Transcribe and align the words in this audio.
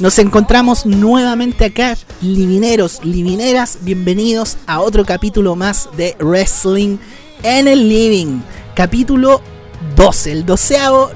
Nos 0.00 0.18
encontramos 0.18 0.86
nuevamente 0.86 1.66
acá, 1.66 1.94
livineros, 2.22 3.04
livineras, 3.04 3.80
bienvenidos 3.82 4.56
a 4.66 4.80
otro 4.80 5.04
capítulo 5.04 5.56
más 5.56 5.90
de 5.94 6.16
Wrestling 6.18 6.96
en 7.42 7.68
el 7.68 7.86
Living. 7.86 8.40
Capítulo 8.74 9.42
12, 9.96 10.32
el 10.32 10.46
doceavo, 10.46 11.10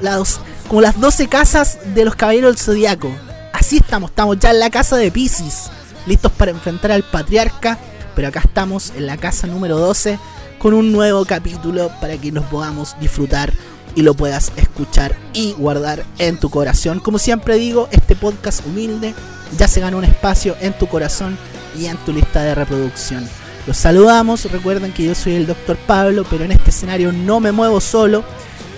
como 0.69 0.83
las 0.83 1.01
12 1.01 1.28
casas 1.28 1.78
de 1.95 2.05
los 2.05 2.15
Caballeros 2.15 2.56
del 2.56 2.62
Zodiaco. 2.62 3.11
Así 3.55 3.78
estamos, 3.78 4.11
estamos 4.11 4.39
ya 4.39 4.51
en 4.51 4.61
la 4.61 4.69
casa 4.69 4.98
de 4.98 5.11
Pisces, 5.11 5.70
listos 6.05 6.33
para 6.33 6.51
enfrentar 6.51 6.92
al 6.92 7.05
patriarca, 7.05 7.78
pero 8.14 8.28
acá 8.28 8.41
estamos 8.41 8.92
en 8.95 9.06
la 9.06 9.16
casa 9.16 9.47
número 9.47 9.78
12 9.78 10.19
con 10.59 10.75
un 10.75 10.92
nuevo 10.92 11.25
capítulo 11.25 11.91
para 12.03 12.19
que 12.19 12.33
nos 12.33 12.45
podamos 12.45 12.95
disfrutar 13.01 13.51
y 13.95 14.03
lo 14.03 14.15
puedas 14.15 14.53
escuchar 14.57 15.16
y 15.33 15.53
guardar 15.53 16.05
en 16.19 16.39
tu 16.39 16.51
corazón. 16.51 17.01
Como 17.01 17.19
siempre 17.19 17.57
digo, 17.57 17.89
este 17.91 18.17
podcast 18.17 18.67
humilde 18.67 19.14
ya 19.59 19.69
se 19.69 19.81
ganó 19.81 19.98
un 19.98 20.05
espacio 20.05 20.56
en 20.61 20.73
tu 20.73 20.86
corazón 20.89 21.36
y 21.78 21.86
en 21.86 21.97
tu 21.98 22.12
lista 22.12 22.42
de 22.42 22.55
reproducción. 22.55 23.28
Los 23.67 23.77
saludamos, 23.78 24.51
recuerden 24.51 24.92
que 24.92 25.05
yo 25.05 25.14
soy 25.14 25.34
el 25.34 25.47
doctor 25.47 25.77
Pablo, 25.86 26.27
pero 26.28 26.45
en 26.45 26.53
este 26.53 26.70
escenario 26.70 27.12
no 27.12 27.41
me 27.41 27.53
muevo 27.53 27.81
solo. 27.81 28.25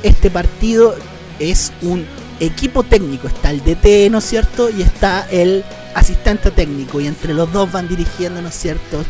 Este 0.03 0.31
partido 0.31 0.95
es 1.41 1.73
un 1.83 2.07
equipo 2.39 2.83
técnico, 2.83 3.27
está 3.27 3.51
el 3.51 3.65
DT, 3.65 4.11
¿no 4.11 4.19
es 4.19 4.25
cierto? 4.25 4.71
Y 4.71 4.83
está 4.83 5.27
el 5.31 5.65
asistente 5.95 6.51
técnico, 6.51 7.01
y 7.01 7.07
entre 7.07 7.35
los 7.35 7.53
dos 7.53 7.73
van 7.73 7.89
dirigiendo, 7.89 8.41
¿no 8.43 8.49
es 8.49 8.55
cierto? 8.55 9.05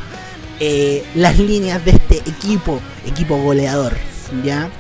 Eh, 0.61 1.05
las 1.15 1.39
líneas 1.39 1.85
de 1.85 1.91
este 1.91 2.17
equipo, 2.19 2.81
equipo 3.05 3.37
goleador, 3.37 3.95
¿ya? 4.45 4.70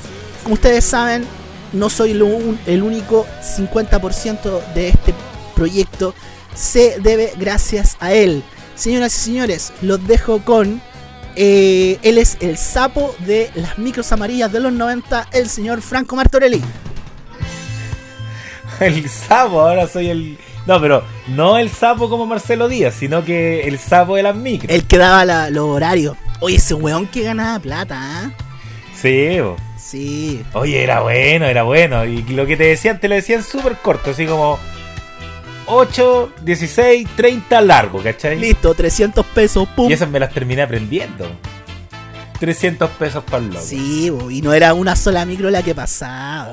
Como 0.46 0.54
ustedes 0.54 0.84
saben, 0.84 1.26
no 1.72 1.90
soy 1.90 2.12
el 2.12 2.22
único 2.22 3.26
50% 3.42 4.74
de 4.74 4.90
este 4.90 5.12
proyecto. 5.56 6.14
Se 6.54 7.00
debe 7.00 7.32
gracias 7.36 7.96
a 7.98 8.12
él. 8.12 8.44
Señoras 8.76 9.12
y 9.16 9.24
señores, 9.24 9.72
los 9.82 10.06
dejo 10.06 10.38
con... 10.44 10.80
Eh, 11.34 11.98
él 12.04 12.18
es 12.18 12.36
el 12.38 12.58
sapo 12.58 13.12
de 13.26 13.50
las 13.56 13.76
micros 13.76 14.12
amarillas 14.12 14.52
de 14.52 14.60
los 14.60 14.72
90, 14.72 15.30
el 15.32 15.48
señor 15.48 15.82
Franco 15.82 16.14
Martorelli. 16.14 16.62
El 18.78 19.08
sapo, 19.08 19.62
ahora 19.62 19.88
soy 19.88 20.10
el... 20.10 20.38
No, 20.64 20.80
pero 20.80 21.02
no 21.26 21.58
el 21.58 21.70
sapo 21.70 22.08
como 22.08 22.24
Marcelo 22.24 22.68
Díaz, 22.68 22.94
sino 22.94 23.24
que 23.24 23.66
el 23.66 23.80
sapo 23.80 24.14
de 24.14 24.22
las 24.22 24.36
micros. 24.36 24.72
El 24.72 24.86
que 24.86 24.96
daba 24.96 25.50
los 25.50 25.64
horarios. 25.64 26.16
Oye, 26.38 26.56
ese 26.58 26.74
weón 26.74 27.08
que 27.08 27.22
ganaba 27.22 27.58
plata, 27.58 27.98
¿ah? 27.98 28.45
Sí, 29.06 29.40
Sí. 29.78 30.44
Oye, 30.52 30.82
era 30.82 31.00
bueno, 31.00 31.46
era 31.46 31.62
bueno. 31.62 32.04
Y 32.04 32.22
lo 32.24 32.44
que 32.44 32.56
te 32.56 32.64
decían, 32.64 32.98
te 32.98 33.08
lo 33.08 33.14
decían 33.14 33.44
súper 33.44 33.76
corto, 33.76 34.10
así 34.10 34.26
como 34.26 34.58
8, 35.66 36.32
16, 36.42 37.08
30 37.16 37.60
largo, 37.60 38.02
¿cachai? 38.02 38.38
Listo, 38.38 38.74
300 38.74 39.24
pesos, 39.26 39.68
pum. 39.68 39.88
Y 39.88 39.92
esas 39.92 40.10
me 40.10 40.18
las 40.18 40.32
terminé 40.32 40.62
aprendiendo. 40.62 41.30
300 42.40 42.90
pesos 42.90 43.22
para 43.24 43.38
el 43.38 43.50
loco. 43.50 43.64
Sí, 43.64 44.12
y 44.30 44.42
no 44.42 44.52
era 44.52 44.74
una 44.74 44.96
sola 44.96 45.24
micro 45.24 45.50
la 45.50 45.62
que 45.62 45.74
pasaba. 45.74 46.52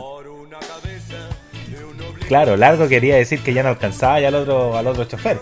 Claro, 2.27 2.55
largo 2.55 2.87
quería 2.87 3.15
decir 3.15 3.39
que 3.41 3.53
ya 3.53 3.63
no 3.63 3.69
alcanzaba 3.69 4.19
ya 4.19 4.29
al 4.29 4.35
otro, 4.35 4.77
al 4.77 4.87
otro 4.87 5.05
chofer. 5.05 5.39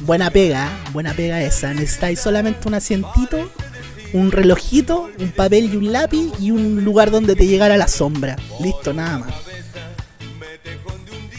buena 0.00 0.30
pega, 0.30 0.68
buena 0.92 1.12
pega 1.12 1.40
esa. 1.42 1.72
Necesitáis 1.74 2.20
solamente 2.20 2.66
un 2.66 2.74
asientito 2.74 3.50
un 4.14 4.30
relojito, 4.30 5.10
un 5.18 5.30
papel 5.32 5.74
y 5.74 5.76
un 5.76 5.92
lápiz 5.92 6.32
y 6.40 6.52
un 6.52 6.84
lugar 6.84 7.10
donde 7.10 7.34
te 7.34 7.46
llegara 7.46 7.76
la 7.76 7.88
sombra. 7.88 8.36
Listo, 8.60 8.94
nada 8.94 9.18
más. 9.18 9.34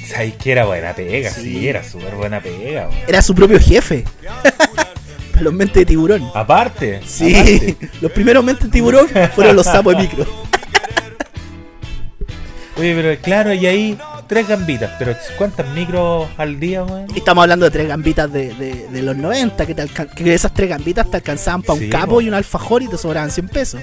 ¿Sabes 0.08 0.36
que 0.36 0.52
era 0.52 0.66
buena 0.66 0.94
pega? 0.94 1.32
Sí, 1.32 1.68
era 1.68 1.84
súper 1.84 2.16
buena 2.16 2.42
pega. 2.42 2.90
Era 3.08 3.22
su 3.22 3.34
propio 3.34 3.60
jefe. 3.60 4.04
los 5.40 5.54
mentes 5.54 5.76
de 5.76 5.86
tiburón. 5.86 6.30
Aparte. 6.36 7.02
Sí, 7.06 7.78
los 8.02 8.12
primeros 8.12 8.44
mentes 8.44 8.66
de 8.66 8.72
tiburón 8.72 9.08
fueron 9.34 9.56
los 9.56 9.66
sapos 9.66 9.96
de 9.96 10.02
micro. 10.04 10.26
Oye, 12.78 12.94
pero 12.94 13.22
claro, 13.22 13.54
y 13.54 13.66
ahí 13.66 13.98
tres 14.28 14.48
gambitas, 14.48 14.92
pero 14.98 15.16
¿cuántas 15.38 15.68
micros 15.70 16.28
al 16.38 16.60
día, 16.60 16.84
weón? 16.84 17.08
Estamos 17.16 17.44
hablando 17.44 17.66
de 17.66 17.72
tres 17.72 17.88
gambitas 17.88 18.32
de, 18.32 18.88
los 18.92 19.16
90, 19.16 19.66
que, 19.66 19.76
que 20.16 20.34
esas 20.34 20.54
tres 20.54 20.70
gambitas 20.70 21.10
te 21.10 21.18
alcanzaban 21.18 21.62
para 21.62 21.80
un 21.80 21.90
capo 21.90 22.22
y 22.22 22.28
un 22.28 22.34
alfajor 22.34 22.84
y 22.84 22.88
te 22.88 22.98
sobraban 22.98 23.32
100 23.32 23.48
pesos. 23.50 23.82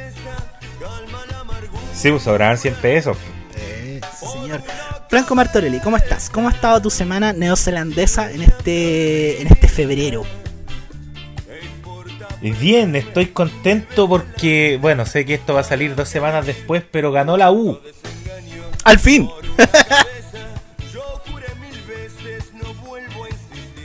Sí, 1.94 2.10
pues 2.10 2.22
sobraban 2.22 2.58
100 2.58 2.74
pesos. 2.74 3.16
Eh, 3.56 4.00
señor. 4.18 4.62
Franco 5.08 5.34
Martorelli, 5.34 5.78
¿cómo 5.80 5.96
estás? 5.96 6.30
¿Cómo 6.30 6.48
ha 6.48 6.52
estado 6.52 6.80
tu 6.80 6.90
semana 6.90 7.32
neozelandesa 7.32 8.30
en 8.32 8.42
este, 8.42 9.42
en 9.42 9.48
este 9.48 9.68
febrero? 9.68 10.24
Bien, 12.40 12.96
estoy 12.96 13.26
contento 13.26 14.08
porque, 14.08 14.76
bueno, 14.80 15.06
sé 15.06 15.24
que 15.24 15.34
esto 15.34 15.54
va 15.54 15.60
a 15.60 15.64
salir 15.64 15.94
dos 15.94 16.08
semanas 16.08 16.44
después, 16.44 16.82
pero 16.90 17.12
ganó 17.12 17.36
la 17.36 17.52
U. 17.52 17.78
Al 18.84 18.98
fin. 18.98 19.30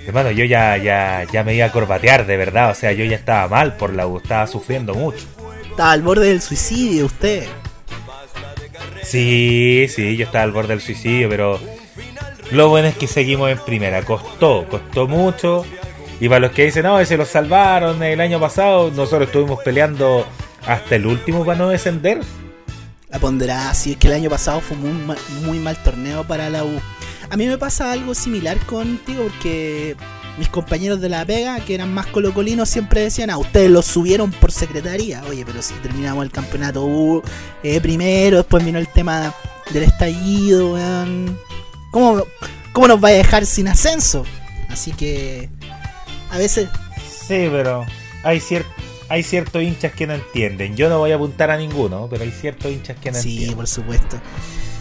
Hermano, 0.08 0.32
yo 0.32 0.46
ya, 0.46 0.78
ya, 0.78 1.26
ya 1.30 1.44
me 1.44 1.54
iba 1.54 1.66
a 1.66 1.72
corbatear, 1.74 2.26
de 2.26 2.38
verdad. 2.38 2.72
O 2.72 2.76
sea, 2.76 2.94
yo 2.94 3.04
ya 3.04 3.18
estaba 3.18 3.50
mal 3.50 3.76
por 3.76 3.94
la 3.94 4.08
U, 4.08 4.20
estaba 4.20 4.48
sufriendo 4.48 4.94
mucho. 4.94 5.26
Estaba 5.70 5.92
al 5.92 6.02
borde 6.02 6.30
del 6.30 6.42
suicidio 6.42 7.08
usted. 7.08 7.46
Sí, 9.04 9.88
sí, 9.90 10.16
yo 10.16 10.26
estaba 10.26 10.46
al 10.46 10.54
borde 10.54 10.70
del 10.70 10.82
suicidio, 10.82 11.28
pero 11.28 11.60
lo 12.52 12.70
bueno 12.70 12.88
es 12.88 12.96
que 12.96 13.06
seguimos 13.06 13.52
en 13.52 13.60
primera. 13.60 14.02
Costó, 14.04 14.66
costó 14.70 15.10
mucho. 15.10 15.66
Y 16.22 16.30
para 16.30 16.40
los 16.40 16.52
que 16.52 16.64
dicen, 16.64 16.84
no, 16.84 17.04
se 17.04 17.18
lo 17.18 17.26
salvaron 17.26 18.02
el 18.02 18.22
año 18.22 18.40
pasado, 18.40 18.90
nosotros 18.92 19.28
estuvimos 19.28 19.60
peleando 19.62 20.26
hasta 20.66 20.96
el 20.96 21.06
último 21.06 21.46
para 21.46 21.58
no 21.58 21.68
descender. 21.68 22.22
La 23.10 23.20
pondrá, 23.20 23.74
sí, 23.74 23.92
es 23.92 23.98
que 23.98 24.08
el 24.08 24.14
año 24.14 24.30
pasado 24.30 24.62
fue 24.62 24.78
un 24.78 25.14
muy 25.44 25.60
mal 25.60 25.76
torneo 25.84 26.24
para 26.24 26.50
la 26.50 26.64
U. 26.64 26.80
A 27.30 27.38
mí 27.38 27.46
me 27.46 27.58
pasa 27.58 27.92
algo 27.92 28.14
similar 28.16 28.58
contigo 28.66 29.24
porque 29.24 29.96
mis 30.38 30.50
compañeros 30.50 31.02
de 31.02 31.10
la 31.10 31.26
pega, 31.26 31.60
que 31.60 31.76
eran 31.76 31.94
más 31.94 32.08
colocolinos, 32.08 32.70
siempre 32.70 33.02
decían, 33.02 33.30
ah, 33.30 33.38
ustedes 33.38 33.70
lo 33.70 33.82
subieron 33.82 34.32
por 34.32 34.52
secretaría. 34.52 35.24
Oye, 35.30 35.44
pero 35.46 35.62
si 35.62 35.74
terminamos 35.76 36.24
el 36.24 36.32
campeonato 36.32 36.86
uh, 36.86 37.22
eh, 37.64 37.82
primero, 37.82 38.38
después 38.38 38.64
vino 38.64 38.80
el 38.80 38.88
tema 38.88 39.34
del 39.72 39.84
estallido, 39.84 40.74
weón. 40.74 41.38
¿Cómo, 41.92 42.24
¿Cómo 42.72 42.88
nos 42.88 43.04
va 43.04 43.10
a 43.10 43.14
dejar 43.14 43.46
sin 43.46 43.68
ascenso? 43.68 44.26
Así 44.70 44.92
que 44.92 45.50
a 46.30 46.38
veces... 46.38 46.70
Sí, 47.28 47.48
pero 47.52 47.86
hay 48.24 48.40
cierto 48.40 48.70
hay 49.10 49.24
ciertos 49.24 49.64
hinchas 49.64 49.94
que 49.94 50.06
no 50.06 50.14
entienden. 50.14 50.76
Yo 50.76 50.90
no 50.90 51.00
voy 51.00 51.12
a 51.12 51.16
apuntar 51.16 51.50
a 51.50 51.58
ninguno, 51.58 52.08
pero 52.10 52.24
hay 52.24 52.32
ciertos 52.32 52.72
hinchas 52.72 52.98
que 53.00 53.12
no 53.12 53.18
entienden. 53.18 53.50
Sí, 53.50 53.56
por 53.56 53.68
supuesto. 53.68 54.20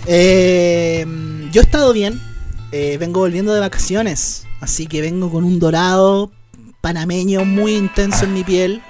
Eh, 0.07 1.05
yo 1.53 1.61
he 1.61 1.65
estado 1.65 1.93
bien, 1.93 2.21
eh, 2.77 2.99
vengo 2.99 3.21
volviendo 3.21 3.55
de 3.55 3.61
vacaciones, 3.61 4.47
así 4.61 4.87
que 4.87 5.01
vengo 5.01 5.31
con 5.31 5.45
un 5.45 5.59
dorado 5.59 6.31
panameño 6.83 7.47
muy 7.47 7.75
intenso 7.75 8.27
en 8.27 8.35
mi 8.35 8.45
piel. 8.45 8.83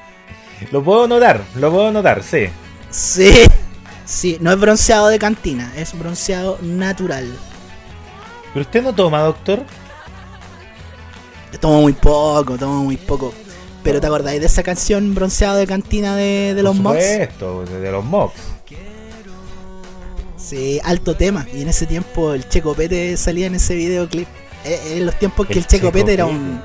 Lo 0.72 0.82
puedo 0.82 1.06
notar, 1.06 1.44
lo 1.54 1.70
puedo 1.70 1.92
notar, 1.92 2.24
sí. 2.24 2.46
Sí, 2.90 3.32
sí, 4.04 4.38
no 4.40 4.50
es 4.50 4.58
bronceado 4.58 5.06
de 5.06 5.20
cantina, 5.20 5.72
es 5.76 5.96
bronceado 5.96 6.58
natural. 6.62 7.32
¿Pero 8.52 8.64
usted 8.64 8.82
no 8.82 8.92
toma, 8.92 9.20
doctor? 9.20 9.62
Tomo 11.60 11.82
muy 11.82 11.92
poco, 11.92 12.58
tomo 12.58 12.82
muy 12.82 12.96
poco. 12.96 13.32
Pero 13.84 14.00
¿te 14.00 14.08
acordáis 14.08 14.40
de 14.40 14.46
esa 14.46 14.64
canción 14.64 15.14
bronceado 15.14 15.58
de 15.58 15.66
cantina 15.68 16.16
de, 16.16 16.54
de 16.56 16.62
los 16.64 16.74
Mox? 16.74 16.98
de 16.98 17.90
los 17.92 18.04
Mox. 18.04 18.34
Sí, 20.46 20.80
alto 20.84 21.16
tema. 21.16 21.44
Y 21.52 21.62
en 21.62 21.68
ese 21.68 21.86
tiempo 21.86 22.32
el 22.32 22.48
Checo 22.48 22.72
Pete 22.74 23.16
salía 23.16 23.48
en 23.48 23.56
ese 23.56 23.74
videoclip. 23.74 24.28
Eh, 24.64 24.98
en 24.98 25.06
los 25.06 25.18
tiempos 25.18 25.44
que 25.48 25.58
el 25.58 25.66
Checo 25.66 25.90
Pete 25.90 26.12
era 26.12 26.26
un, 26.26 26.62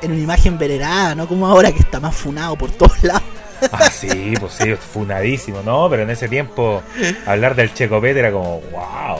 en 0.00 0.12
una 0.12 0.20
imagen 0.20 0.56
venerada, 0.56 1.16
no 1.16 1.26
como 1.26 1.48
ahora 1.48 1.72
que 1.72 1.80
está 1.80 1.98
más 1.98 2.14
funado 2.14 2.56
por 2.56 2.70
todos 2.70 3.02
lados. 3.02 3.24
Ah, 3.72 3.90
sí, 3.90 4.34
pues 4.38 4.52
sí, 4.52 4.74
funadísimo, 4.74 5.62
¿no? 5.64 5.90
Pero 5.90 6.02
en 6.02 6.10
ese 6.10 6.28
tiempo 6.28 6.82
hablar 7.26 7.56
del 7.56 7.74
Checo 7.74 8.00
Pete 8.00 8.20
era 8.20 8.30
como, 8.30 8.60
wow. 8.70 9.18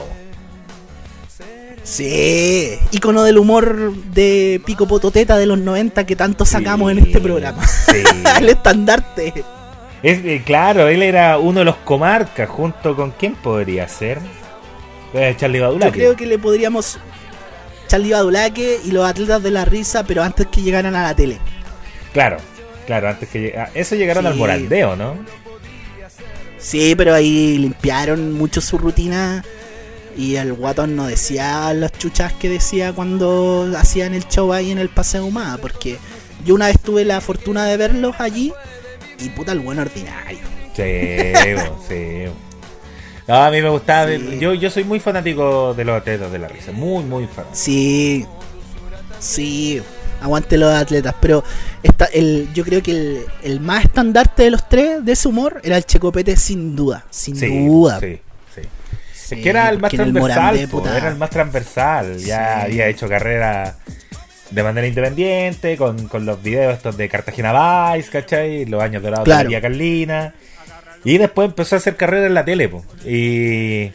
Sí, 1.83 2.79
icono 2.91 3.23
del 3.23 3.37
humor 3.37 3.93
de 4.13 4.61
Pico 4.65 4.87
Pototeta 4.87 5.37
de 5.37 5.47
los 5.47 5.57
90 5.57 6.05
que 6.05 6.15
tanto 6.15 6.45
sacamos 6.45 6.91
en 6.93 6.99
este 6.99 7.19
programa. 7.19 7.65
Sí. 7.67 8.03
el 8.39 8.49
estandarte. 8.49 9.33
Es, 10.03 10.23
eh, 10.23 10.43
claro, 10.45 10.87
él 10.87 11.01
era 11.01 11.37
uno 11.39 11.59
de 11.59 11.65
los 11.65 11.75
comarcas, 11.77 12.47
junto 12.49 12.95
con 12.95 13.11
quién 13.11 13.35
podría 13.35 13.87
ser. 13.87 14.19
Eh, 15.13 15.35
Charlie 15.37 15.59
Badulaque. 15.59 15.99
Yo 15.99 16.05
creo 16.05 16.15
que 16.15 16.25
le 16.25 16.37
podríamos. 16.37 16.99
Charlie 17.87 18.11
Badulaque 18.11 18.79
y 18.83 18.91
los 18.91 19.07
atletas 19.09 19.41
de 19.41 19.51
la 19.51 19.65
risa, 19.65 20.03
pero 20.03 20.21
antes 20.21 20.47
que 20.47 20.61
llegaran 20.61 20.95
a 20.95 21.03
la 21.03 21.15
tele. 21.15 21.39
Claro, 22.13 22.37
claro, 22.85 23.09
antes 23.09 23.29
que 23.29 23.55
Eso 23.73 23.95
llegaron 23.95 24.25
al 24.25 24.35
moraldeo, 24.35 24.95
¿no? 24.95 25.15
Sí, 26.57 26.95
pero 26.95 27.13
ahí 27.13 27.57
limpiaron 27.59 28.33
mucho 28.33 28.61
su 28.61 28.79
rutina 28.79 29.43
Y 30.17 30.35
el 30.37 30.53
guatón 30.53 30.95
no 30.95 31.05
decía 31.05 31.71
las 31.75 31.91
chuchas 31.91 32.33
que 32.33 32.49
decía 32.49 32.93
cuando 32.93 33.71
hacían 33.77 34.15
el 34.15 34.27
show 34.27 34.51
ahí 34.51 34.71
en 34.71 34.79
el 34.79 34.89
Paseo 34.89 35.25
Humada, 35.25 35.57
porque 35.57 35.97
yo 36.43 36.55
una 36.55 36.67
vez 36.67 36.79
tuve 36.79 37.05
la 37.05 37.21
fortuna 37.21 37.65
de 37.65 37.77
verlos 37.77 38.15
allí 38.19 38.51
y 39.19 39.29
puta 39.29 39.51
el 39.51 39.59
buen 39.59 39.79
ordinario. 39.79 40.39
Sí, 40.75 41.33
sí. 41.87 42.25
No, 43.27 43.35
a 43.43 43.51
mí 43.51 43.61
me 43.61 43.69
gustaba. 43.69 44.09
Sí. 44.11 44.37
Yo, 44.39 44.53
yo 44.53 44.69
soy 44.69 44.83
muy 44.83 44.99
fanático 44.99 45.73
de 45.73 45.83
los 45.83 45.97
atletas 45.99 46.31
de 46.31 46.39
la 46.39 46.47
risa. 46.47 46.71
Muy, 46.71 47.03
muy 47.03 47.25
fanático. 47.27 47.55
Sí, 47.55 48.25
sí, 49.19 49.81
aguante 50.21 50.57
los 50.57 50.73
atletas, 50.73 51.13
pero 51.19 51.43
está 51.83 52.05
el, 52.05 52.47
yo 52.53 52.63
creo 52.63 52.81
que 52.81 52.91
el, 52.91 53.25
el 53.43 53.59
más 53.59 53.85
estandarte 53.85 54.43
de 54.43 54.51
los 54.51 54.67
tres 54.69 55.03
de 55.03 55.11
ese 55.11 55.27
humor 55.27 55.59
era 55.63 55.77
el 55.77 55.85
Checopete 55.85 56.35
sin 56.37 56.75
duda, 56.75 57.05
sin 57.09 57.35
Sí, 57.35 57.65
duda. 57.67 57.99
sí, 57.99 58.19
sí. 58.55 58.61
Sí, 59.13 59.35
es 59.35 59.41
que 59.41 59.49
era 59.49 59.69
el 59.69 59.79
más 59.79 59.91
el 59.93 59.97
transversal. 59.97 60.41
Morandé, 60.41 60.67
po, 60.67 60.77
puta. 60.79 60.97
era 60.97 61.09
el 61.09 61.17
más 61.17 61.29
transversal. 61.29 62.17
Ya 62.19 62.61
había 62.61 62.87
hecho 62.87 63.09
carrera 63.09 63.75
de 64.51 64.63
manera 64.63 64.87
independiente, 64.87 65.77
con, 65.77 66.07
con 66.07 66.25
los 66.25 66.41
videos 66.41 66.73
estos 66.73 66.97
de 66.97 67.09
Cartagena 67.09 67.93
Vice, 67.95 68.09
¿cachai? 68.09 68.65
Los 68.65 68.81
años 68.81 69.03
dorados 69.03 69.25
de 69.25 69.31
Claro. 69.31 69.49
Vía 69.49 69.61
Carlina. 69.61 70.33
Y 71.03 71.17
después 71.17 71.49
empezó 71.49 71.75
a 71.75 71.77
hacer 71.77 71.95
carrera 71.95 72.27
en 72.27 72.33
la 72.33 72.43
tele, 72.45 72.69
po. 72.69 72.83
Y 73.05 73.91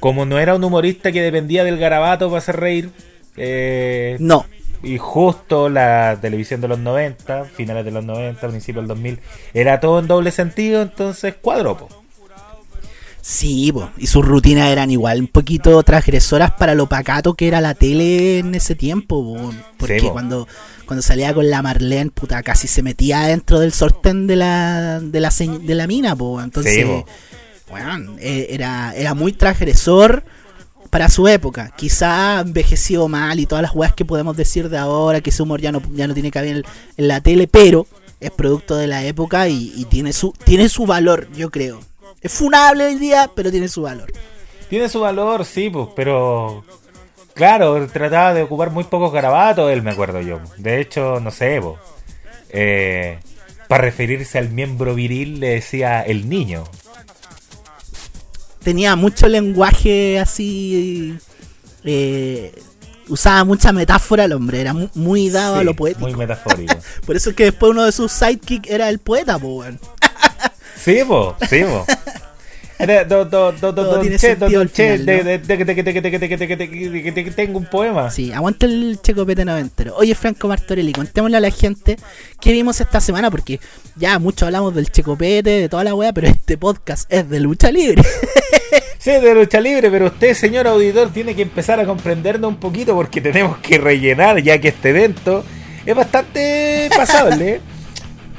como 0.00 0.24
no 0.24 0.38
era 0.38 0.54
un 0.54 0.62
humorista 0.62 1.10
que 1.12 1.22
dependía 1.22 1.64
del 1.64 1.78
garabato 1.78 2.28
para 2.28 2.38
hacer 2.38 2.56
reír, 2.56 2.90
eh, 3.36 4.16
No, 4.20 4.46
y 4.82 4.98
justo 4.98 5.68
la 5.68 6.18
televisión 6.20 6.60
de 6.60 6.68
los 6.68 6.78
90, 6.78 7.44
finales 7.46 7.84
de 7.84 7.90
los 7.90 8.04
90, 8.04 8.46
principios 8.48 8.82
del 8.84 8.88
2000, 8.88 9.18
era 9.54 9.80
todo 9.80 9.98
en 9.98 10.06
doble 10.06 10.30
sentido, 10.30 10.82
entonces 10.82 11.34
cuadro, 11.40 11.76
po. 11.76 11.88
Sí, 13.20 13.72
po, 13.72 13.90
y 13.98 14.06
sus 14.06 14.24
rutinas 14.24 14.68
eran 14.70 14.90
igual 14.90 15.20
un 15.20 15.26
poquito 15.28 15.82
transgresoras 15.82 16.52
para 16.52 16.74
lo 16.74 16.88
pacato 16.88 17.34
que 17.34 17.48
era 17.48 17.60
la 17.60 17.74
tele 17.74 18.38
en 18.38 18.54
ese 18.54 18.74
tiempo, 18.74 19.22
po, 19.22 19.52
porque 19.78 20.00
Sí, 20.00 20.06
po. 20.06 20.12
cuando 20.12 20.48
cuando 20.86 21.02
salía 21.02 21.34
con 21.34 21.50
la 21.50 21.60
Marlene, 21.60 22.10
puta, 22.10 22.42
casi 22.42 22.66
se 22.66 22.82
metía 22.82 23.20
dentro 23.26 23.60
del 23.60 23.72
sortén 23.74 24.26
de 24.26 24.36
la 24.36 25.00
de 25.00 25.20
la, 25.20 25.30
de 25.30 25.74
la 25.74 25.86
mina, 25.86 26.16
po, 26.16 26.40
entonces 26.40 26.74
Sí. 26.74 27.04
Weón, 27.70 28.16
eh, 28.18 28.46
era, 28.50 28.94
era 28.96 29.12
muy 29.12 29.32
transgresor 29.34 30.24
para 30.88 31.10
su 31.10 31.28
época. 31.28 31.74
Quizá 31.76 32.40
envejeció 32.40 33.08
mal 33.08 33.38
y 33.40 33.44
todas 33.44 33.60
las 33.60 33.74
weas 33.74 33.92
que 33.92 34.06
podemos 34.06 34.34
decir 34.38 34.70
de 34.70 34.78
ahora, 34.78 35.20
que 35.20 35.28
ese 35.28 35.42
humor 35.42 35.60
ya 35.60 35.70
no, 35.70 35.82
ya 35.92 36.08
no 36.08 36.14
tiene 36.14 36.30
cabida 36.30 36.52
en, 36.52 36.64
en 36.96 37.08
la 37.08 37.20
tele, 37.20 37.46
pero 37.46 37.86
es 38.20 38.30
producto 38.30 38.74
de 38.76 38.86
la 38.86 39.04
época 39.04 39.48
y, 39.48 39.74
y 39.76 39.84
tiene 39.84 40.14
su 40.14 40.32
tiene 40.44 40.70
su 40.70 40.86
valor, 40.86 41.28
yo 41.36 41.50
creo. 41.50 41.80
Es 42.20 42.32
funable 42.32 42.86
hoy 42.86 42.96
día, 42.96 43.30
pero 43.34 43.50
tiene 43.50 43.68
su 43.68 43.82
valor. 43.82 44.12
Tiene 44.68 44.88
su 44.88 45.00
valor, 45.00 45.44
sí, 45.44 45.70
pues, 45.70 45.88
pero. 45.96 46.64
Claro, 47.34 47.86
trataba 47.86 48.34
de 48.34 48.42
ocupar 48.42 48.70
muy 48.70 48.82
pocos 48.84 49.12
garabatos, 49.12 49.70
él 49.70 49.82
me 49.82 49.92
acuerdo 49.92 50.20
yo. 50.20 50.40
De 50.56 50.80
hecho, 50.80 51.20
no 51.20 51.30
sé, 51.30 51.60
pues. 51.62 51.78
eh, 52.50 53.20
para 53.68 53.82
referirse 53.84 54.38
al 54.38 54.48
miembro 54.50 54.94
viril 54.94 55.38
le 55.40 55.50
decía 55.50 56.02
el 56.02 56.28
niño. 56.28 56.64
Tenía 58.62 58.96
mucho 58.96 59.28
lenguaje 59.28 60.18
así. 60.18 61.16
eh, 61.84 62.52
usaba 63.08 63.44
mucha 63.44 63.72
metáfora 63.72 64.24
el 64.24 64.32
hombre, 64.32 64.60
era 64.60 64.74
mu- 64.74 64.88
muy 64.94 65.30
dado 65.30 65.56
a 65.56 65.64
lo 65.64 65.74
poético. 65.74 66.00
Muy 66.06 66.14
metafórico. 66.16 66.74
Por 67.06 67.16
eso 67.16 67.30
es 67.30 67.36
que 67.36 67.44
después 67.44 67.70
uno 67.70 67.84
de 67.84 67.92
sus 67.92 68.10
sidekicks 68.12 68.68
era 68.68 68.88
el 68.88 68.98
poeta, 68.98 69.38
po, 69.38 69.58
weón. 69.58 69.78
Sí, 70.88 71.02
bo, 71.02 71.36
sí, 71.50 71.64
bo. 71.64 71.84
Tengo 77.36 77.58
un 77.58 77.66
poema. 77.66 78.10
Sí, 78.10 78.32
aguanta 78.32 78.64
el 78.64 78.98
checopete 79.02 79.44
noventero. 79.44 79.96
Oye, 79.96 80.14
Franco 80.14 80.48
Martorelli, 80.48 80.92
contémosle 80.92 81.36
a 81.36 81.40
la 81.40 81.50
gente 81.50 81.96
qué 82.40 82.52
vimos 82.52 82.80
esta 82.80 83.02
semana, 83.02 83.30
porque 83.30 83.60
ya 83.96 84.18
mucho 84.18 84.46
hablamos 84.46 84.74
del 84.74 84.90
checopete, 84.90 85.50
de 85.50 85.68
toda 85.68 85.84
la 85.84 85.94
wea, 85.94 86.14
pero 86.14 86.28
este 86.28 86.56
podcast 86.56 87.12
es 87.12 87.28
de 87.28 87.40
lucha 87.40 87.70
libre. 87.70 88.02
Sí, 88.98 89.10
de 89.12 89.34
lucha 89.34 89.60
libre, 89.60 89.90
pero 89.90 90.06
usted, 90.06 90.34
señor 90.34 90.66
auditor, 90.66 91.10
tiene 91.12 91.34
que 91.34 91.42
empezar 91.42 91.78
a 91.78 91.84
comprendernos 91.84 92.48
un 92.50 92.56
poquito 92.56 92.94
porque 92.94 93.20
tenemos 93.20 93.58
que 93.58 93.78
rellenar 93.78 94.42
ya 94.42 94.58
que 94.58 94.68
este 94.68 94.88
evento 94.88 95.44
es 95.86 95.94
bastante 95.94 96.88
pasable, 96.96 97.60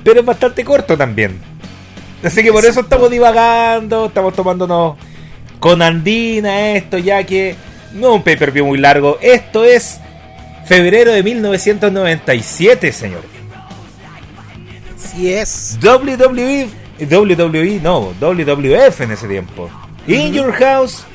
pero 0.03 0.19
es 0.19 0.25
bastante 0.25 0.65
corto 0.65 0.97
también. 0.97 1.48
Así 2.24 2.44
que 2.44 2.51
por 2.51 2.66
eso 2.66 2.81
estamos 2.81 3.10
divagando, 3.10 4.07
estamos 4.07 4.33
tomándonos 4.33 4.98
con 5.60 5.81
andina 5.81 6.71
esto, 6.71 6.98
ya 6.98 7.24
que 7.24 7.56
no 7.94 8.10
es 8.10 8.16
un 8.16 8.24
pay-per-view 8.24 8.66
muy 8.66 8.77
largo. 8.77 9.18
Esto 9.21 9.63
es 9.63 10.00
febrero 10.66 11.12
de 11.12 11.24
1997, 11.24 12.92
señor. 12.92 13.21
Si 14.98 15.31
es. 15.31 15.77
WWE, 15.81 16.69
WWE, 17.00 17.80
no, 17.81 18.13
WWF 18.19 19.01
en 19.01 19.12
ese 19.12 19.27
tiempo. 19.27 19.69
In 20.07 20.33
Your 20.33 20.51
House, 20.54 21.06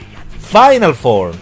Final 0.50 0.94
Four. 0.94 1.32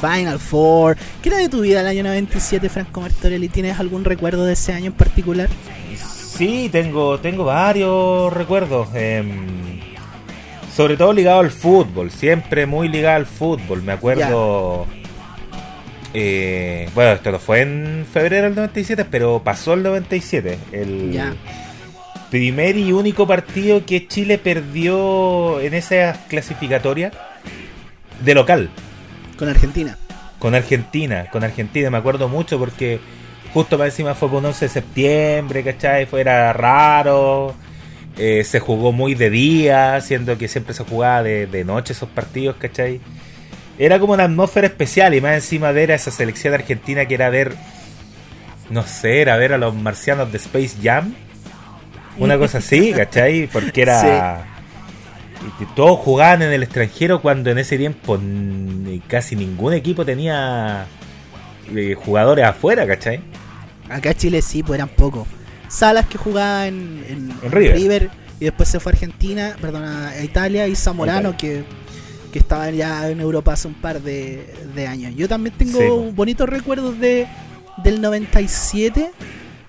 Final 0.00 0.38
Four. 0.38 0.96
¿Qué 1.22 1.28
era 1.28 1.38
de 1.38 1.48
tu 1.48 1.60
vida 1.60 1.80
el 1.80 1.86
año 1.86 2.04
97, 2.04 2.68
Franco 2.68 3.00
Martorelli? 3.00 3.48
¿Tienes 3.48 3.78
algún 3.78 4.04
recuerdo 4.04 4.44
de 4.44 4.52
ese 4.54 4.72
año 4.72 4.86
en 4.86 4.92
particular? 4.92 5.48
Sí, 6.38 6.68
tengo, 6.70 7.18
tengo 7.18 7.44
varios 7.44 8.32
recuerdos. 8.32 8.88
em, 8.94 9.80
sobre 10.72 10.96
todo 10.96 11.12
ligado 11.12 11.40
al 11.40 11.50
fútbol, 11.50 12.12
siempre 12.12 12.64
muy 12.64 12.88
ligado 12.88 13.16
al 13.16 13.26
fútbol. 13.26 13.82
Me 13.82 13.90
acuerdo. 13.90 14.86
eh, 16.14 16.88
bueno, 16.94 17.10
esto 17.10 17.32
no 17.32 17.40
fue 17.40 17.62
en 17.62 18.06
febrero 18.12 18.44
del 18.44 18.54
97, 18.54 19.04
pero 19.04 19.42
pasó 19.42 19.74
el 19.74 19.82
97. 19.82 20.58
El 20.70 21.20
primer 22.30 22.76
y 22.76 22.92
único 22.92 23.26
partido 23.26 23.84
que 23.84 24.06
Chile 24.06 24.38
perdió 24.38 25.60
en 25.60 25.74
esa 25.74 26.24
clasificatoria 26.28 27.10
de 28.24 28.34
local. 28.34 28.70
Con 29.36 29.48
Argentina. 29.48 29.98
Con 30.38 30.54
Argentina, 30.54 31.26
con 31.32 31.42
Argentina, 31.42 31.90
me 31.90 31.98
acuerdo 31.98 32.28
mucho 32.28 32.60
porque 32.60 33.00
justo 33.52 33.76
para 33.76 33.88
encima 33.88 34.14
fue 34.14 34.28
por 34.28 34.38
un 34.38 34.46
11 34.46 34.64
de 34.64 34.68
septiembre, 34.68 35.64
¿cachai? 35.64 36.06
Fue, 36.06 36.20
era 36.20 36.52
raro, 36.52 37.54
eh, 38.16 38.44
se 38.44 38.60
jugó 38.60 38.92
muy 38.92 39.14
de 39.14 39.30
día, 39.30 40.00
siendo 40.00 40.36
que 40.36 40.48
siempre 40.48 40.74
se 40.74 40.84
jugaba 40.84 41.22
de, 41.22 41.46
de 41.46 41.64
noche 41.64 41.92
esos 41.92 42.08
partidos, 42.08 42.56
¿cachai? 42.56 43.00
Era 43.78 44.00
como 44.00 44.14
una 44.14 44.24
atmósfera 44.24 44.66
especial 44.66 45.14
y 45.14 45.20
más 45.20 45.34
encima 45.34 45.70
ver 45.70 45.92
a 45.92 45.94
esa 45.94 46.10
selección 46.10 46.52
argentina 46.52 47.06
que 47.06 47.14
era 47.14 47.30
ver, 47.30 47.54
no 48.70 48.82
sé, 48.84 49.20
era 49.20 49.36
ver 49.36 49.52
a 49.52 49.58
los 49.58 49.72
marcianos 49.74 50.32
de 50.32 50.38
Space 50.38 50.76
Jam, 50.82 51.14
una 52.18 52.36
cosa 52.38 52.58
así, 52.58 52.92
¿cachai? 52.96 53.46
Porque 53.46 53.82
era... 53.82 54.46
todos 55.76 56.00
jugaban 56.00 56.42
en 56.42 56.52
el 56.52 56.64
extranjero 56.64 57.22
cuando 57.22 57.50
en 57.50 57.58
ese 57.58 57.78
tiempo 57.78 58.18
casi 59.06 59.36
ningún 59.36 59.74
equipo 59.74 60.04
tenía 60.04 60.86
eh, 61.74 61.94
jugadores 61.94 62.44
afuera, 62.44 62.84
¿cachai? 62.84 63.20
Acá 63.88 64.10
en 64.10 64.16
Chile 64.16 64.42
sí, 64.42 64.62
pues 64.62 64.76
eran 64.78 64.88
pocos. 64.88 65.26
Salas 65.68 66.06
que 66.06 66.18
jugaba 66.18 66.66
en, 66.66 67.04
en- 67.08 67.30
En 67.42 67.52
River. 67.52 67.76
River 67.76 68.10
y 68.40 68.44
después 68.46 68.68
se 68.68 68.80
fue 68.80 68.92
a 68.92 68.94
Argentina, 68.94 69.56
perdón, 69.60 69.84
a 69.84 70.22
Italia 70.22 70.66
y 70.68 70.76
Zamorano 70.76 71.36
que, 71.36 71.64
que 72.32 72.38
estaba 72.38 72.70
ya 72.70 73.08
en 73.10 73.20
Europa 73.20 73.52
hace 73.52 73.68
un 73.68 73.74
par 73.74 74.00
de, 74.00 74.54
de 74.74 74.86
años. 74.86 75.12
Yo 75.16 75.28
también 75.28 75.54
tengo 75.56 75.78
Sí, 75.78 75.86
po. 75.88 76.12
bonitos 76.12 76.48
recuerdos 76.48 76.98
de 76.98 77.26
del 77.82 78.00
97. 78.00 79.10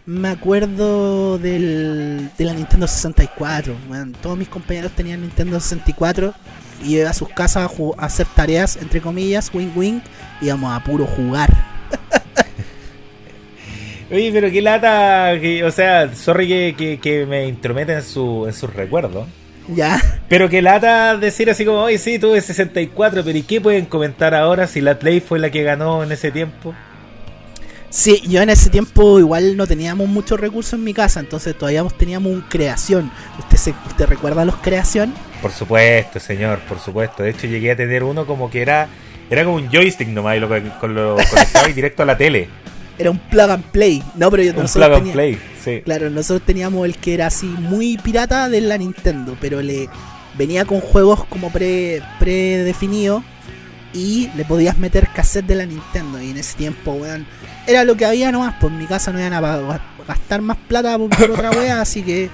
Me 0.05 0.29
acuerdo 0.29 1.37
del, 1.37 2.29
de 2.37 2.45
la 2.45 2.53
Nintendo 2.53 2.87
64. 2.87 3.75
Bueno, 3.87 4.13
todos 4.21 4.37
mis 4.37 4.47
compañeros 4.47 4.91
tenían 4.95 5.21
Nintendo 5.21 5.59
64 5.59 6.33
y 6.83 6.95
iba 6.97 7.09
a 7.09 7.13
sus 7.13 7.29
casas 7.29 7.69
a, 7.69 8.01
a 8.01 8.05
hacer 8.05 8.25
tareas, 8.35 8.77
entre 8.77 9.01
comillas, 9.01 9.51
wing 9.53 9.71
wing, 9.75 9.99
íbamos 10.41 10.75
a 10.75 10.83
puro 10.83 11.05
jugar. 11.05 11.68
Oye, 14.11 14.31
pero 14.33 14.49
qué 14.49 14.61
lata, 14.61 15.39
que, 15.39 15.63
o 15.63 15.71
sea, 15.71 16.13
sorry 16.15 16.47
que, 16.47 16.75
que, 16.77 16.99
que 16.99 17.25
me 17.25 17.47
intrometa 17.47 17.93
en, 17.93 18.03
su, 18.03 18.45
en 18.47 18.53
sus 18.53 18.73
recuerdos. 18.73 19.27
Ya. 19.67 20.01
Pero 20.27 20.49
que 20.49 20.61
lata 20.61 21.15
decir 21.15 21.49
así 21.49 21.63
como, 21.63 21.83
oye, 21.83 21.99
sí, 21.99 22.17
tuve 22.17 22.41
64, 22.41 23.23
pero 23.23 23.37
¿y 23.37 23.43
qué 23.43 23.61
pueden 23.61 23.85
comentar 23.85 24.33
ahora 24.33 24.65
si 24.65 24.81
la 24.81 24.97
Play 24.97 25.19
fue 25.19 25.37
la 25.37 25.51
que 25.51 25.61
ganó 25.61 26.03
en 26.03 26.11
ese 26.11 26.31
tiempo? 26.31 26.73
Sí, 27.91 28.21
yo 28.27 28.41
en 28.41 28.49
ese 28.49 28.69
tiempo 28.69 29.19
igual 29.19 29.57
no 29.57 29.67
teníamos 29.67 30.07
muchos 30.07 30.39
recursos 30.39 30.73
en 30.73 30.83
mi 30.83 30.93
casa, 30.93 31.19
entonces 31.19 31.55
todavía 31.55 31.83
teníamos 31.97 32.31
un 32.31 32.41
creación. 32.41 33.11
¿Usted, 33.37 33.57
se, 33.57 33.73
¿Usted 33.87 34.07
recuerda 34.07 34.45
los 34.45 34.55
creación? 34.57 35.13
Por 35.41 35.51
supuesto, 35.51 36.19
señor, 36.19 36.59
por 36.67 36.79
supuesto. 36.79 37.23
De 37.23 37.31
hecho, 37.31 37.47
llegué 37.47 37.71
a 37.71 37.75
tener 37.75 38.03
uno 38.03 38.25
como 38.25 38.49
que 38.49 38.61
era 38.61 38.89
era 39.29 39.43
como 39.43 39.57
un 39.57 39.69
joystick 39.69 40.07
nomás 40.07 40.37
y 40.37 40.39
lo, 40.39 40.49
con 40.79 40.95
lo 40.95 41.15
conectaba 41.29 41.69
y 41.69 41.73
directo 41.73 42.03
a 42.03 42.05
la 42.05 42.17
tele. 42.17 42.49
Era 42.99 43.09
un 43.11 43.17
plug 43.17 43.49
and 43.49 43.63
play. 43.65 44.03
No, 44.15 44.29
pero 44.29 44.43
yo 44.43 44.51
Un 44.51 44.57
nosotros 44.63 44.89
plug 44.89 45.01
and 45.03 45.11
play, 45.13 45.39
sí. 45.63 45.81
Claro, 45.85 46.09
nosotros 46.09 46.45
teníamos 46.45 46.85
el 46.85 46.97
que 46.97 47.13
era 47.15 47.27
así 47.27 47.45
muy 47.47 47.97
pirata 47.97 48.49
de 48.49 48.61
la 48.61 48.77
Nintendo, 48.77 49.35
pero 49.41 49.61
le 49.61 49.89
venía 50.37 50.65
con 50.65 50.79
juegos 50.81 51.23
como 51.25 51.51
pre 51.51 52.01
predefinidos 52.19 53.23
y 53.93 54.29
le 54.35 54.45
podías 54.45 54.77
meter 54.77 55.07
cassette 55.15 55.45
de 55.47 55.55
la 55.55 55.65
Nintendo. 55.65 56.21
Y 56.21 56.29
en 56.31 56.37
ese 56.37 56.57
tiempo, 56.57 56.91
weón, 56.93 57.25
era 57.67 57.83
lo 57.85 57.95
que 57.95 58.05
había 58.05 58.31
nomás. 58.31 58.55
Pues 58.59 58.71
en 58.73 58.79
mi 58.79 58.85
casa 58.85 59.11
no 59.11 59.19
iban 59.19 59.33
a 59.33 59.79
gastar 60.07 60.41
más 60.41 60.57
plata 60.67 60.97
por, 60.97 61.09
por 61.09 61.31
otra 61.31 61.51
wea, 61.57 61.81
así 61.81 62.03
que. 62.03 62.29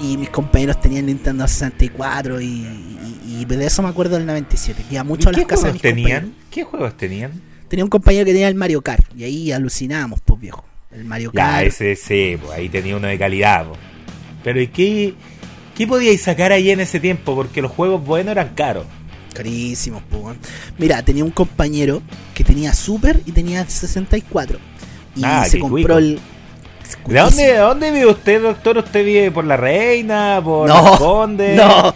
Y 0.00 0.16
mis 0.16 0.30
compañeros 0.30 0.80
tenían 0.80 1.06
Nintendo 1.06 1.46
64 1.46 2.40
y, 2.40 2.46
y- 2.46 3.18
y 3.40 3.44
de 3.44 3.64
eso 3.66 3.82
me 3.82 3.88
acuerdo 3.88 4.16
del 4.16 4.26
97. 4.26 4.82
Que 4.88 4.94
iba 4.94 5.04
mucho 5.04 5.28
a 5.28 5.32
¿Y 5.32 5.36
las 5.36 5.42
¿Qué 5.44 5.46
casas 5.46 5.64
de 5.66 5.72
mis 5.74 5.82
tenían? 5.82 6.20
compañeros. 6.22 6.46
¿Qué 6.50 6.64
juegos 6.64 6.96
tenían? 6.96 7.30
Tenía 7.72 7.84
un 7.84 7.88
compañero 7.90 8.26
que 8.26 8.32
tenía 8.32 8.48
el 8.48 8.54
Mario 8.54 8.82
Kart 8.82 9.02
y 9.16 9.24
ahí 9.24 9.50
alucinábamos, 9.50 10.20
pues 10.22 10.38
viejo. 10.38 10.62
El 10.90 11.06
Mario 11.06 11.32
Kart. 11.32 11.66
ese 11.66 11.96
sí, 11.96 12.36
pues, 12.38 12.52
ahí 12.52 12.68
tenía 12.68 12.94
uno 12.98 13.08
de 13.08 13.18
calidad. 13.18 13.64
pues. 13.66 13.78
Pero 14.44 14.60
¿y 14.60 14.66
qué, 14.68 15.14
qué 15.74 15.86
podíais 15.86 16.20
sacar 16.20 16.52
ahí 16.52 16.70
en 16.70 16.80
ese 16.80 17.00
tiempo? 17.00 17.34
Porque 17.34 17.62
los 17.62 17.70
juegos 17.70 18.04
buenos 18.04 18.32
eran 18.32 18.50
caros. 18.54 18.84
Carísimos, 19.32 20.02
weón. 20.10 20.36
Mira, 20.76 21.02
tenía 21.02 21.24
un 21.24 21.30
compañero 21.30 22.02
que 22.34 22.44
tenía 22.44 22.74
Super 22.74 23.22
y 23.24 23.32
tenía 23.32 23.64
64. 23.66 24.58
Y 25.16 25.22
Ah, 25.24 25.46
se 25.48 25.58
compró 25.58 25.94
cuico. 25.94 25.96
el. 25.96 26.20
¿De 27.06 27.18
dónde, 27.20 27.42
de 27.44 27.56
dónde 27.56 27.90
vive 27.90 28.06
usted, 28.06 28.42
doctor? 28.42 28.76
¿Usted 28.76 29.02
vive 29.02 29.30
por 29.30 29.46
la 29.46 29.56
Reina? 29.56 30.42
¿Por 30.44 30.68
No, 30.68 30.92
el 30.92 30.98
Conde? 30.98 31.56
No, 31.56 31.94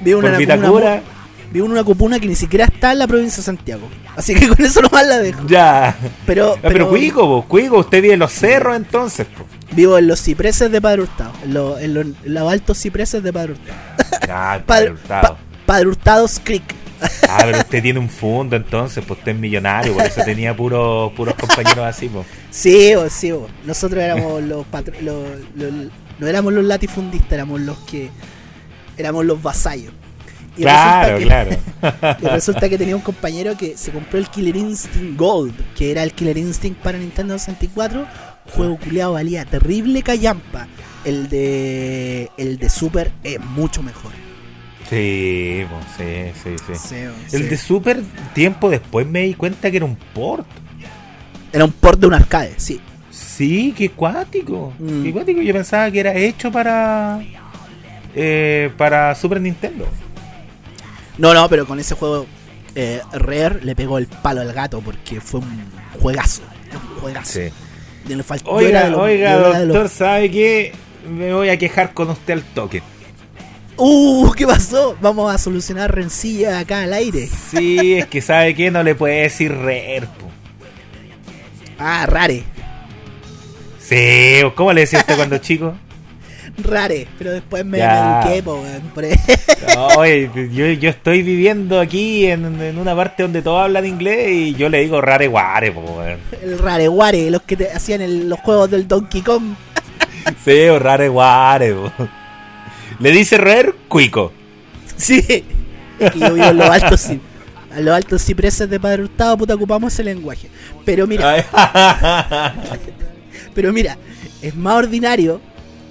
vivo 0.00 0.20
en 0.22 0.30
¿Por 0.30 0.38
Vitacura? 0.38 0.70
una- 0.94 1.17
vivo 1.52 1.66
en 1.66 1.72
una 1.72 1.84
comuna 1.84 2.18
que 2.20 2.26
ni 2.26 2.34
siquiera 2.34 2.64
está 2.66 2.92
en 2.92 2.98
la 2.98 3.06
provincia 3.06 3.38
de 3.38 3.42
Santiago. 3.42 3.88
Así 4.16 4.34
que 4.34 4.48
con 4.48 4.64
eso 4.64 4.80
nomás 4.82 5.06
la 5.06 5.18
dejo. 5.18 5.46
Ya. 5.46 5.96
Pero, 6.26 6.54
Ah, 6.56 6.60
pero, 6.62 6.88
Cuico, 6.88 7.20
po, 7.22 7.44
Cuico, 7.48 7.78
usted 7.78 8.02
vive 8.02 8.14
en 8.14 8.20
los 8.20 8.32
cerros 8.32 8.76
entonces. 8.76 9.26
po. 9.26 9.44
vivo 9.72 9.96
en 9.98 10.06
los 10.08 10.20
cipreses 10.22 10.70
de 10.72 10.80
Padre 10.80 11.02
Hurtado. 11.02 11.32
En, 11.44 11.54
los- 11.54 11.80
en 11.80 11.94
los- 11.94 12.06
en 12.24 12.34
los 12.34 12.50
altos 12.52 12.78
cipreses 12.78 13.22
de 13.22 13.32
Padre 13.32 13.52
Hurtado. 13.52 13.78
Ah, 14.28 14.60
Padre, 14.66 14.90
Hurtado. 14.92 15.34
Pa- 15.34 15.38
Padre 15.66 15.86
Hurtado's 15.88 16.40
Creek. 16.42 16.74
Ah, 17.28 17.38
pero 17.44 17.58
usted 17.58 17.80
tiene 17.82 18.00
un 18.00 18.08
fondo 18.08 18.56
entonces, 18.56 19.04
pues 19.06 19.18
usted 19.20 19.32
es 19.32 19.38
millonario, 19.38 19.92
por 19.94 20.04
eso 20.04 20.20
tenía 20.24 20.56
puros 20.56 21.12
puros 21.12 21.34
compañeros 21.34 21.84
así, 21.84 22.08
pues. 22.08 22.26
Sí, 22.50 22.92
bo, 22.96 23.08
sí, 23.08 23.30
bo. 23.30 23.46
nosotros 23.64 24.02
éramos 24.02 24.42
los, 24.42 24.66
los- 25.02 25.24
los- 25.54 25.72
no 26.18 26.26
éramos 26.26 26.52
los 26.52 26.64
latifundistas, 26.64 27.32
éramos 27.32 27.60
los 27.60 27.78
que 27.80 28.10
éramos 28.96 29.24
los 29.26 29.40
vasallos. 29.40 29.92
Y 30.58 30.62
Claro, 30.62 31.16
resulta 31.18 31.44
claro. 31.80 32.18
y 32.22 32.26
resulta 32.26 32.68
que 32.68 32.76
tenía 32.78 32.96
un 32.96 33.02
compañero 33.02 33.56
que 33.56 33.76
se 33.76 33.92
compró 33.92 34.18
el 34.18 34.28
Killer 34.28 34.56
Instinct 34.56 35.16
Gold, 35.18 35.54
que 35.76 35.90
era 35.92 36.02
el 36.02 36.12
Killer 36.12 36.36
Instinct 36.36 36.80
para 36.82 36.98
Nintendo 36.98 37.38
64. 37.38 38.06
Juego 38.54 38.76
culeado 38.78 39.12
valía 39.12 39.44
terrible 39.44 40.02
callampa. 40.02 40.66
El 41.04 41.28
de 41.28 42.30
el 42.36 42.58
de 42.58 42.68
Super 42.68 43.12
es 43.22 43.38
mucho 43.40 43.82
mejor. 43.82 44.10
Sí, 44.90 45.64
pues, 45.70 45.84
sí, 45.96 46.40
sí, 46.42 46.56
sí. 46.66 46.88
Sí, 46.88 46.94
bo, 47.06 47.12
El 47.36 47.42
sí. 47.44 47.48
de 47.48 47.56
Super, 47.58 48.00
tiempo 48.34 48.70
después 48.70 49.06
me 49.06 49.20
di 49.22 49.34
cuenta 49.34 49.70
que 49.70 49.76
era 49.76 49.86
un 49.86 49.96
port. 49.96 50.46
Era 51.52 51.64
un 51.64 51.72
port 51.72 52.00
de 52.00 52.06
un 52.06 52.14
arcade, 52.14 52.54
sí. 52.56 52.80
Sí, 53.10 53.74
qué 53.76 53.90
cuático. 53.90 54.72
Mm. 54.78 55.02
Qué 55.04 55.12
cuático. 55.12 55.40
Yo 55.42 55.52
pensaba 55.52 55.90
que 55.90 56.00
era 56.00 56.14
hecho 56.14 56.50
para. 56.50 57.20
eh, 58.14 58.70
para 58.76 59.14
Super 59.14 59.40
Nintendo. 59.40 59.86
No, 61.18 61.34
no, 61.34 61.48
pero 61.48 61.66
con 61.66 61.78
ese 61.80 61.94
juego 61.94 62.26
eh, 62.74 63.00
Rare 63.12 63.60
le 63.64 63.74
pegó 63.74 63.98
el 63.98 64.06
palo 64.06 64.40
al 64.40 64.52
gato 64.52 64.80
porque 64.80 65.20
fue 65.20 65.40
un 65.40 65.64
juegazo. 66.00 66.42
Un 66.72 67.00
juegazo. 67.00 67.32
Sí. 67.32 67.50
Le 68.14 68.22
faltó- 68.22 68.50
Oiga, 68.50 68.88
doctor, 68.88 69.88
¿sabe 69.88 70.30
qué? 70.30 70.72
Me 71.08 71.32
voy 71.34 71.48
a 71.50 71.58
quejar 71.58 71.92
con 71.92 72.10
usted 72.10 72.34
al 72.34 72.42
toque. 72.42 72.82
Uh, 73.76 74.32
¿qué 74.32 74.46
pasó? 74.46 74.96
Vamos 75.00 75.32
a 75.32 75.38
solucionar 75.38 75.94
rencilla 75.94 76.58
acá 76.58 76.82
al 76.82 76.92
aire. 76.92 77.28
Sí, 77.50 77.94
es 77.94 78.06
que 78.06 78.20
¿sabe 78.20 78.54
qué? 78.54 78.70
No 78.70 78.82
le 78.82 78.94
puede 78.94 79.22
decir 79.22 79.52
Rare, 79.52 80.02
po. 80.18 80.26
Ah, 81.78 82.06
rare. 82.06 82.42
Sí, 83.80 84.40
¿cómo 84.54 84.72
le 84.72 84.82
decía 84.82 84.98
usted 85.00 85.16
cuando 85.16 85.38
chico? 85.38 85.74
Rare. 86.62 87.06
Pero 87.18 87.32
después 87.32 87.64
me, 87.64 87.78
ahí. 87.82 88.42
No, 89.74 90.04
yo, 90.06 90.66
yo 90.66 90.90
estoy 90.90 91.22
viviendo 91.22 91.78
aquí 91.80 92.26
en, 92.26 92.60
en 92.60 92.78
una 92.78 92.94
parte 92.96 93.22
donde 93.22 93.42
todos 93.42 93.62
hablan 93.62 93.86
inglés 93.86 94.28
y 94.30 94.54
yo 94.54 94.68
le 94.68 94.80
digo 94.80 95.00
rare 95.00 95.28
guare, 95.28 95.72
po. 95.72 96.02
El 96.42 96.58
rare 96.58 96.88
guare, 96.88 97.30
los 97.30 97.42
que 97.42 97.56
te 97.56 97.70
hacían 97.70 98.00
el- 98.00 98.28
los 98.28 98.40
juegos 98.40 98.70
del 98.70 98.86
Donkey 98.88 99.22
Kong. 99.22 99.54
Sí, 100.44 100.64
o 100.68 100.78
rare 100.78 101.08
guare, 101.08 101.72
po. 101.72 101.90
Le 102.98 103.10
dice 103.12 103.38
rare 103.38 103.72
cuico. 103.88 104.32
Sí. 104.96 105.24
Es 105.98 106.10
que 106.12 106.18
yo 106.18 106.34
vivo 106.34 106.46
en 106.46 106.56
los 106.58 106.68
altos 106.68 107.08
ci- 107.08 107.20
a 107.74 107.80
los 107.80 107.94
altos 107.94 108.22
cipreses 108.24 108.68
de 108.68 108.78
Padre 108.80 109.02
Hurtado, 109.04 109.38
puta, 109.38 109.54
ocupamos 109.54 109.92
ese 109.92 110.02
lenguaje. 110.04 110.48
Pero 110.84 111.06
mira, 111.06 111.44
pero 113.54 113.72
mira, 113.72 113.96
es 114.42 114.54
más 114.54 114.74
ordinario 114.76 115.40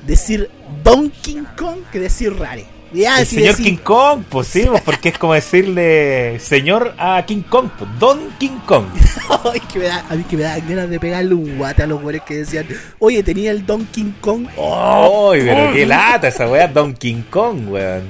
decir 0.07 0.49
Donkey 0.83 1.43
Kong 1.57 1.79
que 1.91 1.99
decir 1.99 2.33
rare. 2.33 2.65
Ya, 2.93 3.19
el 3.19 3.27
si 3.27 3.35
señor 3.35 3.57
King 3.57 3.75
Kong, 3.83 4.23
pues 4.29 4.47
sí, 4.47 4.63
pues, 4.65 4.81
porque 4.81 5.09
es 5.09 5.17
como 5.17 5.33
decirle 5.33 6.39
señor 6.39 6.95
a 6.97 7.21
King 7.25 7.41
Kong, 7.41 7.69
pues, 7.77 7.89
Don 7.99 8.29
King 8.39 8.59
Kong. 8.65 8.85
Ay, 9.53 9.59
que 9.59 9.79
me 9.79 9.85
da, 9.85 10.05
a 10.09 10.15
mí 10.15 10.23
que 10.23 10.37
me 10.37 10.43
da 10.43 10.57
ganas 10.59 10.89
de 10.89 10.97
pegarle 10.97 11.33
un 11.33 11.57
guate 11.57 11.83
a 11.83 11.87
los 11.87 12.01
güeyes 12.01 12.23
que 12.23 12.37
decían, 12.37 12.65
oye, 12.99 13.21
tenía 13.23 13.51
el 13.51 13.65
Donkey 13.65 14.15
Kong. 14.21 14.47
Oh, 14.55 15.31
Ay, 15.33 15.41
pero 15.43 15.73
qué 15.73 15.85
lata 15.85 16.29
esa 16.29 16.47
weá, 16.47 16.67
Don 16.67 16.93
King 16.93 17.23
Kong, 17.29 17.69
weón. 17.69 18.03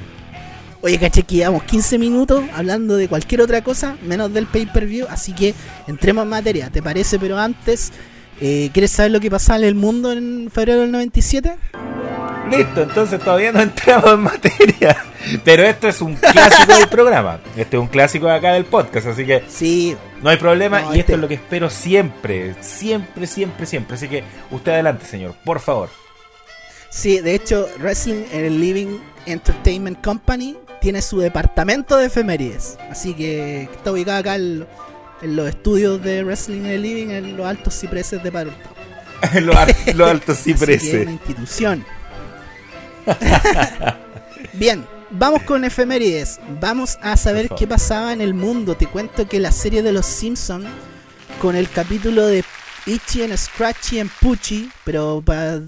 Oye, 0.82 1.00
caché 1.00 1.24
que 1.24 1.38
llevamos 1.38 1.64
15 1.64 1.98
minutos 1.98 2.44
hablando 2.54 2.98
de 2.98 3.08
cualquier 3.08 3.42
otra 3.42 3.64
cosa, 3.64 3.98
menos 4.04 4.32
del 4.32 4.46
pay-per-view, 4.46 5.08
así 5.10 5.34
que 5.34 5.56
entremos 5.88 6.24
en 6.24 6.30
materia, 6.30 6.70
¿te 6.70 6.84
parece? 6.84 7.18
Pero 7.18 7.40
antes, 7.40 7.92
eh, 8.42 8.70
¿quieres 8.74 8.92
saber 8.92 9.12
lo 9.12 9.20
que 9.20 9.30
pasaba 9.32 9.60
en 9.60 9.66
el 9.66 9.76
mundo 9.76 10.12
en 10.12 10.50
febrero 10.54 10.82
del 10.82 10.92
97? 10.92 11.56
Listo, 12.52 12.82
entonces 12.84 13.20
todavía 13.20 13.52
no 13.52 13.60
entramos 13.62 14.14
en 14.14 14.20
materia. 14.22 14.98
Pero 15.44 15.64
esto 15.64 15.90
es 15.90 16.00
un 16.02 16.16
clásico 16.16 16.74
del 16.78 16.88
programa. 16.88 17.40
Este 17.58 17.76
es 17.76 17.82
un 17.82 17.88
clásico 17.88 18.28
de 18.28 18.34
acá 18.36 18.54
del 18.54 18.64
podcast, 18.66 19.08
así 19.08 19.26
que 19.26 19.44
Sí, 19.50 19.98
no 20.22 20.30
hay 20.30 20.38
problema. 20.38 20.80
No, 20.82 20.88
y 20.96 21.00
esto 21.00 21.00
este- 21.00 21.14
es 21.16 21.20
lo 21.20 21.28
que 21.28 21.34
espero 21.34 21.70
siempre. 21.70 22.56
Siempre, 22.62 23.28
siempre, 23.28 23.66
siempre. 23.66 23.96
Así 23.96 24.08
que 24.08 24.24
usted 24.52 24.72
adelante, 24.72 25.06
señor, 25.06 25.36
por 25.44 25.60
favor. 25.60 25.90
sí, 26.90 27.20
de 27.20 27.36
hecho, 27.36 27.68
Wrestling 27.80 28.24
en 28.32 28.46
el 28.46 28.62
Living 28.62 28.98
Entertainment 29.26 30.02
Company 30.02 30.56
tiene 30.80 31.02
su 31.02 31.20
departamento 31.20 31.98
de 31.98 32.06
efemérides, 32.06 32.78
así 32.90 33.14
que 33.14 33.64
está 33.64 33.92
ubicado 33.92 34.20
acá 34.20 34.36
en, 34.36 34.66
en 35.22 35.36
los 35.36 35.50
estudios 35.50 36.02
de 36.04 36.24
Wrestling 36.24 36.64
el 36.66 36.82
Living, 36.82 37.10
en 37.10 37.38
los 37.38 37.46
altos 37.46 37.74
cipreses 37.80 38.22
de 38.24 38.32
Padre 38.32 38.50
Hurtado. 38.50 38.76
lo, 39.42 39.58
al- 39.58 39.76
lo 39.96 40.06
alto 40.08 40.32
Así 40.34 40.54
que 40.54 40.56
es 40.56 40.62
una 40.62 40.80
ciprese. 40.80 41.04
institución. 41.12 41.86
Bien, 44.54 44.86
vamos 45.12 45.44
con 45.44 45.64
efemérides. 45.64 46.40
Vamos 46.60 46.98
a 47.02 47.16
saber 47.18 47.50
qué 47.58 47.68
pasaba 47.68 48.14
en 48.14 48.22
el 48.22 48.34
mundo. 48.34 48.76
Te 48.76 48.88
cuento 48.88 49.28
que 49.28 49.40
la 49.40 49.52
serie 49.52 49.82
de 49.84 49.92
los 49.92 50.06
Simpsons, 50.06 50.66
con 51.42 51.56
el 51.56 51.70
capítulo 51.70 52.26
de 52.26 52.44
Itchy 52.86 53.24
en 53.24 53.38
Scratchy 53.38 54.00
en 54.00 54.10
Pucci, 54.10 54.70
pero 54.84 55.22
para 55.26 55.62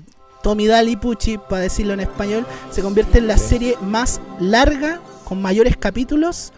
Tommy 0.43 0.67
Daly 0.67 0.95
Pucci, 0.95 1.37
para 1.37 1.63
decirlo 1.63 1.93
en 1.93 1.99
español, 2.01 2.45
se 2.71 2.81
convierte 2.81 3.19
en 3.19 3.27
la 3.27 3.37
serie 3.37 3.75
más 3.81 4.19
larga, 4.39 4.99
con 5.25 5.41
mayores 5.41 5.77
capítulos, 5.77 6.51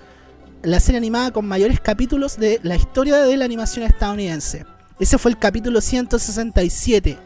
la 0.63 0.79
serie 0.79 0.97
animada 0.97 1.31
con 1.31 1.47
mayores 1.47 1.79
capítulos 1.79 2.37
de 2.37 2.59
la 2.63 2.75
historia 2.75 3.17
de 3.17 3.37
la 3.37 3.45
animación 3.45 3.85
estadounidense. 3.85 4.65
Ese 4.99 5.17
fue 5.17 5.31
el 5.31 5.37
capítulo 5.37 5.81
167, 5.81 7.17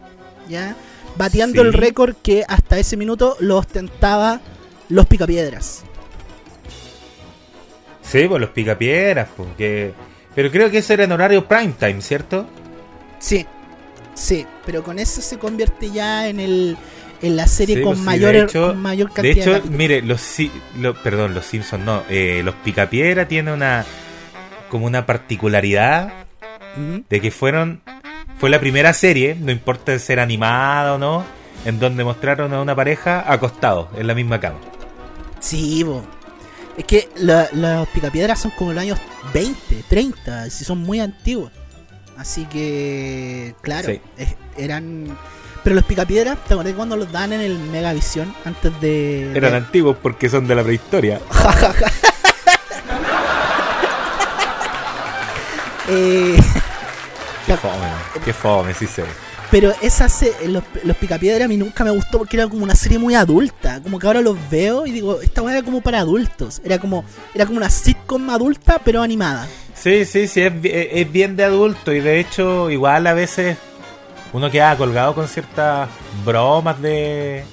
¿ya? 0.49 0.75
Bateando 1.17 1.61
Sí. 1.61 1.67
el 1.67 1.73
récord 1.73 2.15
que 2.21 2.43
hasta 2.47 2.77
ese 2.79 2.97
minuto 2.97 3.35
lo 3.39 3.57
ostentaba 3.57 4.41
Los 4.89 5.05
Picapiedras. 5.07 5.83
Sí, 8.01 8.27
pues 8.27 8.39
los 8.39 8.51
picapiedras, 8.51 9.27
porque. 9.35 9.93
Pero 10.35 10.51
creo 10.51 10.69
que 10.69 10.77
eso 10.79 10.93
era 10.93 11.05
en 11.05 11.11
horario 11.11 11.47
prime 11.47 11.73
time, 11.79 12.01
¿cierto? 12.01 12.45
Sí, 13.19 13.45
sí, 14.13 14.45
pero 14.65 14.83
con 14.83 14.99
eso 14.99 15.21
se 15.21 15.39
convierte 15.39 15.89
ya 15.89 16.27
en 16.27 16.39
el 16.39 16.77
en 17.22 17.36
la 17.36 17.48
serie 17.48 17.77
Sí, 17.77 17.81
con, 17.81 17.91
pues 17.93 18.00
sí, 18.00 18.05
mayor, 18.05 18.34
de 18.34 18.41
hecho- 18.43 18.67
con 18.67 18.81
mayor 18.81 19.07
De 19.10 19.13
cantidad 19.13 19.36
de 19.36 19.41
hecho, 19.41 19.51
capítulos. 19.53 19.77
mire, 19.77 20.01
los, 20.01 20.22
Si- 20.22 20.51
lo- 20.79 20.93
perdón, 20.95 21.34
los 21.34 21.45
Simpsons 21.45 21.84
no, 21.84 22.03
eh, 22.10 22.41
los 22.43 22.55
Picapiedra 22.55 23.27
tiene 23.27 23.51
una 23.53 23.86
como 24.69 24.86
una 24.86 25.05
particularidad 25.05 26.12
de 27.10 27.22
que 27.22 27.31
fueron 27.31 27.81
fue 28.38 28.50
la 28.50 28.60
primera 28.60 28.91
serie, 28.93 29.36
no 29.39 29.51
importa 29.51 29.93
de 29.93 30.00
ser 30.00 30.19
animada 30.19 30.95
o 30.95 30.98
no, 30.98 31.24
en 31.63 31.79
donde 31.79 32.03
mostraron 32.03 32.53
a 32.53 32.62
una 32.62 32.75
pareja 32.75 33.24
acostados 33.31 33.88
en 33.98 34.07
la 34.07 34.13
misma 34.13 34.39
cama. 34.41 34.60
Sí, 35.39 35.84
bo. 35.84 36.03
Es 36.77 36.84
que 36.84 37.07
la- 37.15 37.48
los 37.53 37.88
Picapiedras 37.89 38.41
son 38.41 38.51
como 38.51 38.74
los 38.74 38.81
años 38.81 39.00
20, 39.34 39.84
30, 39.88 40.50
si 40.50 40.65
son 40.65 40.79
muy 40.79 41.00
antiguos. 41.00 41.51
Así 42.17 42.45
que, 42.45 43.55
claro, 43.62 43.89
Sí. 43.89 44.01
es- 44.17 44.36
eran... 44.57 45.05
Pero 45.65 45.75
los 45.75 45.84
Picapiedras, 45.84 46.38
¿te 46.48 46.53
acordás 46.53 46.74
cuando 46.75 46.95
los 46.95 47.12
dan 47.12 47.34
en 47.34 47.41
el 47.41 47.57
Megavisión 47.60 48.34
antes 48.45 48.72
de... 48.79 49.31
Eran 49.36 49.51
de- 49.51 49.57
antiguos 49.57 49.98
porque 50.01 50.29
son 50.29 50.48
de 50.48 50.55
la 50.55 50.63
prehistoria. 50.63 51.19
Eh, 55.88 56.36
Qué 57.45 57.55
fome, 57.57 57.88
qué 58.25 58.34
fome, 58.34 58.74
sí 58.74 58.88
sé. 58.88 59.03
pero 59.51 59.72
esa 59.84 60.10
se- 60.10 60.34
los, 60.48 60.63
los 60.84 60.98
Picapiedra 60.98 61.45
a 61.45 61.48
mí 61.48 61.57
nunca 61.57 61.84
me 61.84 61.91
gustó 61.91 62.17
porque 62.17 62.38
era 62.38 62.48
como 62.48 62.63
una 62.63 62.74
serie 62.74 62.98
muy 62.98 63.13
adulta. 63.13 63.81
Como 63.84 64.00
que 64.00 64.07
ahora 64.07 64.22
los 64.22 64.36
veo 64.50 64.88
y 64.88 64.91
digo, 64.91 65.22
esta 65.22 65.43
weá 65.43 65.57
era 65.57 65.63
como 65.63 65.81
para 65.81 66.00
adultos. 66.00 66.60
Era 66.65 66.79
como, 66.79 67.05
era 67.36 67.45
como 67.45 67.57
una 67.57 67.69
sitcom 67.69 68.27
adulta, 68.31 68.81
pero 68.84 69.03
animada. 69.03 69.48
Sí, 69.75 70.05
sí, 70.05 70.27
sí, 70.27 70.41
es, 70.41 70.53
es 70.63 71.12
bien 71.12 71.36
de 71.36 71.43
adulto 71.43 71.93
y 71.93 72.00
de 72.00 72.19
hecho 72.19 72.72
igual 72.72 73.05
a 73.05 73.13
veces 73.13 73.55
uno 74.35 74.51
queda 74.51 74.75
colgado 74.75 75.15
con 75.15 75.29
ciertas 75.29 75.87
bromas 76.25 76.81
de, 76.81 77.45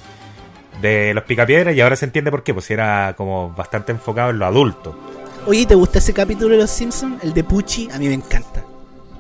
de 0.81 1.15
los 1.15 1.23
picapiedras 1.23 1.77
y 1.77 1.81
ahora 1.81 1.95
se 1.95 2.07
entiende 2.07 2.33
por 2.33 2.43
qué, 2.43 2.53
pues 2.53 2.69
era 2.73 3.15
como 3.17 3.51
bastante 3.51 3.93
enfocado 3.93 4.31
en 4.31 4.41
lo 4.41 4.47
adulto. 4.47 4.99
Oye, 5.47 5.65
¿te 5.65 5.77
gusta 5.77 5.99
ese 5.99 6.13
capítulo 6.13 6.57
de 6.57 6.63
Los 6.63 6.71
Simpsons? 6.71 7.23
El 7.23 7.35
de 7.35 7.45
Pucci, 7.45 7.89
a 7.93 8.01
mí 8.01 8.09
me 8.09 8.15
encanta. 8.15 8.65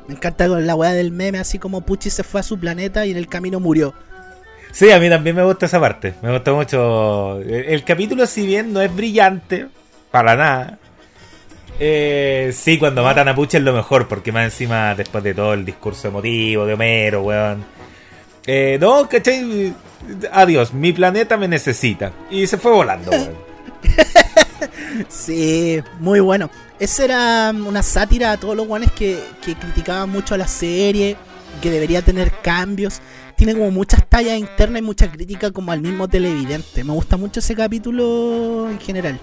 Me 0.09 0.14
encanta 0.14 0.49
con 0.49 0.66
la 0.66 0.75
weá 0.75 0.92
del 0.92 1.12
meme, 1.12 1.38
así 1.38 1.61
como 1.61 1.83
Pucci 1.83 2.11
se 2.11 2.25
fue 2.25 2.40
a 2.40 2.42
su 2.42 2.59
planeta 2.59 3.07
y 3.07 3.12
en 3.12 3.16
el 3.16 3.28
camino 3.28 3.61
murió. 3.61 3.95
Sí, 4.73 4.90
a 4.90 4.99
mí 4.99 5.09
también 5.09 5.37
me 5.37 5.45
gusta 5.45 5.66
esa 5.66 5.78
parte, 5.78 6.14
me 6.21 6.33
gusta 6.33 6.52
mucho. 6.52 7.38
El, 7.42 7.66
el 7.66 7.85
capítulo 7.85 8.26
si 8.26 8.45
bien 8.45 8.73
no 8.73 8.81
es 8.81 8.92
brillante, 8.92 9.69
para 10.11 10.35
nada. 10.35 10.78
Eh, 11.79 12.52
sí, 12.55 12.79
cuando 12.79 13.02
matan 13.02 13.29
a 13.29 13.35
Pucha 13.35 13.59
es 13.59 13.64
lo 13.64 13.73
mejor, 13.73 14.09
porque 14.09 14.33
más 14.33 14.45
encima, 14.45 14.95
después 14.95 15.25
de 15.25 15.35
todo 15.35 15.55
el 15.55 15.64
discurso 15.64 16.09
emotivo 16.09 16.67
de 16.67 16.75
Homero, 16.75 17.23
weón. 17.23 17.64
Eh, 18.47 18.79
no, 18.81 19.09
¿cachai? 19.09 19.73
Adiós, 20.33 20.75
mi 20.75 20.93
planeta 20.93 21.37
me 21.37 21.49
necesita. 21.49 22.12
Y 22.31 22.47
se 22.47 22.59
fue 22.59 22.73
volando, 22.73 23.11
weón. 23.11 23.37
Sí, 25.09 25.83
muy 26.00 26.21
bueno. 26.21 26.50
Esa 26.79 27.05
era 27.05 27.50
una 27.55 27.83
sátira 27.83 28.33
a 28.33 28.37
todos 28.37 28.57
los 28.57 28.67
guanes 28.67 28.93
que, 28.93 29.19
que 29.45 29.55
criticaban 29.55 30.11
mucho 30.11 30.35
a 30.35 30.38
la 30.38 30.47
serie, 30.47 31.17
que 31.61 31.71
debería 31.71 32.02
tener 32.02 32.33
cambios. 32.43 33.00
Tiene 33.37 33.55
como 33.55 33.71
muchas 33.71 34.07
tallas 34.09 34.38
internas 34.38 34.81
y 34.81 34.85
mucha 34.85 35.11
crítica 35.11 35.50
como 35.50 35.73
al 35.73 35.81
mismo 35.81 36.09
televidente. 36.09 36.85
Me 36.85 36.93
gusta 36.93 37.17
mucho 37.17 37.41
ese 37.41 37.55
capítulo 37.55 38.69
en 38.71 38.79
general. 38.79 39.19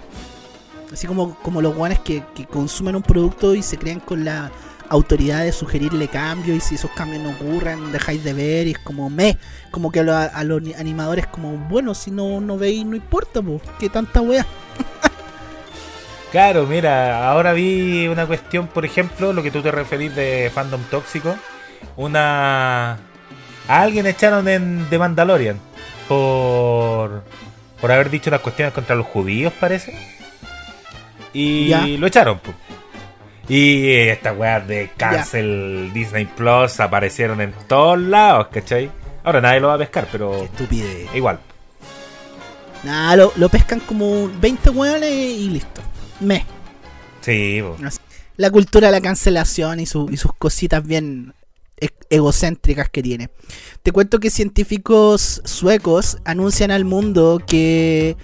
Así 0.91 1.05
como, 1.07 1.35
como 1.35 1.61
los 1.61 1.75
guanes 1.75 1.99
que, 1.99 2.23
que 2.35 2.45
consumen 2.45 2.95
un 2.95 3.03
producto 3.03 3.53
y 3.55 3.61
se 3.61 3.77
creen 3.77 3.99
con 3.99 4.25
la 4.25 4.51
autoridad 4.89 5.43
de 5.43 5.51
sugerirle 5.51 6.07
cambios 6.07 6.57
y 6.57 6.61
si 6.61 6.75
esos 6.75 6.89
cambios 6.91 7.21
no 7.21 7.29
ocurren 7.29 7.91
dejáis 7.91 8.23
de 8.23 8.33
ver 8.33 8.65
y 8.67 8.71
es 8.71 8.79
como 8.79 9.07
me 9.07 9.37
como 9.69 9.91
que 9.91 9.99
a, 9.99 10.03
lo- 10.03 10.15
a 10.15 10.43
los 10.43 10.61
animadores 10.79 11.27
como 11.27 11.51
bueno 11.69 11.93
si 11.93 12.09
no 12.09 12.41
no 12.41 12.57
veis 12.57 12.83
no 12.87 12.95
importa 12.95 13.39
pues 13.39 13.61
que 13.77 13.87
tanta 13.89 14.19
wea 14.21 14.43
Claro, 16.31 16.67
mira, 16.67 17.27
ahora 17.29 17.53
vi 17.53 18.07
una 18.07 18.27
cuestión, 18.27 18.67
por 18.67 18.85
ejemplo, 18.85 19.33
lo 19.33 19.41
que 19.41 19.49
tú 19.49 19.61
te 19.63 19.71
referís 19.71 20.15
de 20.15 20.51
fandom 20.53 20.81
tóxico. 20.91 21.35
Una. 21.97 22.91
A 23.67 23.81
alguien 23.81 24.05
echaron 24.05 24.47
en 24.47 24.85
The 24.91 24.99
Mandalorian 24.99 25.59
por. 26.07 27.23
por 27.81 27.91
haber 27.91 28.11
dicho 28.11 28.29
las 28.29 28.41
cuestiones 28.41 28.73
contra 28.75 28.95
los 28.95 29.07
judíos, 29.07 29.53
parece. 29.59 30.18
Y 31.33 31.67
Ya. 31.67 31.85
lo 31.85 32.07
echaron, 32.07 32.39
po. 32.39 32.53
Y 33.47 33.89
estas 33.91 34.37
weas 34.37 34.67
de 34.67 34.91
cancel 34.95 35.91
Disney 35.93 36.25
Plus 36.25 36.79
aparecieron 36.79 37.41
en 37.41 37.51
todos 37.67 37.99
lados, 37.99 38.47
¿cachai? 38.51 38.91
Ahora 39.23 39.41
nadie 39.41 39.59
lo 39.59 39.67
va 39.69 39.73
a 39.73 39.77
pescar, 39.79 40.05
Qué 40.05 40.09
pero 40.13 40.43
estupidez 40.43 41.07
igual. 41.15 41.39
Nada, 42.83 43.15
lo, 43.15 43.33
lo 43.35 43.49
pescan 43.49 43.79
como 43.81 44.29
20 44.39 44.69
hueones 44.69 45.11
y 45.11 45.49
listo. 45.49 45.81
Me. 46.21 46.45
Sí, 47.21 47.61
po. 47.61 47.75
La 48.37 48.49
cultura 48.51 48.87
de 48.87 48.93
la 48.93 49.01
cancelación 49.01 49.79
y, 49.81 49.85
su- 49.85 50.07
y 50.09 50.15
sus 50.15 50.31
cositas 50.33 50.85
bien 50.85 51.33
e- 51.81 51.89
egocéntricas 52.09 52.87
que 52.89 53.03
tiene. 53.03 53.29
Te 53.83 53.91
cuento 53.91 54.19
que 54.19 54.29
científicos 54.29 55.41
suecos 55.43 56.19
anuncian 56.23 56.71
al 56.71 56.85
mundo 56.85 57.41
que 57.45 58.15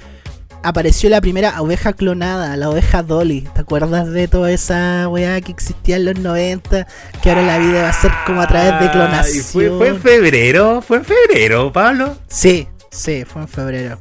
apareció 0.67 1.09
la 1.09 1.21
primera 1.21 1.61
oveja 1.61 1.93
clonada, 1.93 2.55
la 2.57 2.69
oveja 2.69 3.03
Dolly. 3.03 3.41
¿Te 3.53 3.61
acuerdas 3.61 4.11
de 4.11 4.27
toda 4.27 4.51
esa 4.51 5.07
weá 5.07 5.39
que 5.41 5.51
existía 5.51 5.95
en 5.97 6.05
los 6.05 6.19
90? 6.19 6.87
Que 7.21 7.29
ahora 7.29 7.41
la 7.43 7.57
vida 7.59 7.83
va 7.83 7.89
a 7.89 7.93
ser 7.93 8.11
como 8.25 8.41
a 8.41 8.47
través 8.47 8.79
de 8.79 8.87
Ah, 8.87 8.91
clonación. 8.91 9.37
y 9.37 9.41
fue, 9.41 9.69
fue 9.77 9.87
en 9.89 10.01
febrero, 10.01 10.81
fue 10.81 10.97
en 10.97 11.05
febrero, 11.05 11.71
Pablo. 11.71 12.17
Sí, 12.27 12.67
sí, 12.91 13.23
fue 13.25 13.43
en 13.43 13.47
febrero. 13.47 13.99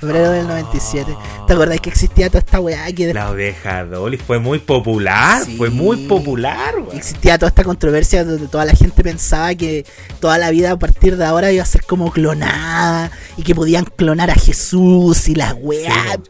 Febrero 0.00 0.30
del 0.30 0.48
97. 0.48 1.14
¿Te 1.46 1.52
acordás 1.52 1.80
que 1.80 1.90
existía 1.90 2.28
toda 2.28 2.38
esta 2.40 2.58
weá 2.60 2.86
que 2.86 3.06
después 3.06 3.14
La 3.24 3.30
oveja 3.30 3.84
Dolly 3.84 4.16
fue 4.16 4.38
muy 4.38 4.58
popular, 4.58 5.44
Sí. 5.44 5.56
fue 5.58 5.68
muy 5.70 6.06
popular, 6.08 6.80
güey. 6.80 6.96
existía 6.96 7.36
toda 7.38 7.48
esta 7.50 7.64
controversia 7.64 8.24
donde 8.24 8.48
toda 8.48 8.64
la 8.64 8.72
gente 8.74 9.02
pensaba 9.02 9.54
que 9.54 9.84
toda 10.20 10.38
la 10.38 10.50
vida 10.50 10.72
a 10.72 10.78
partir 10.78 11.16
de 11.16 11.24
ahora 11.24 11.52
iba 11.52 11.62
a 11.62 11.66
ser 11.66 11.84
como 11.84 12.10
clonada 12.10 13.10
y 13.36 13.42
que 13.42 13.54
podían 13.54 13.84
clonar 13.84 14.30
a 14.30 14.34
Jesús 14.34 15.28
y 15.28 15.34
las. 15.34 15.52
Sí. 15.54 15.58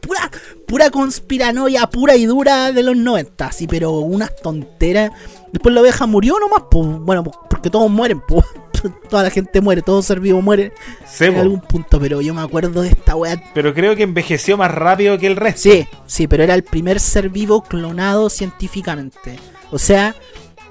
Pura, 0.00 0.30
pura 0.66 0.90
conspiranoia 0.90 1.86
pura 1.88 2.16
y 2.16 2.26
dura 2.26 2.72
de 2.72 2.82
los 2.82 2.96
90, 2.96 3.52
sí, 3.52 3.66
pero 3.66 3.92
unas 4.00 4.34
tonteras. 4.42 5.12
Después 5.52 5.74
la 5.74 5.80
oveja 5.80 6.06
murió 6.06 6.36
nomás, 6.40 6.64
pues, 6.70 6.86
bueno, 7.00 7.24
pues, 7.24 7.36
porque 7.48 7.70
todos 7.70 7.90
mueren, 7.90 8.20
pues. 8.26 8.44
Toda 9.10 9.24
la 9.24 9.30
gente 9.30 9.60
muere, 9.60 9.82
todo 9.82 10.02
ser 10.02 10.20
vivo 10.20 10.40
muere 10.42 10.72
en 11.20 11.38
algún 11.38 11.60
punto, 11.60 12.00
pero 12.00 12.20
yo 12.20 12.34
me 12.34 12.42
acuerdo 12.42 12.82
de 12.82 12.90
esta 12.90 13.16
wea 13.16 13.42
Pero 13.54 13.74
creo 13.74 13.96
que 13.96 14.02
envejeció 14.02 14.56
más 14.56 14.70
rápido 14.70 15.18
que 15.18 15.26
el 15.26 15.36
resto. 15.36 15.62
Sí, 15.62 15.86
sí, 16.06 16.26
pero 16.26 16.42
era 16.42 16.54
el 16.54 16.62
primer 16.62 17.00
ser 17.00 17.28
vivo 17.28 17.62
clonado 17.62 18.30
científicamente. 18.30 19.38
O 19.70 19.78
sea, 19.78 20.14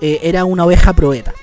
eh, 0.01 0.19
era 0.23 0.45
una 0.45 0.65
oveja 0.65 0.93
probeta. 0.93 1.33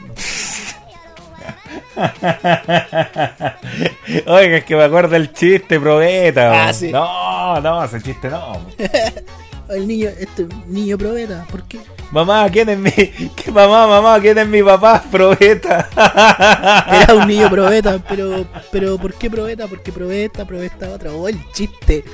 Oiga, 4.27 4.59
es 4.59 4.65
que 4.65 4.77
me 4.77 4.85
acuerdo 4.85 5.17
el 5.17 5.33
chiste, 5.33 5.81
probeta. 5.81 6.69
Ah, 6.69 6.73
sí. 6.73 6.93
No, 6.93 7.61
no, 7.61 7.85
ese 7.85 8.03
chiste 8.03 8.29
no. 8.29 8.67
El 9.69 9.89
niño, 9.89 10.09
este 10.19 10.47
niño 10.67 10.97
probeta, 10.97 11.47
¿por 11.51 11.65
qué? 11.65 11.81
mamá, 12.11 12.49
¿quién 12.51 12.69
es 12.69 12.79
mi. 12.79 12.91
¿Qué 13.37 13.51
mamá, 13.51 13.87
mamá, 13.87 14.21
quién 14.21 14.39
es 14.39 14.47
mi 14.47 14.63
papá? 14.63 15.03
Probeta. 15.11 15.89
Era 17.03 17.15
un 17.15 17.27
niño 17.27 17.51
probeta, 17.51 17.99
pero, 18.09 18.47
pero 18.71 18.97
¿por 18.99 19.15
qué 19.15 19.31
probeta? 19.31 19.67
Porque 19.67 19.93
probeta, 19.93 20.45
probeta 20.45 20.89
otra. 20.91 21.13
Oh, 21.13 21.29
el 21.29 21.39
chiste. 21.53 22.05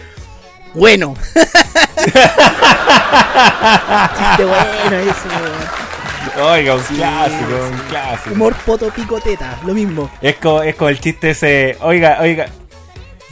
Bueno. 0.74 1.14
chiste 1.34 2.14
bueno 4.44 4.96
weón. 4.96 5.92
Oiga, 6.40 6.76
un 6.76 6.82
clásico, 6.82 7.68
un 7.70 7.78
clásico. 7.90 8.34
Humor 8.34 8.54
poto 8.64 8.90
picoteta, 8.90 9.58
lo 9.66 9.74
mismo. 9.74 10.10
Es 10.22 10.36
como, 10.36 10.62
es 10.62 10.74
como 10.76 10.88
el 10.88 10.98
chiste 10.98 11.30
ese. 11.30 11.76
Oiga, 11.80 12.18
oiga. 12.22 12.46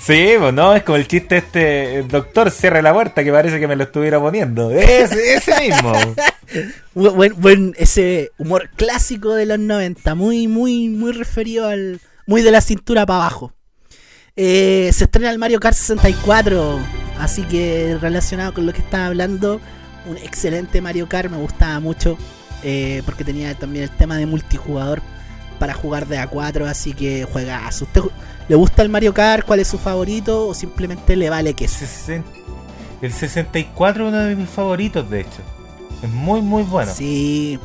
Sí, 0.03 0.33
pues 0.39 0.55
no, 0.55 0.75
es 0.75 0.83
como 0.83 0.97
el 0.97 1.07
chiste 1.07 1.37
este. 1.39 2.03
Doctor, 2.09 2.51
cierre 2.51 2.81
la 2.83 2.93
puerta 2.95 3.23
que 3.23 3.31
parece 3.31 3.61
que 3.61 3.69
me 3.69 3.77
lo 3.77 3.85
estuviera 3.85 4.19
poniendo. 4.19 4.71
Ese, 4.71 5.35
ese 5.35 5.61
mismo. 5.61 5.93
Bu- 6.95 7.13
Buen, 7.15 7.35
buen- 7.41 7.75
ese 7.79 8.31
humor 8.39 8.71
clásico 8.77 9.35
de 9.35 9.47
los 9.47 9.59
90, 9.59 10.15
muy, 10.15 10.49
muy, 10.49 10.89
muy 10.89 11.13
referido 11.13 11.69
al. 11.69 12.01
muy 12.27 12.43
de 12.43 12.51
la 12.51 12.61
cintura 12.61 13.05
para 13.07 13.21
abajo. 13.21 13.53
Eh, 14.37 14.91
se 14.93 15.05
estrena 15.05 15.31
el 15.31 15.39
Mario 15.39 15.61
Kart 15.61 15.77
64, 15.77 16.81
así 17.19 17.43
que 17.43 17.99
relacionado 18.01 18.55
con 18.55 18.65
lo 18.67 18.73
que 18.73 18.81
estaba 18.81 19.07
hablando, 19.07 19.61
un 20.07 20.17
excelente 20.17 20.81
Mario 20.81 21.09
Kart, 21.09 21.31
me 21.31 21.37
gustaba 21.37 21.79
mucho, 21.79 22.17
eh, 22.63 23.03
porque 23.05 23.23
tenía 23.23 23.55
también 23.55 23.85
el 23.85 23.91
tema 23.91 24.17
de 24.17 24.27
multijugador 24.27 25.03
para 25.59 25.75
jugar 25.75 26.07
de 26.07 26.19
A4, 26.19 26.65
así 26.67 26.95
que 26.95 27.25
juegazo. 27.31 27.85
¿Usted 27.85 28.01
le 28.51 28.57
gusta 28.57 28.83
el 28.83 28.89
Mario 28.89 29.15
Kart? 29.15 29.47
¿Cuál 29.47 29.61
es 29.61 29.69
su 29.69 29.79
favorito? 29.79 30.49
¿O 30.49 30.55
simplemente 30.55 31.15
le 31.15 31.31
vale? 31.31 31.55
Sesen- 31.55 32.25
El 33.01 33.13
64 33.13 34.03
es 34.05 34.09
uno 34.13 34.23
de 34.25 34.35
mis 34.35 34.51
favoritos, 34.51 35.09
de 35.09 35.21
hecho. 35.21 35.41
Es 36.03 36.11
muy, 36.11 36.41
muy 36.43 36.65
bueno. 36.65 36.93
Sí. 36.93 37.61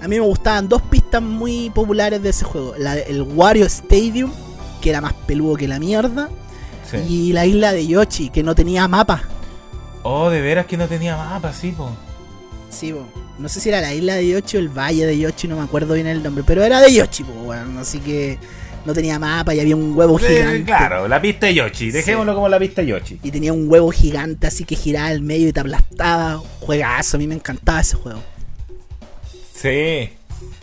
A 0.00 0.08
mí 0.08 0.16
me 0.16 0.24
gustaban 0.24 0.70
dos 0.70 0.80
pistas 0.80 1.20
muy 1.20 1.68
populares 1.68 2.22
de 2.22 2.30
ese 2.30 2.46
juego. 2.46 2.72
La, 2.78 2.96
el 2.96 3.20
Wario 3.20 3.66
Stadium, 3.66 4.32
que 4.80 4.88
era 4.88 5.02
más 5.02 5.12
peludo 5.12 5.54
que 5.56 5.68
la 5.68 5.78
mierda. 5.78 6.30
Sí. 6.90 6.96
Y 7.06 7.32
la 7.34 7.44
isla 7.44 7.72
de 7.74 7.86
Yoshi, 7.86 8.30
que 8.30 8.42
no 8.42 8.54
tenía 8.54 8.88
mapa. 8.88 9.22
Oh, 10.02 10.30
de 10.30 10.40
veras 10.40 10.64
que 10.64 10.78
no 10.78 10.88
tenía 10.88 11.14
mapa, 11.14 11.52
sí, 11.52 11.72
po. 11.72 11.90
Sí, 12.70 12.94
po. 12.94 13.06
no 13.38 13.50
sé 13.50 13.60
si 13.60 13.68
era 13.68 13.82
la 13.82 13.92
isla 13.92 14.14
de 14.14 14.28
Yoshi 14.28 14.56
o 14.56 14.60
el 14.60 14.70
valle 14.70 15.04
de 15.04 15.18
Yoshi, 15.18 15.46
no 15.46 15.56
me 15.56 15.62
acuerdo 15.62 15.92
bien 15.92 16.06
el 16.06 16.22
nombre. 16.22 16.42
Pero 16.46 16.62
era 16.64 16.80
de 16.80 16.90
Yoshi, 16.94 17.24
po, 17.24 17.32
bueno, 17.44 17.80
así 17.80 17.98
que 17.98 18.38
no 18.84 18.94
tenía 18.94 19.18
mapa 19.18 19.54
y 19.54 19.60
había 19.60 19.76
un 19.76 19.96
huevo 19.96 20.18
Eh, 20.20 20.22
gigante. 20.28 20.64
claro, 20.64 21.08
la 21.08 21.20
pista 21.20 21.46
de 21.46 21.54
Yoshi. 21.54 21.90
Dejémoslo 21.90 22.34
como 22.34 22.48
la 22.48 22.58
pista 22.58 22.80
de 22.82 22.88
Yoshi. 22.88 23.20
Y 23.22 23.30
tenía 23.30 23.52
un 23.52 23.68
huevo 23.70 23.90
gigante 23.90 24.46
así 24.46 24.64
que 24.64 24.76
giraba 24.76 25.08
al 25.08 25.20
medio 25.20 25.48
y 25.48 25.52
te 25.52 25.60
aplastaba. 25.60 26.40
Juegazo, 26.60 27.16
a 27.16 27.20
mí 27.20 27.26
me 27.26 27.34
encantaba 27.34 27.80
ese 27.80 27.96
juego. 27.96 28.22
Sí. 29.54 30.10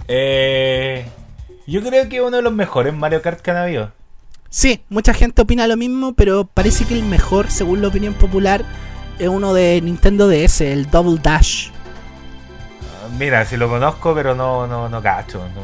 Eh, 0.07 1.05
yo 1.67 1.81
creo 1.83 2.07
que 2.09 2.21
uno 2.21 2.37
de 2.37 2.43
los 2.43 2.53
mejores 2.53 2.93
Mario 2.93 3.21
Kart 3.21 3.41
que 3.41 3.51
han 3.51 3.57
habido. 3.57 3.91
Sí, 4.49 4.81
mucha 4.89 5.13
gente 5.13 5.41
opina 5.41 5.67
lo 5.67 5.75
mismo, 5.75 6.13
pero 6.13 6.45
parece 6.45 6.85
que 6.85 6.93
el 6.93 7.03
mejor, 7.03 7.51
según 7.51 7.81
la 7.81 7.89
opinión 7.89 8.13
popular, 8.13 8.63
es 9.19 9.27
uno 9.27 9.53
de 9.53 9.81
Nintendo 9.81 10.29
DS, 10.29 10.61
el 10.61 10.89
Double 10.89 11.19
Dash. 11.21 11.69
Mira, 13.19 13.45
si 13.45 13.57
lo 13.57 13.67
conozco, 13.69 14.13
pero 14.15 14.33
no, 14.35 14.65
no, 14.67 14.87
no 14.89 15.01
cacho. 15.01 15.39
No, 15.39 15.61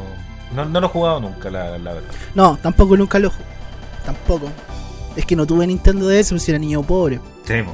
no, 0.54 0.80
lo 0.80 0.86
he 0.86 0.90
jugado 0.90 1.20
nunca, 1.20 1.50
la, 1.50 1.78
la 1.78 1.94
verdad. 1.94 2.10
No, 2.34 2.58
tampoco 2.60 2.96
nunca 2.96 3.18
lo 3.18 3.30
jugué. 3.30 3.44
Tampoco. 4.04 4.48
Es 5.16 5.26
que 5.26 5.36
no 5.36 5.46
tuve 5.46 5.66
Nintendo 5.66 6.08
DS, 6.08 6.30
pues 6.30 6.48
era 6.48 6.58
niño 6.58 6.82
pobre. 6.82 7.20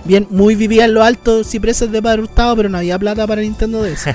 Bien, 0.04 0.26
muy 0.30 0.54
vivía 0.54 0.86
en 0.86 0.94
los 0.94 1.04
altos 1.04 1.48
cipreses 1.48 1.92
de 1.92 2.02
Padre 2.02 2.22
Hurtado, 2.22 2.56
pero 2.56 2.68
no 2.68 2.78
había 2.78 2.98
plata 2.98 3.26
para 3.26 3.42
Nintendo 3.42 3.82
DS. 3.82 4.06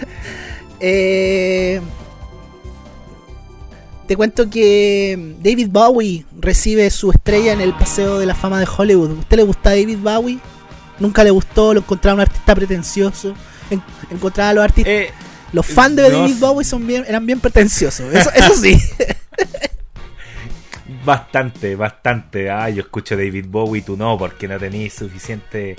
eh, 0.80 1.80
te 4.06 4.16
cuento 4.16 4.50
que 4.50 5.36
David 5.42 5.68
Bowie 5.70 6.26
recibe 6.38 6.90
su 6.90 7.10
estrella 7.10 7.52
en 7.52 7.60
el 7.60 7.72
Paseo 7.72 8.18
de 8.18 8.26
la 8.26 8.34
Fama 8.34 8.58
de 8.60 8.66
Hollywood. 8.76 9.12
¿Usted 9.12 9.36
le 9.38 9.44
gusta 9.44 9.70
David 9.70 9.98
Bowie? 10.02 10.38
Nunca 10.98 11.24
le 11.24 11.30
gustó, 11.30 11.72
lo 11.72 11.80
encontraba 11.80 12.16
un 12.16 12.20
artista 12.20 12.54
pretencioso. 12.54 13.34
encontraba 14.10 14.50
a 14.50 14.54
los 14.54 14.64
artistas. 14.64 14.92
Eh, 14.92 15.10
los 15.52 15.66
fans 15.66 15.96
de 15.96 16.10
David 16.10 16.36
Bowie 16.38 16.64
son 16.64 16.86
bien, 16.86 17.04
eran 17.06 17.26
bien 17.26 17.40
pretenciosos. 17.40 18.12
Eso, 18.12 18.30
eso 18.34 18.56
sí. 18.56 18.80
bastante, 21.04 21.76
bastante. 21.76 22.50
Ah, 22.50 22.68
yo 22.70 22.82
escucho 22.82 23.16
David 23.16 23.46
Bowie, 23.48 23.82
tú 23.82 23.96
no, 23.96 24.16
porque 24.18 24.48
no 24.48 24.58
tenéis 24.58 24.94
suficiente 24.94 25.76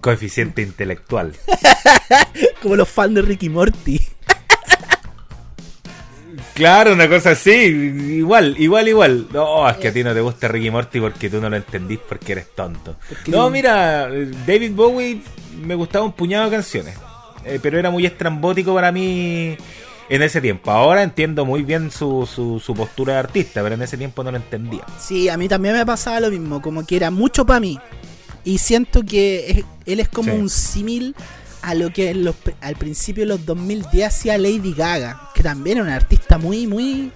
coeficiente 0.00 0.62
intelectual. 0.62 1.32
Como 2.62 2.76
los 2.76 2.88
fans 2.88 3.14
de 3.14 3.22
Ricky 3.22 3.48
Morty. 3.48 4.00
Claro, 6.54 6.94
una 6.94 7.08
cosa 7.08 7.32
así, 7.32 7.50
igual, 7.50 8.56
igual, 8.58 8.88
igual. 8.88 9.26
No, 9.32 9.68
es 9.68 9.76
que 9.76 9.88
a 9.88 9.92
ti 9.92 10.02
no 10.02 10.14
te 10.14 10.20
gusta 10.20 10.48
Ricky 10.48 10.70
Morty 10.70 11.00
porque 11.00 11.28
tú 11.28 11.40
no 11.40 11.50
lo 11.50 11.56
entendís 11.56 11.98
porque 11.98 12.32
eres 12.32 12.54
tonto. 12.54 12.96
No, 13.26 13.50
mira, 13.50 14.08
David 14.46 14.72
Bowie 14.72 15.20
me 15.60 15.74
gustaba 15.74 16.04
un 16.04 16.12
puñado 16.12 16.46
de 16.46 16.52
canciones, 16.52 16.96
eh, 17.46 17.58
pero 17.62 17.78
era 17.78 17.90
muy 17.90 18.04
estrambótico 18.06 18.74
para 18.74 18.92
mí 18.92 19.56
en 20.08 20.22
ese 20.22 20.40
tiempo. 20.40 20.70
Ahora 20.70 21.02
entiendo 21.02 21.44
muy 21.44 21.62
bien 21.62 21.90
su, 21.90 22.26
su, 22.26 22.74
postura 22.74 23.14
de 23.14 23.18
artista, 23.20 23.62
pero 23.62 23.74
en 23.74 23.82
ese 23.82 23.96
tiempo 23.96 24.22
no 24.22 24.30
lo 24.30 24.36
entendía. 24.36 24.84
Sí, 24.98 25.28
a 25.28 25.36
mí 25.36 25.48
también 25.48 25.74
me 25.74 25.86
pasaba 25.86 26.20
lo 26.20 26.30
mismo, 26.30 26.60
como 26.60 26.86
que 26.86 26.96
era 26.96 27.10
mucho 27.10 27.46
para 27.46 27.60
mí. 27.60 27.78
Y 28.44 28.58
siento 28.58 29.04
que 29.04 29.64
él 29.86 30.00
es 30.00 30.08
como 30.08 30.34
un 30.34 30.48
símil 30.48 31.16
a 31.62 31.74
lo 31.74 31.92
que 31.92 32.14
al 32.60 32.76
principio 32.76 33.24
de 33.24 33.28
los 33.28 33.44
2010 33.44 34.06
hacía 34.06 34.38
Lady 34.38 34.72
Gaga, 34.72 35.30
que 35.34 35.42
también 35.42 35.78
era 35.78 35.86
una 35.86 35.96
artista 35.96 36.38
muy, 36.38 36.68
muy, 36.68 37.10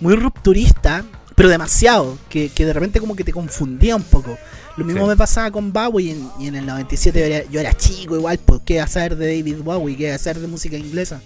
muy 0.00 0.14
rupturista, 0.14 1.04
pero 1.34 1.48
demasiado, 1.48 2.18
que, 2.28 2.50
de 2.54 2.72
repente 2.74 3.00
como 3.00 3.16
que 3.16 3.24
te 3.24 3.32
confundía 3.32 3.96
un 3.96 4.02
poco. 4.02 4.36
Lo 4.76 4.84
mismo 4.84 5.06
me 5.06 5.16
pasaba 5.16 5.50
con 5.50 5.72
Bowie 5.72 6.16
y 6.40 6.48
en, 6.48 6.56
el 6.56 6.66
97 6.66 7.46
yo 7.50 7.60
era, 7.60 7.72
chico 7.74 8.16
igual, 8.16 8.38
pues 8.44 8.60
qué 8.64 8.80
hacer 8.80 9.16
de 9.16 9.36
David 9.36 9.58
Bowie, 9.62 9.96
qué 9.96 10.12
hacer 10.12 10.38
de 10.38 10.48
música 10.48 10.76
inglesa. 10.76 11.20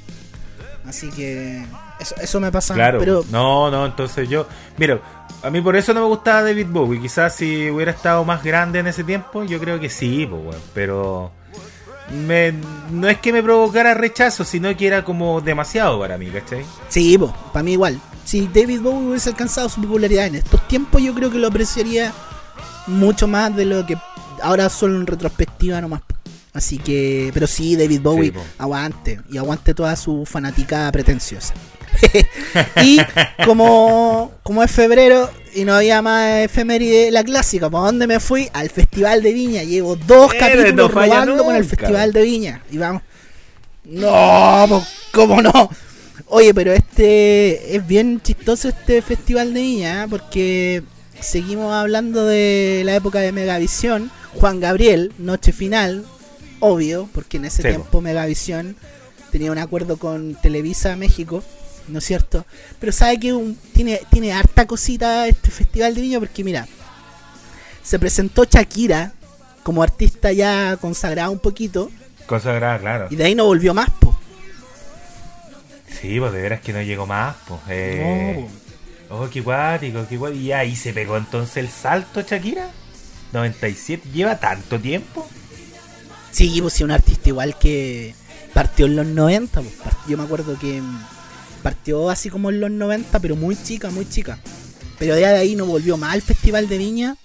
Así 0.87 1.09
que 1.11 1.65
eso, 1.99 2.15
eso 2.21 2.41
me 2.41 2.53
pasa. 2.53 2.75
Claro, 2.75 2.99
pero... 2.99 3.25
no, 3.31 3.71
no, 3.71 3.87
entonces 3.87 4.29
yo, 4.29 4.47
mira, 4.77 5.01
a 5.43 5.51
mí 5.51 5.61
por 5.61 5.77
eso 5.77 5.95
no 5.95 6.01
me 6.01 6.07
gustaba 6.07 6.43
David 6.43 6.67
Bowie. 6.69 7.01
Quizás 7.01 7.37
si 7.37 7.71
hubiera 7.71 7.93
estado 7.93 8.25
más 8.25 8.43
grande 8.43 8.81
en 8.81 8.87
ese 8.87 9.05
tiempo, 9.05 9.45
yo 9.45 9.59
creo 9.59 9.81
que 9.81 9.89
sí, 9.89 10.27
pues, 10.27 10.57
pero 10.75 11.31
me, 12.27 12.55
no 12.91 13.09
es 13.09 13.19
que 13.19 13.33
me 13.33 13.43
provocara 13.43 13.95
rechazo, 13.95 14.45
sino 14.45 14.75
que 14.77 14.87
era 14.87 15.05
como 15.05 15.41
demasiado 15.41 15.99
para 16.01 16.19
mí, 16.19 16.27
¿cachai? 16.27 16.65
Sí, 16.89 17.17
pues, 17.19 17.33
para 17.53 17.63
mí 17.63 17.73
igual. 17.73 18.01
Si 18.25 18.47
David 18.49 18.81
Bowie 18.83 19.09
hubiese 19.09 19.31
alcanzado 19.31 19.69
su 19.69 19.81
popularidad 19.81 20.27
en 20.27 20.37
estos 20.37 20.67
tiempos, 20.69 21.03
yo 21.03 21.15
creo 21.15 21.31
que 21.31 21.39
lo 21.39 21.49
apreciaría 21.49 22.13
mucho 22.89 23.29
más 23.29 23.55
de 23.55 23.65
lo 23.65 23.87
que 23.87 23.97
ahora 24.43 24.69
solo 24.69 24.97
en 24.97 25.07
retrospectiva 25.07 25.81
nomás. 25.81 26.03
Así 26.53 26.79
que, 26.79 27.31
pero 27.35 27.47
sí, 27.47 27.77
David 27.77 28.01
Bowie, 28.01 28.33
aguante. 28.59 29.21
Y 29.31 29.39
aguante 29.39 29.75
toda 29.75 29.95
su 29.95 30.27
fanática 30.27 30.91
pretenciosa. 30.91 31.55
y 32.83 32.99
como, 33.45 34.33
como 34.43 34.63
es 34.63 34.71
febrero 34.71 35.31
y 35.55 35.65
no 35.65 35.75
había 35.75 36.03
más 36.03 36.45
efeméride, 36.45 37.11
la 37.11 37.23
clásica, 37.23 37.71
¿para 37.71 37.85
dónde 37.85 38.07
me 38.07 38.21
fui? 38.21 38.49
Al 38.53 38.71
Festival 38.71 39.23
de 39.23 39.33
Viña. 39.33 39.63
Llevo 39.63 39.97
dos 39.97 40.35
capítulos 40.35 40.93
robando 40.93 41.45
con 41.45 41.55
el 41.55 41.65
Festival 41.65 42.13
de 42.13 42.23
Viña. 42.23 42.63
Y 42.71 42.79
vamos. 42.79 43.03
No, 43.85 44.85
¿cómo 45.13 45.41
no? 45.41 45.71
Oye, 46.27 46.53
pero 46.53 46.73
este 46.73 47.77
es 47.77 47.87
bien 47.87 48.21
chistoso 48.21 48.69
este 48.69 49.01
Festival 49.01 49.55
de 49.55 49.63
Viña, 49.63 50.05
¿eh? 50.05 50.07
porque 50.11 50.83
seguimos 51.21 51.73
hablando 51.73 52.25
de 52.25 52.83
la 52.85 52.95
época 52.95 53.21
de 53.21 53.33
Megavisión. 53.33 54.11
Juan 54.35 54.61
Gabriel, 54.61 55.13
noche 55.19 55.53
final, 55.53 56.05
obvio, 56.61 57.09
porque 57.13 57.39
en 57.39 57.47
ese 57.47 57.63
tiempo 57.63 58.01
Megavisión 58.01 58.77
tenía 59.31 59.53
un 59.53 59.59
acuerdo 59.59 59.97
con 59.97 60.35
Televisa 60.37 60.97
México, 60.97 61.43
¿no 61.89 61.99
es 61.99 62.05
cierto? 62.05 62.47
Pero 62.79 62.93
sabe 62.93 63.19
que 63.19 63.55
tiene, 63.73 64.01
tiene 64.11 64.33
harta 64.33 64.67
cosita 64.67 65.27
este 65.27 65.51
Festival 65.51 65.95
de 65.95 66.01
Viña, 66.01 66.19
porque 66.19 66.45
mira, 66.45 66.67
se 67.83 67.99
presentó 67.99 68.45
Shakira 68.45 69.13
como 69.63 69.83
artista 69.83 70.33
ya 70.33 70.77
consagrada 70.81 71.31
un 71.31 71.39
poquito. 71.39 71.91
Consagrada, 72.27 72.79
claro. 72.79 73.07
Y 73.11 73.17
de 73.17 73.25
ahí 73.25 73.35
no 73.35 73.47
volvió 73.47 73.75
más, 73.75 73.91
po. 73.91 74.17
Sí, 76.01 76.21
pues 76.21 76.33
de 76.33 76.43
veras 76.43 76.61
que 76.61 76.73
no 76.73 76.83
llegó 76.83 77.07
más, 77.07 77.37
pues. 77.47 77.61
Eh... 77.69 78.47
Oh, 79.11 79.29
qué 79.31 79.41
guático, 79.41 80.07
qué 80.09 80.17
guático. 80.17 80.41
Y 80.41 80.53
ahí 80.53 80.77
se 80.77 80.93
pegó 80.93 81.17
entonces 81.17 81.57
el 81.59 81.69
salto 81.69 82.23
Shakira. 82.23 82.71
97, 83.33 84.09
lleva 84.13 84.39
tanto 84.39 84.79
tiempo. 84.79 85.27
Sí, 86.31 86.61
pues 86.61 86.75
sí, 86.75 86.85
un 86.85 86.91
artista 86.91 87.29
igual 87.29 87.59
que 87.59 88.15
partió 88.55 88.87
en 88.87 88.97
los 88.97 89.07
90. 89.07 89.61
Pues, 89.61 89.75
yo 90.09 90.17
me 90.17 90.25
acuerdo 90.25 90.59
que 90.59 90.83
partió 91.63 92.11
así 92.11 92.31
como 92.31 92.51
en 92.51 92.61
los 92.61 92.71
90, 92.71 93.19
pero 93.21 93.37
muy 93.37 93.57
chica, 93.57 93.91
muy 93.91 94.09
chica. 94.09 94.39
Pero 94.99 95.15
de 95.15 95.27
ahí 95.27 95.57
no 95.57 95.67
volvió 95.67 95.97
más 95.97 96.15
al 96.15 96.23
Festival 96.23 96.69
de 96.69 96.79
Viña. 96.79 97.17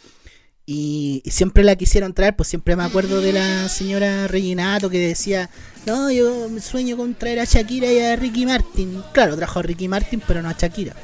Y, 0.65 1.21
siempre 1.25 1.63
la 1.63 1.75
quisieron 1.75 2.13
traer, 2.13 2.35
pues 2.37 2.47
siempre 2.47 2.77
me 2.77 2.83
acuerdo 2.83 3.19
de 3.19 3.33
la 3.33 3.67
señora 3.67 4.27
Reginato 4.29 4.89
que 4.89 5.07
decía, 5.07 5.49
no, 5.85 6.09
yo 6.09 6.47
sueño 6.61 6.95
con 6.95 7.15
traer 7.15 7.41
a 7.41 7.43
Shakira 7.43 7.91
y 7.91 7.99
a 7.99 8.15
Ricky 8.15 8.45
Martin. 8.45 9.03
Claro, 9.11 9.35
trajo 9.35 9.59
a 9.59 9.63
Ricky 9.63 9.89
Martin, 9.89 10.21
pero 10.25 10.41
no 10.41 10.47
a 10.47 10.53
Shakira. 10.53 10.95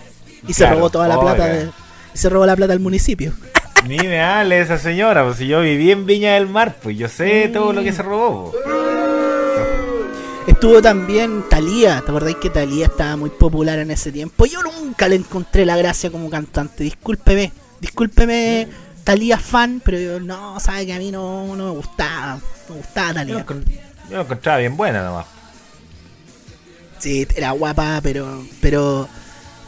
Y 0.48 0.54
se 0.54 0.70
robó 0.70 0.90
toda 0.90 1.08
la 1.08 1.20
plata 1.20 1.46
de, 1.46 1.70
se 2.14 2.30
robó 2.30 2.46
la 2.46 2.56
plata 2.56 2.74
del 2.74 2.80
municipio. 2.80 3.34
Ni 3.88 3.98
me 3.98 4.22
hable 4.22 4.60
esa 4.60 4.78
señora, 4.78 5.24
pues 5.24 5.38
si 5.38 5.48
yo 5.48 5.62
viví 5.62 5.92
en 5.92 6.06
Viña 6.06 6.34
del 6.34 6.48
Mar, 6.48 6.76
pues 6.82 6.98
yo 6.98 7.08
sé 7.08 7.50
todo 7.52 7.72
lo 7.72 7.82
que 7.82 7.94
se 7.94 8.04
robó. 8.04 8.54
Estuvo 10.48 10.82
también 10.82 11.44
Talía, 11.50 12.02
¿te 12.02 12.12
acordáis 12.12 12.36
que 12.38 12.50
Talía 12.50 12.88
estaba 12.88 13.16
muy 13.16 13.30
popular 13.30 13.80
en 13.80 13.92
ese 13.92 14.12
tiempo? 14.12 14.46
Yo 14.46 14.62
nunca 14.62 15.08
le 15.08 15.16
encontré 15.16 15.66
la 15.66 15.78
gracia 15.78 16.12
como 16.12 16.30
cantante, 16.30 16.84
discúlpeme, 16.84 17.54
discúlpeme 17.80 18.68
Talía 19.06 19.38
fan, 19.38 19.82
pero 19.84 19.98
yo, 19.98 20.20
no, 20.20 20.60
sabe 20.60 20.86
que 20.86 20.94
a 20.94 21.00
mí 21.00 21.12
no, 21.12 21.46
me 21.56 21.70
gustaba, 21.70 22.40
no 22.68 22.76
me 22.76 22.82
gustaba 22.82 23.14
Talía. 23.14 23.46
Yo, 23.48 23.56
yo 24.12 24.22
encontraba 24.22 24.58
bien 24.58 24.76
buena 24.76 25.04
nomás. 25.04 25.26
Sí, 26.98 27.26
era 27.34 27.52
guapa, 27.52 28.02
pero, 28.04 28.44
pero 28.60 29.08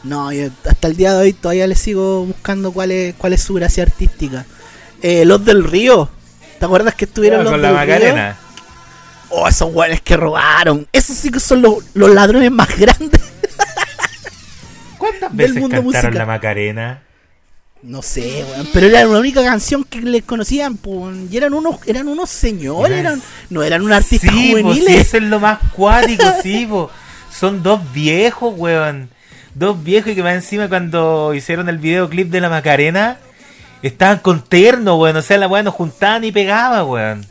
no, 0.04 0.32
yo 0.32 0.48
hasta 0.64 0.88
el 0.88 0.96
día 0.96 1.14
de 1.14 1.20
hoy 1.20 1.32
todavía 1.32 1.66
le 1.66 1.76
sigo 1.76 2.26
buscando 2.26 2.72
cuál 2.72 2.90
es, 2.90 3.14
cuál 3.14 3.32
es 3.32 3.42
su 3.42 3.54
gracia 3.54 3.84
artística. 3.84 4.44
Eh, 5.00 5.24
los 5.24 5.44
del 5.44 5.64
río. 5.64 6.08
¿Te 6.58 6.64
acuerdas 6.64 6.94
que 6.94 7.04
estuvieron 7.04 7.44
los 7.44 7.52
con 7.52 7.62
del 7.62 7.72
la 7.72 7.78
Macarena. 7.78 8.36
Oh, 9.30 9.48
esos 9.48 9.72
güeyes 9.72 10.00
que 10.00 10.16
robaron. 10.16 10.86
Esos 10.92 11.16
sí 11.16 11.30
que 11.30 11.40
son 11.40 11.62
los, 11.62 11.84
ladrones 11.94 12.50
más 12.50 12.76
grandes. 12.76 13.20
¿Cuántas 14.98 15.34
veces 15.34 15.56
mundo 15.56 15.82
cantaron 15.82 16.14
la 16.14 16.26
Macarena? 16.26 17.02
No 17.82 18.00
sé, 18.00 18.44
weón, 18.48 18.68
pero 18.72 18.86
era 18.86 19.04
la 19.04 19.18
única 19.18 19.42
canción 19.42 19.82
que 19.82 20.00
les 20.00 20.22
conocían, 20.22 20.76
pues, 20.76 21.16
y 21.28 21.36
eran 21.36 21.52
unos, 21.52 21.80
eran 21.84 22.06
unos 22.06 22.30
señores, 22.30 22.96
eran, 22.96 23.20
no 23.50 23.64
eran 23.64 23.82
un 23.82 23.92
artista 23.92 24.30
sí, 24.30 24.50
juveniles. 24.50 25.08
eso 25.08 25.16
es 25.16 25.24
lo 25.24 25.40
más 25.40 25.58
cuático, 25.72 26.22
sí, 26.44 26.68
son 27.40 27.60
dos 27.60 27.80
viejos, 27.92 28.54
weón 28.56 29.10
dos 29.54 29.82
viejos 29.82 30.12
y 30.12 30.14
que 30.14 30.22
más 30.22 30.34
encima 30.34 30.68
cuando 30.68 31.34
hicieron 31.34 31.68
el 31.68 31.78
videoclip 31.78 32.30
de 32.30 32.40
la 32.40 32.48
Macarena 32.48 33.18
estaban 33.82 34.18
con 34.18 34.42
terno, 34.42 34.96
weón. 34.96 35.16
O 35.16 35.22
sea, 35.22 35.38
la 35.38 35.48
weón 35.48 35.64
no 35.64 35.72
juntaban 35.72 36.22
ni 36.22 36.32
pegaba, 36.32 36.84
weón. 36.84 37.26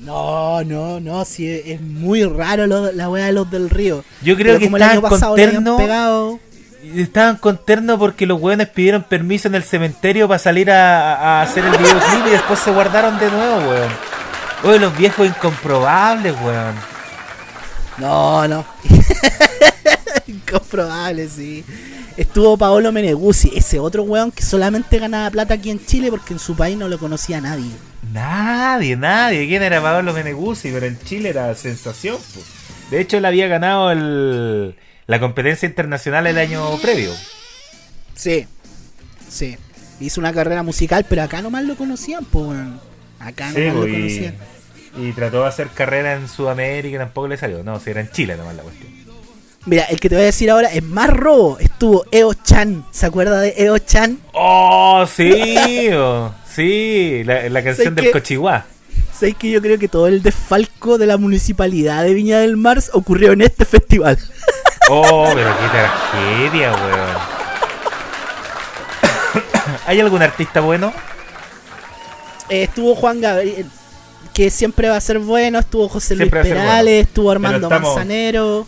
No, 0.00 0.64
no, 0.64 0.98
no, 0.98 1.24
sí, 1.26 1.46
es 1.46 1.80
muy 1.80 2.24
raro 2.24 2.66
la 2.66 3.10
weá 3.10 3.26
de 3.26 3.32
los 3.32 3.50
del 3.50 3.68
río. 3.68 4.02
Yo 4.22 4.34
creo 4.36 4.58
que 4.58 4.66
estaban 4.66 5.00
con 5.02 5.34
terno. 5.34 6.40
Estaban 6.96 7.36
con 7.36 7.58
terno 7.58 7.98
porque 7.98 8.24
los 8.24 8.40
weones 8.40 8.68
pidieron 8.68 9.02
permiso 9.02 9.48
en 9.48 9.54
el 9.54 9.62
cementerio 9.62 10.26
para 10.26 10.38
salir 10.38 10.70
a, 10.70 11.42
hacer 11.42 11.62
el 11.64 11.72
videoclip 11.72 12.26
y 12.26 12.30
después 12.30 12.58
se 12.58 12.70
guardaron 12.70 13.18
de 13.18 13.30
nuevo, 13.30 13.56
weón. 13.68 13.90
Oye, 14.64 14.78
los 14.78 14.96
viejos 14.96 15.26
incomprobables, 15.26 16.34
weón. 16.42 16.74
No, 17.98 18.48
no. 18.48 18.64
Incomprobable, 20.26 21.28
sí. 21.28 21.64
Estuvo 22.16 22.56
Paolo 22.58 22.92
Meneguzzi, 22.92 23.52
ese 23.54 23.78
otro 23.78 24.02
weón 24.02 24.30
que 24.32 24.42
solamente 24.42 24.98
ganaba 24.98 25.30
plata 25.30 25.54
aquí 25.54 25.70
en 25.70 25.84
Chile 25.84 26.10
porque 26.10 26.32
en 26.34 26.38
su 26.38 26.54
país 26.56 26.76
no 26.76 26.88
lo 26.88 26.98
conocía 26.98 27.40
nadie. 27.40 27.70
Nadie, 28.12 28.96
nadie. 28.96 29.46
¿Quién 29.46 29.62
era 29.62 29.80
Paolo 29.80 30.12
Meneguzzi? 30.12 30.70
Pero 30.70 30.86
en 30.86 30.98
Chile 31.00 31.30
era 31.30 31.54
sensación. 31.54 32.16
De 32.90 33.00
hecho, 33.00 33.16
él 33.18 33.24
había 33.24 33.46
ganado 33.46 33.90
el, 33.92 34.74
la 35.06 35.20
competencia 35.20 35.66
internacional 35.68 36.26
el 36.26 36.36
año 36.38 36.76
previo. 36.78 37.12
Sí, 38.14 38.46
sí. 39.28 39.56
Hizo 40.00 40.20
una 40.20 40.32
carrera 40.32 40.62
musical, 40.62 41.06
pero 41.08 41.22
acá 41.22 41.40
nomás 41.42 41.64
lo 41.64 41.76
conocían, 41.76 42.24
pues, 42.24 42.46
weón. 42.46 42.80
Acá 43.20 43.50
Sí, 43.52 43.60
nomás 43.60 43.74
po, 43.74 43.80
lo 43.82 43.88
y, 43.88 43.92
conocían. 43.92 44.34
y 44.98 45.12
trató 45.12 45.42
de 45.42 45.48
hacer 45.48 45.68
carrera 45.68 46.14
en 46.14 46.28
Sudamérica 46.28 46.96
y 46.96 46.98
tampoco 46.98 47.28
le 47.28 47.36
salió. 47.36 47.62
No, 47.62 47.78
si 47.80 47.90
era 47.90 48.00
en 48.00 48.10
Chile 48.10 48.36
nomás 48.36 48.56
la 48.56 48.62
cuestión. 48.62 48.99
Mira, 49.66 49.84
el 49.84 50.00
que 50.00 50.08
te 50.08 50.14
voy 50.14 50.22
a 50.22 50.26
decir 50.26 50.50
ahora 50.50 50.68
es 50.72 50.82
más 50.82 51.10
robo. 51.10 51.58
Estuvo 51.58 52.04
Eo 52.10 52.32
Chan. 52.34 52.84
¿Se 52.90 53.06
acuerda 53.06 53.40
de 53.40 53.54
Eo 53.58 53.78
Chan? 53.78 54.18
¡Oh, 54.32 55.06
sí! 55.06 55.90
oh, 55.92 56.32
sí, 56.54 57.22
la, 57.24 57.48
la 57.48 57.62
canción 57.62 57.94
del 57.94 58.06
que- 58.06 58.10
Cochihuá. 58.12 58.64
Sé 59.16 59.34
que 59.34 59.50
yo 59.50 59.60
creo 59.60 59.78
que 59.78 59.86
todo 59.88 60.06
el 60.06 60.22
desfalco 60.22 60.96
de 60.96 61.06
la 61.06 61.18
municipalidad 61.18 62.04
de 62.04 62.14
Viña 62.14 62.38
del 62.38 62.56
Mar 62.56 62.82
ocurrió 62.94 63.32
en 63.32 63.42
este 63.42 63.66
festival. 63.66 64.18
Oh, 64.88 65.30
pero 65.34 65.50
qué 65.60 65.68
tragedia, 65.68 66.72
weón. 66.72 67.18
¿Hay 69.86 70.00
algún 70.00 70.22
artista 70.22 70.60
bueno? 70.60 70.92
Eh, 72.48 72.62
estuvo 72.62 72.94
Juan 72.94 73.20
Gabriel, 73.20 73.66
que 74.32 74.48
siempre 74.48 74.88
va 74.88 74.96
a 74.96 75.00
ser 75.02 75.18
bueno. 75.18 75.58
Estuvo 75.58 75.86
José 75.88 76.14
Luis 76.14 76.30
Siempre 76.30 76.42
ser 76.44 76.52
Perales, 76.56 76.84
bueno. 76.94 77.00
estuvo 77.08 77.30
Armando 77.30 77.66
estamos- 77.66 77.90
Manzanero. 77.96 78.66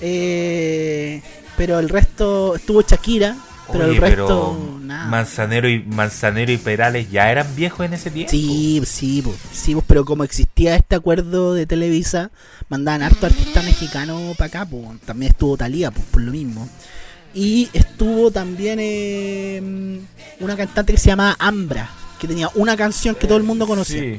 Eh, 0.00 1.22
pero 1.56 1.78
el 1.78 1.88
resto 1.88 2.56
estuvo 2.56 2.82
Shakira. 2.82 3.36
Pero 3.72 3.84
Oye, 3.86 3.94
el 3.96 4.00
resto, 4.00 4.56
pero 4.56 4.78
nada. 4.80 5.06
Manzanero 5.08 5.68
y 5.68 5.82
Manzanero 5.82 6.52
y 6.52 6.56
Perales 6.56 7.10
ya 7.10 7.32
eran 7.32 7.56
viejos 7.56 7.84
en 7.84 7.94
ese 7.94 8.12
tiempo. 8.12 8.30
Sí, 8.30 8.80
sí, 8.86 9.24
sí, 9.52 9.76
pero 9.88 10.04
como 10.04 10.22
existía 10.22 10.76
este 10.76 10.94
acuerdo 10.94 11.52
de 11.52 11.66
Televisa, 11.66 12.30
mandaban 12.68 13.02
harto 13.02 13.26
artista 13.26 13.62
mexicano 13.62 14.34
para 14.38 14.46
acá, 14.46 14.66
po. 14.66 14.94
también 15.04 15.32
estuvo 15.32 15.56
Talía, 15.56 15.90
pues 15.90 16.04
por 16.12 16.22
lo 16.22 16.30
mismo. 16.30 16.68
Y 17.34 17.68
estuvo 17.72 18.30
también 18.30 18.78
eh, 18.80 20.00
una 20.38 20.56
cantante 20.56 20.92
que 20.92 20.98
se 20.98 21.08
llamaba 21.08 21.34
Ambra, 21.40 21.90
que 22.20 22.28
tenía 22.28 22.48
una 22.54 22.76
canción 22.76 23.16
que 23.16 23.26
todo 23.26 23.36
el 23.36 23.44
mundo 23.44 23.66
conocía. 23.66 24.00
Sí, 24.00 24.14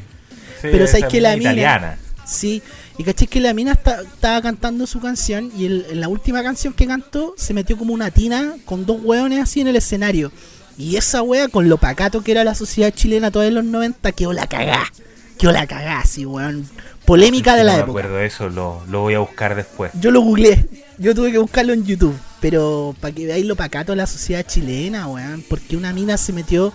sí, 0.61 0.67
Pero 0.71 0.87
sabes 0.87 1.05
que 1.05 1.21
la 1.21 1.29
mina- 1.37 1.51
italiana. 1.53 1.97
Sí, 2.25 2.61
y 2.97 3.03
caché 3.03 3.27
que 3.27 3.39
la 3.39 3.53
mina 3.53 3.73
estaba 3.73 4.41
cantando 4.41 4.87
su 4.87 4.99
canción 4.99 5.51
y 5.57 5.65
el- 5.65 5.85
en 5.91 6.01
la 6.01 6.07
última 6.07 6.41
canción 6.43 6.73
que 6.73 6.87
cantó 6.87 7.33
se 7.37 7.53
metió 7.53 7.77
como 7.77 7.93
una 7.93 8.09
tina 8.11 8.55
con 8.65 8.85
dos 8.85 8.99
hueones 9.03 9.39
así 9.41 9.61
en 9.61 9.67
el 9.67 9.75
escenario. 9.75 10.31
Y 10.77 10.95
esa 10.95 11.21
wea, 11.23 11.47
con 11.47 11.69
lo 11.69 11.77
pacato 11.77 12.21
que 12.23 12.31
era 12.31 12.43
la 12.43 12.53
sociedad 12.55 12.91
chilena 12.93 13.31
toda 13.31 13.47
en 13.47 13.55
los 13.55 13.63
90, 13.65 14.11
quedó 14.11 14.31
la 14.33 14.45
cagá. 14.47 14.83
Quedó 15.37 15.51
la 15.51 15.65
cagá, 15.67 16.03
sí, 16.05 16.25
weón. 16.25 16.67
Polémica 17.05 17.53
de 17.55 17.61
no 17.61 17.65
la 17.67 17.73
me 17.73 17.79
época. 17.79 17.91
acuerdo 17.99 18.17
de 18.17 18.25
eso, 18.25 18.49
lo, 18.49 18.83
lo 18.89 19.01
voy 19.01 19.13
a 19.13 19.19
buscar 19.19 19.55
después. 19.55 19.91
Yo 19.99 20.11
lo 20.11 20.21
googleé. 20.21 20.65
Yo 20.97 21.15
tuve 21.15 21.31
que 21.31 21.37
buscarlo 21.37 21.73
en 21.73 21.85
YouTube. 21.85 22.15
Pero 22.41 22.95
para 22.99 23.13
que 23.13 23.25
veáis 23.25 23.45
lo 23.45 23.55
pacato 23.55 23.91
de 23.93 23.95
la 23.97 24.07
sociedad 24.07 24.45
chilena, 24.45 25.07
weón. 25.07 25.43
Porque 25.47 25.77
una 25.77 25.93
mina 25.93 26.17
se 26.17 26.33
metió 26.33 26.73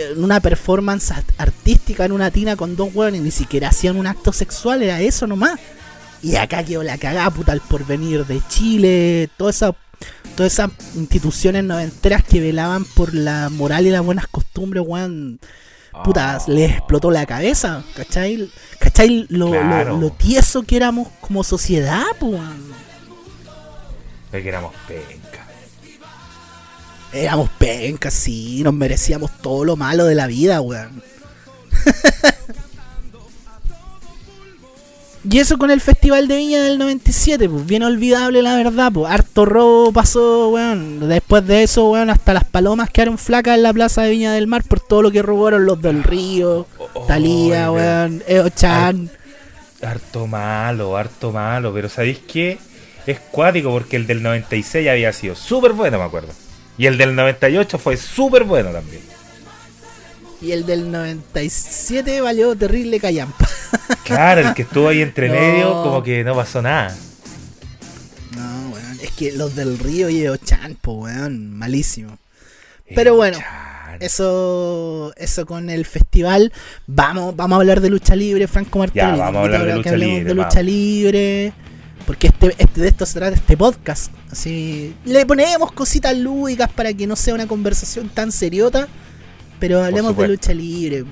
en 0.00 0.22
una 0.24 0.40
performance 0.40 1.10
art- 1.12 1.32
artística 1.38 2.04
en 2.04 2.12
una 2.12 2.30
tina 2.30 2.56
con 2.56 2.76
dos 2.76 2.90
weones. 2.94 3.20
Ni 3.22 3.30
siquiera 3.30 3.68
hacían 3.68 3.96
un 3.96 4.06
acto 4.06 4.32
sexual, 4.32 4.82
era 4.82 5.00
eso 5.00 5.26
nomás. 5.26 5.58
Y 6.22 6.36
acá 6.36 6.62
quedó 6.64 6.82
la 6.82 6.98
cagada, 6.98 7.30
puta, 7.30 7.52
el 7.52 7.60
porvenir 7.60 8.26
de 8.26 8.40
Chile. 8.48 9.28
Todas 9.36 9.56
esas 9.56 9.74
todas 10.36 10.52
esas 10.54 10.70
instituciones 10.96 11.62
noventeras 11.64 12.22
que 12.24 12.40
velaban 12.40 12.84
por 12.84 13.12
la 13.14 13.50
moral 13.50 13.86
y 13.86 13.90
las 13.90 14.02
buenas 14.02 14.26
costumbres, 14.28 14.82
weón. 14.86 15.38
Puta, 16.04 16.36
Ah. 16.36 16.42
les 16.46 16.70
explotó 16.72 17.10
la 17.10 17.26
cabeza, 17.26 17.82
¿cachai? 17.94 18.50
¿Cachai 18.78 19.26
lo, 19.28 19.50
Claro. 19.50 19.98
lo 19.98 20.10
tieso 20.10 20.62
que 20.62 20.76
éramos 20.76 21.08
como 21.20 21.42
sociedad, 21.44 22.04
pues, 22.18 22.32
weón? 22.32 22.72
Es 24.32 24.42
que 24.42 24.48
éramos 24.48 24.72
penca. 24.86 25.19
Éramos 27.12 27.50
pencas, 27.58 28.14
sí, 28.14 28.62
nos 28.62 28.74
merecíamos 28.74 29.30
todo 29.42 29.64
lo 29.64 29.76
malo 29.76 30.04
de 30.04 30.14
la 30.14 30.28
vida, 30.28 30.60
weón. 30.60 31.02
y 35.28 35.38
eso 35.38 35.58
con 35.58 35.70
el 35.70 35.80
Festival 35.80 36.28
de 36.28 36.36
Viña 36.36 36.62
del 36.62 36.78
97, 36.78 37.48
pues 37.48 37.66
bien 37.66 37.82
olvidable 37.82 38.42
la 38.42 38.56
verdad, 38.56 38.92
pues 38.92 39.12
harto 39.12 39.44
robo 39.44 39.92
pasó, 39.92 40.50
weón. 40.50 41.08
Después 41.08 41.44
de 41.46 41.64
eso, 41.64 41.90
weón, 41.90 42.10
hasta 42.10 42.32
las 42.32 42.44
palomas 42.44 42.90
quedaron 42.90 43.18
flacas 43.18 43.56
en 43.56 43.64
la 43.64 43.72
plaza 43.72 44.02
de 44.02 44.10
Viña 44.10 44.32
del 44.32 44.46
Mar 44.46 44.62
por 44.62 44.78
todo 44.78 45.02
lo 45.02 45.10
que 45.10 45.22
robaron 45.22 45.66
los 45.66 45.82
del 45.82 46.04
Río, 46.04 46.66
Oh, 46.94 47.06
Talía, 47.06 47.72
oye, 47.72 47.82
weón, 47.82 48.22
Eo 48.28 48.48
Chan. 48.50 49.10
Harto 49.82 50.26
malo, 50.26 50.96
harto 50.96 51.32
malo. 51.32 51.72
Pero 51.74 51.88
¿sabéis 51.88 52.18
qué? 52.26 52.58
Es 53.06 53.18
cuático 53.18 53.70
porque 53.70 53.96
el 53.96 54.06
del 54.06 54.22
96 54.22 54.88
había 54.88 55.12
sido 55.12 55.34
súper 55.34 55.72
bueno, 55.72 55.98
me 55.98 56.04
acuerdo. 56.04 56.32
Y 56.80 56.86
el 56.86 56.96
del 56.96 57.14
98 57.14 57.78
fue 57.78 57.98
súper 57.98 58.44
bueno 58.44 58.70
también. 58.70 59.02
Y 60.40 60.52
el 60.52 60.64
del 60.64 60.90
97 60.90 62.22
valió 62.22 62.56
terrible 62.56 62.98
callampa. 62.98 63.46
Claro, 64.04 64.40
el 64.48 64.54
que 64.54 64.62
estuvo 64.62 64.88
ahí 64.88 65.02
entre 65.02 65.28
No. 65.28 65.34
medio, 65.34 65.82
como 65.82 66.02
que 66.02 66.24
no 66.24 66.34
pasó 66.34 66.62
nada. 66.62 66.96
No, 68.34 68.70
weón, 68.70 68.98
es 69.02 69.10
que 69.10 69.32
los 69.32 69.54
del 69.54 69.78
Río 69.78 70.08
y 70.08 70.22
Eo 70.22 70.36
Chan, 70.38 70.78
pues, 70.80 70.96
weón, 71.16 71.52
malísimo. 71.54 72.16
Pero 72.94 73.14
bueno. 73.14 73.38
Eso, 74.00 75.12
eso 75.16 75.44
con 75.44 75.68
el 75.68 75.84
festival. 75.84 76.50
Vamos, 76.86 77.36
vamos 77.36 77.56
a 77.56 77.60
hablar 77.60 77.80
de 77.82 77.90
lucha 77.90 78.16
libre, 78.16 78.48
Franco 78.48 78.78
Martelli. 78.78 79.06
Ya, 79.06 79.16
vamos 79.16 79.36
a 79.36 79.44
hablar 79.44 79.66
de 79.66 79.74
lucha 79.76 79.90
hablemos 79.90 80.14
libre, 80.14 80.28
de 80.28 80.34
lucha 80.34 80.48
vamos. 80.48 80.64
libre. 80.64 81.52
Porque 82.10 82.26
este, 82.26 82.56
este, 82.58 82.80
de 82.80 82.88
esto 82.88 83.06
se 83.06 83.20
trata 83.20 83.36
este 83.36 83.56
podcast. 83.56 84.12
Así 84.32 84.96
le 85.04 85.24
ponemos 85.26 85.70
cositas 85.70 86.18
lúdicas 86.18 86.68
para 86.68 86.92
que 86.92 87.06
no 87.06 87.14
sea 87.14 87.34
una 87.34 87.46
conversación 87.46 88.08
tan 88.08 88.32
seriota. 88.32 88.88
Pero 89.60 89.80
hablemos 89.84 90.16
de 90.16 90.26
lucha 90.26 90.52
libre. 90.52 91.04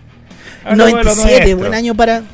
Lo 0.64 0.74
97, 0.74 1.30
nuestro. 1.30 1.56
buen 1.56 1.74
año 1.74 1.94
para. 1.94 2.24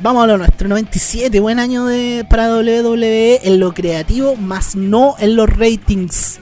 Vamos 0.00 0.24
a 0.24 0.28
lo 0.28 0.38
nuestro. 0.38 0.66
97, 0.66 1.38
buen 1.40 1.58
año 1.58 1.84
de, 1.84 2.24
para 2.30 2.56
WWE 2.56 3.40
en 3.44 3.60
lo 3.60 3.74
creativo, 3.74 4.34
más 4.34 4.76
no 4.76 5.16
en 5.18 5.36
los 5.36 5.50
ratings. 5.50 6.40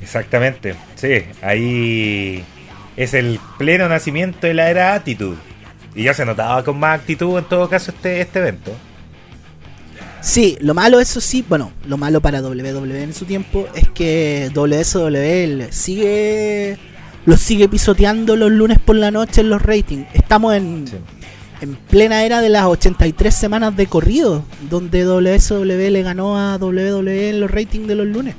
Exactamente, 0.00 0.76
sí, 0.94 1.24
ahí 1.42 2.44
es 2.96 3.14
el 3.14 3.40
pleno 3.58 3.88
nacimiento 3.88 4.46
de 4.46 4.54
la 4.54 4.70
era 4.70 4.94
Attitude. 4.94 5.36
Y 5.96 6.04
ya 6.04 6.14
se 6.14 6.24
notaba 6.24 6.62
con 6.62 6.78
más 6.78 7.00
actitud 7.00 7.36
en 7.38 7.44
todo 7.46 7.68
caso 7.68 7.90
este, 7.90 8.20
este 8.20 8.38
evento. 8.38 8.72
Sí, 10.22 10.58
lo 10.60 10.74
malo, 10.74 11.00
eso 11.00 11.20
sí, 11.20 11.44
bueno, 11.48 11.72
lo 11.86 11.96
malo 11.96 12.20
para 12.20 12.42
WWE 12.42 13.02
en 13.02 13.14
su 13.14 13.24
tiempo 13.24 13.66
es 13.74 13.88
que 13.90 14.50
WSW 14.54 15.70
sigue 15.72 16.76
lo 17.26 17.36
sigue 17.36 17.68
pisoteando 17.68 18.36
los 18.36 18.50
lunes 18.50 18.78
por 18.78 18.96
la 18.96 19.10
noche 19.10 19.40
en 19.42 19.50
los 19.50 19.62
ratings. 19.62 20.06
Estamos 20.14 20.54
en, 20.54 20.86
Sí. 20.86 20.96
en 21.62 21.74
plena 21.76 22.24
era 22.24 22.40
de 22.40 22.48
las 22.48 22.64
83 22.64 23.34
semanas 23.34 23.76
de 23.76 23.86
corrido, 23.86 24.44
donde 24.70 25.04
WSW 25.04 25.64
le 25.90 26.02
ganó 26.02 26.38
a 26.38 26.56
WWE 26.56 27.30
en 27.30 27.40
los 27.40 27.50
ratings 27.50 27.86
de 27.88 27.94
los 27.94 28.06
lunes. 28.06 28.34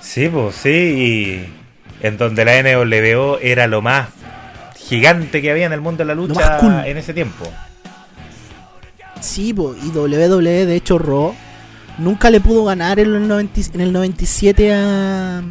Sí, 0.00 0.28
pues 0.28 0.56
sí, 0.56 0.68
y 0.70 1.44
en 2.06 2.18
donde 2.18 2.44
la 2.44 2.60
NWO 2.62 3.38
era 3.40 3.66
lo 3.68 3.80
más 3.82 4.08
gigante 4.76 5.40
que 5.40 5.50
había 5.52 5.66
en 5.66 5.72
el 5.72 5.80
mundo 5.80 5.98
de 5.98 6.06
la 6.06 6.14
lucha 6.14 6.58
cool. 6.58 6.82
en 6.84 6.96
ese 6.96 7.14
tiempo. 7.14 7.48
Sí, 9.20 9.52
po, 9.52 9.74
y 9.74 9.88
WWE, 9.88 10.66
de 10.66 10.76
hecho, 10.76 10.98
Raw 10.98 11.34
nunca 11.98 12.30
le 12.30 12.40
pudo 12.40 12.64
ganar 12.64 12.98
en, 12.98 13.14
el 13.14 13.28
90 13.28 13.60
en 13.74 13.80
el 13.80 13.92
97 13.92 14.72
a, 14.74 15.42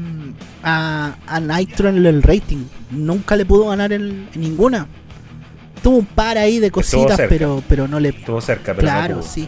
a, 0.63 1.15
a 1.27 1.39
Nitro 1.39 1.89
en 1.89 2.05
el 2.05 2.23
rating. 2.23 2.65
Nunca 2.91 3.35
le 3.35 3.45
pudo 3.45 3.69
ganar 3.69 3.93
en, 3.93 4.27
en 4.33 4.41
ninguna. 4.41 4.87
Tuvo 5.81 5.97
un 5.97 6.05
par 6.05 6.37
ahí 6.37 6.59
de 6.59 6.71
cositas, 6.71 7.19
pero, 7.29 7.63
pero 7.67 7.87
no 7.87 7.99
le. 7.99 8.09
Estuvo 8.09 8.41
cerca, 8.41 8.73
pero 8.73 8.79
Claro, 8.79 9.15
no 9.17 9.21
sí. 9.21 9.47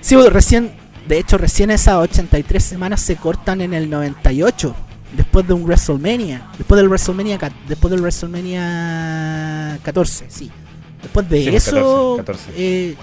Sí, 0.00 0.16
recién, 0.16 0.72
de 1.06 1.18
hecho, 1.18 1.36
recién 1.36 1.70
esas 1.70 1.96
83 1.96 2.62
semanas 2.62 3.00
se 3.00 3.16
cortan 3.16 3.60
en 3.60 3.74
el 3.74 3.90
98. 3.90 4.74
Después 5.14 5.46
de 5.46 5.52
un 5.54 5.64
WrestleMania. 5.64 6.46
Después 6.56 6.78
del 6.78 6.88
WrestleMania, 6.88 7.38
después 7.68 7.90
del 7.90 8.00
WrestleMania 8.00 9.78
14, 9.82 10.26
sí. 10.28 10.50
Después 11.02 11.28
de 11.28 11.42
Sí, 11.44 11.48
eso. 11.56 12.14
14, 12.18 12.42
14. 12.48 12.52
eh, 12.56 12.94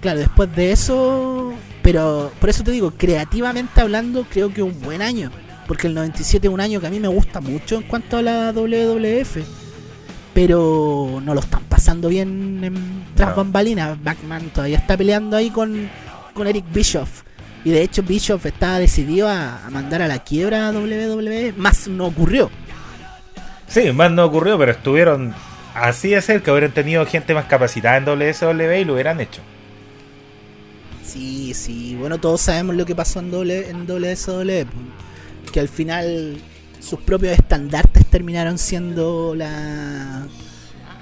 claro, 0.00 0.18
después 0.20 0.54
de 0.54 0.72
eso. 0.72 1.52
Pero 1.82 2.30
por 2.40 2.50
eso 2.50 2.62
te 2.64 2.70
digo, 2.70 2.92
creativamente 2.96 3.80
hablando, 3.80 4.26
creo 4.30 4.52
que 4.52 4.62
un 4.62 4.80
buen 4.80 5.00
año. 5.02 5.30
Porque 5.66 5.86
el 5.86 5.94
97 5.94 6.46
es 6.46 6.52
un 6.52 6.60
año 6.60 6.80
que 6.80 6.86
a 6.86 6.90
mí 6.90 6.98
me 7.00 7.08
gusta 7.08 7.40
mucho 7.40 7.76
en 7.76 7.82
cuanto 7.82 8.16
a 8.16 8.22
la 8.22 8.52
WWF. 8.52 9.38
Pero 10.34 11.20
no 11.22 11.34
lo 11.34 11.40
están 11.40 11.62
pasando 11.64 12.08
bien 12.08 12.60
en, 12.62 13.04
tras 13.14 13.30
No. 13.30 13.36
bambalinas. 13.36 14.02
Backman 14.02 14.50
todavía 14.50 14.78
está 14.78 14.96
peleando 14.96 15.36
ahí 15.36 15.50
con, 15.50 15.88
con 16.32 16.46
Eric 16.46 16.64
Bischoff. 16.72 17.22
Y 17.64 17.70
de 17.70 17.82
hecho 17.82 18.02
Bischoff 18.02 18.46
estaba 18.46 18.78
decidido 18.78 19.28
a, 19.28 19.66
a 19.66 19.70
mandar 19.70 20.00
a 20.00 20.08
la 20.08 20.20
quiebra 20.22 20.68
a 20.68 20.72
WWE. 20.72 21.54
Más 21.56 21.88
no 21.88 22.06
ocurrió. 22.06 22.50
Sí, 23.66 23.92
más 23.92 24.10
no 24.12 24.24
ocurrió, 24.24 24.56
pero 24.58 24.72
estuvieron 24.72 25.34
así 25.82 26.10
de 26.10 26.22
cerca. 26.22 26.52
Hubieran 26.52 26.72
tenido 26.72 27.04
gente 27.06 27.34
más 27.34 27.46
capacitada 27.46 27.96
en 27.96 28.04
WSW 28.04 28.72
y 28.80 28.84
lo 28.84 28.94
hubieran 28.94 29.20
hecho. 29.20 29.40
Sí, 31.04 31.54
sí. 31.54 31.96
Bueno, 31.96 32.18
todos 32.18 32.40
sabemos 32.40 32.76
lo 32.76 32.84
que 32.84 32.94
pasó 32.94 33.20
en, 33.20 33.30
doble, 33.30 33.68
en 33.70 33.86
WSW. 33.86 34.68
Que 35.52 35.60
al 35.60 35.68
final 35.68 36.36
sus 36.80 37.00
propios 37.00 37.32
estandartes 37.32 38.06
terminaron 38.06 38.58
siendo 38.58 39.34
la 39.34 40.26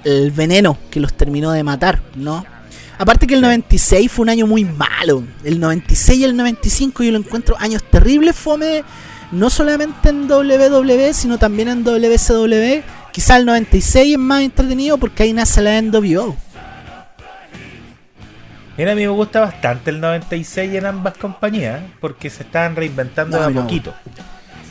el 0.03 0.31
veneno 0.31 0.77
que 0.89 0.99
los 0.99 1.13
terminó 1.13 1.51
de 1.51 1.63
matar, 1.63 2.01
¿no? 2.15 2.45
Aparte 2.97 3.27
que 3.27 3.35
el 3.35 3.41
96 3.41 4.11
fue 4.11 4.23
un 4.23 4.29
año 4.29 4.47
muy 4.47 4.63
malo. 4.63 5.23
El 5.43 5.59
96 5.59 6.19
y 6.19 6.23
el 6.23 6.35
95 6.35 7.03
yo 7.03 7.11
lo 7.11 7.19
encuentro 7.19 7.55
años 7.59 7.83
terribles 7.83 8.35
fome, 8.35 8.83
no 9.31 9.49
solamente 9.49 10.09
en 10.09 10.31
WWE, 10.31 11.13
sino 11.13 11.37
también 11.37 11.67
en 11.67 11.83
WCW. 11.83 12.81
Quizá 13.17 13.37
el 13.37 13.47
96 13.47 14.13
es 14.13 14.19
más 14.19 14.43
entretenido 14.43 14.99
porque 14.99 15.23
ahí 15.23 15.33
nace 15.33 15.59
la 15.63 15.81
NWO. 15.81 16.37
Mira, 18.77 18.91
a 18.91 18.95
mí 18.95 19.01
me 19.01 19.07
gusta 19.07 19.39
bastante 19.39 19.89
el 19.89 19.99
96 19.99 20.75
en 20.75 20.85
ambas 20.85 21.17
compañías, 21.17 21.81
porque 21.99 22.29
se 22.29 22.43
estaban 22.43 22.75
reinventando 22.75 23.39
de 23.39 23.45
a 23.45 23.49
poquito. 23.49 23.95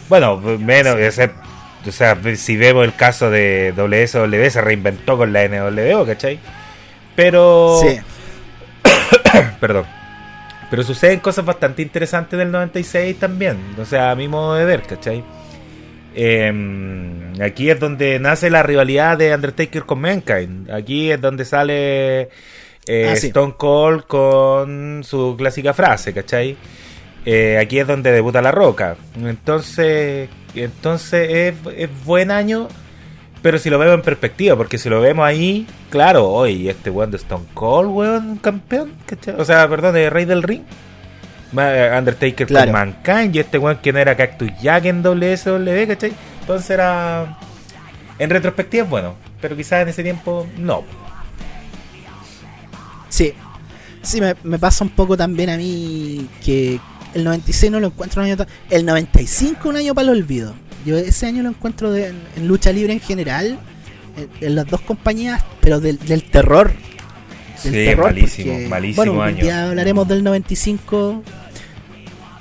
Bueno, 0.09 0.37
menos, 0.37 0.95
o 0.95 1.91
sea, 1.91 2.17
si 2.37 2.57
vemos 2.57 2.85
el 2.85 2.95
caso 2.95 3.31
de 3.33 3.75
WSW, 3.77 4.49
se 4.49 4.61
reinventó 4.61 5.17
con 5.17 5.33
la 5.33 5.49
NWO, 5.49 6.07
¿cachai? 6.07 6.39
Pero... 7.17 7.81
Sí. 7.83 7.99
Perdón. 9.61 9.87
Pero 10.71 10.85
suceden 10.85 11.19
cosas 11.19 11.45
bastante 11.45 11.83
interesantes 11.83 12.39
del 12.39 12.53
96 12.53 13.19
también. 13.19 13.59
O 13.77 13.85
sea, 13.85 14.13
a 14.13 14.15
mi 14.15 14.29
modo 14.29 14.55
de 14.55 14.65
ver, 14.65 14.83
¿cachai? 14.83 15.25
Em, 16.19 17.35
aquí 17.43 17.69
es 17.69 17.79
donde 17.79 18.19
nace 18.19 18.49
la 18.49 18.63
rivalidad 18.63 19.19
de 19.19 19.35
Undertaker 19.35 19.85
con 19.85 20.01
Mankind. 20.01 20.71
Aquí 20.71 21.11
es 21.11 21.21
donde 21.21 21.45
sale 21.45 22.31
eh, 22.87 23.09
ah, 23.11 23.13
Stone 23.13 23.53
Cold 23.59 24.05
con 24.07 25.05
su 25.05 25.35
clásica 25.37 25.75
frase, 25.75 26.15
¿cachai? 26.15 26.57
Eh, 27.27 27.59
aquí 27.59 27.79
es 27.79 27.87
donde 27.87 28.13
debuta 28.13 28.41
La 28.41 28.51
Roca. 28.51 28.97
Entonces, 29.23 30.31
entonces 30.55 31.29
es, 31.31 31.55
es, 31.77 32.05
buen 32.07 32.31
año, 32.31 32.69
pero 33.43 33.59
si 33.59 33.69
lo 33.69 33.79
vemos 33.79 33.97
en 33.97 34.03
perspectiva, 34.03 34.57
porque 34.57 34.79
si 34.79 34.89
lo 34.89 35.03
vemos 35.03 35.27
ahí, 35.27 35.67
claro, 35.91 36.31
hoy 36.31 36.71
este 36.71 36.89
weón 36.89 37.11
de 37.11 37.19
Stone 37.19 37.45
Cold, 37.53 37.91
weón, 37.91 38.39
campeón, 38.39 38.95
¿cachai? 39.05 39.35
O 39.39 39.45
sea, 39.45 39.69
perdón, 39.69 39.93
de 39.93 40.09
Rey 40.09 40.25
del 40.25 40.43
Ring. 40.43 40.63
Undertaker 41.53 42.47
con 42.47 42.73
Mankind 42.73 43.35
y 43.35 43.39
este 43.39 43.59
weón 43.59 43.79
que 43.79 43.93
no 43.93 43.99
era 43.99 44.17
Cactus 44.17 44.51
Jack 44.61 44.87
en 44.87 45.03
WSW, 45.03 45.87
¿cachai? 45.87 46.13
Entonces 46.41 46.71
era. 46.71 47.39
En 48.19 48.31
retrospectiva 48.31 48.85
bueno, 48.85 49.15
pero 49.41 49.57
quizás 49.57 49.83
en 49.83 49.89
ese 49.89 50.03
tiempo 50.03 50.47
no. 50.59 50.85
Sí, 53.09 53.33
sí, 54.03 54.21
me, 54.21 54.59
pasa 54.59 54.85
un 54.85 54.91
poco 54.91 55.17
también 55.17 55.51
a 55.51 55.57
mí 55.57 56.29
que 56.45 56.81
el 57.15 57.25
96 57.25 57.73
no 57.73 57.81
lo 57.81 57.89
encuentro 57.89 58.23
un 58.23 58.29
año. 58.29 58.47
El 58.71 58.85
95 58.85 59.69
un 59.69 59.77
año 59.77 59.95
para 59.95 60.11
el 60.11 60.19
olvido. 60.19 60.55
Yo 60.85 60.97
ese 60.97 61.27
año 61.27 61.43
lo 61.43 61.49
encuentro 61.49 61.95
en 61.95 62.17
lucha 62.43 62.73
libre 62.73 62.93
en 62.93 63.01
general, 63.01 63.59
en, 64.41 64.55
las 64.55 64.67
dos 64.67 64.81
compañías, 64.83 65.45
pero 65.61 65.81
del, 65.81 65.99
terror. 66.31 66.73
Sí, 67.57 67.87
malísimo, 67.97 68.69
malísimo 68.69 69.07
bueno, 69.07 69.23
año. 69.23 69.45
Ya 69.45 69.69
hablaremos 69.69 70.07
del 70.09 70.23
95. 70.23 71.23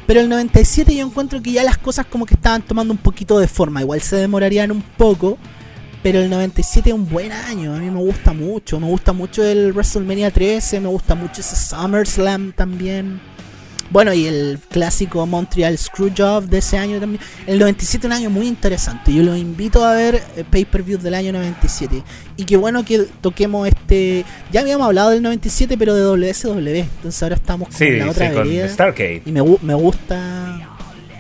Pero 0.08 0.20
el 0.20 0.30
97 0.30 0.96
yo 0.96 1.06
encuentro 1.06 1.42
que 1.42 1.52
ya 1.52 1.64
las 1.64 1.78
cosas 1.78 2.06
como 2.06 2.26
que 2.26 2.36
estaban 2.36 2.62
tomando 2.62 2.94
un 2.94 3.00
poquito 3.00 3.40
de 3.40 3.48
forma. 3.48 3.82
Igual 3.82 4.02
se 4.02 4.18
demorarían 4.18 4.72
un 4.72 4.82
poco 4.82 5.38
pero 6.06 6.20
el 6.20 6.30
97 6.30 6.90
es 6.90 6.94
un 6.94 7.10
buen 7.10 7.32
año, 7.32 7.74
a 7.74 7.80
mí 7.80 7.90
me 7.90 7.98
gusta 7.98 8.32
mucho. 8.32 8.80
Me 8.80 8.86
gusta 8.86 9.12
mucho 9.12 9.44
el 9.44 9.74
WrestleMania 9.74 10.30
13, 10.30 10.80
me 10.80 10.88
gusta 10.88 11.16
mucho 11.16 11.42
ese 11.42 11.56
SummerSlam 11.56 12.52
también. 12.52 13.20
Bueno, 13.92 14.14
y 14.14 14.26
el 14.26 14.60
clásico 14.70 15.26
Montreal 15.26 15.78
Screwjob 15.78 16.46
de 16.46 16.58
ese 16.58 16.78
año 16.78 17.00
también. 17.00 17.22
El 17.46 17.60
97 17.60 18.06
es 18.06 18.06
un 18.06 18.14
año 18.14 18.30
muy 18.30 18.48
interesante. 18.48 19.14
Yo 19.14 19.24
los 19.24 19.38
invito 19.38 19.86
a 19.86 19.94
ver 19.94 20.22
eh, 20.36 20.44
pay-per-view 20.50 20.98
del 20.98 21.14
año 21.14 21.32
97. 21.32 22.04
Y 22.36 22.46
qué 22.46 22.58
bueno 22.58 22.84
que 22.84 23.08
toquemos 23.22 23.68
este. 23.68 24.26
Ya 24.52 24.62
habíamos 24.62 24.88
hablado 24.88 25.12
del 25.12 25.22
97, 25.22 25.78
pero 25.78 25.94
de 25.94 26.02
WSW. 26.02 26.58
Entonces 26.58 27.24
ahora 27.24 27.36
estamos 27.36 27.70
con 27.70 28.00
la 28.00 28.10
otra 28.10 28.44
sí, 28.44 28.70
Starcade. 28.70 29.22
Y 29.26 29.32
me, 29.32 29.42
me 29.62 29.74
gusta. 29.76 30.70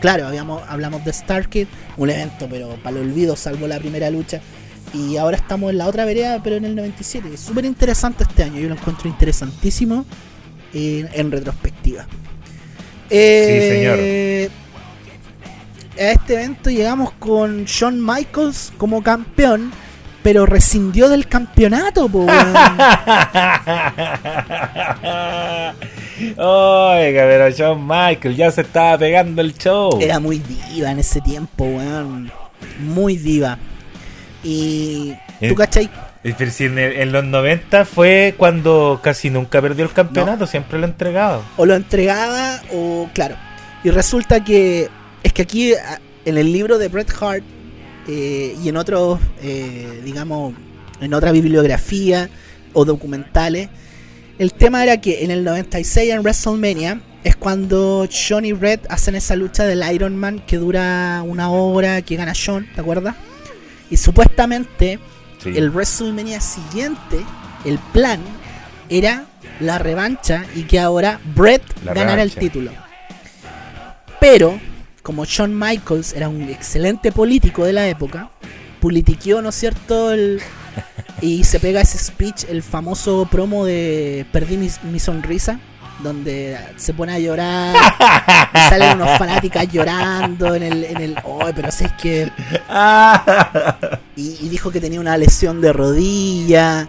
Claro, 0.01 0.27
habíamos, 0.27 0.61
hablamos 0.67 1.05
de 1.05 1.13
Starcade, 1.13 1.67
un 1.97 2.09
evento, 2.09 2.47
pero 2.49 2.75
para 2.83 2.97
el 2.97 3.03
olvido, 3.03 3.35
salvo 3.35 3.67
la 3.67 3.79
primera 3.79 4.09
lucha. 4.09 4.41
Y 4.93 5.17
ahora 5.17 5.37
estamos 5.37 5.71
en 5.71 5.77
la 5.77 5.87
otra 5.87 6.05
vereda, 6.05 6.41
pero 6.43 6.55
en 6.55 6.65
el 6.65 6.75
97. 6.75 7.33
Es 7.33 7.39
súper 7.41 7.65
interesante 7.65 8.23
este 8.23 8.43
año. 8.43 8.59
Yo 8.59 8.69
lo 8.69 8.75
encuentro 8.75 9.07
interesantísimo 9.07 10.05
en 10.73 11.31
retrospectiva. 11.31 12.05
Sí, 13.09 13.69
señor. 13.69 13.97
Eh, 13.99 14.49
a 15.97 16.11
este 16.11 16.33
evento 16.33 16.69
llegamos 16.69 17.11
con 17.13 17.65
Shawn 17.65 18.05
Michaels 18.05 18.73
como 18.77 19.01
campeón, 19.01 19.71
pero 20.23 20.45
rescindió 20.45 21.07
del 21.07 21.27
campeonato, 21.27 22.05
Oiga, 26.37 27.23
pero 27.23 27.49
Shawn 27.49 27.81
Michaels 27.87 28.37
ya 28.37 28.51
se 28.51 28.61
estaba 28.61 28.97
pegando 28.97 29.41
el 29.41 29.53
show. 29.57 29.97
Era 30.01 30.19
muy 30.19 30.39
diva 30.39 30.91
en 30.91 30.99
ese 30.99 31.21
tiempo, 31.21 31.65
weón. 31.65 32.31
Muy 32.79 33.17
diva. 33.17 33.57
Y. 34.43 35.13
¿Tú 35.47 35.55
en, 36.25 37.11
los 37.11 37.23
90 37.23 37.85
fue 37.85 38.33
cuando 38.35 38.99
casi 39.03 39.29
nunca 39.29 39.61
perdió 39.61 39.85
el 39.85 39.91
campeonato, 39.91 40.47
siempre 40.47 40.79
lo 40.79 40.85
entregaba. 40.85 41.43
O 41.55 41.65
lo 41.65 41.75
entregaba, 41.75 42.61
o 42.73 43.09
claro. 43.13 43.35
Y 43.83 43.91
resulta 43.91 44.43
que. 44.43 44.89
Es 45.21 45.33
que 45.33 45.43
aquí, 45.43 45.73
en 46.25 46.37
el 46.37 46.51
libro 46.51 46.77
de 46.77 46.87
Bret 46.87 47.11
Hart, 47.21 47.43
eh, 48.07 48.55
y 48.63 48.69
en 48.69 48.77
otros, 48.77 49.19
eh, 49.41 50.01
digamos, 50.03 50.53
en 50.99 51.13
otra 51.13 51.31
bibliografía 51.31 52.29
o 52.73 52.85
documentales, 52.85 53.69
el 54.39 54.53
tema 54.53 54.83
era 54.83 54.99
que 54.99 55.23
en 55.23 55.31
el 55.31 55.43
96 55.43 56.11
en 56.11 56.19
WrestleMania 56.21 57.01
es 57.23 57.35
cuando 57.35 58.07
Sean 58.09 58.45
y 58.45 58.53
Red 58.53 58.81
hacen 58.89 59.15
esa 59.15 59.35
lucha 59.35 59.65
del 59.65 59.83
Iron 59.93 60.17
Man 60.17 60.43
que 60.45 60.57
dura 60.57 61.23
una 61.25 61.49
hora, 61.49 62.01
que 62.01 62.15
gana 62.15 62.35
Sean, 62.35 62.67
¿te 62.73 62.81
acuerdas? 62.81 63.15
Y 63.89 63.97
supuestamente 63.97 64.99
el 65.45 65.69
WrestleMania 65.69 66.41
siguiente, 66.41 67.23
el 67.63 67.79
plan 67.93 68.19
era 68.89 69.25
la 69.59 69.77
revancha 69.77 70.45
y 70.55 70.63
que 70.63 70.79
ahora 70.79 71.19
Brett 71.35 71.63
ganara 71.83 72.21
el 72.23 72.33
título. 72.33 72.71
Pero, 74.19 74.59
como 75.03 75.25
Shawn 75.25 75.57
Michaels 75.57 76.13
era 76.13 76.29
un 76.29 76.43
excelente 76.43 77.11
político 77.11 77.65
de 77.65 77.73
la 77.73 77.87
época, 77.87 78.31
politiqueó, 78.79 79.41
¿no 79.41 79.49
es 79.49 79.55
cierto? 79.55 80.11
y 81.21 81.43
se 81.43 81.59
pega 81.59 81.81
ese 81.81 81.97
speech, 81.97 82.45
el 82.49 82.63
famoso 82.63 83.27
promo 83.29 83.65
de 83.65 84.25
Perdí 84.31 84.57
mi 84.57 84.99
sonrisa 84.99 85.59
donde 86.03 86.57
se 86.75 86.93
pone 86.93 87.13
a 87.13 87.19
llorar 87.19 87.75
y 88.53 88.57
salen 88.57 89.01
unos 89.01 89.09
fanáticas 89.17 89.67
llorando 89.71 90.55
en 90.55 90.63
el 90.63 90.83
en 90.83 90.97
el 91.01 91.15
oh, 91.23 91.45
pero 91.55 91.71
sé 91.71 91.85
es 91.85 91.91
que 91.93 92.31
y, 94.15 94.49
dijo 94.49 94.71
que 94.71 94.81
tenía 94.81 94.99
una 94.99 95.17
lesión 95.17 95.61
de 95.61 95.73
rodilla 95.73 96.87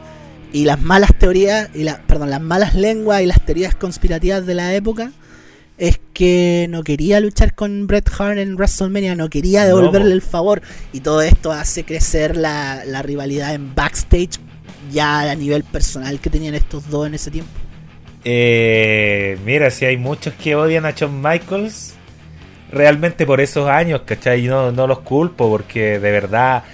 y 0.52 0.64
las 0.64 0.80
malas 0.80 1.10
teorías 1.18 1.68
y 1.74 1.84
la, 1.84 1.98
perdón 1.98 2.30
las 2.30 2.40
malas 2.40 2.74
lenguas 2.74 3.22
y 3.22 3.26
las 3.26 3.44
teorías 3.44 3.74
conspirativas 3.74 4.46
de 4.46 4.54
la 4.54 4.74
época 4.74 5.12
es 5.78 6.00
que 6.14 6.66
no 6.70 6.82
quería 6.82 7.20
luchar 7.20 7.54
con 7.54 7.86
Bret 7.86 8.08
Hart 8.18 8.38
en 8.38 8.54
WrestleMania, 8.54 9.14
no 9.14 9.28
quería 9.28 9.66
devolverle 9.66 10.14
el 10.14 10.22
favor 10.22 10.62
y 10.92 11.00
todo 11.00 11.20
esto 11.20 11.52
hace 11.52 11.84
crecer 11.84 12.36
la, 12.36 12.82
la 12.86 13.02
rivalidad 13.02 13.52
en 13.52 13.74
backstage 13.74 14.40
ya 14.90 15.30
a 15.30 15.34
nivel 15.34 15.64
personal 15.64 16.18
que 16.20 16.30
tenían 16.30 16.54
estos 16.54 16.88
dos 16.88 17.06
en 17.06 17.14
ese 17.14 17.30
tiempo. 17.30 17.65
Eh, 18.28 19.38
mira, 19.44 19.70
si 19.70 19.84
hay 19.84 19.96
muchos 19.96 20.34
que 20.34 20.56
odian 20.56 20.84
a 20.84 20.90
Shawn 20.90 21.22
Michaels, 21.22 21.94
realmente 22.72 23.24
por 23.24 23.40
esos 23.40 23.68
años, 23.68 24.00
¿cachai? 24.04 24.42
No, 24.42 24.72
no 24.72 24.88
los 24.88 24.98
culpo 25.00 25.48
porque 25.48 26.00
de 26.00 26.10
verdad... 26.10 26.64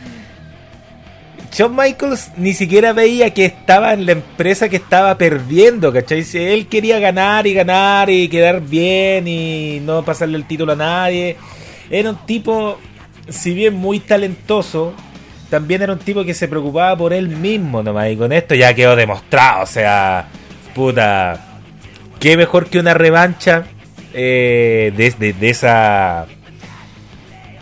Shawn 1.53 1.76
Michaels 1.76 2.30
ni 2.38 2.55
siquiera 2.55 2.94
veía 2.94 3.34
que 3.34 3.44
estaba 3.44 3.92
en 3.92 4.07
la 4.07 4.12
empresa 4.12 4.70
que 4.70 4.76
estaba 4.76 5.18
perdiendo, 5.18 5.92
¿cachai? 5.92 6.24
Él 6.32 6.68
quería 6.68 6.98
ganar 6.98 7.46
y 7.46 7.53
ganar 7.53 8.09
y 8.09 8.30
quedar 8.30 8.62
bien 8.62 9.28
y 9.28 9.78
no 9.84 10.03
pasarle 10.03 10.38
el 10.38 10.46
título 10.46 10.72
a 10.72 10.76
nadie. 10.76 11.36
Era 11.90 12.09
un 12.09 12.16
tipo, 12.24 12.78
si 13.28 13.53
bien 13.53 13.74
muy 13.74 14.00
talentoso, 14.00 14.94
también 15.50 15.82
era 15.82 15.92
un 15.92 15.98
tipo 15.98 16.24
que 16.24 16.32
se 16.32 16.48
preocupaba 16.48 16.96
por 16.96 17.12
él 17.12 17.28
mismo 17.28 17.82
nomás. 17.82 18.11
Y 18.11 18.16
con 18.16 18.32
esto 18.32 18.55
ya 18.55 18.72
quedó 18.72 18.96
demostrado, 18.96 19.64
o 19.64 19.66
sea 19.66 20.26
puta, 20.74 21.40
qué 22.20 22.36
mejor 22.36 22.66
que 22.66 22.78
una 22.78 22.94
revancha 22.94 23.64
eh, 24.14 24.92
de, 24.96 25.48
esa 25.48 26.26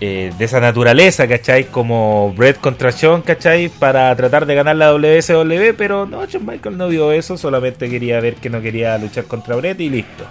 eh, 0.00 0.32
de 0.38 0.44
esa 0.44 0.61
naturaleza, 0.61 1.28
¿cachai? 1.28 1.64
Como 1.64 2.32
Brett 2.34 2.61
contra 2.61 2.90
Sean, 2.90 3.22
¿cachai? 3.22 3.68
Para 3.68 4.14
tratar 4.16 4.46
de 4.46 4.54
ganar 4.54 4.76
la 4.76 4.92
WSW, 4.92 5.74
pero 5.76 6.06
no, 6.06 6.24
Shawn 6.26 6.46
Michael 6.46 6.76
no 6.76 6.88
vio 6.88 7.12
eso, 7.12 7.36
solamente 7.36 7.88
quería 7.88 8.20
ver 8.20 8.36
que 8.36 8.50
no 8.50 8.61
quería 8.61 8.96
luchar 8.98 9.24
contra 9.24 9.56
Brett 9.56 9.80
y 9.80 9.90
listo. 9.90 10.24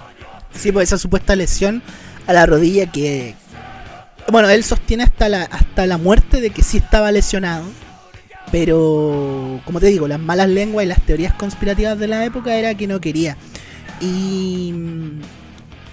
Sí, 0.53 0.71
pues 0.71 0.89
esa 0.89 0.97
supuesta 0.97 1.35
lesión 1.35 1.81
a 2.27 2.33
la 2.33 2.45
rodilla 2.45 2.91
que. 2.91 3.35
Bueno, 4.31 4.49
él 4.49 4.63
sostiene 4.63 5.03
hasta 5.03 5.29
la, 5.29 5.43
hasta 5.43 5.85
la 5.85 5.97
muerte 5.97 6.41
de 6.41 6.49
que 6.49 6.61
sí 6.61 6.77
estaba 6.77 7.11
lesionado. 7.11 7.63
Pero, 8.51 9.61
como 9.65 9.79
te 9.79 9.87
digo, 9.87 10.07
las 10.07 10.19
malas 10.19 10.49
lenguas 10.49 10.85
y 10.85 10.87
las 10.87 11.01
teorías 11.01 11.33
conspirativas 11.33 11.99
de 11.99 12.07
la 12.07 12.25
época 12.25 12.55
era 12.55 12.75
que 12.75 12.87
no 12.87 12.99
quería. 12.99 13.37
Y 14.01 14.71
mm, 14.73 15.21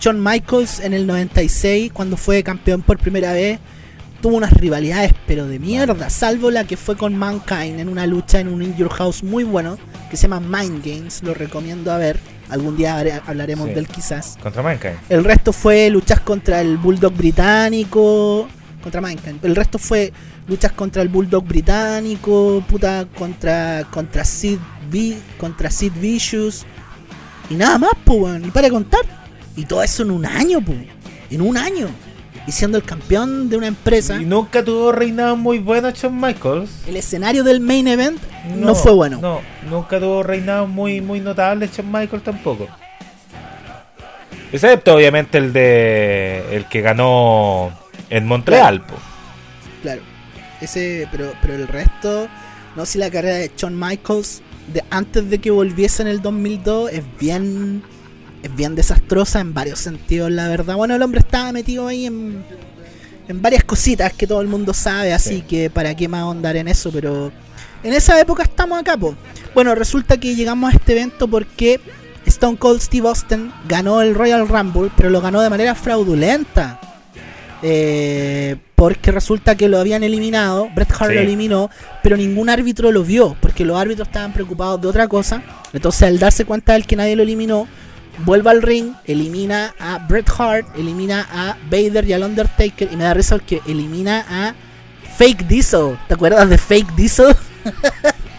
John 0.02 0.22
Michaels 0.22 0.80
en 0.80 0.94
el 0.94 1.06
96, 1.06 1.92
cuando 1.92 2.16
fue 2.16 2.42
campeón 2.42 2.82
por 2.82 2.98
primera 2.98 3.32
vez, 3.32 3.58
tuvo 4.20 4.36
unas 4.36 4.52
rivalidades, 4.52 5.12
pero 5.26 5.46
de 5.46 5.58
mierda. 5.58 6.10
Salvo 6.10 6.50
la 6.50 6.64
que 6.64 6.76
fue 6.76 6.96
con 6.96 7.16
Mankind 7.16 7.80
en 7.80 7.88
una 7.88 8.06
lucha 8.06 8.40
en 8.40 8.48
un 8.48 8.62
In 8.62 8.76
Your 8.76 8.90
House 8.90 9.22
muy 9.22 9.44
bueno, 9.44 9.78
que 10.10 10.16
se 10.16 10.28
llama 10.28 10.40
Mind 10.40 10.84
Games. 10.84 11.22
Lo 11.22 11.34
recomiendo 11.34 11.92
a 11.92 11.98
ver. 11.98 12.18
Algún 12.48 12.76
día 12.76 12.96
hablaremos 13.26 13.66
del 13.74 13.88
quizás. 13.88 14.38
Contra 14.40 14.62
Mankind. 14.62 14.94
El 15.08 15.24
resto 15.24 15.52
fue 15.52 15.90
luchas 15.90 16.20
contra 16.20 16.60
el 16.60 16.76
Bulldog 16.76 17.12
británico. 17.12 18.46
Contra 18.82 19.00
Mankind. 19.00 19.44
El 19.44 19.56
resto 19.56 19.78
fue 19.78 20.12
luchas 20.48 20.72
contra 20.72 21.02
el 21.02 21.08
Bulldog 21.08 21.44
británico. 21.44 22.62
Puta, 22.68 23.06
contra, 23.16 23.84
contra 23.90 24.24
Sid, 24.24 24.58
v, 24.90 25.16
contra 25.38 25.70
Sid 25.70 25.92
Vicious. 26.00 26.66
Y 27.50 27.54
nada 27.54 27.78
más, 27.78 27.92
pues, 28.04 28.44
Y 28.44 28.50
para 28.50 28.70
contar. 28.70 29.02
Y 29.56 29.64
todo 29.64 29.82
eso 29.82 30.02
en 30.02 30.10
un 30.10 30.26
año, 30.26 30.60
pues. 30.60 30.78
En 31.30 31.40
un 31.40 31.56
año 31.56 31.88
y 32.46 32.52
siendo 32.52 32.78
el 32.78 32.84
campeón 32.84 33.48
de 33.48 33.56
una 33.56 33.66
empresa. 33.66 34.20
Y 34.20 34.24
nunca 34.24 34.64
tuvo 34.64 34.92
reinado 34.92 35.36
muy 35.36 35.58
bueno 35.58 35.90
Shawn 35.90 36.18
Michaels. 36.18 36.70
El 36.86 36.96
escenario 36.96 37.42
del 37.42 37.60
main 37.60 37.88
event 37.88 38.20
no, 38.54 38.74
fue 38.74 38.92
bueno. 38.92 39.18
No, 39.20 39.40
nunca 39.68 39.98
tuvo 39.98 40.22
reinado 40.22 40.66
muy, 40.66 41.00
muy 41.00 41.20
notable 41.20 41.68
Shawn 41.72 41.90
Michaels 41.90 42.22
tampoco. 42.22 42.68
Excepto 44.52 44.94
obviamente 44.94 45.38
el 45.38 45.52
de 45.52 46.44
el 46.52 46.66
que 46.66 46.80
ganó 46.80 47.72
en 48.10 48.26
Montreal. 48.26 48.84
Claro. 49.82 50.02
Ese, 50.60 51.08
pero, 51.10 51.32
pero 51.42 51.54
el 51.54 51.68
resto, 51.68 52.28
no 52.76 52.86
si 52.86 52.98
la 52.98 53.10
carrera 53.10 53.36
de 53.36 53.50
Shawn 53.56 53.78
Michaels 53.78 54.42
de 54.72 54.82
antes 54.90 55.28
de 55.30 55.38
que 55.38 55.50
volviese 55.50 56.02
en 56.02 56.08
el 56.08 56.22
2002 56.22 56.90
es 56.92 57.04
bien 57.18 57.82
es 58.42 58.54
bien 58.54 58.74
desastrosa 58.74 59.40
en 59.40 59.54
varios 59.54 59.80
sentidos, 59.80 60.30
la 60.30 60.48
verdad. 60.48 60.76
Bueno, 60.76 60.94
el 60.94 61.02
hombre 61.02 61.20
estaba 61.20 61.52
metido 61.52 61.88
ahí 61.88 62.06
en, 62.06 62.44
en 63.28 63.42
varias 63.42 63.64
cositas 63.64 64.12
que 64.12 64.26
todo 64.26 64.40
el 64.40 64.46
mundo 64.46 64.72
sabe, 64.72 65.12
así 65.12 65.42
que 65.42 65.68
para 65.68 65.94
qué 65.96 66.06
más 66.08 66.22
ahondar 66.22 66.56
en 66.56 66.68
eso, 66.68 66.90
pero 66.92 67.32
en 67.82 67.92
esa 67.92 68.18
época 68.20 68.44
estamos 68.44 68.78
acá, 68.78 68.96
po. 68.96 69.16
Bueno, 69.54 69.74
resulta 69.74 70.18
que 70.18 70.34
llegamos 70.34 70.72
a 70.72 70.76
este 70.76 70.92
evento 70.92 71.28
porque 71.28 71.80
Stone 72.26 72.56
Cold 72.56 72.80
Steve 72.80 73.08
Austin 73.08 73.52
ganó 73.68 74.00
el 74.02 74.14
Royal 74.14 74.46
Rumble, 74.48 74.90
pero 74.96 75.10
lo 75.10 75.20
ganó 75.20 75.40
de 75.40 75.50
manera 75.50 75.74
fraudulenta. 75.74 76.80
Eh, 77.68 78.54
porque 78.76 79.10
resulta 79.10 79.56
que 79.56 79.68
lo 79.68 79.80
habían 79.80 80.04
eliminado, 80.04 80.70
Bret 80.72 80.88
Hart 80.92 81.12
lo 81.12 81.20
eliminó, 81.20 81.68
pero 82.00 82.16
ningún 82.16 82.48
árbitro 82.48 82.92
lo 82.92 83.02
vio, 83.02 83.36
porque 83.40 83.64
los 83.64 83.76
árbitros 83.76 84.06
estaban 84.06 84.32
preocupados 84.32 84.80
de 84.80 84.86
otra 84.86 85.08
cosa. 85.08 85.42
Entonces, 85.72 86.04
al 86.04 86.20
darse 86.20 86.44
cuenta 86.44 86.74
de 86.74 86.82
que 86.84 86.94
nadie 86.94 87.16
lo 87.16 87.24
eliminó, 87.24 87.66
vuelve 88.24 88.50
al 88.50 88.62
ring, 88.62 88.92
elimina 89.04 89.74
a 89.80 89.98
Bret 89.98 90.30
Hart, 90.38 90.78
elimina 90.78 91.26
a 91.28 91.56
Vader 91.68 92.08
y 92.08 92.12
al 92.12 92.22
Undertaker. 92.22 92.88
Y 92.92 92.96
me 92.96 93.02
da 93.02 93.14
risa 93.14 93.34
porque 93.34 93.60
elimina 93.66 94.24
a 94.30 94.54
Fake 95.16 95.48
Diesel. 95.48 95.98
¿Te 96.06 96.14
acuerdas 96.14 96.48
de 96.48 96.58
Fake 96.58 96.94
Diesel? 96.94 97.34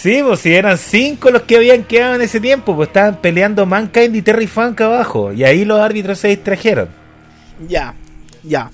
sí, 0.00 0.20
pues 0.22 0.40
si 0.40 0.54
eran 0.54 0.78
cinco 0.78 1.30
los 1.30 1.42
que 1.42 1.56
habían 1.56 1.84
quedado 1.84 2.14
en 2.16 2.22
ese 2.22 2.40
tiempo, 2.40 2.74
pues 2.74 2.88
estaban 2.88 3.20
peleando 3.20 3.66
Mankind 3.66 4.14
y 4.16 4.22
Terry 4.22 4.46
Funk 4.46 4.80
abajo. 4.80 5.32
Y 5.32 5.44
ahí 5.44 5.64
los 5.64 5.80
árbitros 5.80 6.18
se 6.18 6.28
distrajeron. 6.28 6.88
Ya, 7.68 7.94
ya 8.42 8.70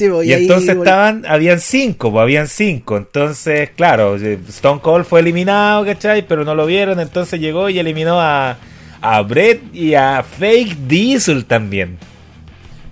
y, 0.00 0.32
entonces 0.32 0.76
estaban, 0.76 1.24
habían 1.26 1.60
cinco, 1.60 2.10
pues 2.10 2.22
habían 2.22 2.48
cinco. 2.48 2.96
Entonces, 2.96 3.70
claro, 3.76 4.16
Stone 4.16 4.80
Cold 4.80 5.04
fue 5.04 5.20
eliminado, 5.20 5.84
¿cachai? 5.84 6.26
Pero 6.26 6.44
no 6.44 6.54
lo 6.54 6.64
vieron, 6.64 6.98
entonces 6.98 7.38
llegó 7.38 7.68
y 7.68 7.78
eliminó 7.78 8.18
a, 8.18 8.56
a 9.02 9.22
Brett 9.22 9.74
y 9.74 9.94
a 9.94 10.22
Fake 10.22 10.76
Diesel 10.88 11.44
también. 11.44 11.98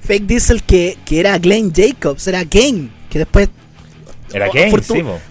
Fake 0.02 0.26
Diesel 0.26 0.62
que, 0.62 0.98
que 1.04 1.20
era 1.20 1.38
Glenn 1.38 1.72
Jacobs, 1.74 2.26
era 2.26 2.44
Kane, 2.44 2.88
que 3.08 3.20
después... 3.20 3.48
Era 4.32 4.48
Kane, 4.48 4.72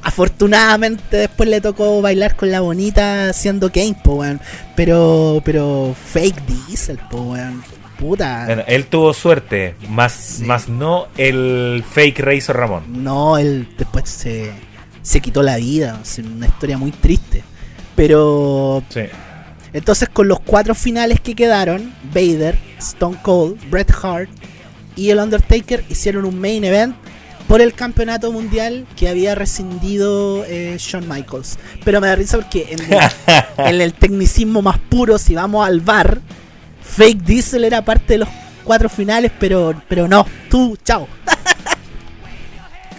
Afortunadamente 0.01 1.17
después 1.17 1.47
le 1.49 1.61
tocó 1.61 2.01
bailar 2.01 2.35
con 2.35 2.51
la 2.51 2.61
bonita 2.61 3.31
siendo 3.33 3.71
Kane, 3.71 3.95
pues, 4.03 4.37
Pero, 4.75 5.41
pero 5.45 5.95
Fake 6.11 6.41
Diesel, 6.45 6.99
pues, 7.09 7.23
weón 7.23 7.63
puta. 7.99 8.63
él 8.67 8.85
tuvo 8.85 9.13
suerte, 9.13 9.75
más, 9.89 10.39
más 10.45 10.69
no 10.69 11.07
el 11.17 11.83
fake 11.87 12.19
Razor 12.19 12.55
Ramón. 12.55 13.03
No, 13.03 13.37
él 13.37 13.67
después 13.77 14.09
se, 14.09 14.51
se 15.01 15.21
quitó 15.21 15.43
la 15.43 15.57
vida. 15.57 15.99
Es 16.01 16.19
una 16.19 16.47
historia 16.47 16.77
muy 16.77 16.91
triste. 16.91 17.43
Pero. 17.95 18.81
Sí. 18.89 19.01
Entonces, 19.73 20.09
con 20.09 20.27
los 20.27 20.39
cuatro 20.39 20.73
finales 20.73 21.19
que 21.19 21.35
quedaron, 21.35 21.93
Vader, 22.13 22.57
Stone 22.79 23.17
Cold, 23.21 23.69
Bret 23.69 23.91
Hart 24.01 24.29
y 24.95 25.11
el 25.11 25.19
Undertaker 25.19 25.83
hicieron 25.89 26.25
un 26.25 26.39
main 26.39 26.63
event 26.63 26.95
por 27.49 27.61
el 27.61 27.73
campeonato 27.73 28.31
mundial 28.31 28.85
que 28.95 29.09
había 29.09 29.33
rescindido 29.33 30.45
eh, 30.45 30.75
Shawn 30.77 31.09
Michaels. 31.09 31.57
Pero 31.83 31.99
me 31.99 32.05
da 32.05 32.15
risa 32.15 32.37
porque 32.37 32.67
en 32.69 32.79
en 33.65 33.81
el, 33.81 33.93
tecnicismo 33.93 34.61
más 34.61 34.77
puro, 34.77 35.17
si 35.17 35.33
vamos 35.33 35.67
al 35.67 35.81
bar, 35.81 36.21
Fake 36.83 37.23
Diesel 37.23 37.63
era 37.63 37.83
parte 37.83 38.13
de 38.13 38.17
los 38.19 38.29
cuatro 38.63 38.87
finales, 38.87 39.31
pero, 39.39 39.73
pero 39.89 40.07
no, 40.07 40.27
tú, 40.47 40.77
chao. 40.85 41.07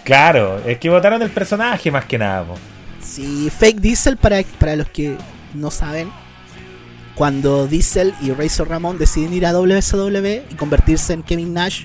claro, 0.04 0.60
es 0.66 0.78
que 0.78 0.90
votaron 0.90 1.22
el 1.22 1.30
personaje 1.30 1.88
más 1.92 2.06
que 2.06 2.18
nada. 2.18 2.44
Sí, 3.00 3.52
Fake 3.56 3.80
Diesel, 3.80 4.16
para, 4.16 4.42
para 4.58 4.74
los 4.74 4.88
que 4.88 5.16
no 5.54 5.70
saben, 5.70 6.10
cuando 7.14 7.68
Diesel 7.68 8.14
y 8.20 8.32
Razor 8.32 8.68
Ramón 8.68 8.98
deciden 8.98 9.32
ir 9.32 9.46
a 9.46 9.52
WSW 9.52 10.42
y 10.50 10.54
convertirse 10.56 11.12
en 11.12 11.22
Kevin 11.22 11.54
Nash 11.54 11.84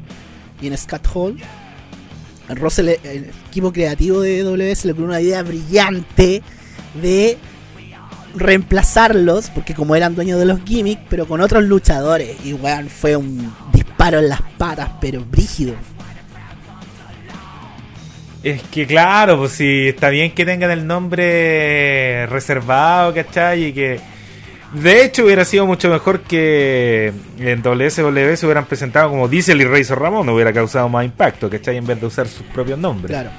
y 0.59 0.65
en 0.65 0.75
Scott 0.75 1.07
Hall, 1.13 1.37
el, 2.49 2.89
el 3.03 3.31
equipo 3.49 3.71
creativo 3.71 4.21
de 4.21 4.43
WS 4.43 4.85
le 4.85 4.91
ocurrió 4.91 5.09
una 5.09 5.21
idea 5.21 5.43
brillante 5.43 6.41
de 7.01 7.37
reemplazarlos, 8.35 9.49
porque 9.49 9.73
como 9.73 9.95
eran 9.95 10.15
dueños 10.15 10.39
de 10.39 10.45
los 10.45 10.59
gimmicks, 10.63 11.01
pero 11.09 11.27
con 11.27 11.41
otros 11.41 11.63
luchadores. 11.63 12.35
Y 12.43 12.53
weón, 12.53 12.89
fue 12.89 13.15
un 13.15 13.53
disparo 13.71 14.19
en 14.19 14.29
las 14.29 14.41
patas, 14.57 14.91
pero 15.01 15.23
brígido. 15.23 15.75
Es 18.43 18.61
que 18.63 18.85
claro, 18.85 19.39
pues 19.39 19.53
si 19.53 19.87
está 19.87 20.09
bien 20.09 20.31
que 20.31 20.45
tengan 20.45 20.69
el 20.69 20.85
nombre 20.85 22.27
reservado, 22.27 23.11
¿cachai? 23.13 23.65
Y 23.65 23.73
que 23.73 23.99
de 24.73 25.03
hecho 25.03 25.25
hubiera 25.25 25.45
sido 25.45 25.65
mucho 25.65 25.89
mejor 25.89 26.21
que 26.21 27.13
en 27.39 27.61
WSW 27.61 28.35
se 28.35 28.45
hubieran 28.45 28.65
presentado 28.65 29.09
como 29.09 29.27
Diesel 29.27 29.61
y 29.61 29.65
Razor 29.65 30.01
Ramón, 30.01 30.27
hubiera 30.29 30.51
causado 30.51 30.89
más 30.89 31.05
impacto, 31.05 31.49
¿cachai? 31.49 31.77
En 31.77 31.85
vez 31.85 31.99
de 31.99 32.07
usar 32.07 32.27
sus 32.27 32.45
propios 32.47 32.77
nombres. 32.79 33.11
Claro, 33.11 33.29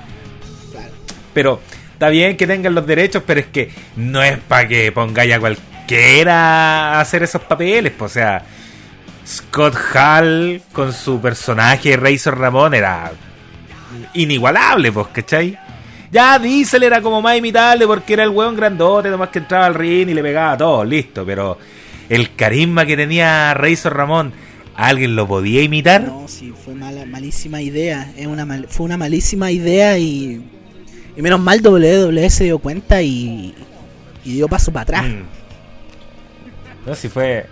claro. 0.72 0.93
Pero 1.35 1.61
Está 1.97 2.11
bien 2.11 2.37
que 2.37 2.47
tengan 2.47 2.74
los 2.74 2.87
derechos, 2.87 3.22
pero 3.27 3.41
es 3.41 3.47
que 3.47 3.70
no 3.97 4.22
es 4.22 4.37
para 4.37 4.68
que 4.68 4.93
pongáis 4.93 5.33
a 5.33 5.41
cualquiera 5.41 6.93
a 6.93 7.01
hacer 7.01 7.22
esos 7.22 7.41
papeles. 7.41 7.91
Pues, 7.97 8.11
o 8.11 8.14
sea, 8.14 8.45
Scott 9.27 9.74
Hall 9.95 10.61
con 10.74 10.93
su 10.93 11.22
personaje 11.22 11.97
Razor 11.97 12.39
Ramón 12.39 12.74
era 12.74 13.12
inigualable, 14.12 14.93
pues, 14.93 15.07
¿cachai? 15.07 15.59
Ya 16.11 16.38
Diesel 16.38 16.82
era 16.82 17.00
como 17.00 17.20
más 17.20 17.36
imitable 17.36 17.86
porque 17.86 18.14
era 18.14 18.24
el 18.24 18.30
weón 18.30 18.57
grandote, 18.57 19.11
nomás 19.11 19.30
que 19.30 19.40
entraba 19.40 19.66
al 19.66 19.74
ring 19.74 20.09
y 20.09 20.14
le 20.14 20.22
pegaba 20.22 20.52
a 20.52 20.57
todo, 20.57 20.84
listo. 20.84 21.24
Pero 21.26 21.59
el 22.09 22.34
carisma 22.34 22.86
que 22.86 22.96
tenía 22.96 23.54
Razor 23.54 23.96
Ramón, 23.96 24.32
¿alguien 24.76 25.16
lo 25.16 25.26
podía 25.26 25.62
imitar? 25.62 26.02
No, 26.02 26.28
sí, 26.28 26.52
fue 26.64 26.74
mala, 26.74 27.04
malísima 27.07 27.61
idea. 27.61 28.12
Es 28.16 28.26
una 28.26 28.46
fue 28.68 28.86
una 28.86 28.96
malísima 28.96 29.50
idea 29.50 29.98
y 29.98 30.42
y 31.16 31.22
menos 31.22 31.40
mal 31.40 31.66
WWE 31.66 32.28
se 32.28 32.44
dio 32.44 32.59
cuenta 32.59 33.00
y, 33.00 33.54
y 34.24 34.34
dio 34.34 34.48
paso 34.48 34.70
para 34.70 34.82
atrás. 34.82 35.04
Mm. 35.04 35.22
No 36.86 36.94
si 36.94 37.09
fue. 37.09 37.46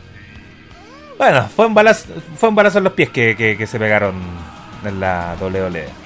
Bueno, 1.17 1.49
fue 1.49 1.67
un 1.67 1.75
balazo, 1.75 2.07
fue 2.37 2.51
un 2.51 2.55
balazo 2.55 2.79
en 2.79 2.85
los 2.85 2.93
pies 2.93 3.09
que, 3.09 3.67
se 3.67 3.79
pegaron 3.79 4.15
en 4.85 5.01
la 5.01 5.37
WWE. 5.41 6.04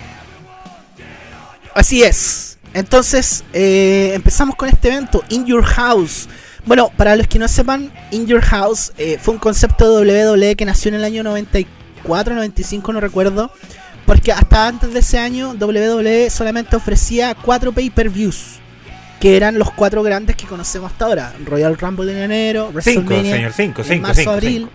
Así 1.79 2.03
es. 2.03 2.59
Entonces, 2.75 3.45
eh, 3.53 4.13
empezamos 4.15 4.57
con 4.57 4.69
este 4.69 4.89
evento, 4.89 5.23
In 5.29 5.47
Your 5.47 5.65
House. 5.65 6.29
Bueno, 6.67 6.91
para 6.97 7.17
los 7.17 7.29
que 7.29 7.39
no 7.39 7.47
sepan, 7.49 7.93
In 8.11 8.27
Your 8.27 8.43
House 8.43 8.93
eh, 8.99 9.19
fue 9.21 9.35
un 9.35 9.41
concepto 9.41 10.01
de 10.01 10.37
WWE 10.37 10.57
que 10.57 10.65
nació 10.65 10.89
en 10.89 10.97
el 10.97 11.05
año 11.05 11.23
94, 11.23 12.35
95, 12.35 12.93
no 12.93 13.01
recuerdo 13.01 13.53
porque 14.09 14.33
hasta 14.33 14.67
antes 14.67 14.95
de 14.95 15.01
ese 15.01 15.19
año 15.19 15.53
WWE 15.53 16.31
solamente 16.31 16.75
ofrecía 16.77 17.35
cuatro 17.35 17.73
pay-per-views. 17.73 18.59
que 19.21 19.37
eran 19.37 19.59
los 19.59 19.71
cuatro 19.73 20.03
grandes 20.03 20.35
que 20.35 20.47
conocemos 20.47 20.93
hasta 20.93 21.05
ahora. 21.05 21.35
Royal 21.45 21.77
Rumble 21.77 22.11
en 22.11 22.19
enero, 22.19 22.71
WrestleMania 22.73 23.35
señor, 23.35 23.53
cinco, 23.53 23.83
en 23.83 23.89
cinco, 23.89 24.03
marzo, 24.03 24.31
abril. 24.31 24.69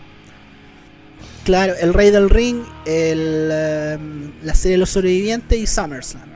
Claro, 1.45 1.73
el 1.81 1.93
Rey 1.93 2.11
del 2.11 2.29
Ring, 2.29 2.61
el, 2.85 3.49
eh, 3.51 3.97
la 4.43 4.53
serie 4.53 4.73
de 4.73 4.77
los 4.77 4.91
sobrevivientes 4.91 5.57
y 5.57 5.65
SummerSlam. 5.65 6.32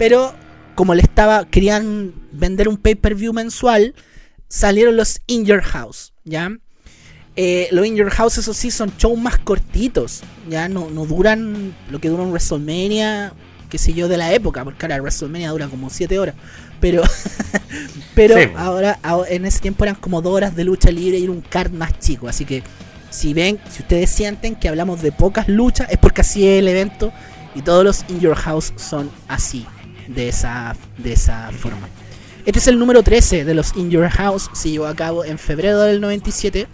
Pero 0.00 0.34
como 0.74 0.94
le 0.94 1.02
estaba, 1.02 1.44
querían 1.44 2.14
vender 2.32 2.68
un 2.68 2.78
pay-per-view 2.78 3.34
mensual, 3.34 3.94
salieron 4.48 4.96
los 4.96 5.20
In 5.26 5.44
Your 5.44 5.60
House, 5.60 6.14
¿ya? 6.24 6.50
Eh, 7.36 7.68
los 7.70 7.84
In 7.86 7.96
Your 7.96 8.08
House, 8.10 8.38
eso 8.38 8.54
sí, 8.54 8.70
son 8.70 8.92
shows 8.96 9.18
más 9.18 9.36
cortitos, 9.38 10.22
ya 10.48 10.70
no, 10.70 10.88
no 10.88 11.04
duran 11.04 11.74
lo 11.90 12.00
que 12.00 12.08
dura 12.08 12.22
un 12.22 12.30
WrestleMania, 12.30 13.34
qué 13.68 13.76
sé 13.76 13.92
yo, 13.92 14.08
de 14.08 14.16
la 14.16 14.32
época, 14.32 14.64
porque 14.64 14.86
ahora 14.86 14.96
WrestleMania 15.02 15.50
dura 15.50 15.68
como 15.68 15.90
7 15.90 16.18
horas. 16.18 16.34
Pero, 16.80 17.02
pero 18.14 18.36
Sí. 18.38 18.48
ahora, 18.56 18.98
ahora- 19.02 19.28
en 19.30 19.44
ese 19.44 19.60
tiempo 19.60 19.84
eran 19.84 19.96
como 19.96 20.22
2 20.22 20.32
horas 20.32 20.56
de 20.56 20.64
lucha 20.64 20.90
libre 20.90 21.18
y 21.18 21.24
era 21.24 21.32
un 21.32 21.42
card 21.42 21.72
más 21.72 21.98
chico. 21.98 22.26
Así 22.26 22.46
que 22.46 22.62
si 23.10 23.34
ven, 23.34 23.58
si 23.70 23.82
ustedes 23.82 24.08
sienten 24.08 24.54
que 24.56 24.68
hablamos 24.70 25.02
de 25.02 25.12
pocas 25.12 25.46
luchas, 25.46 25.88
es 25.90 25.98
porque 25.98 26.22
así 26.22 26.46
es 26.48 26.58
el 26.60 26.68
evento 26.68 27.12
y 27.54 27.60
todos 27.62 27.84
los 27.84 28.04
In 28.08 28.20
Your 28.20 28.34
House 28.36 28.72
son 28.76 29.10
así, 29.28 29.66
de 30.14 30.28
esa, 30.28 30.76
de 30.98 31.12
esa 31.12 31.50
forma. 31.52 31.88
Este 32.46 32.58
es 32.58 32.66
el 32.68 32.78
número 32.78 33.02
13 33.02 33.44
de 33.44 33.54
los 33.54 33.76
In 33.76 33.90
Your 33.90 34.08
House, 34.08 34.50
se 34.54 34.70
llevó 34.70 34.86
a 34.86 34.94
cabo 34.94 35.24
en 35.24 35.38
febrero 35.38 35.80
del 35.80 36.00
97 36.00 36.66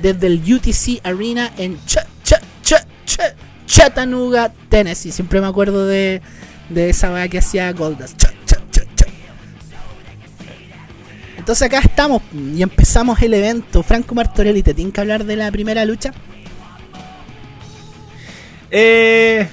desde 0.00 0.26
el 0.26 0.42
UTC 0.54 1.00
Arena 1.04 1.52
en 1.58 1.78
Ch- 1.86 2.04
Ch- 2.24 2.40
Ch- 2.64 2.84
Ch- 3.06 3.34
Chattanooga, 3.66 4.52
Tennessee. 4.68 5.12
Siempre 5.12 5.40
me 5.40 5.46
acuerdo 5.46 5.86
de, 5.86 6.20
de 6.68 6.90
esa 6.90 7.12
weá 7.12 7.28
que 7.28 7.38
hacía 7.38 7.72
Goldust. 7.72 8.24
Entonces 11.38 11.66
acá 11.66 11.80
estamos 11.80 12.22
y 12.34 12.62
empezamos 12.62 13.20
el 13.22 13.34
evento. 13.34 13.82
Franco 13.82 14.14
Martorelli, 14.14 14.62
¿te 14.62 14.74
tienen 14.74 14.92
que 14.92 15.00
hablar 15.00 15.24
de 15.24 15.34
la 15.36 15.50
primera 15.50 15.84
lucha? 15.84 16.12
Eh. 18.70 19.48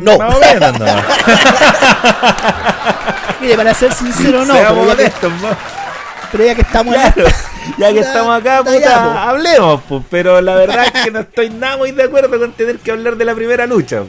No. 0.00 0.18
Más 0.18 0.34
o 0.34 0.40
menos, 0.40 0.78
no. 0.78 0.86
Mire, 3.40 3.56
para 3.56 3.74
ser 3.74 3.92
sincero, 3.92 4.44
no. 4.44 4.54
Seamos 4.54 4.86
Pero 4.86 4.88
ya, 4.88 4.96
que, 4.96 5.02
honestos, 5.02 5.32
mo- 5.40 5.56
pero 6.32 6.44
ya 6.44 6.54
que 6.54 6.60
estamos 6.62 6.94
Claro, 6.94 7.24
ya 7.78 7.88
que 7.88 7.94
Ya, 7.94 8.00
estamos 8.00 8.40
acá, 8.40 8.62
puta, 8.64 9.28
hablemos, 9.28 9.82
pues. 9.88 10.02
Pero 10.10 10.40
la 10.40 10.54
verdad 10.54 10.86
es 10.94 11.04
que 11.04 11.10
no 11.10 11.20
estoy 11.20 11.50
nada 11.50 11.76
muy 11.76 11.92
de 11.92 12.04
acuerdo 12.04 12.38
con 12.38 12.52
tener 12.52 12.78
que 12.78 12.90
hablar 12.92 13.16
de 13.16 13.24
la 13.24 13.34
primera 13.34 13.66
lucha. 13.66 14.02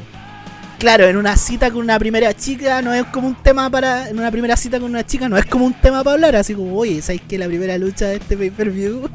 Claro, 0.79 1.05
en 1.05 1.17
una 1.17 1.35
cita 1.37 1.69
con 1.71 1.81
una 1.81 1.99
primera 1.99 2.33
chica 2.33 2.81
no 2.81 2.93
es 2.93 3.05
como 3.05 3.27
un 3.27 3.35
tema 3.35 3.69
para. 3.69 4.09
En 4.09 4.17
una 4.17 4.31
primera 4.31 4.55
cita 4.57 4.79
con 4.79 4.89
una 4.89 5.05
chica 5.05 5.29
no 5.29 5.37
es 5.37 5.45
como 5.45 5.65
un 5.65 5.73
tema 5.73 6.03
para 6.03 6.15
hablar, 6.15 6.35
así 6.35 6.53
como, 6.55 6.75
oye, 6.77 7.01
¿sabes 7.01 7.21
que 7.27 7.37
la 7.37 7.47
primera 7.47 7.77
lucha 7.77 8.07
de 8.07 8.15
este 8.15 8.35
pay-per-view? 8.37 9.09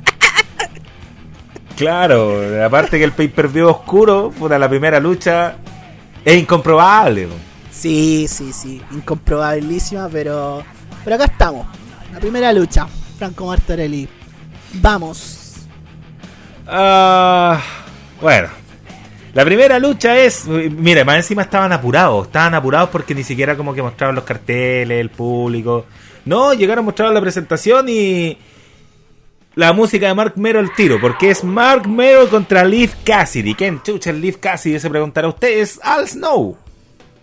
Claro, 1.76 2.40
aparte 2.64 2.98
que 2.98 3.04
el 3.04 3.12
pay-per-view 3.12 3.68
oscuro, 3.68 4.32
puta, 4.38 4.58
la 4.58 4.68
primera 4.68 4.98
lucha 4.98 5.56
es 6.26 6.36
incomprobable. 6.36 7.28
Sí, 7.70 8.26
sí, 8.28 8.52
sí, 8.52 8.82
incomprobabilísima, 8.90 10.08
pero. 10.08 10.64
Pero 11.04 11.16
acá 11.16 11.26
estamos. 11.26 11.68
La 12.12 12.18
primera 12.18 12.52
lucha, 12.52 12.88
Franco 13.16 13.46
Martorelli. 13.46 14.08
Vamos. 14.74 15.54
Ah, 16.66 17.60
bueno, 18.20 18.48
la 19.34 19.44
primera 19.44 19.78
lucha 19.78 20.18
es, 20.18 20.46
mire, 20.46 21.04
más 21.04 21.16
encima 21.18 21.42
estaban 21.42 21.72
apurados, 21.72 22.26
estaban 22.26 22.54
apurados 22.54 22.88
porque 22.90 23.14
ni 23.14 23.22
siquiera 23.22 23.56
como 23.56 23.72
que 23.72 23.82
mostraban 23.82 24.16
los 24.16 24.24
carteles, 24.24 25.00
el 25.00 25.10
público. 25.10 25.86
No, 26.24 26.54
llegaron, 26.54 26.84
mostraron 26.84 27.14
la 27.14 27.20
presentación 27.20 27.86
y 27.88 28.36
la 29.56 29.72
música 29.72 30.06
de 30.06 30.14
Mark 30.14 30.34
Mero 30.36 30.60
al 30.60 30.72
tiro, 30.74 31.00
porque 31.00 31.30
es 31.30 31.42
Mark 31.42 31.88
Mero 31.88 32.28
contra 32.28 32.62
Leaf 32.62 32.94
Cassidy. 33.04 33.54
¿Quién 33.54 33.82
chucha 33.82 34.10
el 34.10 34.20
Leaf 34.20 34.36
Cassidy? 34.36 34.78
Se 34.78 34.90
preguntará 34.90 35.28
usted, 35.28 35.60
es 35.60 35.80
Al 35.82 36.06
Snow. 36.06 36.56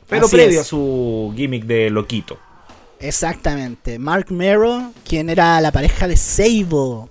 Pero 0.10 0.26
Así 0.26 0.36
previo 0.36 0.60
es. 0.60 0.66
a 0.66 0.70
su 0.70 1.32
gimmick 1.36 1.66
de 1.66 1.92
loquito. 1.92 2.40
Exactamente. 3.00 4.00
Mark 4.00 4.32
Mero, 4.32 4.92
quien 5.08 5.30
era 5.30 5.62
la 5.62 5.72
pareja 5.72 6.08
de 6.08 6.18
Sable. 6.18 7.08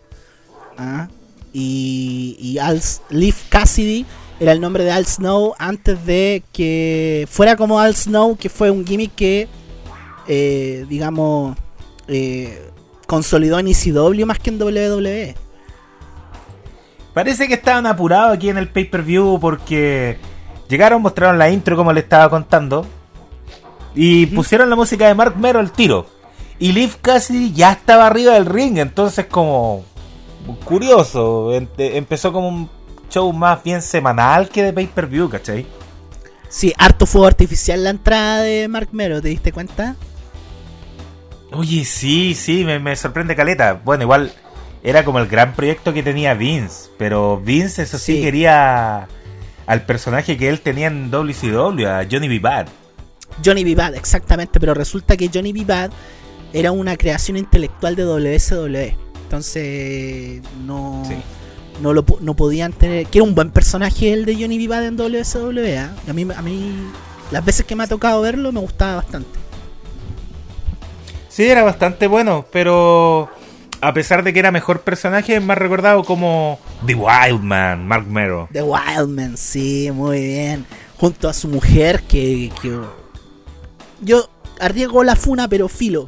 ¿ah? 0.76 1.08
Y, 1.52 2.36
y 2.40 2.58
Al, 2.58 2.82
Leaf 3.10 3.48
Cassidy 3.48 4.04
era 4.40 4.50
el 4.50 4.60
nombre 4.60 4.82
de 4.82 4.90
Al 4.90 5.06
Snow 5.06 5.54
antes 5.56 6.04
de 6.04 6.42
que 6.52 7.28
fuera 7.30 7.54
como 7.54 7.78
Al 7.78 7.94
Snow, 7.94 8.36
que 8.36 8.48
fue 8.48 8.72
un 8.72 8.84
gimmick 8.84 9.14
que, 9.14 9.46
eh, 10.26 10.84
digamos, 10.88 11.56
eh, 12.08 12.70
consolidó 13.06 13.58
en 13.58 13.68
ECW 13.68 14.24
más 14.26 14.38
que 14.38 14.50
en. 14.50 14.60
WWE. 14.62 15.34
Parece 17.14 17.46
que 17.46 17.54
estaban 17.54 17.86
apurados 17.86 18.34
aquí 18.34 18.48
en 18.48 18.56
el 18.58 18.68
pay-per-view 18.68 19.38
porque 19.38 20.16
llegaron, 20.68 21.02
mostraron 21.02 21.38
la 21.38 21.50
intro 21.50 21.76
como 21.76 21.92
le 21.92 22.00
estaba 22.00 22.30
contando 22.30 22.86
y 23.94 24.26
pusieron 24.26 24.70
la 24.70 24.76
música 24.76 25.06
de 25.06 25.14
Mark 25.14 25.36
Mero 25.36 25.58
al 25.58 25.72
tiro. 25.72 26.06
Y 26.58 26.72
Leaf 26.72 26.96
Cassidy 27.02 27.52
ya 27.52 27.72
estaba 27.72 28.06
arriba 28.06 28.34
del 28.34 28.46
ring, 28.46 28.78
entonces 28.78 29.26
como 29.26 29.84
curioso, 30.64 31.52
em- 31.52 31.68
empezó 31.76 32.32
como 32.32 32.48
un 32.48 32.70
show 33.10 33.30
más 33.32 33.62
bien 33.62 33.82
semanal 33.82 34.48
que 34.48 34.62
de 34.62 34.72
pay-per-view, 34.72 35.28
¿cachai? 35.28 35.66
Sí, 36.48 36.72
harto 36.78 37.04
fuego 37.04 37.26
artificial 37.26 37.84
la 37.84 37.90
entrada 37.90 38.42
de 38.42 38.68
Mark 38.68 38.88
Mero, 38.92 39.20
¿te 39.20 39.28
diste 39.28 39.52
cuenta? 39.52 39.96
Oye, 41.54 41.84
sí, 41.84 42.34
sí, 42.34 42.64
me, 42.64 42.78
me 42.78 42.94
sorprende 42.96 43.36
Caleta. 43.36 43.80
Bueno, 43.84 44.04
igual 44.04 44.32
era 44.82 45.04
como 45.04 45.18
el 45.18 45.26
gran 45.26 45.54
proyecto 45.54 45.92
que 45.92 46.02
tenía 46.02 46.34
Vince, 46.34 46.90
pero 46.98 47.40
Vince 47.40 47.82
eso 47.82 47.98
sí, 47.98 48.16
Sí. 48.16 48.22
quería 48.22 49.06
al 49.66 49.86
personaje 49.86 50.36
que 50.36 50.48
él 50.48 50.60
tenía 50.60 50.88
en 50.88 51.10
WCW, 51.10 51.86
a 51.86 52.06
Johnny 52.10 52.28
B. 52.28 52.38
Bad. 52.40 52.66
Johnny 53.44 53.64
B. 53.64 53.74
Bad, 53.74 53.94
exactamente, 53.94 54.58
pero 54.60 54.74
resulta 54.74 55.16
que 55.16 55.30
Johnny 55.32 55.52
B. 55.52 55.64
Bad 55.64 55.90
era 56.52 56.72
una 56.72 56.96
creación 56.96 57.36
intelectual 57.36 57.96
de 57.96 58.04
WSW. 58.04 58.96
Entonces, 59.24 60.42
no, 60.66 61.02
Sí. 61.08 61.14
no, 61.80 61.92
lo, 61.94 62.04
no 62.20 62.34
podían 62.34 62.72
tener. 62.72 63.06
Que 63.06 63.18
era 63.18 63.24
un 63.24 63.34
buen 63.34 63.50
personaje 63.50 64.12
el 64.12 64.24
de 64.26 64.34
Johnny 64.34 64.58
B. 64.58 64.68
Bad 64.68 64.84
en 64.86 64.96
WSW. 64.96 65.78
¿ah? 65.78 65.90
A, 66.08 66.12
mí, 66.12 66.26
a 66.36 66.42
mí, 66.42 66.72
las 67.30 67.44
veces 67.44 67.64
que 67.64 67.74
me 67.74 67.84
ha 67.84 67.86
tocado 67.86 68.20
verlo, 68.20 68.52
me 68.52 68.60
gustaba 68.60 68.96
bastante. 68.96 69.38
Sí, 71.32 71.48
era 71.48 71.62
bastante 71.62 72.08
bueno, 72.08 72.44
pero 72.52 73.30
a 73.80 73.94
pesar 73.94 74.22
de 74.22 74.34
que 74.34 74.38
era 74.38 74.50
mejor 74.50 74.82
personaje, 74.82 75.36
es 75.36 75.42
más 75.42 75.56
recordado 75.56 76.04
como 76.04 76.58
The 76.84 76.94
Wild 76.94 77.40
Man, 77.40 77.88
Mark 77.88 78.06
Mero. 78.06 78.50
The 78.52 78.62
Wildman, 78.62 79.38
sí, 79.38 79.90
muy 79.94 80.20
bien. 80.20 80.66
Junto 80.98 81.30
a 81.30 81.32
su 81.32 81.48
mujer, 81.48 82.02
que. 82.02 82.52
que 82.60 82.78
yo 84.02 84.28
arriesgo 84.60 85.02
la 85.04 85.16
funa, 85.16 85.48
pero 85.48 85.70
filo. 85.70 86.06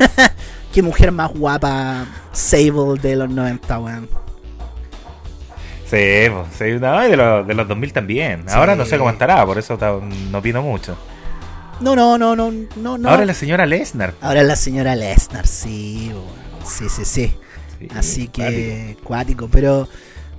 Qué 0.74 0.82
mujer 0.82 1.12
más 1.12 1.32
guapa, 1.32 2.04
Sable 2.32 2.98
de 3.00 3.14
los 3.14 3.30
90, 3.30 3.78
weón. 3.78 4.08
Sí, 5.84 6.28
pues, 6.28 6.46
sí, 6.58 6.64
no, 6.80 7.06
y 7.06 7.10
de, 7.12 7.16
los, 7.16 7.46
de 7.46 7.54
los 7.54 7.68
2000 7.68 7.92
también. 7.92 8.42
Sí. 8.48 8.54
Ahora 8.56 8.74
no 8.74 8.84
sé 8.84 8.98
cómo 8.98 9.10
estará, 9.10 9.46
por 9.46 9.58
eso 9.58 9.78
no 10.32 10.38
opino 10.38 10.60
mucho. 10.60 10.96
No, 11.80 11.94
no, 11.94 12.16
no, 12.18 12.34
no, 12.34 12.50
no, 12.76 12.98
no. 12.98 13.08
Ahora 13.08 13.24
la 13.26 13.34
señora 13.34 13.66
Lesnar. 13.66 14.14
Ahora 14.20 14.42
la 14.42 14.56
señora 14.56 14.96
Lesnar, 14.96 15.46
sí, 15.46 16.10
sí, 16.64 16.88
sí, 16.88 17.04
sí. 17.04 17.34
Sí, 17.78 17.88
Así 17.94 18.28
que 18.28 18.96
cuático, 19.04 19.48
pero 19.52 19.86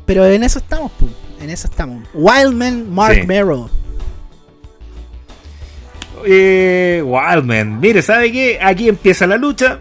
pero 0.08 0.26
en 0.26 0.44
eso 0.44 0.58
estamos, 0.60 0.92
pu, 0.94 1.08
en 1.40 1.50
eso 1.52 1.68
estamos. 1.68 2.08
Wildman 2.14 2.90
Mark 2.92 3.14
Sí. 3.22 3.28
Merrow. 3.28 3.70
Eh, 6.26 7.04
Wildman. 7.06 7.80
Mire, 7.80 8.02
¿sabe 8.02 8.32
qué? 8.32 8.60
Aquí 8.62 8.90
empieza 8.90 9.28
la 9.28 9.38
lucha. 9.38 9.80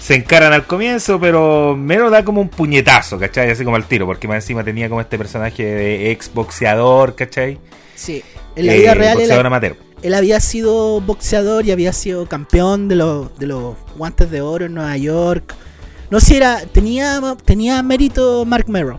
Se 0.00 0.16
encaran 0.16 0.52
al 0.52 0.66
comienzo, 0.66 1.20
pero 1.20 1.76
Mero 1.78 2.10
da 2.10 2.24
como 2.24 2.40
un 2.40 2.48
puñetazo, 2.48 3.20
¿cachai? 3.20 3.50
Así 3.50 3.62
como 3.62 3.76
al 3.76 3.84
tiro, 3.84 4.04
porque 4.04 4.26
más 4.26 4.38
encima 4.38 4.64
tenía 4.64 4.88
como 4.88 5.00
este 5.00 5.16
personaje 5.16 5.62
de 5.64 6.10
ex 6.10 6.32
boxeador, 6.34 7.14
¿cachai? 7.14 7.58
Sí, 7.94 8.20
en 8.56 8.66
la 8.66 8.74
Eh, 8.74 8.78
vida 8.80 8.94
real 8.94 9.16
boxeador 9.18 9.46
amateur. 9.46 9.76
Él 10.02 10.14
había 10.14 10.40
sido 10.40 11.00
boxeador 11.00 11.64
y 11.66 11.70
había 11.72 11.92
sido 11.92 12.26
campeón 12.26 12.88
de 12.88 12.96
los 12.96 13.38
de 13.38 13.46
los 13.46 13.76
guantes 13.96 14.30
de 14.30 14.40
oro 14.40 14.66
en 14.66 14.74
Nueva 14.74 14.96
York. 14.96 15.54
No 16.10 16.20
sé 16.20 16.26
si 16.26 16.36
era 16.36 16.60
tenía 16.66 17.20
tenía 17.44 17.82
mérito 17.82 18.44
Mark 18.44 18.66
Merrow. 18.68 18.98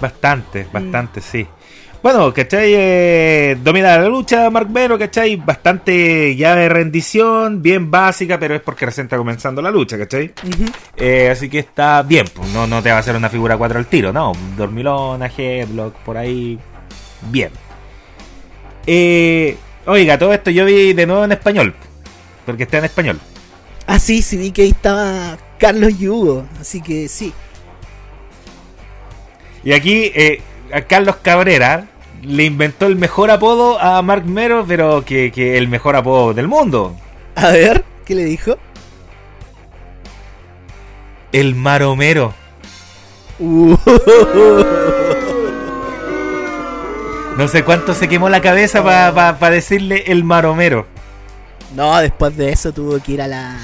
Bastante, 0.00 0.64
Mm. 0.64 0.72
bastante, 0.72 1.20
sí. 1.20 1.46
Bueno, 2.02 2.32
¿cachai? 2.32 2.72
Eh, 2.74 3.58
domina 3.62 3.98
la 3.98 4.08
lucha 4.08 4.48
Mark 4.48 4.70
Mero, 4.70 4.98
¿cachai? 4.98 5.36
Bastante 5.36 6.34
llave 6.34 6.62
de 6.62 6.68
rendición, 6.70 7.60
bien 7.60 7.90
básica, 7.90 8.38
pero 8.38 8.54
es 8.54 8.62
porque 8.62 8.86
recién 8.86 9.04
está 9.06 9.18
comenzando 9.18 9.60
la 9.60 9.70
lucha, 9.70 9.98
¿cachai? 9.98 10.32
Eh, 10.96 11.28
así 11.30 11.50
que 11.50 11.58
está 11.58 12.02
bien, 12.02 12.24
pues 12.32 12.48
no, 12.54 12.66
no 12.66 12.82
te 12.82 12.88
va 12.90 12.96
a 12.96 13.00
hacer 13.00 13.14
una 13.16 13.28
figura 13.28 13.58
4 13.58 13.78
al 13.78 13.84
tiro, 13.86 14.14
no. 14.14 14.32
Dormilona, 14.56 15.26
headlock, 15.36 15.92
por 15.96 16.16
ahí. 16.16 16.58
Bien. 17.30 17.50
Eh, 18.86 19.56
oiga, 19.86 20.18
todo 20.18 20.32
esto 20.32 20.50
yo 20.50 20.64
vi 20.64 20.92
de 20.92 21.06
nuevo 21.06 21.24
en 21.24 21.32
español. 21.32 21.74
porque 22.46 22.64
está 22.64 22.78
en 22.78 22.84
español. 22.84 23.20
Ah, 23.86 23.98
sí, 23.98 24.22
sí, 24.22 24.36
vi 24.36 24.50
que 24.50 24.62
ahí 24.62 24.70
estaba 24.70 25.38
Carlos 25.58 25.98
Yugo, 25.98 26.44
así 26.60 26.80
que 26.80 27.08
sí. 27.08 27.32
Y 29.62 29.72
aquí 29.72 30.10
eh, 30.14 30.40
a 30.72 30.82
Carlos 30.82 31.16
Cabrera 31.22 31.86
le 32.22 32.44
inventó 32.44 32.86
el 32.86 32.96
mejor 32.96 33.30
apodo 33.30 33.80
a 33.80 34.00
Mark 34.02 34.24
Mero, 34.26 34.64
pero 34.66 35.04
que, 35.04 35.30
que 35.32 35.56
el 35.58 35.68
mejor 35.68 35.96
apodo 35.96 36.34
del 36.34 36.48
mundo. 36.48 36.96
A 37.34 37.50
ver, 37.50 37.84
¿qué 38.04 38.14
le 38.14 38.24
dijo? 38.24 38.56
El 41.32 41.54
Maromero. 41.54 42.34
Uh. 43.38 43.76
No 47.36 47.48
sé 47.48 47.64
cuánto 47.64 47.94
se 47.94 48.08
quemó 48.08 48.28
la 48.28 48.40
cabeza 48.42 48.82
para 48.84 49.50
decirle 49.50 50.04
el 50.08 50.24
Maromero. 50.24 50.86
No, 51.74 51.98
después 52.00 52.36
de 52.36 52.50
eso 52.52 52.72
tuvo 52.72 52.98
que 53.00 53.12
ir 53.12 53.22
a 53.22 53.28
la, 53.28 53.52
a- 53.54 53.56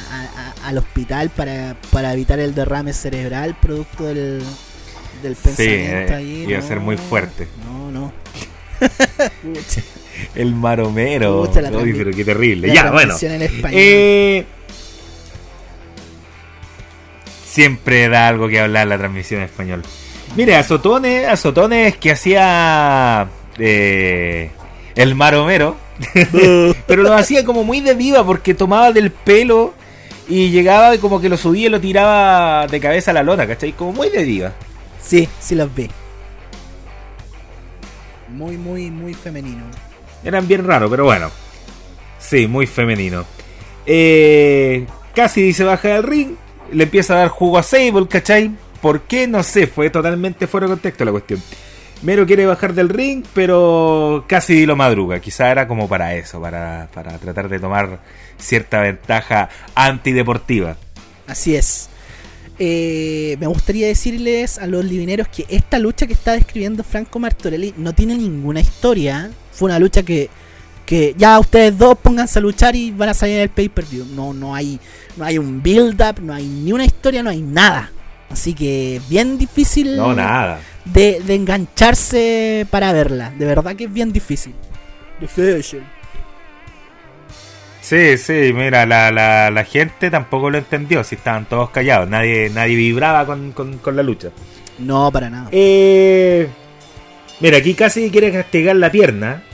a- 0.62 0.68
al 0.68 0.78
hospital 0.78 1.28
para, 1.30 1.76
para 1.90 2.12
evitar 2.12 2.38
el 2.38 2.54
derrame 2.54 2.92
cerebral 2.92 3.56
producto 3.60 4.04
del, 4.04 4.42
del 5.22 5.34
pensamiento 5.34 6.12
eh, 6.12 6.16
ahí. 6.16 6.44
iba 6.48 6.58
a 6.58 6.62
ser 6.62 6.80
muy 6.80 6.96
fuerte. 6.96 7.48
No, 7.66 7.90
no. 7.90 8.12
El 10.34 10.54
Maromero. 10.54 11.42
Uy, 11.42 11.92
pero 11.92 12.10
qué 12.12 12.24
terrible. 12.24 12.68
la 12.68 12.74
Ya, 12.74 12.90
bueno. 12.90 13.14
en 13.20 13.42
español. 13.42 13.72
Eh, 13.74 14.46
siempre 17.44 18.08
da 18.08 18.28
algo 18.28 18.48
que 18.48 18.60
hablar 18.60 18.86
la 18.86 18.96
transmisión 18.98 19.40
en 19.40 19.46
español. 19.46 19.82
Mire, 20.36 20.56
Azotones, 20.56 21.26
Azotones 21.28 21.96
que 21.98 22.12
hacía 22.12 23.26
eh, 23.58 24.50
el 24.94 25.14
Maromero, 25.14 25.76
pero 26.86 27.02
lo 27.02 27.14
hacía 27.14 27.44
como 27.44 27.64
muy 27.64 27.80
de 27.80 27.94
diva 27.94 28.24
porque 28.24 28.54
tomaba 28.54 28.92
del 28.92 29.10
pelo 29.10 29.74
y 30.28 30.50
llegaba 30.50 30.94
y 30.94 30.98
como 30.98 31.20
que 31.20 31.28
lo 31.28 31.36
subía 31.36 31.66
y 31.66 31.70
lo 31.70 31.80
tiraba 31.80 32.66
de 32.66 32.80
cabeza 32.80 33.10
a 33.10 33.14
la 33.14 33.22
lona, 33.22 33.46
¿cachai? 33.46 33.72
Como 33.72 33.92
muy 33.92 34.10
de 34.10 34.24
diva. 34.24 34.52
Sí, 35.02 35.28
sí 35.38 35.54
los 35.54 35.72
vi. 35.74 35.88
Muy, 38.28 38.56
muy, 38.56 38.90
muy 38.90 39.14
femenino. 39.14 39.62
Eran 40.24 40.48
bien 40.48 40.64
raros, 40.66 40.90
pero 40.90 41.04
bueno. 41.04 41.30
Sí, 42.18 42.48
muy 42.48 42.66
femenino. 42.66 43.24
Eh, 43.86 44.86
Cassidy 45.14 45.52
se 45.52 45.64
baja 45.64 45.88
del 45.88 46.02
ring, 46.02 46.30
le 46.72 46.84
empieza 46.84 47.14
a 47.14 47.18
dar 47.18 47.28
jugo 47.28 47.58
a 47.58 47.62
Sable, 47.62 48.08
¿cachai? 48.08 48.50
¿Por 48.82 49.02
qué? 49.02 49.26
No 49.28 49.42
sé, 49.42 49.66
fue 49.68 49.90
totalmente 49.90 50.46
fuera 50.46 50.66
de 50.66 50.72
contexto 50.72 51.04
la 51.04 51.12
cuestión. 51.12 51.40
Mero 52.06 52.24
quiere 52.24 52.46
bajar 52.46 52.72
del 52.72 52.88
ring, 52.88 53.24
pero 53.34 54.24
Cassidy 54.28 54.64
lo 54.64 54.76
madruga. 54.76 55.18
Quizá 55.18 55.50
era 55.50 55.66
como 55.66 55.88
para 55.88 56.14
eso, 56.14 56.40
para, 56.40 56.88
para 56.94 57.18
tratar 57.18 57.48
de 57.48 57.58
tomar 57.58 57.98
cierta 58.38 58.80
ventaja 58.80 59.48
antideportiva. 59.74 60.76
Así 61.26 61.56
es. 61.56 61.88
Eh, 62.60 63.36
me 63.40 63.48
gustaría 63.48 63.88
decirles 63.88 64.56
a 64.60 64.68
los 64.68 64.84
livineros 64.84 65.26
que 65.26 65.46
esta 65.48 65.80
lucha 65.80 66.06
que 66.06 66.12
está 66.12 66.34
describiendo 66.34 66.84
Franco 66.84 67.18
Martorelli 67.18 67.74
no 67.76 67.92
tiene 67.92 68.16
ninguna 68.16 68.60
historia. 68.60 69.32
Fue 69.50 69.66
una 69.66 69.80
lucha 69.80 70.04
que, 70.04 70.30
que 70.86 71.12
ya 71.18 71.36
ustedes 71.40 71.76
dos 71.76 71.98
pónganse 71.98 72.38
a 72.38 72.42
luchar 72.42 72.76
y 72.76 72.92
van 72.92 73.08
a 73.08 73.14
salir 73.14 73.34
en 73.34 73.42
el 73.42 73.48
pay-per-view. 73.48 74.06
No, 74.14 74.32
no, 74.32 74.54
hay, 74.54 74.78
no 75.16 75.24
hay 75.24 75.38
un 75.38 75.60
build-up, 75.60 76.20
no 76.22 76.32
hay 76.32 76.46
ni 76.46 76.72
una 76.72 76.84
historia, 76.84 77.24
no 77.24 77.30
hay 77.30 77.42
nada. 77.42 77.90
Así 78.30 78.54
que 78.54 79.00
bien 79.08 79.38
difícil 79.38 79.96
No, 79.96 80.14
nada. 80.14 80.60
De, 80.86 81.20
de 81.20 81.34
engancharse 81.34 82.66
para 82.70 82.92
verla. 82.92 83.30
De 83.36 83.44
verdad 83.44 83.76
que 83.76 83.84
es 83.84 83.92
bien 83.92 84.12
difícil. 84.12 84.54
Difícil. 85.20 85.82
Sí, 87.80 88.18
sí, 88.18 88.52
mira, 88.52 88.84
la, 88.84 89.12
la, 89.12 89.48
la 89.50 89.64
gente 89.64 90.10
tampoco 90.10 90.50
lo 90.50 90.58
entendió, 90.58 91.04
si 91.04 91.14
estaban 91.14 91.44
todos 91.44 91.70
callados, 91.70 92.08
nadie, 92.08 92.50
nadie 92.50 92.74
vibraba 92.74 93.24
con, 93.24 93.52
con, 93.52 93.78
con 93.78 93.94
la 93.94 94.02
lucha. 94.02 94.30
No, 94.80 95.12
para 95.12 95.30
nada. 95.30 95.48
Eh, 95.52 96.48
mira, 97.38 97.58
aquí 97.58 97.74
casi 97.74 98.10
quiere 98.10 98.32
castigar 98.32 98.74
la 98.74 98.90
pierna, 98.90 99.44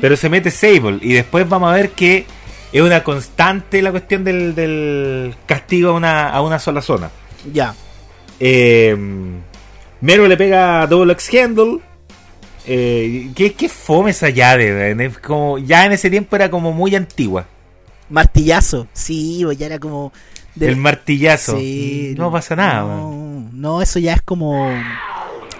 pero 0.00 0.16
se 0.16 0.30
mete 0.30 0.50
Sable 0.50 1.00
y 1.02 1.12
después 1.12 1.46
vamos 1.46 1.70
a 1.70 1.74
ver 1.74 1.90
que 1.90 2.24
es 2.72 2.80
una 2.80 3.04
constante 3.04 3.82
la 3.82 3.90
cuestión 3.90 4.24
del, 4.24 4.54
del 4.54 5.34
castigo 5.44 5.90
a 5.90 5.94
una, 5.94 6.30
a 6.30 6.40
una 6.40 6.58
sola 6.58 6.80
zona. 6.80 7.10
Ya. 7.52 7.74
Eh, 8.40 8.96
Mero 10.00 10.26
le 10.26 10.36
pega 10.36 10.82
a 10.82 10.86
Double 10.86 11.12
X 11.12 11.30
Handle. 11.34 11.78
Eh, 12.66 13.30
¿qué, 13.34 13.52
qué 13.54 13.68
fome 13.68 14.10
esa 14.10 14.28
llave? 14.30 14.92
Es 15.04 15.18
como, 15.18 15.58
ya 15.58 15.86
en 15.86 15.92
ese 15.92 16.10
tiempo 16.10 16.36
era 16.36 16.50
como 16.50 16.72
muy 16.72 16.94
antigua. 16.94 17.46
Martillazo. 18.08 18.86
Sí, 18.92 19.44
ya 19.56 19.66
era 19.66 19.78
como. 19.78 20.12
de- 20.54 20.68
El 20.68 20.76
martillazo. 20.76 21.56
Sí, 21.58 22.14
no 22.18 22.30
pasa 22.30 22.56
nada, 22.56 22.84
weón. 22.84 23.50
no, 23.52 23.74
no, 23.76 23.82
eso 23.82 23.98
ya 23.98 24.14
es 24.14 24.22
como, 24.22 24.68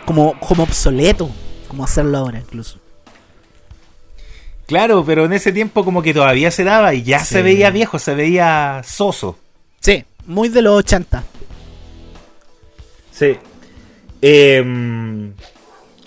como. 0.04 0.38
como 0.40 0.62
obsoleto. 0.64 1.30
Como 1.68 1.84
hacerlo 1.84 2.18
ahora, 2.18 2.40
incluso. 2.40 2.78
Claro, 4.66 5.04
pero 5.04 5.24
en 5.24 5.32
ese 5.32 5.52
tiempo 5.52 5.84
como 5.84 6.02
que 6.02 6.14
todavía 6.14 6.50
se 6.50 6.64
daba 6.64 6.94
y 6.94 7.02
ya 7.02 7.20
Sí. 7.20 7.34
se 7.34 7.42
veía 7.42 7.70
viejo, 7.70 7.98
se 7.98 8.14
veía 8.14 8.82
soso. 8.84 9.38
Sí, 9.80 10.04
muy 10.26 10.48
de 10.48 10.62
los 10.62 10.78
80. 10.78 11.24
Sí. 13.12 13.36
Em, 14.22 15.32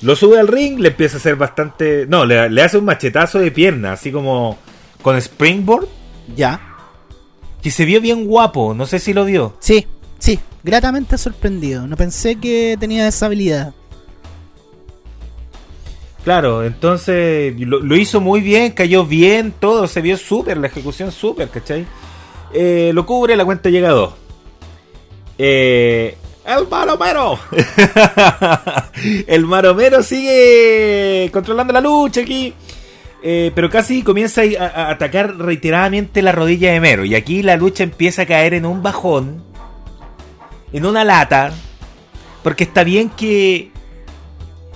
lo 0.02 0.16
sube 0.16 0.40
al 0.40 0.48
ring, 0.48 0.80
le 0.80 0.90
empieza 0.90 1.18
a 1.18 1.20
hacer 1.20 1.36
bastante... 1.36 2.06
No, 2.08 2.26
le, 2.26 2.50
le 2.50 2.62
hace 2.62 2.78
un 2.78 2.86
machetazo 2.86 3.40
de 3.40 3.52
pierna, 3.52 3.94
así 3.94 4.12
como 4.12 4.58
con 5.02 5.18
springboard, 5.18 5.88
Ya. 6.36 6.60
que 7.62 7.72
se 7.72 7.86
vio 7.86 8.00
bien 8.02 8.26
guapo, 8.26 8.74
no 8.74 8.86
sé 8.86 9.00
si 9.00 9.14
lo 9.14 9.26
vio. 9.26 9.56
Sí, 9.60 9.86
sí, 10.20 10.40
gratamente 10.64 11.18
sorprendido. 11.18 11.88
No 11.88 11.96
pensé 11.98 12.36
que 12.38 12.78
tenía 12.80 13.08
esa 13.08 13.26
habilidad. 13.28 13.74
Claro, 16.24 16.64
entonces 16.64 17.54
lo, 17.60 17.80
lo 17.82 17.96
hizo 17.98 18.22
muy 18.22 18.40
bien, 18.40 18.72
cayó 18.72 19.06
bien, 19.06 19.54
todo, 19.60 19.88
se 19.88 20.02
vio 20.02 20.16
súper, 20.16 20.56
la 20.58 20.68
ejecución 20.68 21.12
súper, 21.12 21.50
¿cachai? 21.50 21.86
Eh, 22.54 22.92
lo 22.94 23.06
cubre, 23.06 23.36
la 23.36 23.44
cuenta 23.44 23.70
llega 23.70 23.90
a 23.90 23.94
dos. 23.94 24.14
Eh, 25.38 26.16
el 26.46 26.68
maromero. 26.70 27.40
el 29.28 29.46
maromero 29.46 30.04
sigue 30.04 31.30
controlando 31.32 31.74
la 31.74 31.82
lucha 31.82 32.22
aquí. 32.22 32.54
Eh, 33.26 33.52
pero 33.56 33.70
casi 33.70 34.04
comienza 34.04 34.42
a, 34.60 34.66
a 34.66 34.92
atacar 34.92 35.38
reiteradamente 35.38 36.22
la 36.22 36.34
rodilla 36.34 36.74
de 36.74 36.80
Mero. 36.82 37.06
Y 37.06 37.16
aquí 37.16 37.42
la 37.42 37.56
lucha 37.56 37.84
empieza 37.84 38.24
a 38.24 38.26
caer 38.26 38.54
en 38.54 38.66
un 38.66 38.84
bajón. 38.84 39.42
En 40.74 40.86
una 40.86 41.04
lata. 41.06 41.54
Porque 42.44 42.66
está 42.66 42.84
bien 42.84 43.10
que... 43.10 43.72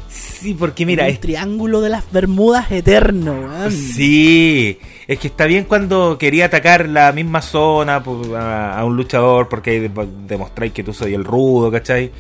Sí, 0.10 0.54
porque 0.54 0.86
mira, 0.86 1.04
un 1.06 1.10
es- 1.10 1.20
triángulo 1.20 1.82
de 1.82 1.90
las 1.90 2.10
Bermudas 2.12 2.72
eterno. 2.72 3.50
Sí, 3.70 4.80
es 5.08 5.20
que 5.20 5.28
está 5.28 5.46
bien 5.46 5.64
cuando 5.64 6.18
quería 6.18 6.46
atacar 6.46 6.88
la 6.90 7.12
misma 7.14 7.42
zona 7.42 8.04
pues, 8.04 8.30
a, 8.34 8.78
a 8.78 8.86
un 8.86 8.96
luchador 8.98 9.48
porque 9.48 9.72
ahí 9.72 9.80
de- 9.80 10.08
demostráis 10.28 10.74
que 10.74 10.84
tú 10.84 10.94
soy 10.94 11.14
el 11.14 11.24
rudo, 11.24 11.72
¿cachai? 11.72 12.12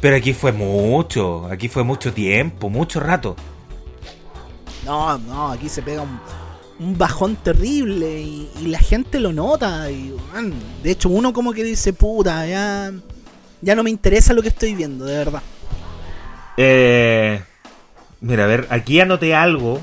Pero 0.00 0.16
aquí 0.16 0.32
fue 0.32 0.52
mucho, 0.52 1.46
aquí 1.46 1.68
fue 1.68 1.82
mucho 1.84 2.12
tiempo, 2.12 2.68
mucho 2.68 3.00
rato. 3.00 3.36
No, 4.84 5.18
no, 5.18 5.50
aquí 5.52 5.68
se 5.68 5.82
pega 5.82 6.02
un, 6.02 6.20
un 6.78 6.98
bajón 6.98 7.36
terrible 7.36 8.20
y, 8.20 8.50
y 8.60 8.66
la 8.68 8.78
gente 8.78 9.18
lo 9.18 9.32
nota. 9.32 9.90
Y, 9.90 10.14
de 10.82 10.90
hecho, 10.90 11.08
uno 11.08 11.32
como 11.32 11.52
que 11.52 11.64
dice, 11.64 11.92
puta, 11.92 12.46
ya, 12.46 12.92
ya 13.62 13.74
no 13.74 13.82
me 13.82 13.90
interesa 13.90 14.34
lo 14.34 14.42
que 14.42 14.48
estoy 14.48 14.74
viendo, 14.74 15.04
de 15.04 15.16
verdad. 15.16 15.42
Eh, 16.56 17.42
mira, 18.20 18.44
a 18.44 18.46
ver, 18.46 18.66
aquí 18.70 19.00
anoté 19.00 19.34
algo 19.34 19.80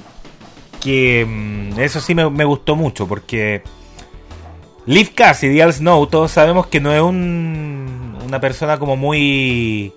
que 0.84 1.26
mm, 1.26 1.80
eso 1.80 2.00
sí 2.00 2.14
me, 2.14 2.44
gustó 2.44 2.76
mucho 2.76 3.08
porque 3.08 3.64
Liv 4.86 5.14
Cassidy, 5.16 5.62
Al 5.62 5.74
Snow, 5.74 6.08
todos 6.08 6.32
sabemos 6.32 6.68
que 6.68 6.82
no 6.82 6.94
es 6.94 7.02
un, 7.02 8.18
una 8.26 8.40
persona 8.40 8.78
como 8.78 8.98
muy 8.98 9.94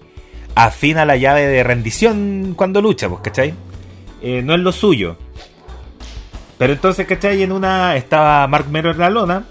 afín 0.54 0.98
a 0.98 1.04
la 1.04 1.16
llave 1.16 1.46
de 1.46 1.62
rendición 1.64 2.54
cuando 2.56 2.80
lucha, 2.80 3.08
pues, 3.08 3.20
¿cachai? 3.20 3.54
Eh, 4.22 4.42
no 4.42 4.54
es 4.54 4.60
lo 4.60 4.72
suyo. 4.72 5.16
Pero 6.58 6.72
entonces, 6.72 7.06
¿cachai? 7.06 7.42
En 7.42 7.52
una 7.52 7.96
estaba 7.96 8.46
Mark 8.46 8.66
Mero 8.70 8.90
en 8.90 8.98
la 8.98 9.10
lona, 9.10 9.44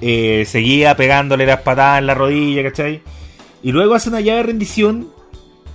eh, 0.00 0.44
seguía 0.46 0.96
pegándole 0.96 1.44
las 1.44 1.60
patadas 1.60 1.98
en 1.98 2.06
la 2.06 2.14
rodilla, 2.14 2.62
¿cachai? 2.62 3.02
Y 3.62 3.72
luego 3.72 3.94
hace 3.94 4.08
una 4.08 4.20
llave 4.20 4.38
de 4.38 4.42
rendición 4.44 5.08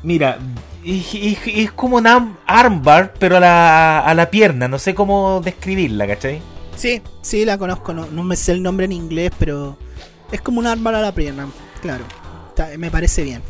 Mira, 0.04 0.40
es, 0.86 1.72
como 1.72 1.98
una 1.98 2.38
armbar, 2.46 3.14
pero 3.20 3.38
a 3.38 3.40
la, 3.40 4.00
a 4.00 4.14
la 4.14 4.30
pierna. 4.30 4.68
No 4.68 4.80
sé 4.80 4.94
cómo 4.96 5.42
describirla, 5.44 6.08
¿cachai? 6.08 6.42
Sí, 6.76 7.02
sí, 7.22 7.46
la 7.46 7.58
conozco, 7.58 7.94
no, 7.94 8.08
no 8.08 8.24
me 8.24 8.36
sé 8.36 8.54
el 8.54 8.64
nombre 8.64 8.86
en 8.86 8.92
inglés, 8.94 9.32
pero 9.38 9.78
es 10.32 10.42
como 10.42 10.60
un 10.60 10.68
arma 10.68 10.90
a 10.92 11.02
la 11.02 11.12
pierna, 11.14 11.48
claro. 11.82 12.04
Está- 12.50 12.70
me 12.78 12.90
parece 12.90 13.24
bien. 13.24 13.42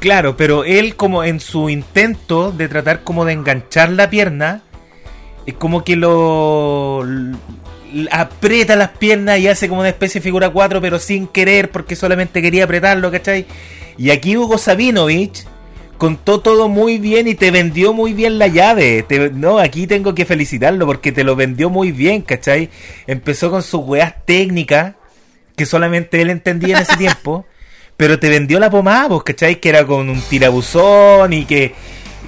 Claro, 0.00 0.36
pero 0.36 0.64
él 0.64 0.96
como 0.96 1.22
en 1.22 1.38
su 1.38 1.68
intento 1.68 2.50
de 2.50 2.68
tratar 2.68 3.04
como 3.04 3.24
de 3.24 3.34
enganchar 3.34 3.90
la 3.90 4.10
pierna, 4.10 4.62
es 5.46 5.54
como 5.54 5.84
que 5.84 5.94
lo 5.96 7.04
aprieta 8.10 8.74
las 8.74 8.88
piernas 8.90 9.38
y 9.38 9.48
hace 9.48 9.68
como 9.68 9.80
una 9.80 9.90
especie 9.90 10.20
de 10.20 10.24
figura 10.24 10.50
4, 10.50 10.80
pero 10.80 10.98
sin 10.98 11.26
querer, 11.28 11.70
porque 11.70 11.94
solamente 11.94 12.42
quería 12.42 12.64
apretarlo, 12.64 13.10
¿cachai? 13.12 13.46
Y 13.98 14.10
aquí 14.10 14.36
Hugo 14.36 14.58
Sabinovich 14.58 15.44
contó 16.02 16.40
todo 16.40 16.68
muy 16.68 16.98
bien 16.98 17.28
y 17.28 17.36
te 17.36 17.52
vendió 17.52 17.92
muy 17.92 18.12
bien 18.12 18.36
la 18.36 18.48
llave. 18.48 19.06
no, 19.34 19.60
aquí 19.60 19.86
tengo 19.86 20.16
que 20.16 20.24
felicitarlo 20.24 20.84
porque 20.84 21.12
te 21.12 21.22
lo 21.22 21.36
vendió 21.36 21.70
muy 21.70 21.92
bien, 21.92 22.22
¿cachai? 22.22 22.70
Empezó 23.06 23.52
con 23.52 23.62
sus 23.62 23.82
weas 23.84 24.12
técnicas 24.26 24.94
que 25.54 25.64
solamente 25.64 26.20
él 26.20 26.30
entendía 26.30 26.78
en 26.78 26.82
ese 26.82 26.96
tiempo, 26.98 27.46
pero 27.96 28.18
te 28.18 28.30
vendió 28.30 28.58
la 28.58 28.68
pomada, 28.68 29.10
pues, 29.10 29.22
¿cachai? 29.22 29.60
Que 29.60 29.68
era 29.68 29.86
con 29.86 30.10
un 30.10 30.20
tirabuzón 30.22 31.32
y 31.34 31.44
que 31.44 31.72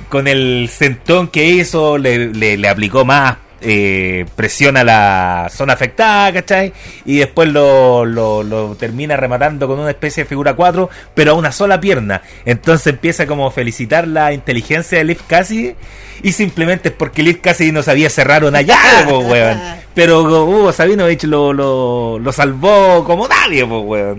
con 0.09 0.29
el 0.29 0.69
centón 0.71 1.27
que 1.27 1.45
hizo 1.45 1.99
le, 1.99 2.29
le 2.33 2.69
aplicó 2.69 3.05
más 3.05 3.39
eh, 3.61 4.27
presiona 4.37 4.85
la 4.85 5.49
zona 5.51 5.73
afectada, 5.73 6.33
¿cachai? 6.33 6.73
Y 7.05 7.19
después 7.19 7.49
lo, 7.49 8.05
lo, 8.05 8.77
termina 8.77 9.17
rematando 9.17 9.67
con 9.67 9.79
una 9.79 9.91
especie 9.91 10.25
de 10.25 10.29
figura 10.29 10.55
4, 10.55 10.91
pero 11.15 11.33
a 11.33 11.35
una 11.35 11.53
sola 11.53 11.81
pierna. 11.81 12.23
Entonces 12.45 12.89
empieza 12.89 13.27
como 13.27 13.47
a 13.47 13.51
felicitar 13.51 14.07
la 14.07 14.33
inteligencia 14.33 14.99
de 14.99 15.05
Liv 15.05 15.21
Cassidy 15.27 15.75
y 16.23 16.33
simplemente 16.33 16.91
es 16.91 16.95
porque 16.95 17.23
Liv 17.23 17.41
Cassidy 17.41 17.73
no 17.73 17.83
sabía 17.83 18.11
cerrar 18.11 18.45
una 18.45 18.61
llave, 18.61 19.13
weón. 19.13 19.61
Pero 19.95 20.23
Hugo 20.23 20.73
Sabinovich 20.73 21.23
lo, 21.25 21.53
lo, 21.53 22.19
lo 22.19 22.33
salvó 22.33 23.05
como 23.05 23.29
nadie, 23.29 23.65
pues, 23.65 23.83
weón. 23.85 24.19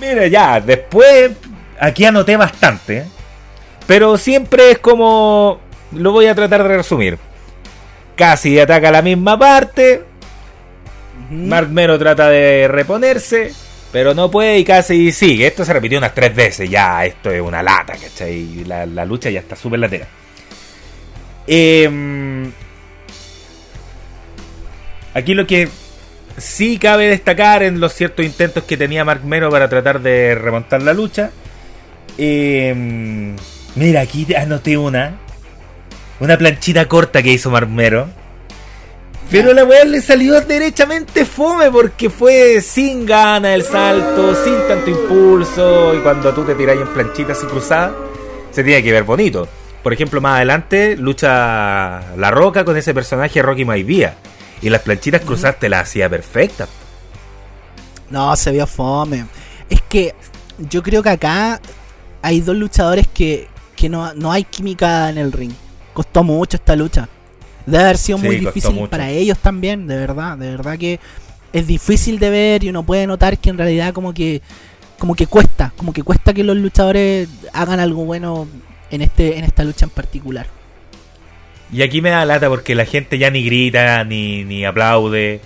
Mira, 0.00 0.26
ya, 0.28 0.60
después 0.60 1.32
aquí 1.78 2.06
anoté 2.06 2.36
bastante, 2.36 3.04
pero 3.86 4.16
siempre 4.16 4.70
es 4.70 4.78
como... 4.78 5.60
Lo 5.92 6.12
voy 6.12 6.26
a 6.26 6.34
tratar 6.34 6.62
de 6.62 6.76
resumir 6.76 7.18
Casi 8.20 8.60
ataca 8.60 8.90
la 8.90 9.00
misma 9.00 9.38
parte. 9.38 10.04
Mark 11.30 11.70
Mero 11.70 11.98
trata 11.98 12.28
de 12.28 12.68
reponerse, 12.68 13.50
pero 13.92 14.12
no 14.12 14.30
puede 14.30 14.58
y 14.58 14.64
casi 14.64 15.10
sigue. 15.10 15.46
Esto 15.46 15.64
se 15.64 15.72
repitió 15.72 15.96
unas 15.96 16.14
tres 16.14 16.34
veces. 16.34 16.68
Ya, 16.68 17.02
esto 17.06 17.30
es 17.30 17.40
una 17.40 17.62
lata, 17.62 17.94
¿cachai? 17.94 18.64
La, 18.66 18.84
la 18.84 19.06
lucha 19.06 19.30
ya 19.30 19.40
está 19.40 19.56
súper 19.56 19.80
latera. 19.80 20.06
Em, 21.46 22.52
aquí 25.14 25.32
lo 25.32 25.46
que 25.46 25.70
sí 26.36 26.76
cabe 26.76 27.08
destacar 27.08 27.62
en 27.62 27.80
los 27.80 27.94
ciertos 27.94 28.26
intentos 28.26 28.64
que 28.64 28.76
tenía 28.76 29.02
Mark 29.02 29.24
Mero 29.24 29.48
para 29.48 29.66
tratar 29.70 30.02
de 30.02 30.34
remontar 30.34 30.82
la 30.82 30.92
lucha. 30.92 31.30
Em, 32.18 33.34
mira, 33.76 34.02
aquí 34.02 34.26
anoté 34.34 34.76
una 34.76 35.29
una 36.20 36.36
planchita 36.36 36.86
corta 36.86 37.22
que 37.22 37.32
hizo 37.32 37.50
Marmero. 37.50 38.08
Pero 39.30 39.54
la 39.54 39.64
weá 39.64 39.84
le 39.84 40.00
salió 40.00 40.40
derechamente 40.40 41.24
fome 41.24 41.70
porque 41.70 42.10
fue 42.10 42.60
sin 42.60 43.06
gana 43.06 43.54
el 43.54 43.62
salto, 43.62 44.34
sin 44.44 44.56
tanto 44.68 44.90
impulso. 44.90 45.94
Y 45.94 45.98
cuando 46.00 46.32
tú 46.34 46.44
te 46.44 46.54
tiras 46.54 46.76
en 46.76 46.88
planchita 46.88 47.32
así 47.32 47.46
cruzada, 47.46 47.94
se 48.50 48.64
tiene 48.64 48.82
que 48.82 48.92
ver 48.92 49.04
bonito. 49.04 49.48
Por 49.82 49.92
ejemplo, 49.92 50.20
más 50.20 50.36
adelante 50.36 50.96
lucha 50.96 52.02
La 52.16 52.30
Roca 52.30 52.64
con 52.64 52.76
ese 52.76 52.92
personaje 52.92 53.40
Rocky 53.40 53.64
Maivia. 53.64 54.16
Y 54.60 54.68
las 54.68 54.82
planchitas 54.82 55.22
cruzadas 55.22 55.58
te 55.58 55.68
las 55.68 55.88
hacía 55.88 56.08
perfectas. 56.10 56.68
No, 58.10 58.34
se 58.34 58.50
vio 58.50 58.66
fome. 58.66 59.26
Es 59.70 59.80
que 59.82 60.14
yo 60.58 60.82
creo 60.82 61.02
que 61.02 61.10
acá 61.10 61.60
hay 62.20 62.40
dos 62.40 62.56
luchadores 62.56 63.06
que, 63.06 63.48
que 63.76 63.88
no, 63.88 64.12
no 64.14 64.32
hay 64.32 64.42
química 64.42 65.08
en 65.08 65.16
el 65.16 65.32
ring 65.32 65.52
costó 65.92 66.24
mucho 66.24 66.56
esta 66.56 66.76
lucha. 66.76 67.08
Debe 67.66 67.84
haber 67.84 67.98
sido 67.98 68.18
muy 68.18 68.36
difícil 68.36 68.88
para 68.88 69.10
ellos 69.10 69.38
también, 69.38 69.86
de 69.86 69.96
verdad, 69.96 70.36
de 70.36 70.50
verdad 70.50 70.78
que 70.78 70.98
es 71.52 71.66
difícil 71.66 72.18
de 72.18 72.30
ver 72.30 72.64
y 72.64 72.70
uno 72.70 72.82
puede 72.82 73.06
notar 73.06 73.38
que 73.38 73.50
en 73.50 73.58
realidad 73.58 73.92
como 73.92 74.14
que 74.14 74.40
como 74.98 75.14
que 75.14 75.26
cuesta, 75.26 75.72
como 75.76 75.92
que 75.92 76.02
cuesta 76.02 76.32
que 76.32 76.44
los 76.44 76.56
luchadores 76.56 77.28
hagan 77.52 77.80
algo 77.80 78.04
bueno 78.04 78.46
en 78.90 79.02
este 79.02 79.38
en 79.38 79.44
esta 79.44 79.64
lucha 79.64 79.86
en 79.86 79.90
particular. 79.90 80.46
Y 81.72 81.82
aquí 81.82 82.00
me 82.00 82.10
da 82.10 82.24
lata 82.24 82.48
porque 82.48 82.74
la 82.74 82.84
gente 82.84 83.18
ya 83.18 83.30
ni 83.30 83.44
grita 83.44 84.04
ni, 84.04 84.44
ni 84.44 84.64
aplaude. 84.64 85.40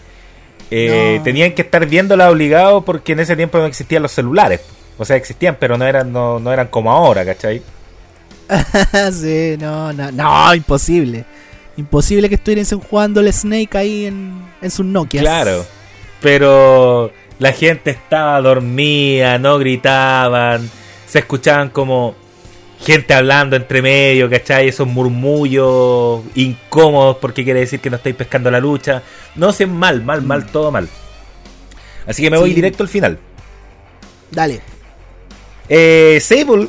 Eh, 0.71 1.21
tenían 1.23 1.53
que 1.53 1.63
estar 1.63 1.87
viéndola 1.87 2.31
obligado 2.31 2.83
porque 2.85 3.13
en 3.13 3.21
ese 3.21 3.37
tiempo 3.37 3.59
no 3.59 3.67
existían 3.67 4.03
los 4.03 4.13
celulares. 4.13 4.61
O 4.97 5.05
sea, 5.05 5.17
existían, 5.17 5.57
pero 5.61 5.77
no 5.77 5.87
eran, 5.87 6.13
no, 6.13 6.39
no 6.39 6.53
eran 6.53 6.69
como 6.69 6.91
ahora, 6.91 7.25
¿cachai? 7.25 7.63
sí, 9.13 9.57
no, 9.59 9.93
no, 9.93 10.11
no, 10.11 10.55
imposible. 10.55 11.25
Imposible 11.77 12.29
que 12.29 12.37
estuviesen 12.37 12.81
jugando 12.81 13.21
el 13.21 13.33
Snake 13.33 13.77
ahí 13.77 14.07
en, 14.07 14.43
en 14.61 14.71
sus 14.71 14.87
Nokia. 14.87 15.21
Claro, 15.21 15.67
pero 16.21 17.13
la 17.39 17.53
gente 17.53 17.91
estaba 17.91 18.41
dormida, 18.41 19.39
no 19.39 19.59
gritaban, 19.59 20.71
se 21.07 21.21
escuchaban 21.21 21.71
como 21.71 22.15
gente 22.81 23.15
hablando 23.15 23.57
entre 23.57 23.83
medio, 23.83 24.29
¿cachai? 24.31 24.69
Esos 24.69 24.87
murmullos 24.87 26.23
incómodos 26.35 27.17
porque 27.17 27.43
quiere 27.43 27.61
decir 27.61 27.81
que 27.81 27.91
no 27.91 27.97
estáis 27.97 28.15
pescando 28.15 28.51
la 28.51 28.61
lucha. 28.61 29.03
No 29.35 29.53
sé, 29.53 29.67
mal, 29.67 30.03
mal, 30.05 30.23
mal, 30.23 30.45
mm. 30.45 30.47
todo 30.49 30.71
mal. 30.71 30.89
Así 32.07 32.23
que 32.23 32.31
me 32.31 32.39
voy 32.39 32.53
directo 32.53 32.83
al 32.83 32.89
final. 32.89 33.19
Dale. 34.31 34.61
Eh, 35.69 36.19
Sable 36.21 36.69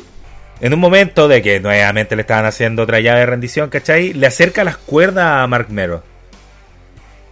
en 0.60 0.72
un 0.72 0.80
momento 0.80 1.28
de 1.28 1.42
que 1.42 1.60
nuevamente 1.60 2.16
le 2.16 2.22
estaban 2.22 2.46
haciendo 2.46 2.82
otra 2.82 3.00
llave 3.00 3.20
de 3.20 3.26
rendición, 3.26 3.68
¿cachai? 3.68 4.12
Le 4.14 4.26
acerca 4.26 4.64
las 4.64 4.76
cuerdas 4.76 5.24
a 5.26 5.46
Mark 5.46 5.68
Mero. 5.70 6.02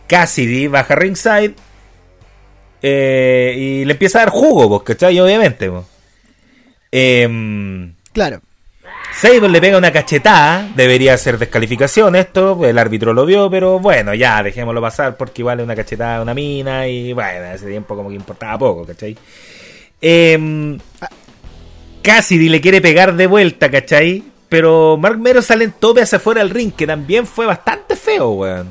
Cassidy 0.07 0.67
baja 0.67 0.95
ringside 0.95 1.55
eh, 2.83 3.55
y 3.57 3.85
le 3.85 3.93
empieza 3.93 4.19
a 4.19 4.23
dar 4.27 4.31
jugo, 4.31 4.85
¿cachai? 4.85 5.19
Obviamente. 5.19 5.71
Em, 6.93 7.95
claro. 8.13 8.41
Sable 9.13 9.49
le 9.49 9.61
pega 9.61 9.79
una 9.79 9.93
cachetada, 9.93 10.69
debería 10.75 11.17
ser 11.17 11.39
descalificación 11.39 12.17
esto, 12.17 12.65
el 12.67 12.77
árbitro 12.79 13.13
lo 13.13 13.25
vio, 13.25 13.49
pero 13.49 13.79
bueno, 13.79 14.13
ya 14.13 14.43
dejémoslo 14.43 14.81
pasar 14.81 15.17
porque 15.17 15.43
igual 15.43 15.61
es 15.61 15.65
una 15.65 15.77
cachetada 15.77 16.21
una 16.21 16.35
mina 16.35 16.89
y 16.89 17.13
bueno, 17.13 17.45
ese 17.47 17.69
tiempo 17.69 17.95
como 17.95 18.09
que 18.09 18.17
importaba 18.17 18.59
poco, 18.59 18.85
¿cachai? 18.85 19.17
Eh, 20.03 20.77
Cassidy 22.05 22.51
le 22.51 22.61
quiere 22.61 22.83
pegar 22.83 23.17
de 23.17 23.27
vuelta, 23.27 23.71
¿cachai? 23.71 24.23
Pero 24.51 24.99
Mark 24.99 25.19
Mero 25.19 25.41
sale 25.41 25.65
en 25.65 25.73
tope 25.73 26.03
hacia 26.03 26.19
afuera 26.19 26.43
del 26.43 26.51
ring, 26.51 26.71
que 26.71 26.87
también 26.87 27.27
fue 27.27 27.47
bastante 27.47 27.97
feo, 27.97 28.31
weón. 28.33 28.69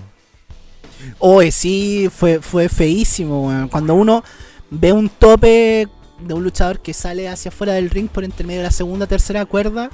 Oye, 1.17 1.51
sí, 1.51 2.09
fue, 2.15 2.39
fue 2.39 2.69
feísimo, 2.69 3.47
weón. 3.47 3.69
Cuando 3.69 3.95
uno 3.95 4.23
ve 4.69 4.93
un 4.93 5.09
tope 5.09 5.87
de 6.19 6.33
un 6.33 6.43
luchador 6.43 6.79
que 6.79 6.93
sale 6.93 7.27
hacia 7.27 7.49
afuera 7.49 7.73
del 7.73 7.89
ring 7.89 8.07
por 8.07 8.23
entre 8.23 8.45
medio 8.45 8.59
de 8.59 8.67
la 8.67 8.71
segunda 8.71 9.07
tercera 9.07 9.45
cuerda, 9.45 9.89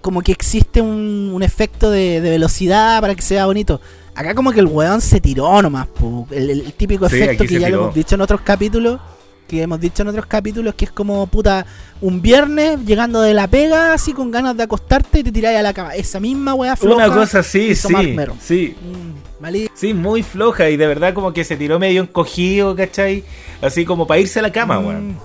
como 0.00 0.22
que 0.22 0.32
existe 0.32 0.80
un, 0.80 1.38
efecto 1.42 1.90
de, 1.90 2.20
velocidad 2.20 3.02
para 3.02 3.14
que 3.14 3.22
sea 3.22 3.44
bonito. 3.44 3.82
Acá 4.14 4.34
como 4.34 4.50
que 4.50 4.60
el 4.60 4.66
weón 4.66 5.02
se 5.02 5.20
tiró 5.20 5.60
nomás, 5.60 5.88
el, 6.30 6.72
típico 6.72 7.04
efecto 7.04 7.44
que 7.44 7.60
ya 7.60 7.68
lo 7.68 7.82
hemos 7.82 7.94
dicho 7.94 8.14
en 8.14 8.22
otros 8.22 8.40
capítulos 8.40 8.98
que 9.46 9.62
hemos 9.62 9.80
dicho 9.80 10.02
en 10.02 10.08
otros 10.08 10.26
capítulos, 10.26 10.74
que 10.74 10.86
es 10.86 10.90
como 10.90 11.26
puta 11.26 11.66
un 12.00 12.20
viernes 12.20 12.80
llegando 12.84 13.22
de 13.22 13.34
la 13.34 13.48
pega 13.48 13.94
así 13.94 14.12
con 14.12 14.30
ganas 14.30 14.56
de 14.56 14.64
acostarte 14.64 15.20
y 15.20 15.24
te 15.24 15.32
tiráis 15.32 15.58
a 15.58 15.62
la 15.62 15.72
cama. 15.72 15.94
Esa 15.94 16.20
misma 16.20 16.54
weá 16.54 16.76
floja. 16.76 17.06
Una 17.06 17.14
cosa 17.14 17.40
así, 17.40 17.74
sí, 17.74 18.16
sí. 18.40 18.76
Mm, 18.80 19.56
sí, 19.74 19.94
muy 19.94 20.22
floja 20.22 20.68
y 20.68 20.76
de 20.76 20.86
verdad 20.86 21.14
como 21.14 21.32
que 21.32 21.44
se 21.44 21.56
tiró 21.56 21.78
medio 21.78 22.02
encogido, 22.02 22.74
¿cachai? 22.74 23.24
Así 23.62 23.84
como 23.84 24.06
para 24.06 24.20
irse 24.20 24.38
a 24.40 24.42
la 24.42 24.52
cama, 24.52 24.80
mm. 24.80 24.86
weón. 24.86 25.18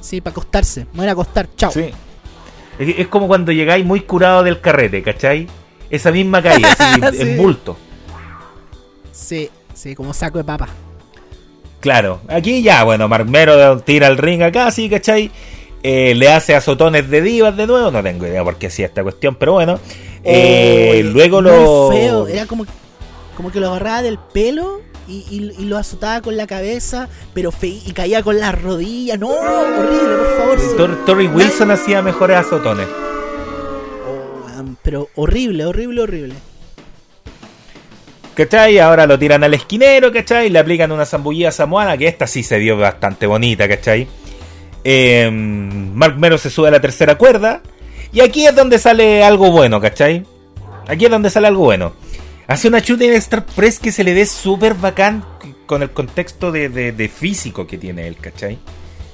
Sí, 0.00 0.20
para 0.20 0.32
acostarse. 0.32 0.86
Me 0.92 1.00
voy 1.00 1.08
a 1.08 1.12
acostar, 1.12 1.48
chao. 1.56 1.70
Sí. 1.70 1.90
Es, 2.78 3.08
como 3.08 3.28
cuando 3.28 3.52
llegáis 3.52 3.84
muy 3.84 4.00
curado 4.00 4.42
del 4.42 4.60
carrete, 4.60 5.02
¿cachai? 5.02 5.46
Esa 5.90 6.10
misma 6.10 6.42
calle, 6.42 6.66
así, 6.66 7.00
en 7.22 7.36
bulto. 7.36 7.76
Sí, 9.12 9.48
sí, 9.72 9.94
como 9.94 10.12
saco 10.12 10.38
de 10.38 10.44
papa. 10.44 10.68
Claro, 11.84 12.22
aquí 12.28 12.62
ya, 12.62 12.82
bueno, 12.82 13.08
Marmero 13.08 13.78
tira 13.80 14.06
el 14.06 14.16
ring 14.16 14.40
acá, 14.40 14.70
sí, 14.70 14.88
¿cachai? 14.88 15.30
Eh, 15.82 16.14
le 16.14 16.30
hace 16.32 16.54
azotones 16.54 17.10
de 17.10 17.20
divas 17.20 17.54
de 17.58 17.66
nuevo, 17.66 17.90
no 17.90 18.02
tengo 18.02 18.26
idea 18.26 18.42
por 18.42 18.56
qué 18.56 18.68
hacía 18.68 18.86
esta 18.86 19.02
cuestión, 19.02 19.34
pero 19.34 19.52
bueno. 19.52 19.78
Eh, 20.24 21.02
luego 21.12 21.42
lo. 21.42 21.90
feo, 21.92 22.26
era 22.26 22.46
como, 22.46 22.64
como 23.36 23.52
que 23.52 23.60
lo 23.60 23.68
agarraba 23.68 24.00
del 24.00 24.18
pelo 24.18 24.80
y, 25.06 25.40
lo 25.66 25.76
azotaba 25.76 26.22
con 26.22 26.38
la 26.38 26.46
cabeza, 26.46 27.10
pero 27.34 27.52
fe 27.52 27.78
y 27.84 27.92
caía 27.92 28.22
con 28.22 28.40
las 28.40 28.58
rodillas. 28.58 29.18
No, 29.18 29.28
horrible, 29.28 30.16
por 30.16 30.56
favor. 30.78 31.04
Tor 31.04 31.18
Wilson 31.18 31.70
hacía 31.70 32.00
mejores 32.00 32.38
azotones. 32.38 32.86
Oh, 34.08 34.64
pero 34.82 35.10
horrible, 35.16 35.66
horrible, 35.66 36.00
horrible. 36.00 36.34
¿Cachai? 38.34 38.78
Ahora 38.78 39.06
lo 39.06 39.18
tiran 39.18 39.44
al 39.44 39.54
esquinero, 39.54 40.12
¿cachai? 40.12 40.50
Le 40.50 40.58
aplican 40.58 40.90
una 40.90 41.06
zambullida 41.06 41.52
samoana, 41.52 41.96
que 41.96 42.08
esta 42.08 42.26
sí 42.26 42.42
se 42.42 42.58
vio 42.58 42.76
bastante 42.76 43.26
bonita, 43.26 43.68
¿cachai? 43.68 44.08
Eh, 44.82 45.30
Mark 45.30 46.18
Mero 46.18 46.36
se 46.36 46.50
sube 46.50 46.68
a 46.68 46.72
la 46.72 46.80
tercera 46.80 47.16
cuerda. 47.16 47.62
Y 48.12 48.20
aquí 48.20 48.46
es 48.46 48.54
donde 48.54 48.78
sale 48.78 49.24
algo 49.24 49.50
bueno, 49.50 49.80
¿cachai? 49.80 50.24
Aquí 50.86 51.04
es 51.04 51.10
donde 51.10 51.30
sale 51.30 51.46
algo 51.46 51.64
bueno. 51.64 51.94
Hace 52.46 52.68
una 52.68 52.80
shooting 52.80 53.12
Star 53.14 53.46
Press 53.46 53.78
que 53.78 53.90
se 53.90 54.04
le 54.04 54.12
ve 54.14 54.26
súper 54.26 54.74
bacán 54.74 55.24
con 55.66 55.82
el 55.82 55.90
contexto 55.90 56.52
de, 56.52 56.68
de, 56.68 57.08
físico 57.08 57.66
que 57.66 57.78
tiene 57.78 58.06
él, 58.06 58.16
¿cachai? 58.20 58.58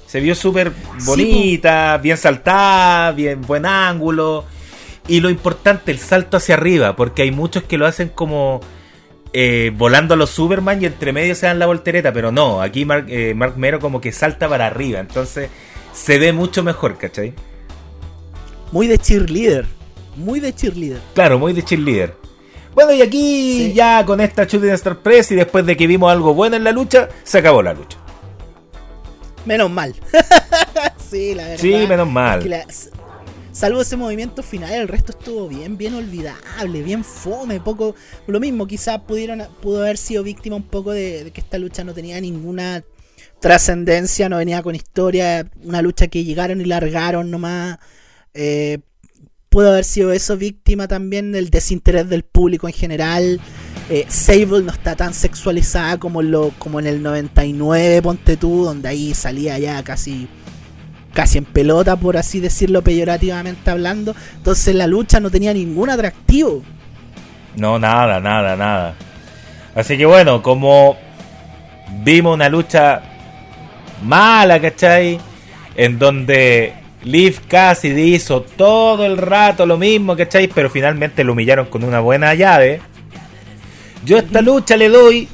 Se 0.06 0.20
vio 0.20 0.34
súper 0.34 0.72
bonita, 1.04 1.96
bien 1.98 2.16
saltada, 2.16 3.12
bien 3.12 3.40
buen 3.42 3.66
ángulo. 3.66 4.44
Y 5.06 5.20
lo 5.20 5.30
importante, 5.30 5.92
el 5.92 5.98
salto 5.98 6.36
hacia 6.36 6.56
arriba, 6.56 6.96
porque 6.96 7.22
hay 7.22 7.30
muchos 7.30 7.62
que 7.62 7.78
lo 7.78 7.86
hacen 7.86 8.08
como 8.08 8.60
eh, 9.32 9.72
volando 9.76 10.14
a 10.14 10.16
los 10.16 10.30
Superman 10.30 10.82
y 10.82 10.86
entre 10.86 11.12
medio 11.12 11.34
se 11.34 11.46
dan 11.46 11.58
la 11.58 11.66
voltereta, 11.66 12.12
pero 12.12 12.32
no, 12.32 12.60
aquí 12.60 12.84
Mark, 12.84 13.06
eh, 13.08 13.34
Mark 13.34 13.54
Mero 13.56 13.78
como 13.78 14.00
que 14.00 14.12
salta 14.12 14.48
para 14.48 14.66
arriba, 14.66 15.00
entonces 15.00 15.50
se 15.92 16.18
ve 16.18 16.32
mucho 16.32 16.62
mejor, 16.62 16.98
¿cachai? 16.98 17.34
Muy 18.72 18.86
de 18.86 18.98
cheerleader, 18.98 19.66
muy 20.16 20.40
de 20.40 20.54
cheerleader. 20.54 21.00
Claro, 21.14 21.38
muy 21.38 21.52
de 21.52 21.64
cheerleader. 21.64 22.14
Bueno, 22.74 22.92
y 22.92 23.02
aquí 23.02 23.72
ya 23.72 24.04
con 24.04 24.20
esta 24.20 24.44
Shooting 24.44 24.70
Star 24.70 24.98
Press 24.98 25.32
y 25.32 25.34
después 25.34 25.66
de 25.66 25.76
que 25.76 25.86
vimos 25.86 26.10
algo 26.10 26.34
bueno 26.34 26.56
en 26.56 26.64
la 26.64 26.72
lucha, 26.72 27.08
se 27.24 27.38
acabó 27.38 27.62
la 27.62 27.74
lucha. 27.74 27.98
Menos 29.44 29.70
mal. 29.70 29.94
sí, 31.10 31.34
la 31.34 31.44
verdad. 31.44 31.58
Sí, 31.58 31.86
menos 31.88 32.08
mal. 32.08 32.64
Salvo 33.52 33.82
ese 33.82 33.96
movimiento 33.96 34.42
final, 34.42 34.72
el 34.72 34.88
resto 34.88 35.12
estuvo 35.12 35.48
bien, 35.48 35.76
bien 35.76 35.94
olvidable, 35.94 36.82
bien 36.82 37.04
fome, 37.04 37.60
poco. 37.60 37.94
Lo 38.26 38.40
mismo, 38.40 38.66
quizás 38.66 39.00
pudieron, 39.00 39.42
pudo 39.60 39.82
haber 39.82 39.96
sido 39.96 40.22
víctima 40.22 40.56
un 40.56 40.64
poco 40.64 40.92
de, 40.92 41.30
que 41.32 41.40
esta 41.40 41.58
lucha 41.58 41.84
no 41.84 41.94
tenía 41.94 42.20
ninguna 42.20 42.84
trascendencia, 43.40 44.28
no 44.28 44.36
venía 44.36 44.62
con 44.62 44.74
historia, 44.74 45.50
una 45.64 45.82
lucha 45.82 46.08
que 46.08 46.24
llegaron 46.24 46.60
y 46.60 46.64
largaron 46.64 47.30
nomás. 47.30 47.78
Eh, 48.34 48.78
pudo 49.48 49.70
haber 49.70 49.84
sido 49.84 50.12
eso 50.12 50.36
víctima 50.36 50.86
también 50.88 51.32
del 51.32 51.50
desinterés 51.50 52.08
del 52.08 52.22
público 52.22 52.68
en 52.68 52.74
general. 52.74 53.40
Eh, 53.90 54.06
Sable 54.08 54.62
no 54.62 54.70
está 54.72 54.94
tan 54.94 55.12
sexualizada 55.12 55.98
como, 55.98 56.22
lo, 56.22 56.52
como 56.58 56.78
en 56.78 56.86
el 56.86 57.02
99, 57.02 58.02
ponte 58.02 58.36
tú, 58.36 58.64
donde 58.64 58.88
ahí 58.88 59.14
salía 59.14 59.58
ya 59.58 59.82
casi, 59.82 60.28
casi 61.12 61.38
en 61.38 61.44
pelota, 61.44 61.96
por 61.96 62.16
así 62.16 62.40
decirlo 62.40 62.82
peyorativamente 62.82 63.70
hablando. 63.70 64.14
Entonces 64.36 64.74
la 64.74 64.86
lucha 64.86 65.20
no 65.20 65.30
tenía 65.30 65.52
ningún 65.52 65.90
atractivo. 65.90 66.62
No, 67.56 67.78
nada, 67.78 68.20
nada, 68.20 68.56
nada. 68.56 68.94
Así 69.74 69.96
que 69.96 70.06
bueno, 70.06 70.42
como 70.42 70.96
vimos 72.02 72.34
una 72.34 72.48
lucha 72.48 73.02
mala, 74.02 74.60
¿cachai? 74.60 75.18
En 75.76 75.98
donde 75.98 76.74
Liv 77.04 77.40
casi 77.48 77.88
hizo 77.88 78.42
todo 78.42 79.04
el 79.06 79.16
rato 79.16 79.64
lo 79.64 79.78
mismo, 79.78 80.16
¿cachai? 80.16 80.48
Pero 80.48 80.68
finalmente 80.70 81.24
lo 81.24 81.32
humillaron 81.32 81.66
con 81.66 81.82
una 81.84 82.00
buena 82.00 82.34
llave. 82.34 82.80
Yo 84.04 84.18
esta 84.18 84.40
lucha 84.40 84.76
le 84.76 84.88
doy 84.88 85.28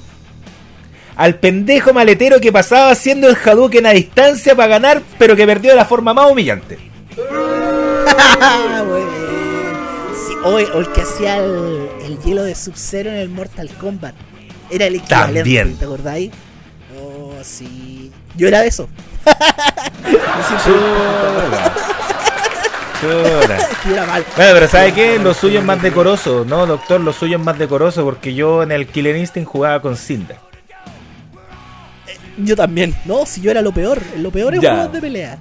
al 1.16 1.34
pendejo 1.36 1.92
maletero 1.92 2.40
que 2.40 2.52
pasaba 2.52 2.90
haciendo 2.90 3.28
el 3.28 3.36
Hadouken 3.36 3.86
a 3.86 3.90
distancia 3.90 4.54
para 4.54 4.68
ganar, 4.68 5.02
pero 5.18 5.34
que 5.34 5.46
perdió 5.46 5.70
de 5.70 5.76
la 5.76 5.86
forma 5.86 6.14
más 6.14 6.30
humillante. 6.30 6.78
o, 10.44 10.58
el 10.58 10.92
que 10.92 11.00
hacía 11.00 11.38
el, 11.38 12.18
hielo 12.24 12.44
de 12.44 12.54
Sub-Zero 12.54 13.10
en 13.10 13.16
el 13.16 13.30
Mortal 13.30 13.70
Kombat. 13.80 14.14
Era 14.70 14.86
el 14.86 14.94
equivalente, 14.96 15.40
También. 15.40 15.76
¿te 15.76 15.84
acordáis? 15.84 16.30
Oh, 17.00 17.32
sí. 17.42 18.12
Yo 18.36 18.48
era 18.48 18.60
de 18.60 18.68
eso. 18.68 18.88
Bueno, 23.02 24.24
pero 24.36 24.68
¿sabe 24.68 24.92
qué? 24.92 25.18
Lo 25.18 25.34
suyo 25.34 25.60
es 25.60 25.64
más 25.64 25.82
decoroso, 25.82 26.44
¿no, 26.46 26.66
doctor? 26.66 27.00
Lo 27.00 27.12
suyo 27.12 27.36
es 27.36 27.44
más 27.44 27.58
decoroso 27.58 28.04
porque 28.04 28.34
yo 28.34 28.62
en 28.62 28.72
el 28.72 28.86
Killer 28.86 29.16
Instinct 29.16 29.50
jugaba 29.50 29.80
con 29.80 29.96
Cinder. 29.96 30.38
Yo 32.38 32.56
también. 32.56 32.94
No, 33.04 33.26
si 33.26 33.40
yo 33.40 33.50
era 33.50 33.62
lo 33.62 33.72
peor. 33.72 34.00
Lo 34.18 34.30
peor 34.30 34.54
es 34.54 34.60
juegos 34.60 34.92
de 34.92 35.00
pelea. 35.00 35.38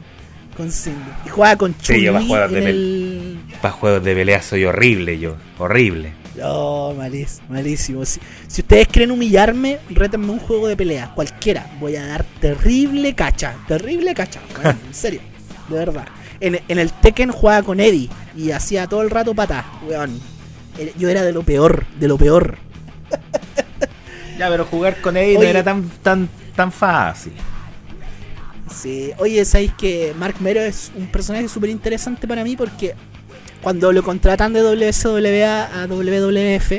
Con 0.55 0.71
Cinder. 0.71 1.01
Y 1.25 1.29
jugaba 1.29 1.55
con 1.57 1.77
Chun 1.77 1.95
sí, 1.97 2.05
para 2.05 2.21
juegos, 2.21 2.51
de 2.51 2.69
el... 2.69 3.39
para 3.61 3.73
juegos 3.73 4.03
de 4.03 4.15
pelea 4.15 4.41
soy 4.41 4.63
horrible 4.63 5.19
yo. 5.19 5.35
Horrible. 5.57 6.13
No, 6.37 6.93
malísimo, 6.97 7.47
malísimo. 7.49 8.05
Si, 8.05 8.19
si, 8.47 8.61
ustedes 8.61 8.87
quieren 8.87 9.11
humillarme, 9.11 9.79
rétenme 9.89 10.31
un 10.31 10.39
juego 10.39 10.67
de 10.67 10.77
pelea, 10.77 11.11
cualquiera. 11.13 11.69
Voy 11.79 11.95
a 11.95 12.05
dar 12.05 12.25
terrible 12.39 13.13
cacha, 13.15 13.55
terrible 13.67 14.13
cacha. 14.13 14.41
en 14.63 14.93
serio, 14.93 15.21
de 15.69 15.75
verdad. 15.75 16.07
En, 16.39 16.59
el 16.67 16.91
Tekken 16.91 17.31
jugaba 17.31 17.63
con 17.63 17.79
Eddie 17.79 18.09
y 18.35 18.51
hacía 18.51 18.87
todo 18.87 19.01
el 19.01 19.09
rato 19.09 19.33
patas, 19.33 19.65
weón. 19.87 20.19
Yo 20.97 21.07
era 21.07 21.23
de 21.23 21.31
lo 21.31 21.43
peor, 21.43 21.85
de 21.99 22.07
lo 22.07 22.17
peor. 22.17 22.57
Ya, 24.37 24.49
pero 24.49 24.65
jugar 24.65 25.01
con 25.01 25.15
Eddie 25.17 25.37
no 25.37 25.43
era 25.43 25.63
tan, 25.63 25.89
tan, 26.01 26.29
tan 26.55 26.71
fácil. 26.71 27.33
Sí, 28.73 29.11
oye, 29.17 29.45
sabéis 29.45 29.73
que 29.73 30.13
Mark 30.17 30.35
Mero 30.39 30.59
es 30.59 30.91
un 30.95 31.07
personaje 31.07 31.47
súper 31.47 31.69
interesante 31.69 32.27
para 32.27 32.43
mí 32.43 32.55
porque 32.57 32.95
cuando 33.61 33.91
lo 33.91 34.03
contratan 34.03 34.53
de 34.53 34.61
WSWA 34.61 35.81
a 35.81 35.87
WWF, 35.87 36.71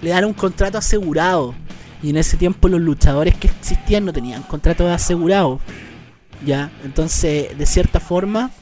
le 0.00 0.10
dan 0.10 0.24
un 0.24 0.32
contrato 0.32 0.78
asegurado. 0.78 1.54
Y 2.02 2.10
en 2.10 2.16
ese 2.16 2.36
tiempo 2.36 2.68
los 2.68 2.80
luchadores 2.80 3.34
que 3.34 3.48
existían 3.48 4.04
no 4.04 4.12
tenían 4.12 4.42
contrato 4.42 4.88
asegurado. 4.88 5.60
¿Ya? 6.46 6.70
Entonces, 6.84 7.58
de 7.58 7.66
cierta 7.66 7.98
forma, 7.98 8.52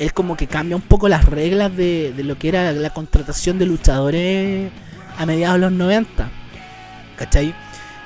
él 0.00 0.12
como 0.12 0.36
que 0.36 0.48
cambia 0.48 0.74
un 0.74 0.82
poco 0.82 1.08
las 1.08 1.24
reglas 1.24 1.74
de, 1.76 2.12
lo 2.18 2.36
que 2.36 2.48
era 2.48 2.72
la 2.72 2.90
contratación 2.90 3.58
de 3.58 3.66
luchadores 3.66 4.70
a 5.16 5.26
mediados 5.26 5.60
de 5.60 5.60
los 5.60 5.72
90. 5.72 6.30
¿Cachai? 7.24 7.54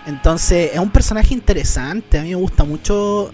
Entonces 0.07 0.71
es 0.73 0.79
un 0.79 0.91
personaje 0.91 1.35
interesante, 1.35 2.19
a 2.19 2.23
mí 2.23 2.31
me 2.31 2.35
gusta 2.37 2.65
mucho. 2.65 3.31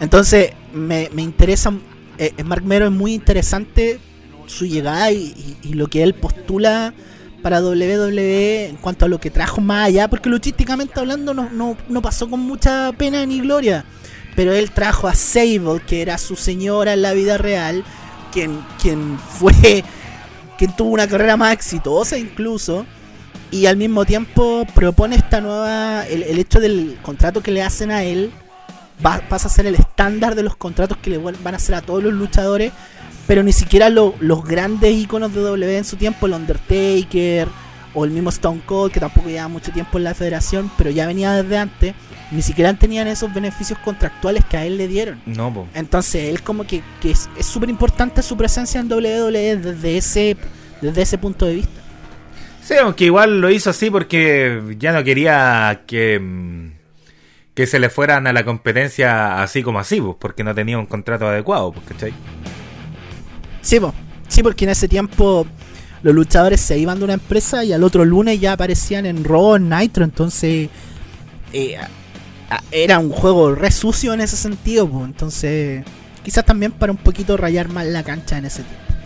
Entonces 0.00 0.52
me, 0.72 1.08
interesa, 1.16 1.72
eh, 2.18 2.32
Mark 2.44 2.64
Mero 2.64 2.86
es 2.86 2.92
muy 2.92 3.14
interesante 3.14 3.98
su 4.46 4.66
llegada 4.66 5.10
y, 5.12 5.56
lo 5.72 5.86
que 5.86 6.02
él 6.02 6.14
postula 6.14 6.92
para 7.42 7.62
WWE 7.62 8.66
en 8.66 8.76
cuanto 8.76 9.06
a 9.06 9.08
lo 9.08 9.18
que 9.20 9.30
trajo 9.30 9.60
más 9.60 9.88
allá, 9.88 10.08
porque 10.08 10.28
luchísticamente 10.28 10.98
hablando 10.98 11.32
no, 11.32 11.48
no, 11.50 11.76
no 11.88 12.02
pasó 12.02 12.28
con 12.28 12.40
mucha 12.40 12.92
pena 12.92 13.24
ni 13.24 13.40
gloria 13.40 13.84
pero 14.36 14.52
él 14.52 14.70
trajo 14.70 15.08
a 15.08 15.14
Sable, 15.14 15.80
que 15.86 16.02
era 16.02 16.18
su 16.18 16.36
señora 16.36 16.94
en 16.94 17.02
la 17.02 17.12
vida 17.12 17.38
real, 17.38 17.84
quien, 18.32 18.64
quien 18.80 19.18
fue, 19.18 19.84
quien 20.58 20.74
tuvo 20.76 20.92
una 20.92 21.06
carrera 21.06 21.36
más 21.36 21.52
exitosa 21.52 22.16
incluso, 22.16 22.86
y 23.50 23.66
al 23.66 23.76
mismo 23.76 24.04
tiempo 24.04 24.66
propone 24.74 25.16
esta 25.16 25.40
nueva, 25.40 26.06
el, 26.06 26.38
hecho 26.38 26.60
del 26.60 26.98
contrato 27.02 27.42
que 27.42 27.50
le 27.50 27.62
hacen 27.62 27.90
a 27.90 28.04
él, 28.04 28.30
va, 29.04 29.20
pasa 29.28 29.48
a 29.48 29.50
ser 29.50 29.66
el 29.66 29.74
estándar 29.74 30.34
de 30.34 30.42
los 30.42 30.56
contratos 30.56 30.98
que 30.98 31.10
le 31.10 31.18
van 31.18 31.54
a 31.54 31.56
hacer 31.56 31.74
a 31.74 31.82
todos 31.82 32.02
los 32.02 32.12
luchadores, 32.12 32.72
pero 33.26 33.42
ni 33.42 33.52
siquiera 33.52 33.90
los 33.90 34.44
grandes 34.44 34.94
iconos 34.94 35.34
de 35.34 35.40
W 35.40 35.78
en 35.78 35.84
su 35.84 35.96
tiempo, 35.96 36.26
el 36.26 36.34
Undertaker, 36.34 37.48
o 37.94 38.04
el 38.04 38.10
mismo 38.10 38.30
Stone 38.30 38.62
Cold, 38.64 38.92
que 38.92 39.00
tampoco 39.00 39.28
lleva 39.28 39.48
mucho 39.48 39.72
tiempo 39.72 39.98
en 39.98 40.04
la 40.04 40.14
federación, 40.14 40.70
pero 40.76 40.90
ya 40.90 41.06
venía 41.06 41.32
desde 41.32 41.58
antes, 41.58 41.94
ni 42.30 42.42
siquiera 42.42 42.72
tenían 42.74 43.08
esos 43.08 43.32
beneficios 43.34 43.78
contractuales 43.80 44.44
que 44.44 44.56
a 44.56 44.64
él 44.64 44.76
le 44.76 44.86
dieron. 44.86 45.20
No, 45.26 45.66
Entonces, 45.74 46.24
él 46.28 46.42
como 46.42 46.64
que, 46.64 46.82
es 47.02 47.28
súper 47.40 47.70
importante 47.70 48.22
su 48.22 48.36
presencia 48.36 48.80
en 48.80 48.90
WWE 48.90 49.56
desde 49.56 49.96
ese, 49.96 50.36
desde 50.80 51.02
ese 51.02 51.18
punto 51.18 51.46
de 51.46 51.54
vista. 51.56 51.79
Sí, 52.70 52.76
aunque 52.76 53.06
igual 53.06 53.40
lo 53.40 53.50
hizo 53.50 53.70
así 53.70 53.90
porque 53.90 54.76
ya 54.78 54.92
no 54.92 55.02
quería 55.02 55.82
que, 55.88 56.20
mm, 56.20 56.70
que 57.52 57.66
se 57.66 57.80
le 57.80 57.90
fueran 57.90 58.28
a 58.28 58.32
la 58.32 58.44
competencia 58.44 59.42
así 59.42 59.64
como 59.64 59.80
así, 59.80 60.00
pues, 60.00 60.14
porque 60.20 60.44
no 60.44 60.54
tenía 60.54 60.78
un 60.78 60.86
contrato 60.86 61.26
adecuado, 61.26 61.72
pues, 61.72 61.84
¿cachai? 61.86 62.12
Sí, 63.60 63.80
pues. 63.80 63.92
Sí, 64.28 64.44
porque 64.44 64.66
en 64.66 64.70
ese 64.70 64.86
tiempo 64.86 65.48
los 66.04 66.14
luchadores 66.14 66.60
se 66.60 66.78
iban 66.78 67.00
de 67.00 67.06
una 67.06 67.14
empresa 67.14 67.64
y 67.64 67.72
al 67.72 67.82
otro 67.82 68.04
lunes 68.04 68.38
ya 68.38 68.52
aparecían 68.52 69.04
en 69.04 69.24
Raw, 69.24 69.56
en 69.56 69.68
Nitro, 69.68 70.04
entonces 70.04 70.68
eh, 71.52 71.76
era 72.70 73.00
un 73.00 73.10
juego 73.10 73.52
re 73.52 73.72
sucio 73.72 74.14
en 74.14 74.20
ese 74.20 74.36
sentido, 74.36 74.88
entonces 75.04 75.84
quizás 76.22 76.46
también 76.46 76.70
para 76.70 76.92
un 76.92 76.98
poquito 76.98 77.36
rayar 77.36 77.68
más 77.68 77.84
la 77.86 78.04
cancha 78.04 78.38
en 78.38 78.44
ese 78.44 78.62
tiempo. 78.62 78.99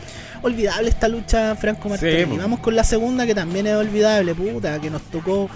Olvidable 0.45 0.91
esta 0.91 1.09
lucha 1.09 1.57
Franco 1.57 1.89
Martínez. 1.89 2.29
Vamos 2.37 2.61
con 2.61 2.77
la 2.77 2.85
segunda 2.85 3.25
que 3.25 3.35
también 3.35 3.67
es 3.67 3.77
olvidable, 3.77 4.35
puta, 4.35 4.79
que 4.79 4.91
nos 4.91 5.01
tocó. 5.05 5.49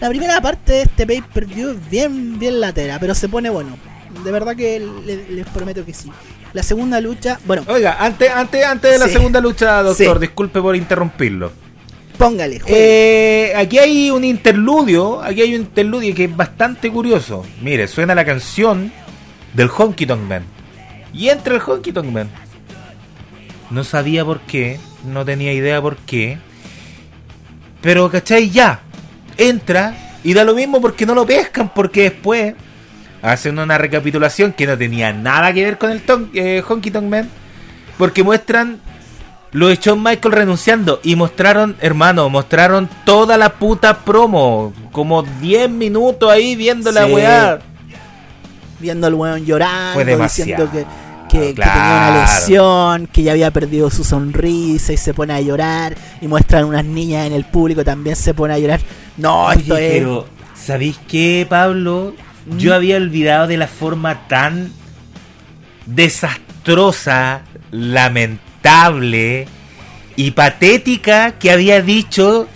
La 0.00 0.08
primera 0.08 0.40
parte 0.40 0.72
de 0.72 0.82
este 0.82 1.04
pay 1.04 1.20
per 1.20 1.46
view 1.46 1.70
es 1.70 1.90
bien, 1.90 2.38
bien 2.38 2.60
latera, 2.60 2.98
pero 3.00 3.12
se 3.12 3.28
pone 3.28 3.50
bueno. 3.50 3.76
De 4.22 4.30
verdad 4.30 4.54
que 4.54 4.86
les, 5.04 5.46
prometo 5.48 5.84
que 5.84 5.92
sí. 5.92 6.12
La 6.52 6.62
segunda 6.62 7.00
lucha, 7.00 7.40
bueno. 7.44 7.64
Oiga, 7.66 7.96
antes, 7.98 8.30
antes, 8.30 8.64
antes 8.64 8.92
de 8.92 8.98
la 8.98 9.08
segunda 9.08 9.40
lucha, 9.40 9.82
doctor, 9.82 10.20
disculpe 10.20 10.60
por 10.62 10.76
interrumpirlo. 10.76 11.50
Póngale. 12.16 12.60
Eh, 12.66 13.52
aquí 13.56 13.78
hay 13.78 14.10
un 14.10 14.24
interludio, 14.24 15.22
aquí 15.22 15.42
hay 15.42 15.56
un 15.56 15.62
interludio 15.62 16.14
que 16.14 16.24
es 16.24 16.36
bastante 16.36 16.88
curioso. 16.90 17.44
Mire, 17.60 17.88
suena 17.88 18.14
la 18.14 18.24
canción 18.24 18.92
del 19.54 19.68
Honky 19.76 20.06
Tonk 20.06 20.22
Man. 20.22 20.44
Y 21.12 21.30
entra 21.30 21.56
el 21.56 21.60
Honky 21.60 21.90
Tonk 21.90 22.06
Man. 22.06 22.30
No 23.70 23.84
sabía 23.84 24.24
por 24.24 24.40
qué, 24.40 24.78
no 25.04 25.24
tenía 25.24 25.52
idea 25.52 25.80
por 25.82 25.96
qué. 25.96 26.38
Pero, 27.80 28.10
¿cachai? 28.10 28.50
Ya, 28.50 28.80
entra 29.36 29.94
y 30.24 30.34
da 30.34 30.44
lo 30.44 30.54
mismo 30.54 30.80
porque 30.80 31.06
no 31.06 31.14
lo 31.14 31.26
pescan, 31.26 31.72
porque 31.74 32.02
después 32.04 32.54
hacen 33.22 33.58
una 33.58 33.78
recapitulación 33.78 34.52
que 34.52 34.66
no 34.66 34.76
tenía 34.76 35.12
nada 35.12 35.52
que 35.52 35.64
ver 35.64 35.78
con 35.78 35.90
el 35.90 36.02
ton, 36.02 36.30
eh, 36.34 36.62
Honky 36.66 36.90
Tonk 36.90 37.06
Man, 37.06 37.28
porque 37.98 38.22
muestran 38.22 38.80
lo 39.52 39.68
de 39.68 39.76
Shawn 39.76 40.02
Michael 40.02 40.32
renunciando 40.32 41.00
y 41.02 41.16
mostraron, 41.16 41.76
hermano, 41.80 42.28
mostraron 42.28 42.88
toda 43.04 43.36
la 43.36 43.50
puta 43.54 43.98
promo, 43.98 44.72
como 44.92 45.22
10 45.22 45.70
minutos 45.70 46.30
ahí 46.30 46.56
viendo 46.56 46.92
la 46.92 47.06
weá. 47.06 47.58
Viendo 48.78 49.06
al 49.06 49.14
weón 49.14 49.46
llorando, 49.46 49.94
Fue 49.94 50.04
demasiado. 50.04 50.64
diciendo 50.64 50.70
que, 50.72 51.05
que- 51.40 51.54
tenía 51.54 52.08
una 52.10 52.20
lesión, 52.22 53.06
que 53.08 53.22
ya 53.22 53.32
había 53.32 53.50
perdido 53.50 53.90
su 53.90 54.04
sonrisa 54.04 54.92
y 54.92 54.96
se 54.96 55.14
pone 55.14 55.32
a 55.34 55.40
llorar. 55.40 55.96
Y 56.20 56.28
muestran 56.28 56.64
unas 56.64 56.84
niñas 56.84 57.26
en 57.26 57.32
el 57.32 57.44
público 57.44 57.84
también 57.84 58.16
se 58.16 58.34
pone 58.34 58.54
a 58.54 58.58
llorar. 58.58 58.80
No, 59.16 59.46
Oye, 59.46 59.60
esto 59.60 59.76
es. 59.76 59.92
pero 59.92 60.26
¿sabéis 60.54 60.98
qué, 61.08 61.46
Pablo? 61.48 62.14
Mm. 62.46 62.58
Yo 62.58 62.74
había 62.74 62.96
olvidado 62.96 63.46
de 63.46 63.56
la 63.56 63.66
forma 63.66 64.26
tan 64.28 64.70
desastrosa, 65.86 67.42
lamentable 67.70 69.46
y 70.16 70.30
patética 70.32 71.32
que 71.32 71.50
había 71.50 71.82
dicho, 71.82 72.48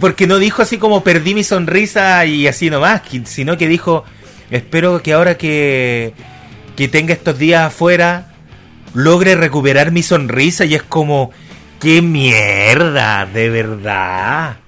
porque 0.00 0.26
no 0.26 0.38
dijo 0.38 0.62
así 0.62 0.78
como 0.78 1.02
perdí 1.02 1.34
mi 1.34 1.44
sonrisa 1.44 2.24
y 2.26 2.46
así 2.46 2.70
nomás, 2.70 3.02
sino 3.24 3.56
que 3.56 3.68
dijo, 3.68 4.04
espero 4.50 5.02
que 5.02 5.12
ahora 5.12 5.36
que, 5.36 6.12
que 6.78 6.86
tenga 6.86 7.12
estos 7.12 7.36
días 7.36 7.66
afuera, 7.66 8.28
logre 8.94 9.34
recuperar 9.34 9.90
mi 9.90 10.04
sonrisa 10.04 10.64
y 10.64 10.76
es 10.76 10.82
como, 10.84 11.32
qué 11.80 12.00
mierda, 12.02 13.26
de 13.26 13.48
verdad. 13.50 14.58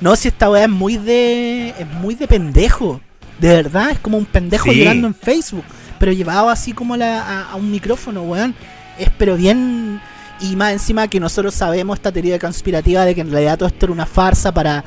No, 0.00 0.16
si 0.16 0.28
esta 0.28 0.48
weá 0.50 0.64
es 0.64 0.70
muy 0.70 0.96
de. 0.96 1.74
es 1.78 1.86
muy 2.00 2.14
de 2.14 2.26
pendejo. 2.26 3.02
De 3.38 3.48
verdad, 3.48 3.90
es 3.90 3.98
como 3.98 4.16
un 4.16 4.24
pendejo 4.24 4.70
Sí. 4.72 4.78
llorando 4.78 5.08
en 5.08 5.14
Facebook. 5.14 5.64
Pero 5.98 6.12
llevado 6.12 6.48
así 6.48 6.72
como 6.72 6.96
la- 6.96 7.20
a, 7.22 7.50
a 7.50 7.56
un 7.56 7.70
micrófono, 7.70 8.22
weón. 8.22 8.54
Es 8.98 9.10
pero 9.18 9.36
bien. 9.36 10.00
Y 10.40 10.56
más 10.56 10.72
encima 10.72 11.06
que 11.08 11.20
nosotros 11.20 11.52
sabemos 11.54 11.98
esta 11.98 12.10
teoría 12.12 12.38
conspirativa 12.38 13.04
de 13.04 13.14
que 13.14 13.20
en 13.20 13.30
realidad 13.30 13.58
todo 13.58 13.68
esto 13.68 13.84
era 13.84 13.92
una 13.92 14.06
farsa 14.06 14.54
para, 14.54 14.82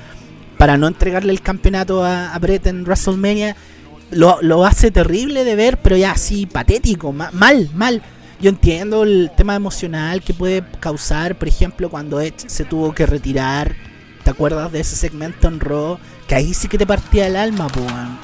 para 0.57 0.77
no 0.77 0.88
entregarle 0.88 1.31
el 1.31 1.41
campeonato 1.41 2.03
a, 2.03 2.34
a 2.34 2.39
Brett 2.39 2.65
en 2.65 2.81
WrestleMania. 2.84 3.55
Lo, 4.16 4.39
lo 4.41 4.66
hace 4.66 4.91
terrible 4.91 5.43
de 5.43 5.55
ver, 5.55 5.78
pero 5.78 5.95
ya 5.97 6.11
así 6.11 6.45
patético, 6.45 7.11
ma- 7.11 7.32
mal, 7.32 7.70
mal. 7.74 8.01
Yo 8.39 8.49
entiendo 8.49 9.03
el 9.03 9.32
tema 9.38 9.55
emocional 9.55 10.22
que 10.22 10.34
puede 10.34 10.64
causar, 10.80 11.36
por 11.36 11.47
ejemplo, 11.47 11.89
cuando 11.89 12.20
Edge 12.20 12.45
se 12.47 12.66
tuvo 12.66 12.93
que 12.93 13.05
retirar. 13.05 13.76
¿Te 14.24 14.30
acuerdas 14.30 14.72
de 14.72 14.80
ese 14.82 14.95
segmento 14.95 15.47
en 15.47 15.59
Raw? 15.59 15.97
Que 16.28 16.36
ahí 16.36 16.53
sí 16.53 16.68
que 16.68 16.78
te 16.78 16.86
partía 16.86 17.28
el 17.28 17.36
alma, 17.36 17.68
weón. 17.76 18.18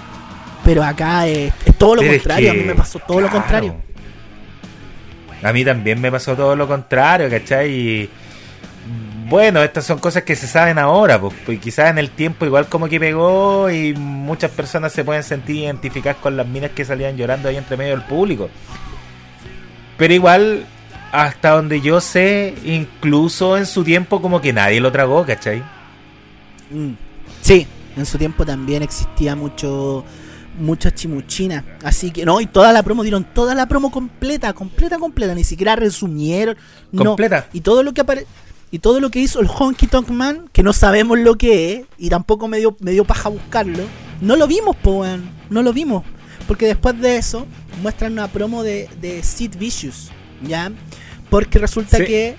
Pero 0.63 0.83
acá 0.83 1.27
es, 1.27 1.53
es 1.65 1.77
todo 1.77 1.95
lo 1.95 2.01
Pero 2.01 2.13
es 2.13 2.19
contrario, 2.21 2.51
que, 2.51 2.57
a 2.57 2.61
mí 2.61 2.67
me 2.67 2.75
pasó 2.75 2.99
todo 2.99 3.21
lo 3.21 3.29
contrario. 3.29 3.75
A 5.41 5.53
mí 5.53 5.63
también 5.63 6.01
me 6.01 6.11
pasó 6.11 6.35
todo 6.35 6.55
lo 6.55 6.67
contrario, 6.67 7.29
¿cachai? 7.29 7.71
Y 7.71 8.09
bueno, 9.29 9.61
estas 9.61 9.85
son 9.85 9.99
cosas 9.99 10.23
que 10.23 10.35
se 10.35 10.47
saben 10.47 10.79
ahora, 10.79 11.21
pues, 11.21 11.35
pues 11.45 11.59
quizás 11.59 11.91
en 11.91 11.99
el 11.99 12.09
tiempo 12.09 12.45
igual 12.45 12.67
como 12.67 12.87
que 12.87 12.99
pegó 12.99 13.69
y 13.69 13.93
muchas 13.93 14.49
personas 14.51 14.91
se 14.91 15.03
pueden 15.03 15.23
sentir 15.23 15.57
identificadas 15.57 16.17
con 16.17 16.35
las 16.35 16.47
minas 16.47 16.71
que 16.71 16.83
salían 16.83 17.15
llorando 17.15 17.49
ahí 17.49 17.57
entre 17.57 17.77
medio 17.77 17.91
del 17.91 18.05
público. 18.05 18.49
Pero 19.97 20.13
igual, 20.13 20.65
hasta 21.11 21.51
donde 21.51 21.81
yo 21.81 22.01
sé, 22.01 22.55
incluso 22.65 23.57
en 23.57 23.67
su 23.67 23.83
tiempo 23.83 24.21
como 24.21 24.41
que 24.41 24.51
nadie 24.51 24.79
lo 24.79 24.91
tragó, 24.91 25.25
¿cachai? 25.25 25.61
Mm. 26.71 26.93
Sí, 27.41 27.67
en 27.95 28.05
su 28.05 28.17
tiempo 28.17 28.45
también 28.45 28.81
existía 28.81 29.35
mucho 29.35 30.03
mucha 30.57 30.91
chimuchina. 30.91 31.63
Así 31.83 32.11
que 32.11 32.25
no, 32.25 32.41
y 32.41 32.45
toda 32.45 32.73
la 32.73 32.83
promo 32.83 33.03
dieron 33.03 33.23
toda 33.23 33.55
la 33.55 33.67
promo 33.67 33.91
completa, 33.91 34.53
completa, 34.53 34.97
completa, 34.97 35.35
ni 35.35 35.43
siquiera 35.43 35.75
resumieron. 35.75 36.57
no. 36.91 37.05
Completa. 37.05 37.47
Y 37.53 37.61
todo 37.61 37.83
lo 37.83 37.93
que 37.93 38.01
apare 38.01 38.25
y 38.71 38.79
todo 38.79 38.99
lo 38.99 39.09
que 39.09 39.19
hizo 39.19 39.39
el 39.39 39.47
Honky 39.47 39.87
Tonk 39.87 40.09
Man, 40.09 40.49
que 40.53 40.63
no 40.63 40.73
sabemos 40.73 41.17
lo 41.19 41.35
que 41.37 41.73
es, 41.73 41.85
y 41.97 42.09
tampoco 42.09 42.47
me 42.47 42.57
dio, 42.59 42.75
me 42.79 42.91
dio 42.91 43.03
paja 43.05 43.29
buscarlo, 43.29 43.83
no 44.21 44.35
lo 44.35 44.47
vimos, 44.47 44.75
po, 44.75 44.99
weón, 45.01 45.29
no 45.49 45.61
lo 45.63 45.73
vimos. 45.73 46.03
Porque 46.47 46.65
después 46.65 46.99
de 46.99 47.17
eso, 47.17 47.45
muestran 47.81 48.13
una 48.13 48.27
promo 48.27 48.63
de, 48.63 48.89
de 49.01 49.21
Sid 49.23 49.55
Vicious, 49.57 50.09
¿ya? 50.43 50.71
Porque 51.29 51.59
resulta 51.59 51.97
Sí. 51.97 52.05
que, 52.05 52.35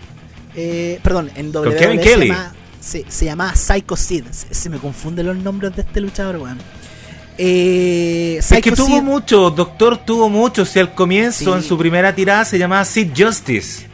eh, 0.57 1.01
perdón, 1.03 1.31
en 1.37 1.51
WWE 1.55 1.76
Kevin 1.76 1.99
se 2.01 2.05
Kelly. 2.09 2.28
llama, 2.28 2.53
se, 2.81 3.05
se 3.09 3.24
llamaba 3.24 3.55
Psycho 3.55 3.97
Sid. 3.97 4.24
Se, 4.31 4.53
se 4.53 4.68
me 4.68 4.78
confunden 4.78 5.26
los 5.26 5.37
nombres 5.37 5.76
de 5.76 5.83
este 5.83 6.01
luchador, 6.01 6.37
weón. 6.39 6.59
Eh, 7.39 8.37
Es 8.39 8.49
que 8.62 8.72
tuvo 8.72 8.99
Sid- 8.99 9.03
mucho, 9.03 9.51
Doctor 9.51 9.97
tuvo 9.99 10.28
mucho. 10.28 10.64
Si 10.64 10.78
al 10.78 10.95
comienzo, 10.95 11.53
Sí. 11.53 11.59
en 11.59 11.62
su 11.62 11.78
primera 11.78 12.14
tirada, 12.14 12.45
se 12.45 12.59
llamaba 12.59 12.85
Sid 12.85 13.11
Justice. 13.16 13.87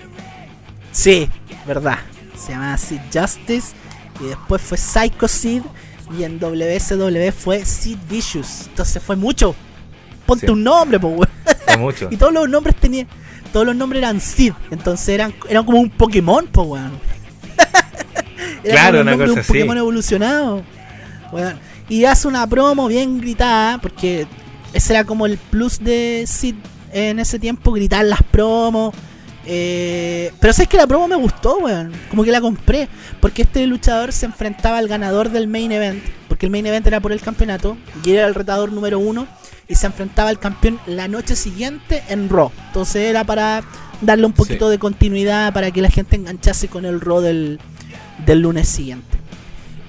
Sí, 0.93 1.29
verdad. 1.67 1.99
Se 2.39 2.53
llamaba 2.53 2.77
Sid 2.79 3.01
Justice. 3.13 3.75
Y 4.21 4.27
después 4.29 4.63
fue 4.63 4.79
Psycho 4.79 5.29
Sid. 5.29 5.63
Y 6.19 6.23
en 6.25 6.39
WSW 6.39 7.33
fue 7.33 7.65
Sid 7.65 7.99
Vicious. 8.09 8.67
Entonces 8.69 9.03
fue 9.03 9.17
mucho. 9.17 9.55
Ponte 10.25 10.47
Sí. 10.47 10.53
un 10.53 10.63
nombre, 10.65 10.99
pues, 11.01 11.15
weón. 11.17 11.31
Fue 11.67 11.77
mucho. 11.77 12.09
Y 12.13 12.17
todos 12.17 12.33
los 12.33 12.49
nombres 12.49 12.77
tenían. 12.77 13.07
Todos 13.53 13.67
los 13.67 13.77
nombres 13.77 14.03
eran 14.03 14.21
Sid. 14.21 14.53
Entonces 14.71 15.09
eran, 15.09 15.35
eran 15.49 15.65
como 15.65 15.81
un 15.81 15.91
Pokémon, 15.91 16.47
pues, 16.51 16.67
weón. 16.67 16.93
Era 18.65 18.73
Claro, 18.91 18.99
como 18.99 19.11
el 19.11 19.15
una 19.17 19.17
cosa 19.25 19.33
un 19.33 19.39
así. 19.41 19.49
Pokémon 19.53 19.79
evolucionado. 19.79 20.63
Weón. 21.33 21.59
Y 21.89 22.05
hace 22.05 22.29
una 22.29 22.47
promo 22.47 22.89
bien 22.89 23.21
gritada. 23.21 23.79
Porque 23.79 24.27
ese 24.73 24.93
era 24.95 25.05
como 25.05 25.27
el 25.27 25.39
plus 25.39 25.79
de 25.79 26.25
Sid 26.27 26.55
en 26.93 27.19
ese 27.19 27.39
tiempo. 27.39 27.73
Gritar 27.73 28.05
las 28.05 28.23
promos. 28.23 28.95
Eh, 29.47 30.33
pero 30.41 30.53
sabes 30.53 30.69
que 30.69 30.77
la 30.77 30.87
promo 30.87 31.07
me 31.09 31.17
gustó, 31.17 31.59
weón. 31.59 31.93
Como 32.11 32.25
que 32.25 32.33
la 32.33 32.41
compré. 32.41 32.89
Porque 33.21 33.43
este 33.43 33.67
luchador 33.67 34.13
se 34.13 34.27
enfrentaba 34.27 34.79
al 34.79 34.89
ganador 34.89 35.31
del 35.31 35.47
main 35.49 35.71
event. 35.73 36.03
Porque 36.29 36.47
el 36.47 36.53
main 36.53 36.67
event 36.67 36.87
era 36.87 37.01
por 37.01 37.13
el 37.13 37.21
campeonato. 37.21 37.77
Y 38.05 38.11
era 38.13 38.27
el 38.27 38.35
retador 38.35 38.73
número 38.73 38.99
uno. 38.99 39.27
Y 39.69 39.75
se 39.75 39.87
enfrentaba 39.87 40.31
al 40.31 40.39
campeón 40.39 40.79
la 40.87 41.09
noche 41.09 41.37
siguiente 41.37 42.03
en 42.09 42.29
Raw. 42.29 42.51
Entonces 42.69 43.03
era 43.09 43.25
para 43.25 43.63
darle 44.01 44.27
un 44.27 44.33
poquito 44.33 44.67
Sí. 44.67 44.73
de 44.73 44.79
continuidad. 44.79 45.53
Para 45.53 45.71
que 45.71 45.81
la 45.83 45.91
gente 45.91 46.17
enganchase 46.17 46.69
con 46.69 46.85
el 46.85 47.01
Raw 47.01 47.21
del, 47.21 47.61
del 48.27 48.41
lunes 48.41 48.69
siguiente. 48.69 49.17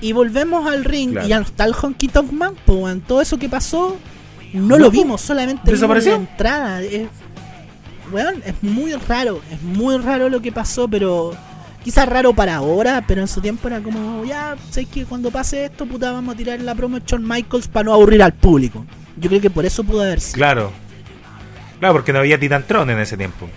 Y 0.01 0.11
volvemos 0.11 0.67
al 0.67 0.83
ring. 0.85 1.11
Claro. 1.13 1.27
Y 1.27 1.33
está 1.33 1.65
el 1.65 1.73
Honky 1.73 2.07
Tonk 2.09 2.31
Man. 2.31 2.53
Pues, 2.65 2.77
weón. 2.79 3.01
Todo 3.01 3.21
eso 3.21 3.37
que 3.37 3.49
pasó. 3.49 3.97
No, 4.53 4.61
No, 4.69 4.77
lo 4.77 4.91
vimos. 4.91 5.21
Solamente 5.21 5.71
vimos 5.71 6.05
la 6.05 6.13
entrada. 6.15 6.81
Weón, 8.11 8.41
es 8.45 8.55
muy 8.61 8.93
raro, 8.93 9.41
es 9.51 9.61
muy 9.61 9.97
raro 9.97 10.29
lo 10.29 10.41
que 10.41 10.51
pasó, 10.51 10.87
pero 10.87 11.35
quizás 11.83 12.07
raro 12.09 12.33
para 12.33 12.55
ahora, 12.57 13.03
pero 13.07 13.21
en 13.21 13.27
su 13.27 13.41
tiempo 13.41 13.67
era 13.67 13.79
como, 13.81 14.23
ya, 14.25 14.55
sé 14.69 14.85
que 14.85 15.05
cuando 15.05 15.31
pase 15.31 15.65
esto, 15.65 15.85
puta, 15.85 16.11
vamos 16.11 16.35
a 16.35 16.37
tirar 16.37 16.59
la 16.61 16.75
promo 16.75 16.99
de 16.99 17.05
Shawn 17.05 17.27
Michaels 17.27 17.67
para 17.67 17.85
no 17.85 17.93
aburrir 17.93 18.21
al 18.23 18.33
público. 18.33 18.85
Yo 19.17 19.29
creo 19.29 19.41
que 19.41 19.49
por 19.49 19.65
eso 19.65 19.83
pudo 19.83 20.01
haber 20.01 20.19
sido. 20.21 20.35
Claro. 20.37 20.71
Claro, 21.79 21.93
porque 21.93 22.11
no 22.13 22.19
había 22.19 22.39
Titantron 22.39 22.89
en 22.89 22.99
ese 22.99 23.17
tiempo. 23.17 23.47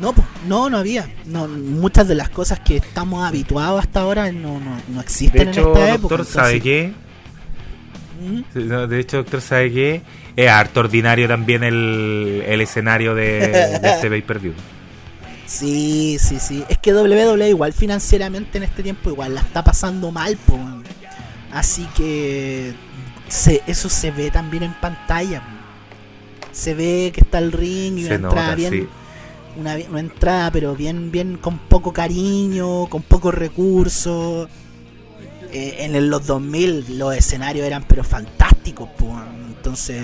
No, 0.00 0.14
no, 0.46 0.68
no 0.70 0.76
había. 0.78 1.08
No, 1.24 1.48
muchas 1.48 2.06
de 2.06 2.14
las 2.14 2.28
cosas 2.28 2.60
que 2.60 2.76
estamos 2.76 3.26
habituados 3.26 3.80
hasta 3.80 4.00
ahora 4.00 4.30
no, 4.30 4.60
no, 4.60 4.76
no 4.88 4.94
De 4.96 5.00
existen 5.00 5.48
hecho, 5.48 5.60
en 5.62 5.68
esta 5.68 5.94
época. 5.94 6.16
doctor, 6.18 6.24
¿sabe 6.26 6.56
entonces- 6.56 6.62
qué? 6.62 7.05
De 8.54 9.00
hecho, 9.00 9.18
doctor, 9.18 9.40
¿sabe 9.40 9.72
qué? 9.72 10.02
Es 10.36 10.48
harto 10.50 10.80
ordinario 10.80 11.28
también 11.28 11.62
el, 11.64 12.42
el 12.46 12.60
escenario 12.60 13.14
de, 13.14 13.78
de 13.80 13.88
este 13.88 14.08
pay-per-view. 14.10 14.54
Sí, 15.44 16.18
sí, 16.20 16.40
sí. 16.40 16.64
Es 16.68 16.78
que 16.78 16.92
WWE 16.94 17.48
igual 17.50 17.72
financieramente 17.72 18.58
en 18.58 18.64
este 18.64 18.82
tiempo 18.82 19.10
igual 19.10 19.34
la 19.34 19.40
está 19.42 19.62
pasando 19.62 20.10
mal, 20.10 20.36
po. 20.38 20.58
Así 21.50 21.86
que 21.96 22.74
se, 23.28 23.62
eso 23.66 23.88
se 23.88 24.10
ve 24.10 24.30
también 24.30 24.64
en 24.64 24.74
pantalla. 24.80 25.40
po. 25.42 25.56
Se 26.52 26.74
ve 26.74 27.12
que 27.14 27.20
está 27.20 27.38
el 27.38 27.52
ring 27.52 27.98
y 27.98 28.04
Se 28.04 28.16
una 28.16 28.16
entrada 28.16 28.54
bien, 28.54 28.72
sí. 28.72 28.88
una, 29.56 29.76
una 29.90 30.00
entrada 30.00 30.50
pero 30.50 30.74
bien, 30.74 31.10
bien 31.12 31.36
con 31.38 31.58
poco 31.58 31.92
cariño, 31.92 32.86
con 32.88 33.02
pocos 33.02 33.34
recursos. 33.34 34.48
Eh, 35.56 35.84
en 35.84 35.96
el- 35.96 36.08
los 36.08 36.26
2000 36.26 36.98
los 36.98 37.16
escenarios 37.16 37.66
eran 37.66 37.82
pero 37.84 38.04
fantásticos, 38.04 38.90
po. 38.90 39.06
weón. 39.06 39.54
Entonces 39.56 40.02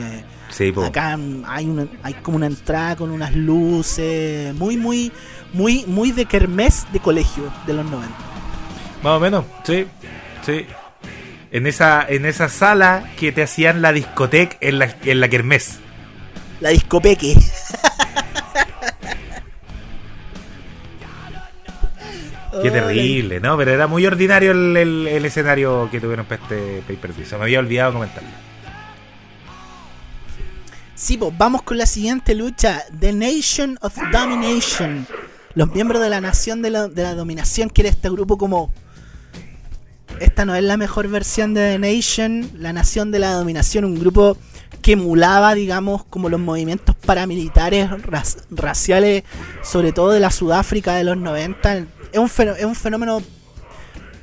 Sí, 0.48 0.72
po. 0.72 0.82
Acá 0.84 1.18
hay 1.46 1.66
una, 1.66 1.86
hay 2.03 2.14
como 2.14 2.36
una 2.38 2.46
entrada 2.46 2.96
con 2.96 3.11
unas 3.11 3.34
luces, 3.34 4.55
muy, 4.55 4.76
muy, 4.78 5.12
muy, 5.53 5.84
muy 5.86 6.11
de 6.12 6.24
kermés 6.24 6.86
de 6.92 7.00
colegio 7.00 7.53
de 7.66 7.72
los 7.74 7.84
90. 7.84 8.14
Más 9.03 9.12
o 9.16 9.20
menos, 9.20 9.44
sí, 9.64 9.86
sí. 10.44 10.64
En 11.50 11.66
esa, 11.66 12.07
en 12.09 12.24
esa 12.24 12.48
sala 12.48 13.11
que 13.18 13.30
te 13.32 13.42
hacían 13.42 13.82
la 13.82 13.92
discoteca 13.92 14.57
en 14.61 14.78
la, 14.78 14.94
en 15.05 15.20
la 15.20 15.28
kermés. 15.28 15.78
La 16.61 16.70
discopeque. 16.70 17.36
Qué 22.61 22.70
terrible, 22.70 23.40
¿no? 23.40 23.57
Pero 23.57 23.70
era 23.70 23.86
muy 23.86 24.05
ordinario 24.05 24.53
el, 24.53 24.76
el, 24.76 25.24
escenario 25.24 25.88
que 25.90 26.00
tuvieron 26.00 26.26
para 26.26 26.42
este 26.42 26.82
pay-per-view. 26.86 27.24
Se 27.24 27.36
me 27.38 27.44
había 27.44 27.59
olvidado 27.59 27.94
comentarlo. 27.94 28.28
Sí, 30.94 31.16
pues 31.16 31.32
vamos 31.38 31.62
con 31.62 31.78
la 31.78 31.86
siguiente 31.86 32.34
lucha: 32.34 32.82
The 32.98 33.12
Nation 33.12 33.78
of 33.80 33.96
Domination. 34.12 35.07
Los 35.55 35.72
miembros 35.72 36.03
de 36.03 36.11
la 36.11 36.20
Nación 36.20 36.62
de 36.62 36.70
la, 36.70 36.88
de 36.88 37.03
la 37.03 37.14
Dominación, 37.14 37.70
que 37.70 37.82
era 37.82 37.90
este 37.90 38.11
grupo 38.11 38.36
como. 38.36 38.72
Esta 40.20 40.44
no 40.44 40.55
es 40.55 40.62
la 40.62 40.76
mejor 40.76 41.09
versión 41.09 41.55
de 41.55 41.72
The 41.72 41.78
Nation, 41.78 42.50
la 42.59 42.72
Nación 42.72 43.11
de 43.11 43.18
la 43.18 43.32
Dominación, 43.32 43.86
un 43.86 43.98
grupo 43.98 44.36
que 44.82 44.92
emulaba, 44.92 45.55
digamos, 45.55 46.05
como 46.05 46.28
los 46.28 46.38
movimientos 46.38 46.94
paramilitares 46.94 47.88
raciales, 48.50 49.24
sobre 49.62 49.92
todo 49.92 50.11
de 50.11 50.20
la 50.20 50.30
Sudáfrica 50.30 50.94
de 50.94 51.05
los 51.05 51.16
90. 51.16 51.86
Es 52.13 52.19
un, 52.19 52.49
es 52.49 52.65
un 52.65 52.75
fenómeno, 52.75 53.23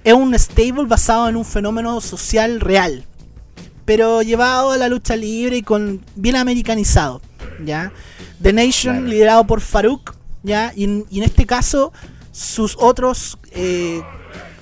es 0.03 0.13
un 0.13 0.37
stable 0.37 0.85
basado 0.85 1.27
en 1.27 1.35
un 1.35 1.45
fenómeno 1.45 1.99
social 2.01 2.59
real, 2.59 3.03
pero 3.85 4.21
llevado 4.21 4.71
a 4.71 4.77
la 4.77 4.87
lucha 4.87 5.15
libre 5.15 5.57
y 5.57 5.61
con 5.63 6.01
bien 6.15 6.35
americanizado, 6.35 7.21
¿ya? 7.65 7.91
The 8.41 8.53
Nation, 8.53 9.09
liderado 9.09 9.45
por 9.45 9.61
Farouk, 9.61 10.15
¿ya? 10.43 10.71
Y, 10.75 10.83
en 10.83 11.23
este 11.23 11.45
caso, 11.45 11.91
sus 12.31 12.77
otros, 12.79 13.37
eh, 13.51 14.01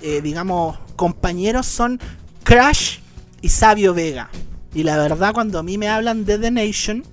eh, 0.02 0.22
digamos, 0.22 0.80
compañeros 0.96 1.68
son 1.68 2.00
Crash 2.44 3.00
y 3.42 3.50
Sabio 3.50 3.94
Vega. 3.94 4.30
Y 4.74 4.84
la 4.84 4.98
verdad, 4.98 5.34
cuando 5.34 5.60
a 5.60 5.64
mí 5.64 5.78
me 5.78 5.90
hablan 5.90 6.26
de 6.26 6.40
The 6.40 6.52
Nation, 6.52 7.04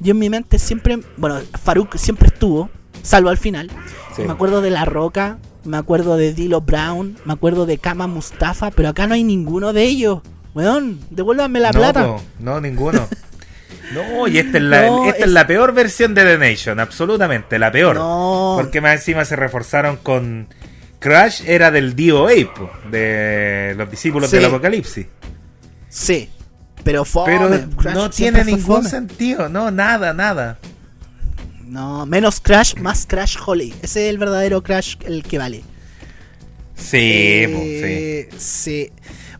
yo 0.00 0.12
en 0.12 0.18
mi 0.18 0.30
mente 0.30 0.58
siempre, 0.58 1.00
bueno, 1.16 1.40
Farouk 1.62 1.96
siempre 1.96 2.28
estuvo, 2.28 2.70
salvo 3.02 3.30
al 3.30 3.38
final. 3.38 3.70
Me 4.18 4.30
acuerdo 4.30 4.60
de 4.60 4.70
La 4.70 4.84
Roca, 4.84 5.38
me 5.64 5.76
acuerdo 5.76 6.16
de 6.16 6.32
Dilo 6.32 6.60
Brown, 6.60 7.16
me 7.24 7.32
acuerdo 7.32 7.66
de 7.66 7.78
Kama 7.78 8.06
Mustafa, 8.06 8.70
pero 8.70 8.88
acá 8.88 9.06
no 9.06 9.14
hay 9.14 9.24
ninguno 9.24 9.72
de 9.72 9.84
ellos. 9.84 10.20
Weón, 10.54 11.00
devuélvame 11.10 11.60
la 11.60 11.72
plata. 11.72 12.16
No, 12.38 12.60
ninguno. 12.60 13.08
No, 13.92 14.26
y 14.26 14.38
esta, 14.38 14.56
es 14.56 14.64
la, 14.64 15.08
esta 15.08 15.24
es... 15.26 15.30
la 15.30 15.46
peor 15.46 15.74
versión 15.74 16.14
de 16.14 16.24
The 16.24 16.38
Nation, 16.38 16.80
absolutamente, 16.80 17.58
la 17.58 17.70
peor. 17.70 17.98
Porque 18.56 18.80
más 18.80 18.94
encima 18.94 19.26
se 19.26 19.36
reforzaron 19.36 19.98
con. 19.98 20.48
Crash 20.98 21.42
era 21.46 21.70
del 21.70 21.94
Dio 21.94 22.26
Ape, 22.26 22.70
de 22.90 23.74
los 23.76 23.90
discípulos 23.90 24.30
del 24.30 24.46
Apocalipsis. 24.46 25.06
Sí, 25.90 26.30
pero 26.84 27.04
no 27.92 28.08
tiene 28.08 28.44
ningún 28.44 28.84
sentido, 28.84 29.48
no, 29.48 29.70
nada, 29.70 30.14
nada. 30.14 30.58
No, 31.72 32.04
menos 32.04 32.38
Crash, 32.38 32.76
más 32.76 33.06
Crash 33.06 33.38
Holly. 33.46 33.72
Ese 33.80 34.04
es 34.04 34.10
el 34.10 34.18
verdadero 34.18 34.62
Crash 34.62 34.96
el 35.06 35.22
que 35.22 35.38
vale. 35.38 35.62
Sí, 36.76 36.98
eh, 37.00 38.28
sí. 38.32 38.38
sí. 38.38 38.92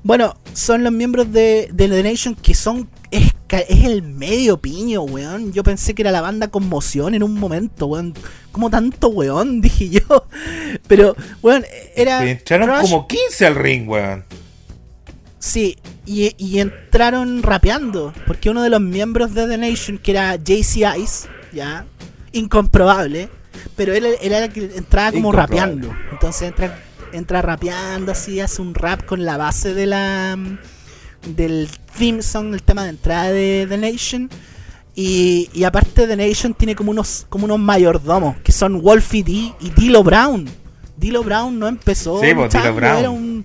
Bueno, 0.02 0.34
son 0.54 0.82
los 0.82 0.94
miembros 0.94 1.30
de, 1.30 1.70
The 1.76 2.02
Nation 2.02 2.34
que 2.34 2.54
son. 2.54 2.88
Es, 3.10 3.34
es, 3.50 3.84
el 3.84 4.00
medio 4.00 4.56
piño, 4.56 5.02
weón. 5.02 5.52
Yo 5.52 5.62
pensé 5.62 5.94
que 5.94 6.00
era 6.00 6.10
la 6.10 6.22
banda 6.22 6.48
Conmoción 6.48 7.14
en 7.14 7.22
un 7.22 7.34
momento, 7.34 7.84
weón. 7.84 8.14
Como 8.50 8.70
tanto, 8.70 9.08
weón, 9.08 9.60
dije 9.60 9.90
yo. 9.90 10.26
Pero, 10.86 11.14
weón, 11.42 11.66
era. 11.94 12.24
entraron 12.24 12.80
como 12.80 13.06
15 13.08 13.46
al 13.46 13.56
ring, 13.56 13.86
weón. 13.86 14.24
Sí, 15.38 15.76
y, 16.06 16.58
entraron 16.60 17.42
rapeando, 17.42 18.14
porque 18.26 18.48
uno 18.48 18.62
de 18.62 18.70
los 18.70 18.80
miembros 18.80 19.34
de 19.34 19.46
The 19.46 19.58
Nation, 19.58 19.98
que 19.98 20.12
era 20.12 20.36
JC 20.36 20.96
Ice, 20.96 21.28
ya, 21.52 21.84
incomprobable, 22.32 23.28
pero 23.76 23.94
él, 23.94 24.06
era 24.20 24.44
el 24.44 24.52
que 24.52 24.64
entraba 24.76 25.12
como 25.12 25.32
rapeando. 25.32 25.94
Entonces 26.10 26.48
entra, 26.48 26.78
entra 27.12 27.42
rapeando 27.42 28.12
así, 28.12 28.40
hace 28.40 28.62
un 28.62 28.74
rap 28.74 29.04
con 29.04 29.24
la 29.24 29.36
base 29.36 29.74
de 29.74 29.86
la 29.86 30.36
del 31.26 31.68
theme 31.96 32.22
song, 32.22 32.52
el 32.52 32.62
tema 32.62 32.84
de 32.84 32.90
entrada 32.90 33.30
de 33.30 33.66
The 33.68 33.78
Nation. 33.78 34.30
Y, 34.94 35.48
y 35.54 35.64
aparte 35.64 36.06
The 36.06 36.16
Nation 36.16 36.52
tiene 36.52 36.74
como 36.74 36.90
unos, 36.90 37.26
como 37.28 37.46
unos 37.46 37.58
mayordomos, 37.58 38.36
que 38.38 38.52
son 38.52 38.82
Wolfie 38.82 39.22
D 39.22 39.54
y 39.60 39.70
Dilo 39.70 40.02
Brown. 40.02 40.48
Dilo 40.96 41.22
Brown 41.22 41.58
no 41.58 41.66
empezó, 41.66 42.20
sí, 42.20 42.34
pues, 42.34 42.54
era 42.54 43.10
un 43.10 43.44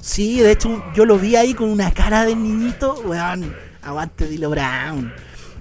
Sí, 0.00 0.40
de 0.40 0.52
hecho 0.52 0.82
yo 0.94 1.04
lo 1.04 1.18
vi 1.18 1.36
ahí 1.36 1.54
con 1.54 1.68
una 1.68 1.90
cara 1.90 2.24
de 2.24 2.34
niñito, 2.34 2.94
weón, 3.04 3.54
aguante 3.82 4.26
Dilo 4.26 4.50
Brown. 4.50 5.12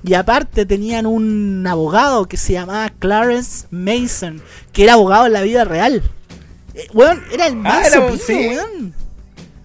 Y 0.04 0.14
aparte 0.14 0.66
tenían 0.66 1.06
un 1.06 1.66
abogado 1.68 2.28
que 2.28 2.38
se 2.38 2.54
llamaba 2.54 2.90
Clarence 3.00 3.68
Mason, 3.72 4.42
que 4.72 4.84
era 4.84 4.94
abogado 4.94 5.26
en 5.26 5.34
la 5.34 5.42
vida 5.42 5.66
real. 5.66 6.04
Eh, 6.74 6.88
weón, 6.94 7.24
era 7.32 7.48
el 7.48 7.54
ah, 7.54 7.82
Mason, 7.82 8.20
¿sí? 8.20 8.34
weón. 8.34 8.94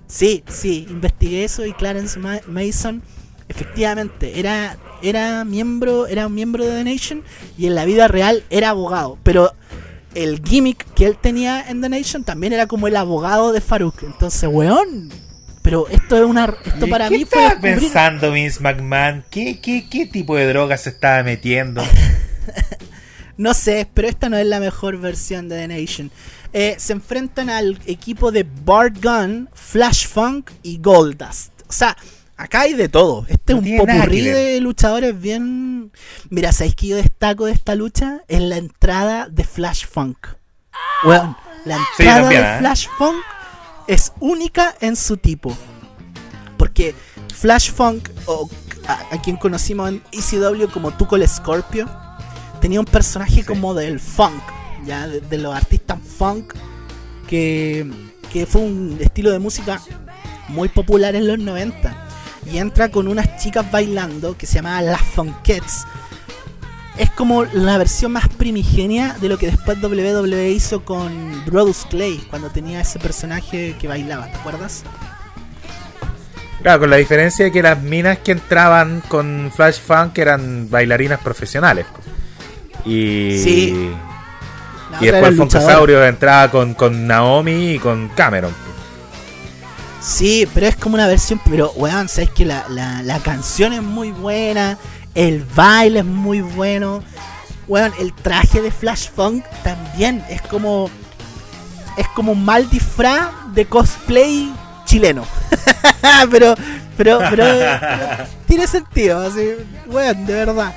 Sí, 0.06 0.44
sí, 0.46 0.86
investigué 0.90 1.44
eso 1.44 1.64
y 1.64 1.72
Clarence 1.72 2.18
Mason 2.46 3.02
efectivamente 3.48 4.38
era 4.38 4.76
era 5.02 5.44
miembro 5.44 6.06
era 6.06 6.26
un 6.26 6.34
miembro 6.34 6.64
de 6.64 6.84
The 6.84 6.84
Nation 6.84 7.22
y 7.56 7.66
en 7.66 7.74
la 7.74 7.84
vida 7.86 8.08
real 8.08 8.44
era 8.50 8.70
abogado, 8.70 9.18
pero 9.22 9.52
el 10.14 10.42
gimmick 10.44 10.84
que 10.94 11.06
él 11.06 11.16
tenía 11.20 11.66
en 11.68 11.80
The 11.80 11.88
Nation 11.88 12.24
también 12.24 12.52
era 12.52 12.66
como 12.66 12.88
el 12.88 12.96
abogado 12.96 13.52
de 13.52 13.60
Farouk. 13.60 14.02
Entonces, 14.02 14.48
weón. 14.52 15.10
Pero 15.62 15.88
esto 15.88 16.16
es 16.16 16.24
una. 16.24 16.54
Esto 16.64 16.88
para 16.88 17.08
mí 17.08 17.24
fue. 17.24 17.44
estaba 17.44 17.60
pensando 17.60 18.32
Vince 18.32 18.60
McMahon? 18.60 19.24
¿Qué, 19.30 19.60
qué, 19.60 19.88
¿Qué 19.88 20.06
tipo 20.06 20.36
de 20.36 20.46
droga 20.48 20.76
se 20.76 20.90
estaba 20.90 21.22
metiendo? 21.22 21.82
no 23.36 23.54
sé, 23.54 23.88
pero 23.94 24.08
esta 24.08 24.28
no 24.28 24.36
es 24.36 24.46
la 24.46 24.60
mejor 24.60 24.98
versión 24.98 25.48
de 25.48 25.56
The 25.56 25.68
Nation. 25.68 26.10
Eh, 26.52 26.74
se 26.78 26.92
enfrentan 26.92 27.48
al 27.48 27.78
equipo 27.86 28.32
de 28.32 28.44
Bart 28.64 29.02
Gunn, 29.02 29.48
Flash 29.54 30.06
Funk 30.06 30.50
y 30.62 30.78
Goldust. 30.78 31.52
O 31.68 31.72
sea, 31.72 31.96
Acá 32.42 32.62
hay 32.62 32.74
de 32.74 32.88
todo. 32.88 33.24
Este 33.28 33.52
es 33.52 33.58
un 33.60 33.76
popurrí 33.76 34.22
de 34.22 34.60
luchadores 34.60 35.18
bien. 35.20 35.92
Mira, 36.28 36.50
¿sabéis 36.50 36.74
que 36.74 36.88
yo 36.88 36.96
destaco 36.96 37.46
de 37.46 37.52
esta 37.52 37.76
lucha? 37.76 38.22
Es 38.26 38.40
la 38.40 38.56
entrada 38.56 39.28
de 39.28 39.44
Flash 39.44 39.86
Funk. 39.86 40.26
Bueno, 41.04 41.38
la 41.64 41.76
entrada 41.76 42.28
de 42.28 42.36
¿eh? 42.36 42.58
Flash 42.58 42.88
Funk 42.98 43.22
es 43.92 44.12
única 44.20 44.74
en 44.80 44.96
su 44.96 45.16
tipo. 45.16 45.56
Porque 46.56 46.94
Flash 47.34 47.70
Funk, 47.72 48.08
o 48.26 48.48
a, 48.86 49.20
quien 49.22 49.36
conocimos 49.36 49.88
en 49.88 50.02
ECW 50.12 50.70
como 50.72 50.92
Tuco 50.92 51.16
el 51.16 51.28
Scorpio, 51.28 51.88
tenía 52.60 52.80
un 52.80 52.86
personaje 52.86 53.44
como 53.44 53.74
del 53.74 53.98
funk, 54.00 54.42
ya 54.84 55.08
de, 55.08 55.38
los 55.38 55.54
artistas 55.54 55.98
funk, 56.16 56.54
que, 57.26 57.90
que 58.32 58.46
fue 58.46 58.62
un 58.62 58.98
estilo 59.00 59.30
de 59.30 59.38
música 59.38 59.80
muy 60.48 60.68
popular 60.68 61.14
en 61.14 61.26
los 61.26 61.38
90 61.38 62.08
y 62.50 62.58
entra 62.58 62.90
con 62.90 63.08
unas 63.08 63.36
chicas 63.42 63.70
bailando 63.70 64.36
que 64.36 64.46
se 64.46 64.56
llama 64.56 64.80
Las 64.82 65.02
Funkettes. 65.02 65.84
Es 66.96 67.10
como 67.10 67.44
la 67.44 67.78
versión 67.78 68.12
más 68.12 68.28
primigenia 68.28 69.16
de 69.20 69.28
lo 69.28 69.38
que 69.38 69.46
después 69.46 69.82
WWE 69.82 70.50
hizo 70.50 70.84
con 70.84 71.44
Brodus 71.46 71.86
Clay, 71.88 72.18
cuando 72.28 72.50
tenía 72.50 72.80
ese 72.80 72.98
personaje 72.98 73.76
que 73.80 73.88
bailaba, 73.88 74.26
¿te 74.26 74.36
acuerdas? 74.36 74.84
Claro, 76.62 76.80
con 76.80 76.90
la 76.90 76.96
diferencia 76.96 77.46
de 77.46 77.52
que 77.52 77.62
las 77.62 77.82
minas 77.82 78.18
que 78.18 78.32
entraban 78.32 79.02
con 79.08 79.50
Flash 79.54 79.80
Funk 79.80 80.16
eran 80.18 80.70
bailarinas 80.70 81.20
profesionales. 81.20 81.86
Y. 82.84 83.40
Sí. 83.42 83.90
y 85.00 85.06
después 85.06 85.36
Funkasaurio 85.36 86.04
entraba 86.04 86.50
con, 86.50 86.74
con 86.74 87.06
Naomi 87.06 87.72
y 87.72 87.78
con 87.78 88.08
Cameron. 88.10 88.54
Sí, 90.00 90.48
pero 90.52 90.66
es 90.66 90.76
como 90.76 90.94
una 90.94 91.06
versión. 91.06 91.40
Pero, 91.48 91.72
weón, 91.72 92.08
sabes 92.08 92.30
que 92.30 92.44
la, 92.44 92.66
la, 92.68 93.18
canción 93.20 93.72
es 93.72 93.82
muy 93.82 94.10
buena. 94.10 94.78
El 95.14 95.44
baile 95.44 96.00
es 96.00 96.04
muy 96.04 96.40
bueno. 96.40 97.02
Weón, 97.68 97.92
el 97.98 98.12
traje 98.12 98.60
de 98.60 98.70
Flash 98.70 99.08
Funk 99.10 99.44
también 99.62 100.24
es 100.28 100.42
como. 100.42 100.90
Es 101.96 102.08
como 102.08 102.32
un 102.32 102.44
mal 102.44 102.68
disfraz 102.70 103.30
de 103.54 103.66
cosplay 103.66 104.52
chileno. 104.86 105.24
pero, 106.30 106.54
pero, 106.96 107.18
pero, 107.28 107.44
tiene 108.46 108.66
sentido, 108.66 109.20
así, 109.20 109.50
weón, 109.86 110.24
de 110.24 110.32
verdad. 110.32 110.74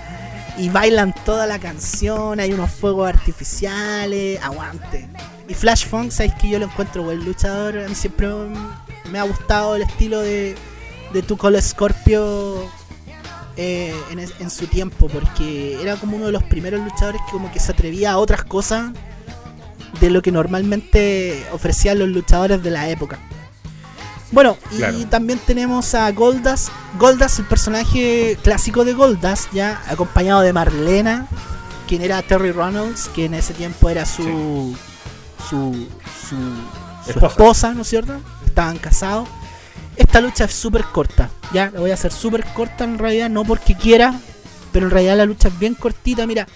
Y 0.58 0.70
bailan 0.70 1.14
toda 1.26 1.48
la 1.48 1.60
canción, 1.60 2.40
hay 2.40 2.52
unos 2.52 2.72
fuegos 2.72 3.08
artificiales, 3.08 4.42
aguante. 4.42 5.08
Y 5.48 5.54
Flash 5.54 5.86
Funk, 5.86 6.12
sabes 6.12 6.34
que 6.36 6.50
yo 6.50 6.60
lo 6.60 6.66
encuentro 6.66 7.04
buen 7.04 7.24
luchador, 7.24 7.78
a 7.78 7.88
mí 7.88 7.96
siempre 7.96 8.28
me 9.10 9.20
ha 9.20 9.24
gustado 9.24 9.76
el 9.78 9.84
estilo 9.84 10.20
de, 10.20 10.56
de 11.14 11.22
Tucol 11.22 11.62
Scorpio 11.62 12.70
eh, 13.58 13.96
en, 14.40 14.50
su 14.50 14.68
tiempo, 14.68 15.08
porque 15.08 15.82
era 15.82 15.96
como 15.96 16.18
uno 16.18 16.26
de 16.28 16.32
los 16.32 16.44
primeros 16.44 16.82
luchadores 16.82 17.22
que 17.26 17.32
como 17.32 17.52
que 17.52 17.60
se 17.60 17.72
atrevía 17.72 18.12
a 18.12 18.18
otras 18.18 18.44
cosas 18.44 18.92
de 20.00 20.10
lo 20.10 20.22
que 20.22 20.32
normalmente 20.32 21.46
ofrecían 21.54 22.00
los 22.00 22.10
luchadores 22.10 22.62
de 22.62 22.72
la 22.72 22.90
época. 22.90 23.20
Bueno, 24.32 24.58
y 24.98 25.06
también 25.06 25.40
tenemos 25.40 25.96
a 25.96 26.12
Goldas. 26.12 26.70
Goldas, 27.00 27.40
el 27.40 27.46
personaje 27.46 28.38
clásico 28.44 28.84
de 28.84 28.94
Goldas, 28.94 29.48
ya 29.54 29.82
acompañado 29.88 30.42
de 30.42 30.52
Marlena, 30.52 31.28
quien 31.88 32.02
era 32.02 32.22
Terry 32.22 32.52
Reynolds, 32.52 33.08
que 33.16 33.26
en 33.26 33.36
ese 33.36 33.54
tiempo 33.54 33.90
era 33.90 34.06
su, 34.06 34.76
su, 35.50 35.88
su, 36.30 36.36
su 37.06 37.10
Esposa. 37.12 37.28
esposa, 37.28 37.74
¿no 37.74 37.84
es 37.84 37.88
cierto? 37.88 38.20
Estaban 38.46 38.78
casados. 38.78 39.30
Esta 39.96 40.22
lucha 40.22 40.46
es 40.46 40.54
súper 40.54 40.84
corta, 40.86 41.30
ya, 41.54 41.72
la 41.72 41.80
voy 41.80 41.92
a 41.92 41.94
hacer 41.94 42.12
súper 42.12 42.44
corta 42.54 42.84
en 42.84 42.98
realidad, 42.98 43.30
no 43.30 43.44
porque 43.44 43.76
quiera, 43.76 44.20
pero 44.72 44.88
en 44.88 44.92
realidad 44.92 45.18
la 45.18 45.26
lucha 45.26 45.48
es 45.48 45.58
bien 45.58 45.74
cortita. 45.74 46.28
Mira, 46.28 46.48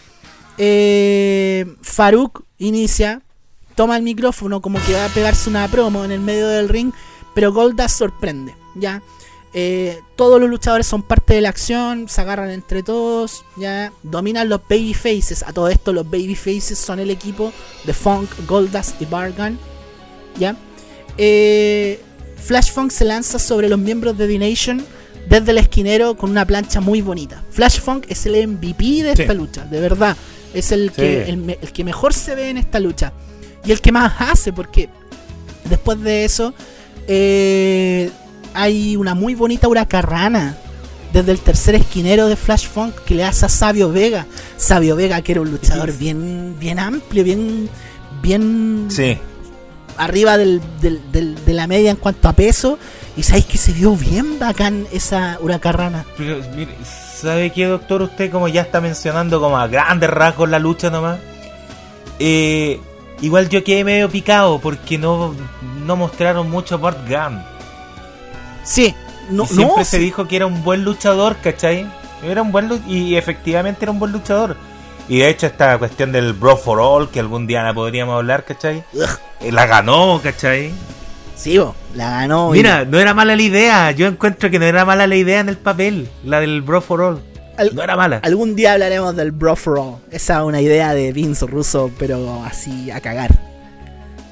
eh, 0.57 1.65
Farouk 1.81 2.43
inicia, 2.57 3.21
toma 3.75 3.95
el 3.95 4.03
micrófono 4.03 4.61
como 4.61 4.77
que 4.85 4.93
va 4.93 5.05
a 5.05 5.09
pegarse 5.09 5.49
una 5.49 5.67
promo 5.69 6.03
en 6.03 6.11
el 6.11 6.19
medio 6.19 6.47
del 6.47 6.67
ring, 6.67 6.91
pero 7.33 7.53
Goldust 7.53 7.97
sorprende, 7.97 8.55
ya. 8.75 9.01
Eh, 9.53 10.01
todos 10.15 10.39
los 10.39 10.49
luchadores 10.49 10.85
son 10.85 11.01
parte 11.01 11.33
de 11.33 11.41
la 11.41 11.49
acción, 11.49 12.07
se 12.07 12.21
agarran 12.21 12.51
entre 12.51 12.83
todos, 12.83 13.45
ya 13.57 13.91
dominan 14.03 14.49
los 14.49 14.61
babyfaces. 14.69 15.43
A 15.43 15.53
todo 15.53 15.69
esto, 15.69 15.93
los 15.93 16.09
babyfaces 16.09 16.77
son 16.77 16.99
el 16.99 17.09
equipo 17.09 17.51
de 17.85 17.93
Funk, 17.93 18.29
Goldust 18.47 19.01
y 19.01 19.05
Bargan, 19.05 19.57
ya. 20.37 20.55
Eh, 21.17 22.03
Flash 22.43 22.71
Funk 22.71 22.91
se 22.91 23.05
lanza 23.05 23.37
sobre 23.39 23.69
los 23.69 23.79
miembros 23.79 24.17
de 24.17 24.27
The 24.27 24.39
Nation 24.39 24.83
desde 25.29 25.51
el 25.51 25.57
esquinero 25.59 26.15
con 26.17 26.31
una 26.31 26.45
plancha 26.45 26.81
muy 26.81 27.01
bonita. 27.01 27.43
Flash 27.51 27.79
Funk 27.79 28.05
es 28.09 28.25
el 28.25 28.35
MVP 28.47 29.03
de 29.03 29.15
Sí. 29.15 29.21
esta 29.21 29.33
lucha, 29.33 29.65
de 29.65 29.79
verdad. 29.79 30.17
Es 30.53 30.71
el, 30.71 30.89
Sí. 30.89 30.95
que, 30.95 31.23
el, 31.29 31.37
me- 31.37 31.59
el 31.61 31.71
que 31.71 31.83
mejor 31.83 32.13
se 32.13 32.33
ve 32.35 32.49
en 32.49 32.57
esta 32.57 32.79
lucha. 32.79 33.13
Y 33.63 33.71
el 33.71 33.81
que 33.81 33.91
más 33.91 34.13
hace, 34.19 34.51
porque 34.53 34.89
después 35.69 36.01
de 36.01 36.25
eso 36.25 36.53
eh, 37.07 38.09
hay 38.53 38.95
una 38.95 39.13
muy 39.13 39.35
bonita 39.35 39.67
huracarrana 39.67 40.57
desde 41.13 41.31
el 41.31 41.39
tercer 41.39 41.75
esquinero 41.75 42.27
de 42.27 42.35
Flash 42.35 42.67
Funk 42.67 42.95
que 43.05 43.15
le 43.15 43.23
hace 43.23 43.45
a 43.45 43.49
Sabio 43.49 43.91
Vega. 43.91 44.25
Sabio 44.57 44.95
Vega 44.95 45.21
que 45.21 45.33
era 45.33 45.41
un 45.41 45.51
luchador 45.51 45.91
bien, 45.97 46.55
bien 46.59 46.79
amplio, 46.79 47.23
bien, 47.23 47.69
bien 48.21 48.87
Sí. 48.89 49.17
Arriba 49.99 50.37
del, 50.37 50.61
del- 50.81 51.11
del- 51.11 51.45
de 51.45 51.53
la 51.53 51.67
media 51.67 51.91
en 51.91 51.97
cuanto 51.97 52.27
a 52.27 52.33
peso. 52.33 52.79
Y 53.15 53.23
sabéis 53.23 53.45
que 53.45 53.57
se 53.57 53.73
vio 53.73 53.95
bien 53.95 54.39
bacán 54.39 54.87
esa 54.91 55.37
huracarrana. 55.41 56.05
Pero, 56.17 56.37
mire, 56.55 56.71
¿sabe 56.83 57.51
qué, 57.51 57.65
doctor? 57.65 58.01
Usted 58.01 58.31
como 58.31 58.47
ya 58.47 58.61
está 58.61 58.79
mencionando 58.81 59.39
como 59.41 59.57
a 59.57 59.67
grandes 59.67 60.09
rasgos 60.09 60.49
la 60.49 60.57
lucha 60.59 60.89
nomás. 60.89 61.19
Eh, 62.19 62.79
igual 63.21 63.49
yo 63.49 63.63
quedé 63.63 63.83
medio 63.83 64.09
picado 64.09 64.59
porque 64.59 64.97
no, 64.97 65.35
no 65.85 65.95
mostraron 65.95 66.49
mucho 66.49 66.75
a 66.75 66.77
Bart 66.77 66.99
Gunn. 67.07 67.41
Sí, 68.63 68.93
no, 69.29 69.43
y 69.43 69.47
siempre 69.47 69.77
no, 69.79 69.85
se 69.85 69.97
sí. 69.97 70.03
dijo 70.03 70.27
que 70.27 70.35
era 70.37 70.45
un 70.45 70.63
buen 70.63 70.83
luchador, 70.83 71.37
¿cachai? 71.43 71.85
Era 72.23 72.41
un 72.41 72.51
buen 72.51 72.69
y 72.87 73.15
efectivamente 73.15 73.85
era 73.85 73.91
un 73.91 73.99
buen 73.99 74.11
luchador. 74.11 74.55
Y 75.09 75.19
de 75.19 75.29
hecho 75.29 75.47
esta 75.47 75.77
cuestión 75.79 76.11
del 76.11 76.33
Bro 76.33 76.55
for 76.57 76.79
All, 76.79 77.09
que 77.09 77.19
algún 77.19 77.47
día 77.47 77.63
la 77.63 77.73
podríamos 77.73 78.15
hablar, 78.15 78.45
¿cachai? 78.45 78.83
Ugh, 78.93 79.07
Eh, 79.41 79.51
La 79.51 79.65
ganó, 79.65 80.21
¿cachai? 80.23 80.71
sí, 81.35 81.57
bo, 81.57 81.73
la 81.95 82.09
ganó. 82.11 82.53
y- 82.53 82.57
Mira, 82.59 82.85
no 82.85 82.99
era 82.99 83.13
mala 83.13 83.35
la 83.35 83.41
idea. 83.41 83.91
Yo 83.91 84.05
encuentro 84.07 84.49
que 84.51 84.59
no 84.59 84.65
era 84.65 84.85
mala 84.85 85.07
la 85.07 85.15
idea 85.15 85.39
en 85.39 85.49
el 85.49 85.57
papel, 85.57 86.09
la 86.23 86.39
del 86.39 86.61
Bro 86.61 86.81
for 86.81 87.01
All. 87.01 87.21
Al- 87.57 87.75
No 87.75 87.81
era 87.83 87.95
mala. 87.97 88.19
Algún 88.23 88.55
día 88.55 88.73
hablaremos 88.73 89.15
del 89.15 89.31
Bro 89.31 89.55
for 89.55 89.79
All. 89.79 89.95
Esa 90.11 90.37
es 90.39 90.43
una 90.43 90.61
idea 90.61 90.93
de 90.93 91.11
Vince 91.11 91.45
Russo, 91.47 91.89
pero 91.97 92.43
así 92.45 92.91
a 92.91 93.01
cagar. 93.01 93.31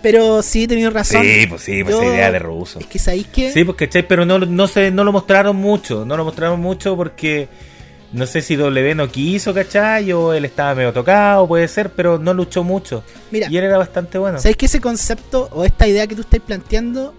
Pero 0.04 0.42
sí, 0.44 0.68
tenías 0.68 0.94
razón. 0.94 1.24
Sí, 1.24 1.48
pues 1.48 1.62
sí, 1.64 1.84
pues 1.84 1.96
Yo- 1.96 2.04
esa 2.04 2.14
idea 2.14 2.32
de 2.32 2.40
ruso. 2.40 2.80
Es 2.80 2.86
que 2.86 3.00
sabéis 3.00 3.28
que. 3.28 3.52
Sí, 3.52 3.64
pues 3.64 3.78
cachai, 3.78 4.08
pero 4.08 4.26
no, 4.26 4.38
no, 4.40 4.68
se, 4.68 4.92
no 4.92 5.04
lo 5.04 5.12
mostraron 5.12 5.56
mucho. 5.56 6.06
No 6.06 6.16
lo 6.16 6.24
mostraron 6.24 6.60
mucho 6.62 6.96
porque 6.96 7.50
no 8.14 8.26
sé 8.26 8.42
si 8.42 8.56
W 8.56 8.96
no 8.96 9.10
quiso, 9.10 9.54
¿cachai? 9.54 10.12
O 10.14 10.34
él 10.34 10.46
estaba 10.46 10.74
medio 10.76 10.94
tocado, 10.94 11.48
puede 11.48 11.68
ser, 11.68 11.92
pero 11.92 12.18
no 12.18 12.34
luchó 12.34 12.64
mucho. 12.64 13.04
Mira, 13.32 13.48
Y 13.52 13.58
él 13.58 13.66
era 13.66 13.78
bastante 13.78 14.18
bueno. 14.18 14.38
¿sabéis 14.40 14.58
que 14.58 14.66
ese 14.68 14.80
concepto 14.82 15.50
o 15.52 15.64
esta 15.66 15.88
idea 15.88 16.08
que 16.08 16.16
tú 16.16 16.22
estás 16.22 16.40
planteando, 16.40 17.14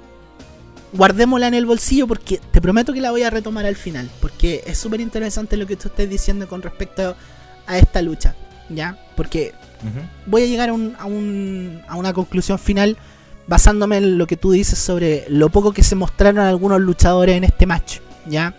guardémosla 0.92 1.48
en 1.48 1.54
el 1.54 1.66
bolsillo 1.66 2.06
porque 2.06 2.40
te 2.50 2.60
prometo 2.60 2.92
que 2.92 3.00
la 3.00 3.10
voy 3.10 3.22
a 3.22 3.30
retomar 3.30 3.66
al 3.66 3.76
final. 3.76 4.08
Porque 4.20 4.62
es 4.66 4.78
súper 4.78 5.00
interesante 5.00 5.56
lo 5.56 5.66
que 5.66 5.76
tú 5.76 5.88
estás 5.88 6.08
diciendo 6.08 6.48
con 6.48 6.62
respecto 6.62 7.14
a 7.66 7.78
esta 7.78 8.00
lucha. 8.02 8.34
¿Ya? 8.70 8.98
Porque 9.16 9.52
voy 10.26 10.42
a 10.42 10.46
llegar 10.46 10.68
a, 10.70 10.72
un- 10.72 10.94
a 10.98 11.04
un- 11.06 11.80
a 11.88 11.96
una 11.96 12.12
conclusión 12.12 12.58
final 12.58 12.96
basándome 13.46 13.96
en 13.98 14.18
lo 14.18 14.26
que 14.26 14.36
tú 14.36 14.50
dices 14.52 14.78
sobre 14.78 15.24
lo 15.28 15.48
poco 15.48 15.72
que 15.72 15.82
se 15.82 15.94
mostraron 15.94 16.44
algunos 16.44 16.80
luchadores 16.80 17.36
en 17.36 17.44
este 17.44 17.64
match. 17.66 17.98
¿Ya? 18.26 18.54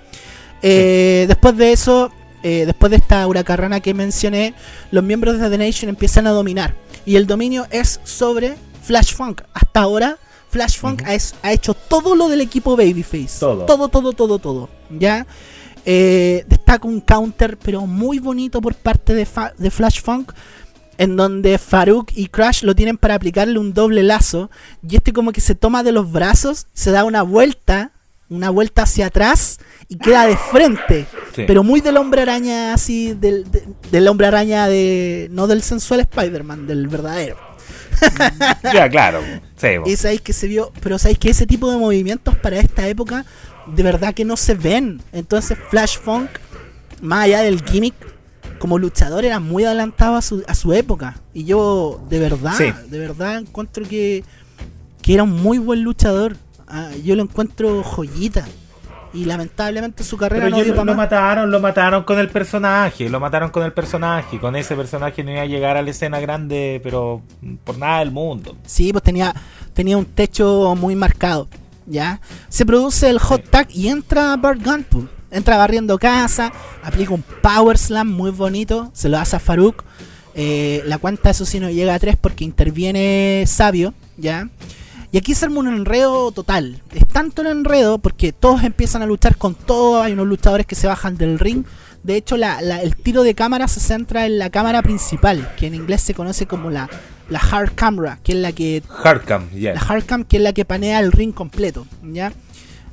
Eh, 0.61 1.25
Después 1.27 1.55
de 1.57 1.71
eso, 1.71 2.11
eh, 2.43 2.63
después 2.65 2.89
de 2.91 2.97
esta 2.97 3.25
huracarrana 3.27 3.79
que 3.79 3.93
mencioné, 3.93 4.53
los 4.91 5.03
miembros 5.03 5.39
de 5.39 5.49
The 5.49 5.57
Nation 5.57 5.89
empiezan 5.89 6.27
a 6.27 6.31
dominar. 6.31 6.75
Y 7.05 7.15
el 7.15 7.27
dominio 7.27 7.65
es 7.71 7.99
sobre 8.03 8.55
Flash 8.83 9.13
Funk. 9.13 9.41
Hasta 9.53 9.81
ahora, 9.81 10.17
Flash 10.49 10.77
Funk 10.77 11.03
ha, 11.05 11.13
es- 11.13 11.35
ha 11.43 11.51
hecho 11.51 11.73
todo 11.73 12.15
lo 12.15 12.27
del 12.29 12.41
equipo 12.41 12.75
Babyface. 12.75 13.39
Todo. 13.39 13.65
Todo, 13.65 13.87
todo, 13.89 14.13
todo, 14.13 14.39
todo. 14.39 14.69
¿Ya? 14.89 15.25
Eh, 15.85 16.43
destaca 16.47 16.87
un 16.87 17.01
counter, 17.01 17.57
pero 17.57 17.85
muy 17.87 18.19
bonito 18.19 18.61
por 18.61 18.75
parte 18.75 19.13
de, 19.13 19.25
Fa- 19.25 19.53
de 19.57 19.71
Flash 19.71 20.01
Funk. 20.01 20.33
En 20.97 21.15
donde 21.15 21.57
Farouk 21.57 22.11
y 22.13 22.27
Crash 22.27 22.63
lo 22.63 22.75
tienen 22.75 22.97
para 22.97 23.15
aplicarle 23.15 23.57
un 23.57 23.73
doble 23.73 24.03
lazo. 24.03 24.49
Y 24.87 24.97
este 24.97 25.13
como 25.13 25.31
que 25.31 25.39
se 25.39 25.55
toma 25.55 25.81
de 25.81 25.93
los 25.93 26.11
brazos, 26.11 26.67
se 26.73 26.91
da 26.91 27.05
una 27.05 27.21
vuelta, 27.21 27.91
una 28.29 28.49
vuelta 28.49 28.81
hacia 28.81 29.05
atrás 29.05 29.59
y 29.89 29.97
queda 29.97 30.25
de 30.27 30.37
frente. 30.37 31.05
Sí. 31.35 31.43
Pero 31.47 31.63
muy 31.63 31.81
del 31.81 31.97
hombre 31.97 32.21
araña 32.21 32.73
así, 32.73 33.13
del, 33.13 33.49
de- 33.51 33.67
del 33.91 34.07
hombre 34.07 34.27
araña 34.27 34.67
de... 34.67 35.27
No 35.31 35.47
del 35.47 35.61
sensual 35.63 35.99
Spider-Man, 36.01 36.67
del 36.67 36.87
verdadero. 36.87 37.37
ya, 38.73 38.89
claro. 38.89 39.21
Sí. 39.57 39.67
Y 39.85 39.95
sabéis 39.97 40.21
que 40.21 40.31
se 40.33 40.47
vio, 40.47 40.71
pero 40.81 40.97
sabéis 40.97 41.19
que 41.19 41.29
ese 41.31 41.45
tipo 41.45 41.69
de 41.69 41.77
movimientos 41.77 42.35
para 42.37 42.59
esta 42.59 42.87
época 42.87 43.25
de 43.67 43.83
verdad 43.83 44.13
que 44.13 44.23
no 44.25 44.37
se 44.37 44.53
ven. 44.53 45.01
Entonces 45.11 45.57
Flash 45.69 45.97
Funk, 45.99 46.29
más 47.01 47.25
allá 47.25 47.41
del 47.41 47.61
gimmick, 47.63 47.93
como 48.59 48.77
luchador 48.77 49.25
era 49.25 49.39
muy 49.39 49.63
adelantado 49.65 50.15
a 50.15 50.21
su, 50.21 50.43
a 50.47 50.53
su 50.55 50.73
época. 50.73 51.19
Y 51.33 51.45
yo 51.45 52.01
de 52.09 52.19
verdad, 52.19 52.53
Sí. 52.57 52.71
de 52.89 52.99
verdad 52.99 53.37
encuentro 53.39 53.83
que, 53.87 54.23
que 55.01 55.13
era 55.13 55.23
un 55.23 55.31
muy 55.41 55.57
buen 55.57 55.81
luchador. 55.81 56.35
Ah, 56.67 56.91
yo 57.03 57.15
lo 57.15 57.23
encuentro 57.23 57.83
joyita. 57.83 58.47
Y 59.13 59.25
lamentablemente 59.25 60.03
su 60.03 60.17
carrera 60.17 60.45
Pero 60.45 60.57
no 60.57 60.63
dio 60.63 60.73
lo, 60.73 60.79
para 60.79 60.91
lo 60.91 60.95
mataron, 60.95 61.51
lo 61.51 61.59
mataron 61.59 62.03
con 62.03 62.19
el 62.19 62.29
personaje, 62.29 63.09
lo 63.09 63.19
mataron 63.19 63.49
con 63.49 63.63
el 63.63 63.73
personaje, 63.73 64.39
con 64.39 64.55
ese 64.55 64.75
personaje 64.75 65.23
no 65.23 65.31
iba 65.31 65.41
a 65.41 65.45
llegar 65.45 65.77
a 65.77 65.81
la 65.81 65.89
escena 65.89 66.19
grande, 66.19 66.79
pero 66.83 67.21
por 67.63 67.77
nada 67.77 67.99
del 67.99 68.11
mundo. 68.11 68.55
Sí, 68.65 68.91
pues 68.91 69.03
tenía, 69.03 69.33
tenía 69.73 69.97
un 69.97 70.05
techo 70.05 70.75
muy 70.75 70.95
marcado. 70.95 71.47
¿Ya? 71.85 72.21
Se 72.49 72.67
produce 72.67 73.09
el 73.09 73.17
hot 73.17 73.49
tag 73.49 73.67
y 73.71 73.87
entra 73.87 74.35
Bart 74.37 74.63
Gunn. 74.63 74.85
pues. 74.87 75.05
Entra 75.31 75.57
barriendo 75.57 75.97
casa, 75.99 76.51
aplica 76.83 77.13
un 77.13 77.23
power 77.41 77.77
slam 77.77 78.11
muy 78.11 78.31
bonito, 78.31 78.91
se 78.93 79.09
lo 79.09 79.17
hace 79.17 79.35
a 79.35 79.39
Farouk. 79.39 79.83
Eh, 80.33 80.81
la 80.85 80.97
cuenta, 80.97 81.29
eso 81.29 81.45
sí, 81.45 81.59
no 81.59 81.69
llega 81.69 81.93
a 81.93 81.99
3 81.99 82.15
porque 82.19 82.43
interviene 82.43 83.43
Sabio. 83.47 83.93
¿Ya? 84.17 84.49
Y 85.11 85.17
aquí 85.17 85.33
se 85.33 85.45
arma 85.45 85.59
un 85.59 85.67
enredo 85.67 86.31
total. 86.31 86.81
Es 86.93 87.07
tanto 87.07 87.41
el 87.41 87.47
enredo 87.47 87.97
porque 87.97 88.31
todos 88.31 88.63
empiezan 88.63 89.01
a 89.01 89.05
luchar 89.07 89.37
con 89.37 89.55
todo. 89.55 90.01
Hay 90.03 90.13
unos 90.13 90.27
luchadores 90.27 90.65
que 90.67 90.75
se 90.75 90.87
bajan 90.87 91.17
del 91.17 91.39
ring. 91.39 91.63
De 92.03 92.15
hecho, 92.15 92.37
la- 92.37 92.61
la- 92.61 92.81
el 92.81 92.95
tiro 92.95 93.23
de 93.23 93.33
cámara 93.35 93.67
se 93.67 93.79
centra 93.79 94.25
en 94.25 94.37
la 94.37 94.49
cámara 94.51 94.81
principal, 94.83 95.51
que 95.57 95.67
en 95.67 95.75
inglés 95.75 96.01
se 96.01 96.13
conoce 96.13 96.45
como 96.45 96.69
la, 96.69 96.89
la 97.29 97.39
hard 97.39 97.73
camera, 97.75 98.19
que 98.23 98.33
es 98.33 98.37
la 98.37 98.51
que 98.51 98.83
Hardcam, 98.87 99.49
ya. 99.51 99.73
la 99.73 99.79
hardcam 99.79 100.23
que 100.23 100.37
es 100.37 100.43
la 100.43 100.53
que 100.53 100.63
panea 100.63 100.99
el 100.99 101.11
ring 101.11 101.33
completo, 101.33 101.85
¿ya? 102.03 102.31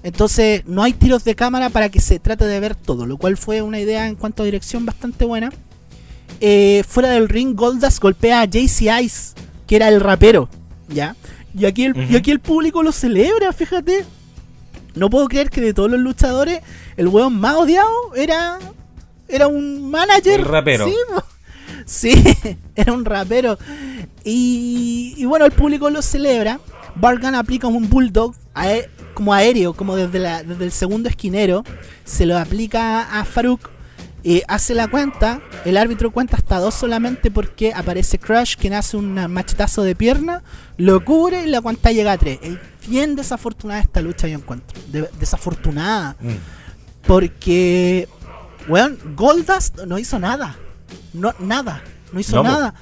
Entonces 0.03 0.63
no 0.67 0.83
hay 0.83 0.93
tiros 0.93 1.23
de 1.25 1.35
cámara 1.35 1.69
para 1.71 1.89
que 1.89 2.01
se 2.01 2.19
trate 2.19 2.47
de 2.47 2.61
ver 2.61 2.75
todo, 2.75 3.07
lo 3.07 3.17
cual 3.17 3.37
fue 3.37 3.61
una 3.63 3.79
idea 3.81 4.09
en 4.09 4.15
cuanto 4.17 4.43
a 4.43 4.47
dirección 4.47 4.87
bastante 4.87 5.25
buena. 5.25 5.51
Eh, 6.41 6.83
fuera 6.89 7.11
del 7.11 7.29
ring, 7.29 7.55
Goldust 7.57 8.01
golpea 8.01 8.41
a 8.41 8.45
JC 8.45 8.91
Ice, 9.03 9.35
que 9.67 9.77
era 9.77 9.89
el 9.89 10.01
rapero, 10.01 10.49
¿ya? 10.89 11.17
Y 11.57 11.65
aquí, 11.65 11.85
el, 11.85 12.11
y 12.11 12.17
aquí 12.17 12.31
el 12.31 12.41
público 12.41 12.83
lo 12.83 12.93
celebra, 12.93 13.53
fíjate. 13.53 14.05
No 14.95 15.11
puedo 15.11 15.27
creer 15.29 15.51
que 15.51 15.61
de 15.61 15.75
todos 15.75 15.91
los 15.91 16.01
luchadores, 16.01 16.61
el 16.97 17.09
weón 17.09 17.39
más 17.39 17.55
odiado 17.57 17.89
era, 18.15 18.59
era 19.29 19.47
un 19.47 19.91
manager. 19.91 20.41
El 20.41 20.47
rapero. 20.47 20.87
Sí, 21.85 22.13
era 22.75 22.93
un 22.93 23.05
rapero. 23.05 23.59
Y, 24.25 25.15
y 25.17 25.25
bueno, 25.25 25.45
el 25.47 25.53
público 25.53 25.89
lo 25.91 26.03
celebra. 26.03 26.61
Bargan 26.95 27.35
aplica 27.35 27.67
un 27.67 27.89
bulldog 27.91 28.35
ae- 28.55 28.89
como 29.15 29.33
aéreo, 29.35 29.75
como 29.75 29.97
desde, 29.97 30.19
la- 30.19 30.43
desde 30.43 30.65
el 30.65 30.73
segundo 30.73 31.09
esquinero. 31.09 31.63
Se 32.05 32.27
lo 32.27 32.39
aplica 32.39 33.19
a 33.21 33.25
Farouk. 33.25 33.71
Eh, 34.29 34.43
hace 34.49 34.75
la 34.75 34.89
cuenta. 34.89 35.41
El 35.65 35.77
árbitro 35.77 36.11
cuenta 36.11 36.37
hasta 36.37 36.59
dos 36.59 36.75
solamente 36.75 37.31
porque 37.31 37.73
aparece 37.73 38.19
Crush, 38.19 38.57
quien 38.57 38.75
hace 38.75 38.97
un 38.97 39.15
machetazo 39.31 39.85
de 39.85 39.95
pierna. 39.95 40.43
Lo 40.79 41.05
cubre 41.05 41.45
y 41.45 41.47
la 41.47 41.61
cuenta 41.61 41.93
llega 41.93 42.11
a 42.11 42.19
tres. 42.19 42.41
Es 42.43 42.59
bien 42.89 43.15
desafortunada 43.15 43.81
esta 43.81 44.03
lucha, 44.03 44.27
yo 44.27 44.37
encuentro. 44.39 44.77
De- 44.91 45.09
desafortunada. 45.21 46.17
Mm. 46.21 47.07
Porque, 47.07 48.09
weón, 48.69 48.99
Goldust 49.15 49.79
no 49.87 49.97
hizo 49.97 50.19
nada. 50.19 50.57
No, 51.13 51.33
nada. 51.39 51.83
No 52.13 52.19
hizo 52.19 52.37
No, 52.37 52.43
nada. 52.43 52.75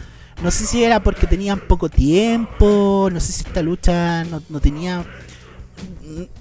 No 0.42 0.50
sé 0.50 0.64
si 0.66 0.82
era 0.82 1.02
porque 1.02 1.26
tenían 1.26 1.60
poco 1.60 1.88
tiempo, 1.90 3.08
no 3.12 3.20
sé 3.20 3.32
si 3.32 3.42
esta 3.46 3.62
lucha 3.62 4.24
no, 4.24 4.42
no 4.48 4.60
tenía... 4.60 5.04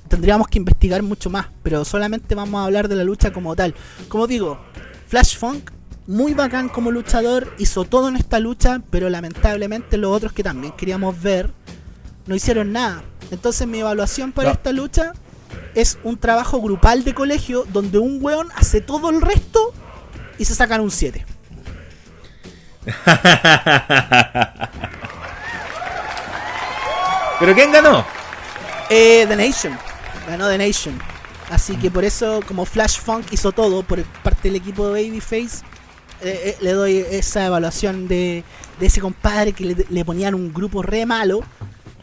Tendríamos 0.08 0.48
que 0.48 0.58
investigar 0.60 1.02
mucho 1.04 1.30
más, 1.30 1.48
pero 1.62 1.84
solamente 1.86 2.36
vamos 2.36 2.62
a 2.62 2.66
hablar 2.66 2.88
de 2.88 2.96
la 2.96 3.04
lucha 3.04 3.32
como 3.34 3.56
tal. 3.56 3.76
Como 4.08 4.28
digo, 4.28 4.60
Flash 5.14 5.38
Funk, 5.38 5.70
muy 6.08 6.34
bacán 6.34 6.70
como 6.70 6.90
luchador, 6.90 7.54
hizo 7.60 7.86
todo 7.86 8.10
en 8.10 8.16
esta 8.16 8.40
lucha, 8.40 8.82
pero 8.90 9.12
lamentablemente 9.12 9.98
los 9.98 10.12
otros 10.12 10.34
que 10.34 10.42
también 10.42 10.74
queríamos 10.74 11.22
ver 11.22 11.52
no 12.26 12.34
hicieron 12.34 12.72
nada. 12.72 13.04
Entonces 13.30 13.68
mi 13.68 13.82
evaluación 13.82 14.32
para 14.32 14.50
No. 14.50 14.56
esta 14.56 14.72
lucha 14.72 15.14
es 15.76 16.00
un 16.04 16.18
trabajo 16.18 16.60
grupal 16.62 17.04
de 17.04 17.14
colegio 17.14 17.64
donde 17.72 18.00
un 18.00 18.26
weón 18.26 18.50
hace 18.56 18.82
todo 18.82 19.12
el 19.12 19.22
resto 19.22 19.72
y 20.40 20.46
se 20.46 20.56
sacan 20.56 20.82
un 20.82 20.90
7. 20.90 21.24
¿Pero 27.40 27.54
quién 27.54 27.72
ganó? 27.72 28.04
Eh, 28.90 29.26
The 29.28 29.36
Nation. 29.36 29.78
Ganó 30.28 30.50
The 30.50 30.58
Nation. 30.58 31.13
Así 31.54 31.76
que 31.76 31.92
por 31.92 32.04
eso, 32.04 32.40
como 32.48 32.66
Flash 32.66 32.98
Funk 33.00 33.32
hizo 33.32 33.52
todo 33.52 33.84
por 33.84 34.04
parte 34.24 34.50
del 34.50 34.56
equipo 34.56 34.88
de 34.88 35.04
Babyface, 35.04 35.64
eh, 36.24 36.42
eh, 36.46 36.58
le 36.62 36.72
doy 36.72 36.98
esa 37.12 37.46
evaluación 37.46 38.08
de, 38.08 38.44
ese 38.82 39.02
compadre 39.02 39.54
que 39.54 39.86
le, 39.88 40.04
ponían 40.06 40.34
un 40.34 40.52
grupo 40.52 40.82
re 40.82 41.06
malo. 41.06 41.44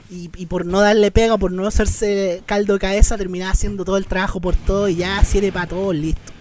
Y, 0.08 0.46
por 0.46 0.66
no 0.66 0.80
darle 0.80 1.12
pega, 1.12 1.38
por 1.38 1.52
no 1.52 1.66
hacerse 1.66 2.42
caldo 2.44 2.74
de 2.74 2.80
cabeza, 2.80 3.16
terminaba 3.16 3.52
haciendo 3.52 3.84
todo 3.84 3.96
el 3.96 4.06
trabajo 4.06 4.40
por 4.40 4.56
todo 4.56 4.88
y 4.88 4.96
ya 4.96 5.22
siete 5.24 5.52
para 5.52 5.66
todos, 5.66 5.94
listo. 5.94 6.32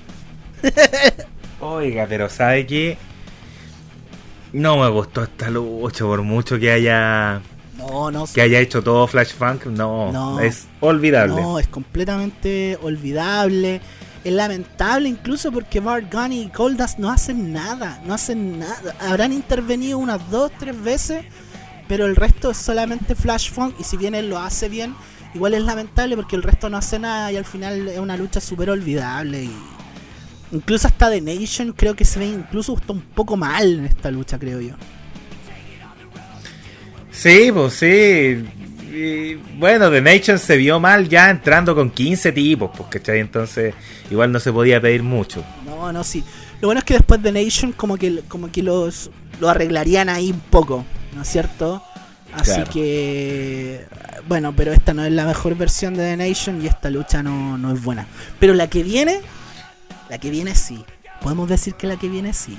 Oiga, 1.59 2.07
pero 2.09 2.29
¿sabe 2.29 2.65
qué? 2.65 2.97
No 4.53 4.77
me 4.77 4.89
gustó 4.89 5.23
esta 5.23 5.51
lucha 5.51 6.03
por 6.03 6.23
mucho 6.23 6.57
que 6.59 6.71
haya 6.71 7.41
No, 7.79 8.11
no, 8.11 8.25
que 8.31 8.41
haya 8.41 8.59
hecho 8.59 8.83
todo 8.83 9.07
Flash 9.07 9.33
Funk. 9.33 9.65
No, 9.65 10.11
No. 10.11 10.39
es 10.39 10.67
olvidable. 10.81 11.41
No, 11.41 11.57
es 11.59 11.67
completamente 11.67 12.77
olvidable. 12.81 13.81
Es 14.23 14.33
lamentable 14.33 15.07
incluso 15.07 15.51
porque 15.51 15.79
Bart 15.79 16.13
Gunn 16.13 16.33
y 16.33 16.51
Goldust 16.55 16.99
no 16.99 17.09
hacen 17.09 17.53
nada. 17.53 18.01
No 18.05 18.13
hacen 18.13 18.59
nada. 18.59 18.93
Habrán 18.99 19.31
intervenido 19.33 19.97
unas 19.97 20.29
dos, 20.29 20.51
tres 20.59 20.79
veces. 20.81 21.25
Pero 21.87 22.05
el 22.05 22.15
resto 22.15 22.51
es 22.51 22.57
solamente 22.57 23.15
Flash 23.15 23.49
Funk. 23.51 23.75
Y 23.79 23.83
si 23.83 23.97
bien 23.97 24.13
él 24.13 24.29
lo 24.29 24.37
hace 24.37 24.69
bien, 24.69 24.93
igual 25.33 25.53
es 25.53 25.63
lamentable 25.63 26.15
porque 26.15 26.35
el 26.35 26.43
resto 26.43 26.69
no 26.69 26.77
hace 26.77 26.99
nada. 26.99 27.31
Y 27.31 27.37
al 27.37 27.45
final 27.45 27.87
es 27.87 27.97
una 27.97 28.17
lucha 28.17 28.41
súper 28.41 28.69
olvidable. 28.69 29.45
Y 29.45 29.51
incluso 30.51 30.87
hasta 30.87 31.09
The 31.09 31.21
Nation 31.21 31.71
creo 31.71 31.95
que 31.95 32.03
se 32.05 32.19
ve 32.19 32.27
incluso 32.27 32.77
un 32.89 33.01
poco 33.01 33.37
mal 33.37 33.79
en 33.79 33.85
esta 33.85 34.11
lucha, 34.11 34.37
creo 34.37 34.59
yo. 34.59 34.75
Sí, 37.21 37.51
pues 37.53 37.73
sí. 37.73 38.45
Y, 38.93 39.35
bueno, 39.57 39.91
The 39.91 40.01
Nation 40.01 40.39
se 40.39 40.55
vio 40.55 40.79
mal 40.79 41.09
ya 41.09 41.29
entrando 41.29 41.75
con 41.75 41.91
15 41.91 42.31
tipos, 42.31 42.71
pues, 42.75 42.89
¿cachai? 42.89 43.19
Entonces, 43.19 43.73
igual 44.09 44.31
no 44.31 44.39
se 44.39 44.51
podía 44.53 44.79
pedir 44.79 45.03
mucho. 45.03 45.43
No, 45.65 45.91
no, 45.91 46.03
sí. 46.03 46.23
Lo 46.61 46.69
bueno 46.69 46.79
es 46.79 46.85
que 46.85 46.93
después 46.95 47.21
de 47.21 47.31
Nation 47.31 47.71
como 47.73 47.97
que 47.97 48.21
como 48.27 48.51
que 48.51 48.63
los 48.63 49.11
lo 49.39 49.49
arreglarían 49.49 50.09
ahí 50.09 50.31
un 50.31 50.39
poco, 50.39 50.85
¿no 51.13 51.21
es 51.21 51.27
cierto? 51.27 51.83
Así 52.33 52.51
Claro. 52.51 52.71
que 52.71 53.85
bueno, 54.27 54.53
pero 54.55 54.71
esta 54.71 54.93
no 54.93 55.03
es 55.05 55.11
la 55.11 55.25
mejor 55.25 55.55
versión 55.55 55.95
de 55.95 56.03
The 56.03 56.17
Nation 56.17 56.61
y 56.61 56.67
esta 56.67 56.89
lucha 56.89 57.23
no, 57.23 57.57
no 57.57 57.73
es 57.73 57.81
buena. 57.83 58.07
Pero 58.39 58.53
la 58.53 58.67
que 58.69 58.83
viene, 58.83 59.21
la 60.09 60.17
que 60.19 60.29
viene 60.29 60.55
sí. 60.55 60.83
Podemos 61.21 61.49
decir 61.49 61.73
que 61.75 61.87
la 61.87 61.97
que 61.97 62.07
viene 62.07 62.33
sí. 62.33 62.57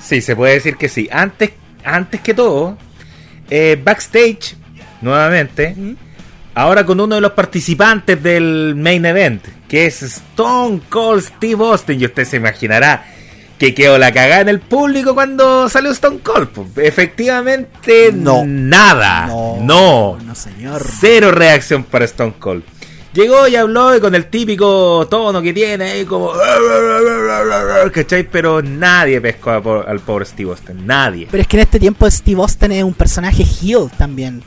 Sí, 0.00 0.20
se 0.20 0.34
puede 0.36 0.54
decir 0.54 0.76
que 0.76 0.88
sí. 0.88 1.08
Antes, 1.12 1.50
antes 1.84 2.20
que 2.20 2.34
todo, 2.34 2.76
eh, 3.50 3.80
backstage, 3.82 4.56
nuevamente, 5.00 5.74
¿Mm? 5.76 5.94
ahora 6.54 6.84
con 6.84 7.00
uno 7.00 7.14
de 7.14 7.20
los 7.20 7.32
participantes 7.32 8.22
del 8.22 8.74
main 8.76 9.04
event, 9.06 9.44
que 9.68 9.86
es 9.86 10.02
Stone 10.02 10.80
Cold 10.88 11.22
Steve 11.22 11.64
Austin, 11.64 12.00
y 12.00 12.04
usted 12.06 12.24
se 12.24 12.36
imaginará 12.36 13.04
que 13.58 13.74
quedó 13.74 13.98
la 13.98 14.10
cagada 14.12 14.40
en 14.40 14.48
el 14.48 14.60
público 14.60 15.14
cuando 15.14 15.68
salió 15.68 15.90
Stone 15.90 16.20
Cold. 16.20 16.48
Pues, 16.48 16.68
efectivamente, 16.78 18.10
No. 18.12 18.42
nada. 18.46 19.26
No. 19.26 20.16
no 20.24 20.34
señor. 20.34 20.82
Cero 20.98 21.30
reacción 21.30 21.84
para 21.84 22.04
Stone 22.06 22.34
Cold. 22.38 22.62
Llegó 23.12 23.48
y 23.48 23.56
habló 23.56 23.96
y 23.96 24.00
con 24.00 24.14
el 24.14 24.26
típico 24.26 25.06
tono 25.10 25.42
que 25.42 25.52
tiene 25.52 25.84
ahí 25.84 26.04
como... 26.04 26.30
¿Cachai? 27.92 28.22
Pero 28.30 28.62
nadie 28.62 29.20
pescó 29.20 29.50
al 29.86 29.98
pobre 30.00 30.24
Steve 30.24 30.50
Austin. 30.50 30.86
Nadie. 30.86 31.26
Pero 31.28 31.40
es 31.40 31.48
que 31.48 31.56
en 31.56 31.62
este 31.62 31.80
tiempo 31.80 32.08
Steve 32.08 32.40
Austin 32.40 32.70
es 32.72 32.84
un 32.84 32.94
personaje 32.94 33.42
heel 33.42 33.90
también. 33.98 34.42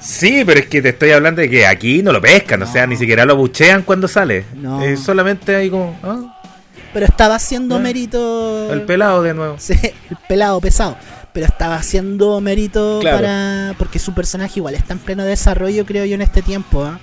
Sí, 0.00 0.42
pero 0.44 0.60
es 0.60 0.66
que 0.66 0.82
te 0.82 0.90
estoy 0.90 1.12
hablando 1.12 1.40
de 1.40 1.48
que 1.48 1.66
aquí 1.66 2.02
no 2.02 2.12
lo 2.12 2.20
pescan. 2.20 2.62
O 2.62 2.66
No. 2.66 2.72
sea, 2.72 2.86
ni 2.86 2.96
siquiera 2.96 3.24
lo 3.24 3.36
buchean 3.36 3.82
cuando 3.82 4.08
sale. 4.08 4.44
No. 4.56 4.82
Eh, 4.82 4.96
solamente 4.96 5.54
ahí 5.54 5.70
como... 5.70 5.98
ah, 6.02 6.40
Pero 6.92 7.06
estaba 7.06 7.36
haciendo 7.36 7.78
mérito 7.78 8.72
el 8.72 8.82
pelado 8.82 9.22
de 9.22 9.34
nuevo. 9.34 9.54
Sí, 9.58 9.74
el 9.82 10.16
pelado 10.28 10.60
pesado. 10.60 10.96
Pero 11.34 11.46
estaba 11.46 11.74
haciendo 11.76 12.40
mérito 12.40 13.00
Claro. 13.02 13.18
para. 13.18 13.74
Porque 13.76 13.98
su 13.98 14.14
personaje 14.14 14.60
igual 14.60 14.74
está 14.76 14.94
en 14.94 15.00
pleno 15.00 15.24
desarrollo, 15.24 15.84
creo 15.84 16.06
yo, 16.06 16.14
en 16.14 16.22
este 16.22 16.40
tiempo. 16.40 16.82
¿ah? 16.84 16.98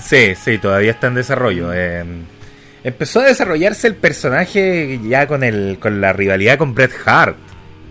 Sí, 0.00 0.34
sí, 0.36 0.58
todavía 0.58 0.90
está 0.92 1.06
en 1.08 1.14
desarrollo. 1.14 1.72
Eh, 1.72 2.04
empezó 2.84 3.20
a 3.20 3.24
desarrollarse 3.24 3.86
el 3.86 3.94
personaje 3.96 5.00
ya 5.08 5.26
con 5.26 5.42
el 5.44 5.78
con 5.80 6.00
la 6.00 6.12
rivalidad 6.12 6.58
con 6.58 6.74
Bret 6.74 6.92
Hart. 7.06 7.36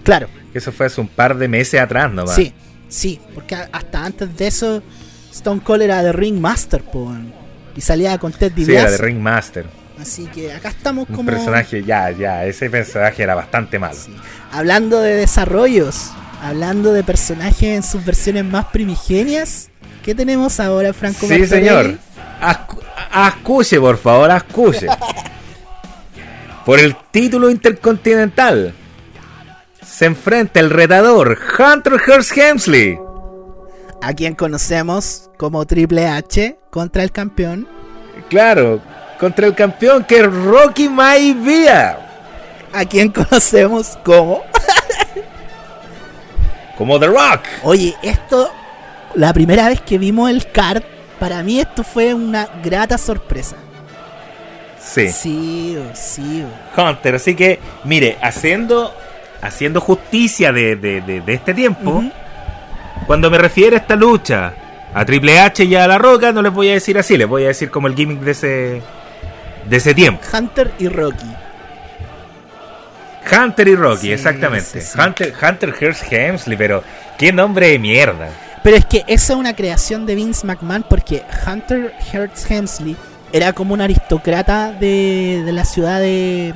Claro, 0.03 0.27
Eso 0.53 0.71
fue 0.71 0.85
hace 0.85 1.01
un 1.01 1.07
par 1.07 1.37
de 1.37 1.47
meses 1.47 1.79
atrás 1.81 2.11
nomás. 2.11 2.35
sí, 2.35 2.53
sí. 2.87 3.19
Porque 3.33 3.55
hasta 3.55 4.05
antes 4.05 4.37
de 4.37 4.47
eso, 4.47 4.83
Stone 5.31 5.61
Cold 5.63 5.81
era 5.81 6.03
de 6.03 6.11
Ringmaster, 6.11 6.83
po, 6.83 7.11
y 7.75 7.81
salía 7.81 8.17
con 8.19 8.31
Ted 8.33 8.51
Sí, 8.55 8.63
era 8.63 8.81
DiBiase. 8.81 8.91
de 8.91 8.97
Ringmaster. 8.99 9.65
Así 10.03 10.25
que 10.27 10.53
acá 10.53 10.69
estamos 10.69 11.09
Un 11.09 11.15
como. 11.15 11.29
personaje, 11.31 11.83
ya, 11.83 12.11
ya, 12.11 12.45
ese 12.45 12.69
personaje 12.69 13.23
era 13.23 13.35
bastante 13.35 13.79
malo. 13.79 13.95
Sí. 13.95 14.13
Hablando 14.51 14.99
de 14.99 15.15
desarrollos, 15.15 16.11
hablando 16.41 16.93
de 16.93 17.03
personajes 17.03 17.63
en 17.63 17.83
sus 17.83 18.03
versiones 18.05 18.43
más 18.45 18.65
primigenias, 18.65 19.69
¿qué 20.03 20.13
tenemos 20.13 20.59
ahora, 20.59 20.93
Franco 20.93 21.19
Sí, 21.21 21.27
Martorelli? 21.39 21.47
señor. 21.47 21.97
Ascu- 22.41 22.79
Ascuche, 23.11 23.79
por 23.79 23.97
favor, 23.97 24.29
ascuche. 24.29 24.87
Por 26.65 26.79
el 26.79 26.95
título 27.11 27.49
intercontinental 27.49 28.73
se 29.85 30.05
enfrenta 30.05 30.59
el 30.61 30.69
retador 30.69 31.37
Hunter 31.59 31.99
Hearst 32.07 32.37
Helmsley. 32.37 32.97
A 34.01 34.13
quien 34.13 34.33
conocemos 34.35 35.29
como 35.37 35.65
Triple 35.65 36.07
H 36.07 36.57
contra 36.71 37.03
el 37.03 37.11
campeón. 37.11 37.67
Claro, 38.29 38.81
contra 39.19 39.47
el 39.47 39.55
campeón 39.55 40.03
que 40.03 40.19
es 40.19 40.25
Rocky 40.33 40.89
Maivia. 40.89 41.97
A 42.73 42.85
quien 42.85 43.09
conocemos 43.09 43.97
como. 44.03 44.41
Como 46.77 46.99
The 46.99 47.07
Rock. 47.07 47.41
Oye, 47.63 47.95
esto. 48.01 48.51
La 49.15 49.31
primera 49.31 49.67
vez 49.69 49.79
que 49.81 49.99
vimos 49.99 50.29
el 50.31 50.47
card, 50.51 50.81
para 51.19 51.43
mí 51.43 51.59
esto 51.59 51.83
fue 51.83 52.13
una 52.15 52.47
grata 52.63 52.97
sorpresa. 52.97 53.55
Sí, 54.81 55.09
Sí, 55.09 55.77
oh, 55.79 55.91
sí. 55.95 56.43
Hunter. 56.75 57.15
Así 57.15 57.35
que, 57.35 57.59
mire, 57.83 58.17
haciendo, 58.21 58.91
haciendo 59.41 59.79
justicia 59.81 60.51
de, 60.51 60.75
de- 60.75 61.01
de- 61.01 61.21
de 61.21 61.33
este 61.33 61.53
tiempo, 61.53 62.03
cuando 63.05 63.29
me 63.29 63.37
refiero 63.37 63.75
a 63.75 63.79
esta 63.79 63.95
lucha 63.95 64.53
a 64.93 65.05
Triple 65.05 65.39
H 65.39 65.63
y 65.63 65.75
a 65.75 65.87
La 65.87 65.97
Roca, 65.99 66.31
no 66.31 66.41
les 66.41 66.51
voy 66.51 66.69
a 66.69 66.73
decir 66.73 66.97
así, 66.97 67.15
les 67.15 67.27
voy 67.27 67.43
a 67.45 67.49
decir 67.49 67.69
como 67.69 67.87
el 67.87 67.95
gimmick 67.95 68.19
de 68.21 68.31
ese, 68.31 68.81
de 69.69 69.77
ese 69.77 69.93
tiempo. 69.93 70.21
Hunter 70.35 70.71
y 70.79 70.87
Rocky. 70.87 71.25
Hunter 73.31 73.67
y 73.67 73.75
Rocky, 73.75 74.01
Sí, 74.07 74.11
exactamente. 74.11 74.81
sí, 74.81 74.81
sí. 74.81 74.99
Hunter, 74.99 75.33
Hunter 75.41 75.73
Hearst 75.79 76.11
Helmsley, 76.11 76.57
pero 76.57 76.83
qué 77.17 77.31
nombre 77.31 77.69
de 77.69 77.79
mierda. 77.79 78.29
Pero 78.63 78.77
es 78.77 78.85
que 78.85 79.03
esa 79.07 79.33
es 79.33 79.39
una 79.39 79.55
creación 79.55 80.05
de 80.05 80.15
Vince 80.15 80.45
McMahon 80.45 80.83
porque 80.89 81.23
Hunter 81.47 81.93
Hearst 82.11 82.49
Helmsley 82.49 82.95
era 83.31 83.53
como 83.53 83.73
un 83.73 83.81
aristócrata 83.81 84.71
de, 84.73 85.41
de 85.45 85.51
la 85.51 85.65
ciudad 85.65 85.99
de, 85.99 86.53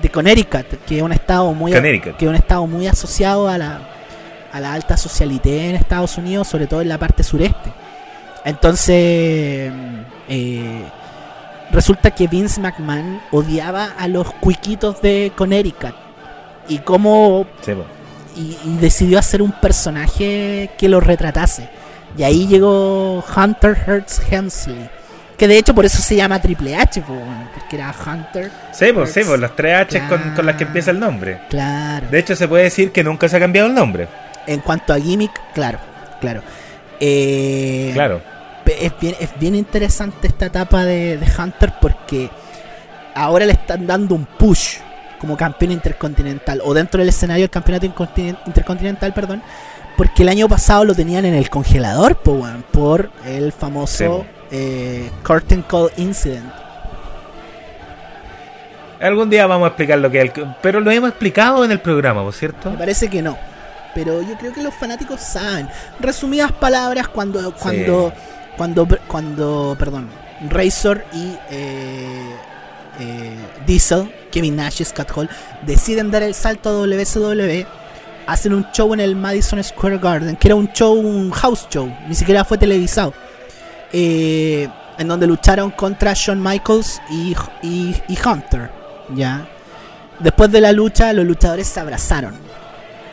de 0.00 0.08
Connecticut, 0.08 0.84
que 0.86 0.96
es 0.98 1.02
un 1.02 1.12
estado 1.12 1.52
muy 1.52 1.72
Connecticut. 1.72 2.16
que 2.16 2.24
es 2.24 2.28
un 2.28 2.34
estado 2.36 2.66
muy 2.66 2.86
asociado 2.86 3.48
a 3.48 3.58
la, 3.58 3.80
a 4.52 4.60
la 4.60 4.72
alta 4.72 4.96
socialité 4.96 5.68
en 5.68 5.76
Estados 5.76 6.16
Unidos, 6.16 6.48
sobre 6.48 6.66
todo 6.66 6.80
en 6.80 6.88
la 6.88 6.98
parte 6.98 7.22
sureste. 7.22 7.72
Entonces, 8.44 9.70
eh, 10.28 10.82
resulta 11.72 12.10
que 12.10 12.26
Vince 12.26 12.60
McMahon 12.60 13.20
odiaba 13.30 13.90
a 13.98 14.08
los 14.08 14.32
cuiquitos 14.34 15.00
de 15.02 15.32
Connecticut. 15.36 15.94
Y 16.68 16.78
cómo 16.78 17.46
Sí, 17.62 17.72
y, 18.36 18.58
y 18.64 18.76
decidió 18.78 19.18
hacer 19.18 19.42
un 19.42 19.52
personaje 19.52 20.70
que 20.78 20.88
lo 20.88 21.00
retratase. 21.00 21.68
Y 22.16 22.22
ahí 22.22 22.46
llegó 22.46 23.24
Hunter 23.36 23.76
Hearst 23.86 24.32
Helmsley. 24.32 24.90
Que 25.36 25.46
de 25.46 25.56
hecho 25.56 25.72
por 25.72 25.84
eso 25.84 26.02
se 26.02 26.16
llama 26.16 26.40
Triple 26.40 26.74
H, 26.74 27.00
po, 27.02 27.14
porque 27.54 27.76
era 27.76 27.94
Hunter. 27.94 28.50
Sí, 28.72 28.86
pues, 28.92 29.12
sí, 29.12 29.20
las 29.38 29.54
tres 29.54 29.76
H 29.76 30.02
con, 30.08 30.34
con 30.34 30.44
las 30.44 30.56
que 30.56 30.64
empieza 30.64 30.90
el 30.90 30.98
nombre. 30.98 31.42
Claro. 31.48 32.08
De 32.10 32.18
hecho, 32.18 32.34
se 32.34 32.48
puede 32.48 32.64
decir 32.64 32.90
que 32.90 33.04
nunca 33.04 33.28
se 33.28 33.36
ha 33.36 33.40
cambiado 33.40 33.68
el 33.68 33.74
nombre. 33.74 34.08
En 34.48 34.60
cuanto 34.60 34.92
a 34.92 34.98
gimmick, 34.98 35.30
claro, 35.54 35.78
claro. 36.20 36.42
Eh, 36.98 37.90
Claro. 37.94 38.20
Es 38.68 38.92
bien, 39.00 39.16
es 39.18 39.30
bien 39.38 39.54
interesante 39.54 40.26
esta 40.26 40.46
etapa 40.46 40.84
de, 40.84 41.16
de 41.16 41.26
Hunter 41.40 41.72
porque 41.80 42.30
ahora 43.14 43.46
le 43.46 43.52
están 43.52 43.86
dando 43.86 44.14
un 44.14 44.24
push 44.24 44.78
como 45.18 45.36
campeón 45.36 45.72
intercontinental 45.72 46.60
o 46.64 46.72
dentro 46.74 47.00
del 47.00 47.08
escenario 47.08 47.44
del 47.44 47.50
campeonato 47.50 47.86
intercontinental, 48.46 49.12
perdón, 49.12 49.42
porque 49.96 50.22
el 50.22 50.28
año 50.28 50.48
pasado 50.48 50.84
lo 50.84 50.94
tenían 50.94 51.24
en 51.24 51.34
el 51.34 51.50
congelador 51.50 52.16
po, 52.16 52.46
por 52.70 53.10
el 53.26 53.52
famoso 53.52 54.24
eh, 54.50 55.10
Curtain 55.24 55.62
Call 55.62 55.90
Incident. 55.96 56.52
Algún 59.00 59.30
día 59.30 59.46
vamos 59.46 59.66
a 59.66 59.68
explicar 59.68 59.98
lo 59.98 60.10
que 60.10 60.20
es 60.20 60.32
el... 60.36 60.54
Pero 60.60 60.80
lo 60.80 60.90
hemos 60.90 61.10
explicado 61.10 61.64
en 61.64 61.70
el 61.70 61.80
programa, 61.80 62.22
¿por 62.22 62.32
cierto? 62.32 62.70
Me 62.70 62.78
parece 62.78 63.08
que 63.08 63.22
no. 63.22 63.36
Pero 63.94 64.22
yo 64.22 64.36
creo 64.36 64.52
que 64.52 64.62
los 64.62 64.74
fanáticos 64.74 65.20
saben. 65.20 65.68
Resumidas 66.00 66.52
palabras, 66.52 67.08
cuando 67.08 67.52
cuando 67.54 68.12
cuando 68.58 68.86
cuando 69.06 69.74
perdón, 69.78 70.10
Razor 70.50 71.04
y 71.14 71.34
eh, 71.50 72.36
eh, 73.00 73.36
Diesel, 73.66 74.12
Kevin 74.30 74.56
Nash 74.56 74.82
y 74.82 74.84
Scott 74.84 75.10
Hall 75.16 75.30
deciden 75.64 76.10
dar 76.10 76.22
el 76.22 76.34
salto 76.34 76.68
a 76.68 76.72
WCW, 76.72 77.64
hacen 78.26 78.52
un 78.52 78.66
show 78.72 78.92
en 78.92 79.00
el 79.00 79.16
Madison 79.16 79.62
Square 79.64 79.98
Garden, 79.98 80.36
que 80.36 80.48
era 80.48 80.54
un 80.56 80.70
show, 80.72 80.92
un 80.94 81.30
house 81.30 81.66
show, 81.70 81.90
ni 82.06 82.14
siquiera 82.14 82.44
fue 82.44 82.58
televisado. 82.58 83.14
eh, 83.92 84.68
en 84.98 85.06
donde 85.08 85.26
lucharon 85.28 85.70
contra 85.70 86.12
Shawn 86.12 86.42
Michaels 86.42 87.00
y, 87.08 87.34
y, 87.62 88.18
Hunter, 88.26 88.68
¿ya? 89.14 89.46
Después 90.18 90.50
de 90.50 90.60
la 90.60 90.72
lucha, 90.72 91.12
los 91.12 91.24
luchadores 91.24 91.68
se 91.68 91.78
abrazaron. 91.78 92.34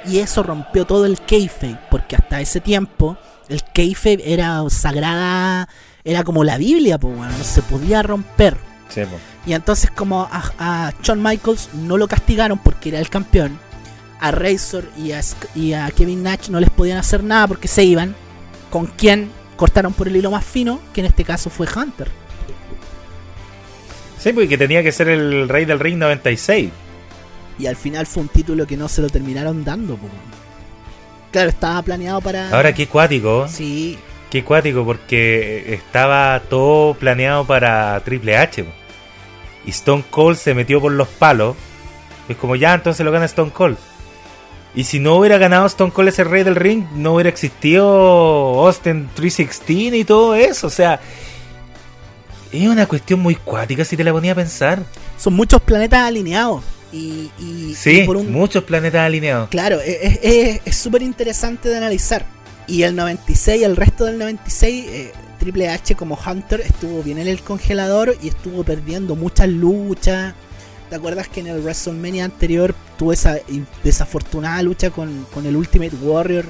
Y 0.07 0.17
eso 0.17 0.41
rompió 0.41 0.85
todo 0.85 1.05
el 1.05 1.21
kayfabe, 1.21 1.77
porque 1.91 2.15
hasta 2.15 2.41
ese 2.41 2.59
tiempo 2.59 3.17
el 3.49 3.61
kayfabe 3.73 4.21
era 4.25 4.63
sagrada, 4.69 5.69
era 6.03 6.23
como 6.23 6.43
la 6.43 6.57
Biblia, 6.57 6.97
pues 6.97 7.15
bueno, 7.15 7.37
no 7.37 7.43
se 7.43 7.61
podía 7.61 8.03
romper. 8.03 8.57
Sí. 8.89 9.01
Y 9.45 9.53
entonces 9.53 9.91
como 9.91 10.27
a, 10.31 10.43
a 10.59 10.93
Shawn 11.01 11.21
Michaels 11.21 11.69
no 11.73 11.97
lo 11.97 12.07
castigaron 12.07 12.57
porque 12.59 12.89
era 12.89 12.99
el 12.99 13.09
campeón, 13.09 13.59
a 14.19 14.31
Razor 14.31 14.85
y 14.97 15.11
a, 15.11 15.21
y 15.53 15.73
a 15.73 15.89
Kevin 15.91 16.23
Nash 16.23 16.49
no 16.49 16.59
les 16.59 16.69
podían 16.69 16.97
hacer 16.97 17.23
nada 17.23 17.47
porque 17.47 17.67
se 17.67 17.83
iban, 17.83 18.15
con 18.71 18.87
quien 18.87 19.29
cortaron 19.55 19.93
por 19.93 20.07
el 20.07 20.15
hilo 20.15 20.31
más 20.31 20.45
fino, 20.45 20.79
que 20.93 21.01
en 21.01 21.07
este 21.07 21.23
caso 21.23 21.49
fue 21.49 21.67
Hunter. 21.67 22.09
Sí, 24.19 24.33
porque 24.33 24.57
tenía 24.57 24.81
que 24.81 24.91
ser 24.91 25.07
el 25.09 25.47
rey 25.47 25.65
del 25.65 25.79
ring 25.79 25.97
96. 25.97 26.71
Y 27.59 27.67
al 27.67 27.75
final 27.75 28.05
fue 28.05 28.23
un 28.23 28.29
título 28.29 28.65
que 28.65 28.75
no 28.75 28.89
se 28.89 29.01
lo 29.01 29.09
terminaron 29.09 29.63
dando. 29.63 29.95
po. 29.95 30.07
Claro, 31.35 31.49
estaba 31.49 31.81
planeado 31.81 32.21
para... 32.21 32.49
Ahora 32.49 32.73
qué 32.73 32.87
cuático, 32.87 33.45
Sí, 33.49 33.99
qué 34.31 34.45
cuático, 34.45 34.85
porque 34.85 35.73
estaba 35.73 36.39
todo 36.49 36.93
planeado 36.93 37.43
para 37.43 37.99
Triple 38.05 38.37
H. 38.37 38.63
Y 39.65 39.69
Stone 39.71 40.05
Cold 40.09 40.37
se 40.37 40.53
metió 40.53 40.79
por 40.79 40.93
los 40.93 41.09
palos. 41.09 41.57
Es 42.29 42.37
como 42.37 42.55
ya, 42.55 42.73
entonces 42.73 43.05
lo 43.05 43.11
gana 43.11 43.25
Stone 43.25 43.51
Cold. 43.51 43.75
Y 44.75 44.85
si 44.85 45.01
no 45.01 45.15
hubiera 45.15 45.37
ganado 45.37 45.65
Stone 45.65 45.91
Cold 45.91 46.07
ese 46.07 46.23
rey 46.23 46.43
del 46.43 46.55
ring, 46.55 46.85
no 46.93 47.15
hubiera 47.15 47.29
existido 47.29 47.85
Austin 48.65 49.09
316 49.13 49.93
y 49.93 50.05
todo 50.05 50.35
eso. 50.35 50.67
O 50.67 50.69
sea, 50.69 51.01
es 52.49 52.65
una 52.65 52.85
cuestión 52.85 53.19
muy 53.19 53.35
cuática 53.35 53.83
si 53.83 53.97
te 53.97 54.05
la 54.05 54.13
ponía 54.13 54.31
a 54.31 54.35
pensar. 54.35 54.83
son 55.17 55.33
muchos 55.33 55.61
planetas 55.61 55.99
alineados. 55.99 56.63
Y, 56.95 57.29
y- 57.39 57.75
Sí, 57.75 58.01
y 58.01 58.05
por 58.05 58.17
un, 58.17 58.31
muchos 58.31 58.63
planetas 58.63 59.01
alineados. 59.05 59.49
Claro, 59.49 59.79
es- 59.81 60.19
es 60.23 60.61
es 60.65 60.75
súper 60.75 61.01
interesante 61.01 61.69
de 61.69 61.77
analizar. 61.77 62.25
Y 62.67 62.83
el 62.83 62.95
96, 62.95 63.61
el 63.63 63.75
resto 63.75 64.05
del 64.05 64.17
96, 64.17 64.85
eh, 64.87 65.11
Triple 65.39 65.69
H 65.69 65.95
como 65.95 66.17
Hunter 66.25 66.61
estuvo 66.61 67.03
bien 67.03 67.19
en 67.19 67.27
el 67.27 67.41
congelador 67.41 68.15
y 68.23 68.29
estuvo 68.29 68.63
perdiendo 68.63 69.15
muchas 69.15 69.49
luchas. 69.49 70.33
¿Te 70.89 70.95
acuerdas 70.95 71.27
que 71.27 71.41
en 71.41 71.47
el 71.47 71.61
WrestleMania 71.61 72.25
anterior 72.25 72.73
tuvo 72.97 73.11
esa 73.11 73.37
desafortunada 73.83 74.61
lucha 74.63 74.89
con, 74.91 75.25
con 75.33 75.45
el 75.45 75.55
Ultimate 75.55 75.95
Warrior 76.01 76.45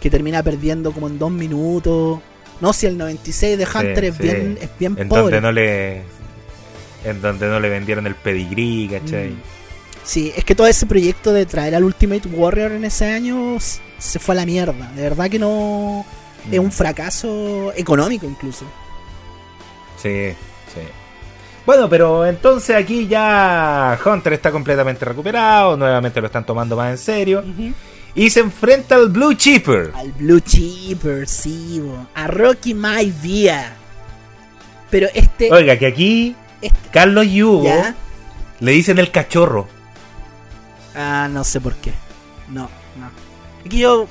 que 0.00 0.10
termina 0.10 0.42
perdiendo 0.42 0.92
como 0.92 1.08
en 1.08 1.18
dos 1.18 1.30
minutos? 1.30 2.20
No, 2.60 2.72
si 2.72 2.86
el 2.86 2.98
96 2.98 3.56
de 3.58 3.64
Hunter 3.64 4.04
es, 4.04 4.16
sí. 4.16 4.22
bien, 4.22 4.58
es 4.60 4.68
bien 4.78 4.96
En 4.98 5.08
pobre. 5.08 5.22
donde 5.22 5.40
no 5.40 5.52
le. 5.52 6.02
En 7.04 7.22
donde 7.22 7.46
no 7.48 7.58
le 7.58 7.68
vendieron 7.70 8.06
el 8.06 8.14
pedigrí, 8.14 8.88
¿cachai? 8.92 9.30
Mm. 9.30 9.40
Sí, 10.10 10.32
es 10.36 10.44
que 10.44 10.56
todo 10.56 10.66
ese 10.66 10.86
proyecto 10.86 11.32
de 11.32 11.46
traer 11.46 11.72
al 11.76 11.84
Ultimate 11.84 12.26
Warrior 12.26 12.72
en 12.72 12.84
ese 12.84 13.12
año 13.12 13.58
se 13.60 14.18
fue 14.18 14.34
a 14.34 14.36
la 14.38 14.44
mierda. 14.44 14.90
De 14.96 15.02
verdad 15.02 15.30
que 15.30 15.38
no. 15.38 16.04
Es 16.50 16.58
Mm. 16.58 16.64
un 16.64 16.72
fracaso 16.72 17.72
económico 17.76 18.26
incluso. 18.26 18.64
Sí, 20.02 20.30
sí. 20.74 20.80
Bueno, 21.64 21.88
pero 21.88 22.26
entonces 22.26 22.74
aquí 22.74 23.06
ya 23.06 23.96
Hunter 24.04 24.32
está 24.32 24.50
completamente 24.50 25.04
recuperado, 25.04 25.76
nuevamente 25.76 26.20
lo 26.20 26.26
están 26.26 26.44
tomando 26.44 26.74
más 26.74 26.90
en 26.90 26.98
serio. 26.98 27.44
Y 28.16 28.30
se 28.30 28.40
enfrenta 28.40 28.96
al 28.96 29.10
Blue 29.10 29.34
Cheaper. 29.34 29.92
Al 29.94 30.10
Blue 30.10 30.40
Cheaper, 30.40 31.28
sí, 31.28 31.78
bo. 31.84 32.06
a 32.16 32.26
Rocky 32.26 32.74
Maivia. 32.74 33.74
Pero 34.90 35.06
este. 35.14 35.52
Oiga, 35.52 35.78
que 35.78 35.86
aquí 35.86 36.34
este 36.60 36.88
Carlos 36.90 37.26
y 37.26 37.44
Hugo 37.44 37.66
¿Ya? 37.66 37.94
le 38.58 38.72
dicen 38.72 38.98
el 38.98 39.12
cachorro. 39.12 39.68
Ah, 40.94 41.28
no 41.30 41.44
sé 41.44 41.60
por 41.60 41.74
qué. 41.76 41.92
No, 42.48 42.68
no. 42.98 43.10
Aquí 43.64 43.78
yo, 43.78 44.06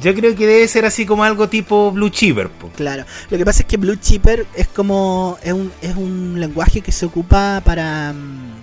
Yo 0.00 0.14
creo 0.14 0.34
que 0.36 0.46
debe 0.46 0.66
ser 0.68 0.84
así 0.84 1.04
como 1.06 1.24
algo 1.24 1.48
tipo 1.48 1.90
Blue 1.92 2.08
Cheaper. 2.08 2.48
po. 2.50 2.70
claro. 2.76 3.04
Lo 3.30 3.38
que 3.38 3.44
pasa 3.44 3.62
es 3.62 3.66
que 3.66 3.76
Blue 3.76 3.96
Cheaper 3.96 4.46
es 4.54 4.68
como. 4.68 5.38
Es 5.42 5.52
un, 5.52 5.72
es 5.82 5.96
un 5.96 6.36
lenguaje 6.38 6.80
que 6.80 6.92
se 6.92 7.06
ocupa 7.06 7.60
para. 7.64 8.12
mm, 8.12 8.58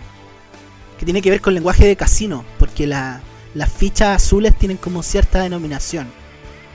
que 1.00 1.06
tiene 1.06 1.22
que 1.22 1.30
ver 1.30 1.42
con 1.42 1.54
lenguaje 1.54 1.86
de 1.86 1.96
casino. 1.96 2.46
Porque 2.58 2.88
la- 2.88 3.22
las 3.54 3.72
fichas 3.72 4.22
azules 4.24 4.58
tienen 4.58 4.78
como 4.78 5.02
cierta 5.04 5.42
denominación. 5.42 6.08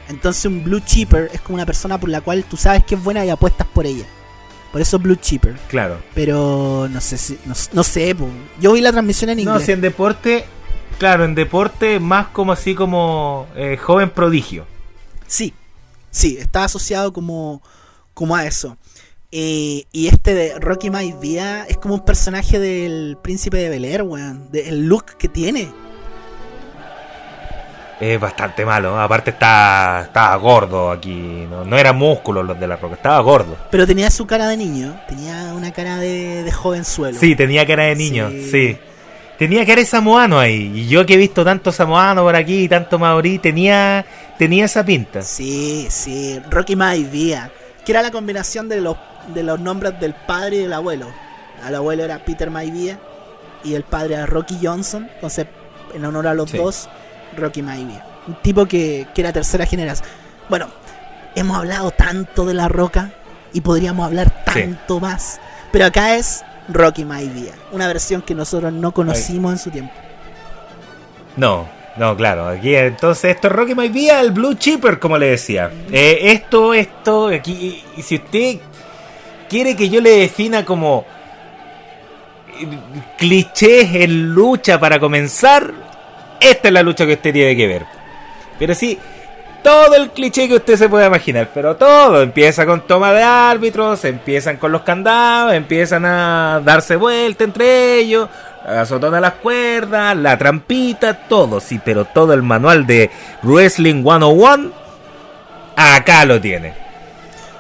Entonces 0.09 0.45
un 0.47 0.65
Blue 0.65 0.81
Cheaper 0.81 1.31
es 1.33 1.41
como 1.41 1.55
una 1.57 1.67
persona 1.67 1.99
por 2.01 2.09
la 2.11 2.21
cual 2.21 2.45
tú 2.45 2.57
sabes 2.57 2.85
que 2.85 2.95
es 2.97 3.03
buena 3.05 3.25
y 3.25 3.31
apuestas 3.31 3.67
por 3.69 3.87
ella. 3.87 4.05
Por 4.73 4.81
eso 4.81 4.99
Blue 4.99 5.15
Cheaper. 5.17 5.57
Claro. 5.69 6.01
Pero 6.15 6.89
no 6.91 7.01
sé 7.01 7.17
si. 7.19 7.39
No, 7.47 7.55
no 7.73 7.83
sé, 7.85 8.15
po. 8.15 8.29
yo 8.61 8.73
vi 8.73 8.81
la 8.81 8.93
transmisión 8.93 9.31
en 9.31 9.37
No, 9.39 9.43
inglés. 9.53 9.67
si 9.67 9.73
en 9.73 9.81
deporte, 9.81 10.45
claro, 11.01 11.25
en 11.25 11.35
deporte 11.35 11.99
más 11.99 12.29
como 12.29 12.53
así 12.53 12.77
como 12.77 13.49
eh, 13.57 13.77
joven 13.77 14.11
prodigio. 14.11 14.67
Sí, 15.27 15.53
sí, 16.11 16.37
está 16.39 16.63
asociado 16.65 17.13
como, 17.13 17.61
como 18.15 18.37
a 18.37 18.45
eso. 18.47 18.77
Eh, 19.33 19.85
y 19.93 20.09
este 20.09 20.35
de 20.35 20.59
Rocky 20.61 20.91
Maivia 20.91 21.65
es 21.65 21.77
como 21.79 21.95
un 21.95 22.05
personaje 22.05 22.59
del 22.59 23.17
príncipe 23.23 23.57
de 23.57 23.69
Bel 23.71 23.85
Air, 23.85 24.03
weón. 24.03 24.51
de- 24.53 24.69
el 24.69 24.87
look 24.87 25.17
que 25.19 25.29
tiene. 25.29 25.69
Es 28.01 28.19
bastante 28.19 28.65
malo. 28.65 28.99
Aparte 28.99 29.31
está, 29.31 30.03
estaba 30.07 30.35
gordo 30.37 30.91
aquí. 30.91 31.47
No, 31.51 31.65
no 31.67 31.77
eran 31.77 31.97
músculos 31.97 32.47
los 32.47 32.59
de 32.59 32.67
la 32.67 32.77
roca, 32.77 32.95
estaba 32.95 33.21
gordo. 33.21 33.57
Pero 33.71 33.87
tenía 33.87 34.11
su 34.11 34.27
cara 34.27 34.49
de 34.49 34.57
niño, 34.57 34.99
tenía 35.07 35.53
una 35.55 35.71
cara 35.73 35.99
de, 35.99 36.43
de 36.43 36.51
jovenzuelo. 36.53 37.19
Sí, 37.19 37.37
tenía 37.37 37.67
cara 37.67 37.85
de 37.85 37.97
niño, 37.97 38.31
Sí. 38.31 38.51
sí. 38.51 38.79
Tenía 39.41 39.65
cara 39.65 39.81
de 39.81 39.87
samoano 39.87 40.39
ahí. 40.39 40.71
Y 40.75 40.87
yo 40.87 41.07
que 41.07 41.15
he 41.15 41.17
visto 41.17 41.43
tanto 41.47 41.73
samoano 41.73 42.23
por 42.25 42.37
aquí 42.37 42.65
y 42.65 42.69
tanto 42.69 42.99
maorí, 42.99 43.39
tenía, 43.39 44.05
tenía 44.37 44.67
esa 44.67 44.85
pinta. 44.85 45.23
Sí, 45.23 45.87
sí, 45.89 46.39
Rocky 46.51 46.77
Maivia, 46.77 47.51
que 47.87 47.93
era 47.93 48.03
la 48.03 48.11
combinación 48.11 48.69
de 48.69 48.83
los, 48.83 48.99
de 49.33 49.43
los 49.43 49.59
nombres 49.59 49.99
del 49.99 50.13
padre 50.13 50.57
y 50.57 50.59
del 50.61 50.75
abuelo. 50.75 51.11
El 51.67 51.75
abuelo 51.75 52.05
era 52.05 52.19
Peter 52.23 52.51
Maivia 52.51 52.99
y 53.65 53.73
el 53.73 53.83
padre 53.85 54.17
era 54.17 54.27
Rocky 54.27 54.59
Johnson, 54.63 55.09
entonces 55.15 55.47
en 55.95 56.05
honor 56.05 56.27
a 56.27 56.35
los 56.35 56.51
Sí. 56.51 56.59
dos, 56.59 56.91
Rocky 57.35 57.63
Maivia. 57.63 58.05
Un 58.27 58.35
tipo 58.43 58.67
que, 58.67 59.07
que 59.15 59.23
era 59.23 59.33
tercera 59.33 59.65
generación. 59.65 60.07
Bueno, 60.51 60.69
hemos 61.35 61.57
hablado 61.57 61.91
tanto 61.93 62.45
de 62.45 62.53
la 62.53 62.69
roca 62.69 63.11
y 63.55 63.63
podríamos 63.63 64.05
hablar 64.05 64.45
Sí. 64.53 64.61
tanto 64.61 65.01
más, 65.01 65.41
pero 65.73 65.87
acá 65.87 66.17
es 66.17 66.45
Rocky 66.73 67.05
Maivia, 67.05 67.53
una 67.73 67.87
versión 67.87 68.23
que 68.23 68.35
nosotros 68.35 68.73
no 68.73 68.93
conocimos 68.93 69.53
en 69.53 69.59
su 69.59 69.71
tiempo. 69.71 69.93
No, 71.37 71.69
no, 71.97 72.17
claro. 72.17 72.49
Aquí 72.49 72.75
entonces 72.75 73.35
esto 73.35 73.49
es 73.49 73.53
Rocky 73.53 73.75
Maivia, 73.75 74.21
el 74.21 74.31
Blue 74.31 74.55
Cheaper, 74.55 74.99
como 74.99 75.19
le 75.19 75.31
decía. 75.31 75.71
Eh, 75.91 76.19
esto, 76.33 76.75
esto, 76.75 77.29
aquí, 77.29 77.83
y 77.97 78.03
si 78.03 78.17
usted 78.17 78.59
quiere 79.49 79.77
que 79.77 79.89
yo 79.89 80.01
le 80.01 80.11
defina 80.11 80.65
como 80.65 81.05
eh, 82.59 82.69
clichés 83.19 83.95
en 83.95 84.33
lucha 84.33 84.79
para 84.79 84.99
comenzar, 85.01 85.73
esta 86.41 86.69
es 86.69 86.75
la 86.75 86.83
lucha 86.83 87.07
que 87.07 87.15
usted 87.15 87.33
tiene 87.33 87.57
que 87.57 87.67
ver. 87.67 87.87
Pero 88.59 88.75
sí, 88.75 88.99
todo 89.63 89.95
el 89.95 90.11
cliché 90.11 90.49
que 90.49 90.57
usted 90.57 90.77
se 90.77 90.89
pueda 90.89 91.07
imaginar, 91.07 91.51
pero 91.53 91.77
todo 91.77 92.23
empieza 92.23 92.67
con 92.67 92.87
toma 92.87 93.13
de 93.13 93.23
árbitros, 93.23 94.05
empiezan 94.05 94.57
con 94.57 94.73
los 94.73 94.83
candados, 94.83 95.55
empiezan 95.55 96.05
a 96.05 96.61
darse 96.65 96.97
vuelta 96.97 97.45
entre 97.45 97.99
ellos, 97.99 98.29
azotón 98.65 99.15
a 99.15 99.21
las 99.21 99.35
cuerdas, 99.35 100.17
la 100.17 100.39
trampita, 100.39 101.15
todo, 101.15 101.61
sí, 101.61 101.81
pero 101.85 102.05
todo 102.05 102.33
el 102.33 102.43
manual 102.43 102.87
de 102.87 103.11
Wrestling 103.43 104.03
101, 104.03 104.73
acá 105.77 106.25
lo 106.25 106.41
tiene. 106.41 106.75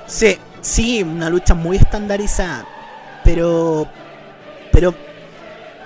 Sí, 0.07 0.39
sí, 0.61 1.03
una 1.03 1.31
lucha 1.31 1.55
muy 1.55 1.77
estandarizada, 1.77 2.65
pero, 3.25 3.87
pero 4.73 4.95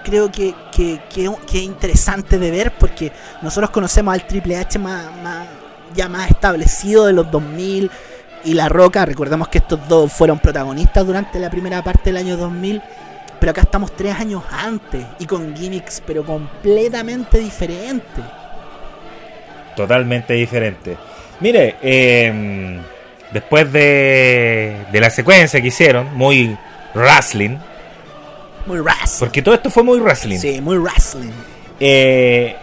creo 0.04 0.30
que, 0.30 0.54
que, 0.70 1.00
que, 1.12 1.26
es 1.26 1.54
interesante 1.62 2.38
de 2.38 2.50
ver 2.50 2.72
porque 2.72 3.12
nosotros 3.42 3.70
conocemos 3.70 4.14
al 4.14 4.26
Triple 4.26 4.56
H 4.56 4.78
más 4.78 5.04
ya 5.94 6.08
más 6.08 6.30
establecido 6.30 7.06
de 7.06 7.12
los 7.12 7.30
2000 7.30 7.90
y 8.44 8.54
La 8.54 8.68
Roca. 8.68 9.04
Recordemos 9.06 9.48
que 9.48 9.58
estos 9.58 9.86
dos 9.88 10.12
fueron 10.12 10.38
protagonistas 10.38 11.06
durante 11.06 11.38
la 11.38 11.50
primera 11.50 11.82
parte 11.82 12.10
del 12.10 12.18
año 12.18 12.36
2000. 12.36 12.82
Pero 13.40 13.50
acá 13.50 13.62
estamos 13.62 13.94
tres 13.94 14.14
años 14.14 14.42
antes 14.50 15.04
y 15.18 15.26
con 15.26 15.54
gimmicks, 15.54 16.02
pero 16.06 16.24
completamente 16.24 17.38
diferentes. 17.38 18.24
Totalmente 19.76 20.34
diferente. 20.34 20.96
Mire, 21.40 21.76
eh, 21.82 22.80
después 23.32 23.70
de, 23.72 24.86
de 24.90 25.00
la 25.00 25.10
secuencia 25.10 25.60
que 25.60 25.68
hicieron, 25.68 26.14
muy 26.14 26.56
wrestling. 26.94 27.58
Muy 28.66 28.80
wrestling. 28.80 29.26
Porque 29.26 29.42
todo 29.42 29.54
esto 29.54 29.68
fue 29.68 29.82
muy 29.82 29.98
wrestling. 29.98 30.38
Sí, 30.38 30.60
muy 30.60 30.78
wrestling. 30.78 31.32
Eh, 31.80 32.56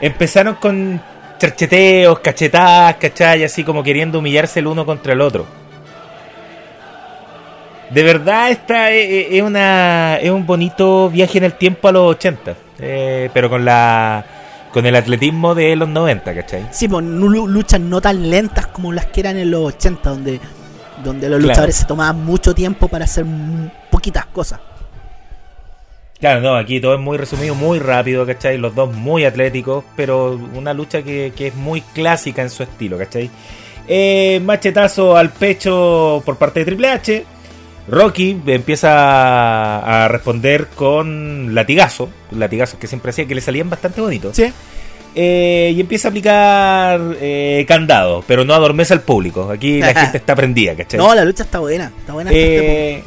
empezaron 0.00 0.54
con 0.56 1.00
charcheteos, 1.38 2.18
cachetadas, 2.20 2.96
¿cachai? 2.96 3.44
Así 3.44 3.64
como 3.64 3.82
queriendo 3.82 4.18
humillarse 4.18 4.60
el 4.60 4.66
uno 4.66 4.84
contra 4.86 5.12
el 5.12 5.20
otro. 5.20 5.46
De 7.90 8.02
verdad, 8.02 8.50
esta 8.50 8.90
es, 8.90 9.28
es 9.30 9.42
una, 9.42 10.16
es 10.16 10.30
un 10.30 10.44
bonito 10.44 11.08
viaje 11.08 11.38
en 11.38 11.44
el 11.44 11.52
tiempo 11.54 11.86
a 11.88 11.92
los 11.92 12.16
80, 12.16 12.54
eh, 12.80 13.30
pero 13.32 13.48
con 13.48 13.64
la 13.64 14.24
con 14.72 14.84
el 14.84 14.94
atletismo 14.94 15.54
de 15.54 15.74
los 15.74 15.88
90, 15.88 16.34
¿cachai? 16.34 16.66
Sí, 16.70 16.86
pues 16.86 17.02
luchas 17.02 17.80
no 17.80 17.98
tan 18.00 18.28
lentas 18.28 18.66
como 18.66 18.92
las 18.92 19.06
que 19.06 19.20
eran 19.20 19.38
en 19.38 19.50
los 19.50 19.62
80, 19.74 20.10
donde, 20.10 20.40
donde 21.02 21.30
los 21.30 21.38
Claro. 21.38 21.48
luchadores 21.48 21.76
se 21.76 21.86
tomaban 21.86 22.22
mucho 22.22 22.54
tiempo 22.54 22.86
para 22.88 23.04
hacer 23.06 23.24
poquitas 23.90 24.26
cosas. 24.26 24.60
Claro, 26.18 26.40
no, 26.40 26.56
aquí 26.56 26.80
todo 26.80 26.94
es 26.94 27.00
muy 27.00 27.18
resumido, 27.18 27.54
muy 27.54 27.78
rápido, 27.78 28.24
¿cachai? 28.24 28.56
Los 28.56 28.74
dos 28.74 28.94
muy 28.94 29.24
atléticos, 29.24 29.84
pero 29.96 30.40
una 30.54 30.72
lucha 30.72 31.02
que, 31.02 31.32
que 31.36 31.48
es 31.48 31.54
muy 31.54 31.82
clásica 31.82 32.42
en 32.42 32.50
su 32.50 32.62
estilo, 32.62 32.96
¿cachai? 32.96 33.30
Eh, 33.86 34.40
machetazo 34.44 35.16
al 35.16 35.30
pecho 35.30 36.22
por 36.24 36.36
parte 36.36 36.60
de 36.60 36.66
Triple 36.66 36.88
H. 36.88 37.24
Rocky 37.88 38.40
empieza 38.46 40.04
a 40.04 40.08
responder 40.08 40.68
con 40.74 41.54
latigazo, 41.54 42.08
latigazos 42.32 42.80
que 42.80 42.88
siempre 42.88 43.10
hacía, 43.10 43.26
que 43.26 43.34
le 43.34 43.40
salían 43.40 43.70
bastante 43.70 44.00
bonitos. 44.00 44.34
Sí. 44.34 44.52
Eh, 45.14 45.72
y 45.74 45.80
empieza 45.80 46.08
a 46.08 46.10
aplicar 46.10 47.00
eh, 47.20 47.64
candado, 47.68 48.24
pero 48.26 48.44
no 48.44 48.54
adormece 48.54 48.92
al 48.92 49.02
público. 49.02 49.50
Aquí 49.50 49.80
la 49.80 49.94
gente 50.00 50.18
está 50.18 50.34
prendida, 50.34 50.74
¿cachai? 50.74 50.98
No, 50.98 51.14
la 51.14 51.24
lucha 51.24 51.44
está 51.44 51.60
buena. 51.60 51.92
Está 52.00 52.12
buena. 52.12 52.30
hasta 52.30 52.40
este. 52.40 52.92
Eh, 52.92 53.02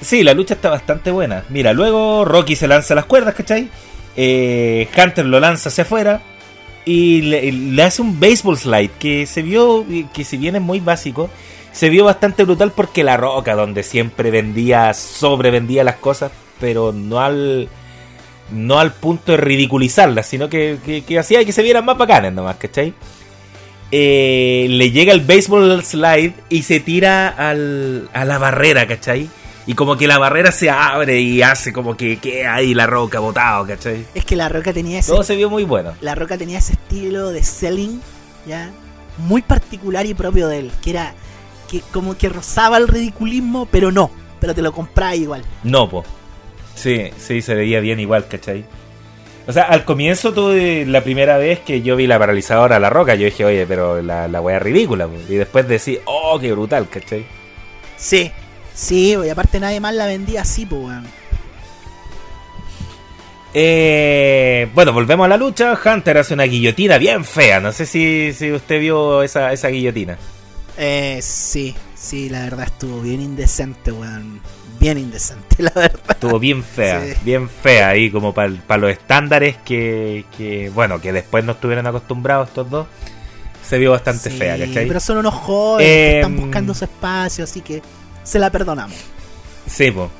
sí, 0.00 0.22
la 0.22 0.34
lucha 0.34 0.54
está 0.54 0.70
bastante 0.70 1.10
buena. 1.10 1.44
Mira, 1.48 1.72
luego 1.72 2.24
Rocky 2.24 2.56
se 2.56 2.68
lanza 2.68 2.94
las 2.94 3.06
cuerdas, 3.06 3.34
¿cachai? 3.34 3.68
Eh, 4.16 4.88
Hunter 4.96 5.26
lo 5.26 5.40
lanza 5.40 5.68
hacia 5.68 5.84
afuera 5.84 6.22
y 6.84 7.22
le, 7.22 7.82
hace 7.82 8.00
un 8.00 8.18
baseball 8.18 8.56
slide 8.56 8.90
que 8.98 9.26
se 9.26 9.42
vio, 9.42 9.84
que 10.14 10.24
si 10.24 10.36
bien 10.36 10.56
es 10.56 10.62
muy 10.62 10.80
básico, 10.80 11.28
se 11.72 11.90
vio 11.90 12.04
bastante 12.04 12.44
brutal 12.44 12.72
porque 12.72 13.04
la 13.04 13.16
roca, 13.16 13.54
donde 13.54 13.82
siempre 13.82 14.30
vendía, 14.30 14.94
sobrevendía 14.94 15.84
las 15.84 15.96
cosas, 15.96 16.32
pero 16.60 16.92
no 16.92 17.20
al 17.20 17.68
no 18.50 18.78
al 18.78 18.92
punto 18.92 19.32
de 19.32 19.38
ridiculizarlas, 19.38 20.26
sino 20.26 20.48
que, 20.48 20.78
que, 20.84 21.02
que 21.02 21.18
hacía 21.18 21.44
que 21.44 21.52
se 21.52 21.62
vieran 21.62 21.84
más 21.84 21.98
bacanas 21.98 22.32
nomás, 22.32 22.56
¿cachai? 22.56 22.94
Eh, 23.92 24.66
le 24.68 24.90
llega 24.90 25.12
el 25.12 25.20
baseball 25.20 25.82
slide 25.84 26.34
y 26.48 26.62
se 26.62 26.80
tira 26.80 27.28
al, 27.28 28.08
a 28.12 28.24
la 28.24 28.38
barrera, 28.38 28.86
¿cachai? 28.86 29.28
Y 29.66 29.74
como 29.74 29.96
que 29.96 30.06
la 30.06 30.18
barrera 30.18 30.52
se 30.52 30.70
abre 30.70 31.20
y 31.20 31.42
hace 31.42 31.72
como 31.72 31.96
que 31.96 32.18
queda 32.18 32.54
ahí 32.54 32.72
la 32.72 32.86
roca 32.86 33.18
botado, 33.18 33.66
¿cachai? 33.66 34.06
Es 34.14 34.24
que 34.24 34.36
la 34.36 34.48
roca 34.48 34.72
tenía 34.72 35.00
ese 35.00 35.10
Todo 35.10 35.24
se 35.24 35.34
vio 35.34 35.50
muy 35.50 35.64
bueno. 35.64 35.94
La 36.00 36.14
Roca 36.14 36.38
tenía 36.38 36.58
ese 36.58 36.74
estilo 36.74 37.30
de 37.30 37.42
selling, 37.42 38.00
ya, 38.46 38.70
muy 39.18 39.42
particular 39.42 40.06
y 40.06 40.14
propio 40.14 40.46
de 40.46 40.60
él, 40.60 40.72
que 40.82 40.90
era 40.90 41.14
que 41.68 41.80
como 41.92 42.16
que 42.16 42.28
rozaba 42.28 42.76
el 42.76 42.86
ridiculismo, 42.86 43.66
pero 43.66 43.90
no, 43.90 44.10
pero 44.38 44.54
te 44.54 44.62
lo 44.62 44.72
compraba 44.72 45.16
igual. 45.16 45.42
No, 45.64 45.88
po. 45.88 46.04
Sí, 46.76 47.10
sí, 47.18 47.42
se 47.42 47.54
veía 47.56 47.80
bien 47.80 47.98
igual, 47.98 48.28
¿cachai? 48.28 48.64
O 49.48 49.52
sea, 49.52 49.64
al 49.64 49.84
comienzo 49.84 50.32
tuve 50.32 50.84
la 50.86 51.02
primera 51.02 51.38
vez 51.38 51.60
que 51.60 51.82
yo 51.82 51.96
vi 51.96 52.06
la 52.06 52.18
paralizadora 52.18 52.76
a 52.76 52.80
la 52.80 52.90
roca, 52.90 53.14
yo 53.16 53.24
dije, 53.24 53.44
oye, 53.44 53.66
pero 53.66 54.00
la, 54.02 54.28
la 54.28 54.40
wea 54.40 54.58
es 54.58 54.62
ridícula, 54.62 55.08
po. 55.08 55.14
Y 55.28 55.34
después 55.34 55.66
decir, 55.66 56.02
oh, 56.04 56.38
qué 56.38 56.52
brutal, 56.52 56.88
¿cachai? 56.88 57.26
Sí, 57.96 58.30
sí, 58.76 59.16
y 59.24 59.28
aparte 59.28 59.58
nadie 59.58 59.80
más 59.80 59.92
la 59.94 60.06
vendía 60.06 60.42
así, 60.42 60.64
pues, 60.66 60.80
weón. 60.82 61.04
Eh, 63.54 64.68
bueno, 64.74 64.92
volvemos 64.92 65.24
a 65.24 65.28
la 65.28 65.36
lucha. 65.36 65.78
Hunter 65.82 66.18
hace 66.18 66.34
una 66.34 66.44
guillotina 66.44 66.98
bien 66.98 67.24
fea. 67.24 67.58
No 67.60 67.72
sé 67.72 67.86
si, 67.86 68.32
si 68.34 68.52
usted 68.52 68.80
vio 68.80 69.22
esa, 69.22 69.52
esa 69.52 69.68
guillotina. 69.68 70.18
Eh, 70.76 71.20
sí, 71.22 71.74
sí, 71.94 72.28
la 72.28 72.40
verdad 72.42 72.66
estuvo 72.66 73.00
bien 73.00 73.20
indecente, 73.22 73.92
weón. 73.92 74.40
Bien 74.78 74.98
indecente, 74.98 75.56
la 75.62 75.70
verdad. 75.74 76.00
Estuvo 76.10 76.38
bien 76.38 76.62
fea, 76.62 77.02
Sí. 77.02 77.12
bien 77.24 77.48
fea 77.48 77.88
ahí 77.88 78.10
como 78.10 78.34
para 78.34 78.50
los 78.76 78.90
estándares 78.90 79.56
que, 79.64 80.26
que, 80.36 80.68
bueno, 80.74 81.00
que 81.00 81.14
después 81.14 81.42
no 81.44 81.52
estuvieron 81.52 81.86
acostumbrados 81.86 82.48
estos 82.48 82.68
dos. 82.68 82.86
Se 83.66 83.78
vio 83.78 83.92
bastante 83.92 84.30
Sí, 84.30 84.36
fea, 84.36 84.58
¿cachai? 84.58 84.86
Pero 84.86 85.00
son 85.00 85.16
unos 85.16 85.32
jóvenes 85.34 85.88
que 85.88 86.10
Eh, 86.12 86.16
están 86.20 86.36
buscando 86.36 86.74
su 86.74 86.84
espacio, 86.84 87.44
así 87.44 87.62
que 87.62 87.80
se 88.26 88.38
la 88.38 88.50
perdonamos. 88.50 88.96
Sí, 89.66 89.90
po. 89.90 90.10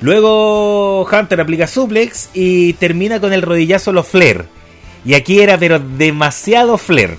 Luego 0.00 1.04
Hunter 1.04 1.40
aplica 1.40 1.66
suplex 1.66 2.28
y 2.34 2.72
termina 2.74 3.20
con 3.20 3.32
el 3.32 3.40
rodillazo 3.40 3.92
los 3.92 4.08
flair. 4.08 4.46
Y 5.04 5.14
aquí 5.14 5.40
era 5.40 5.56
pero 5.58 5.78
demasiado 5.78 6.76
flair. 6.76 7.18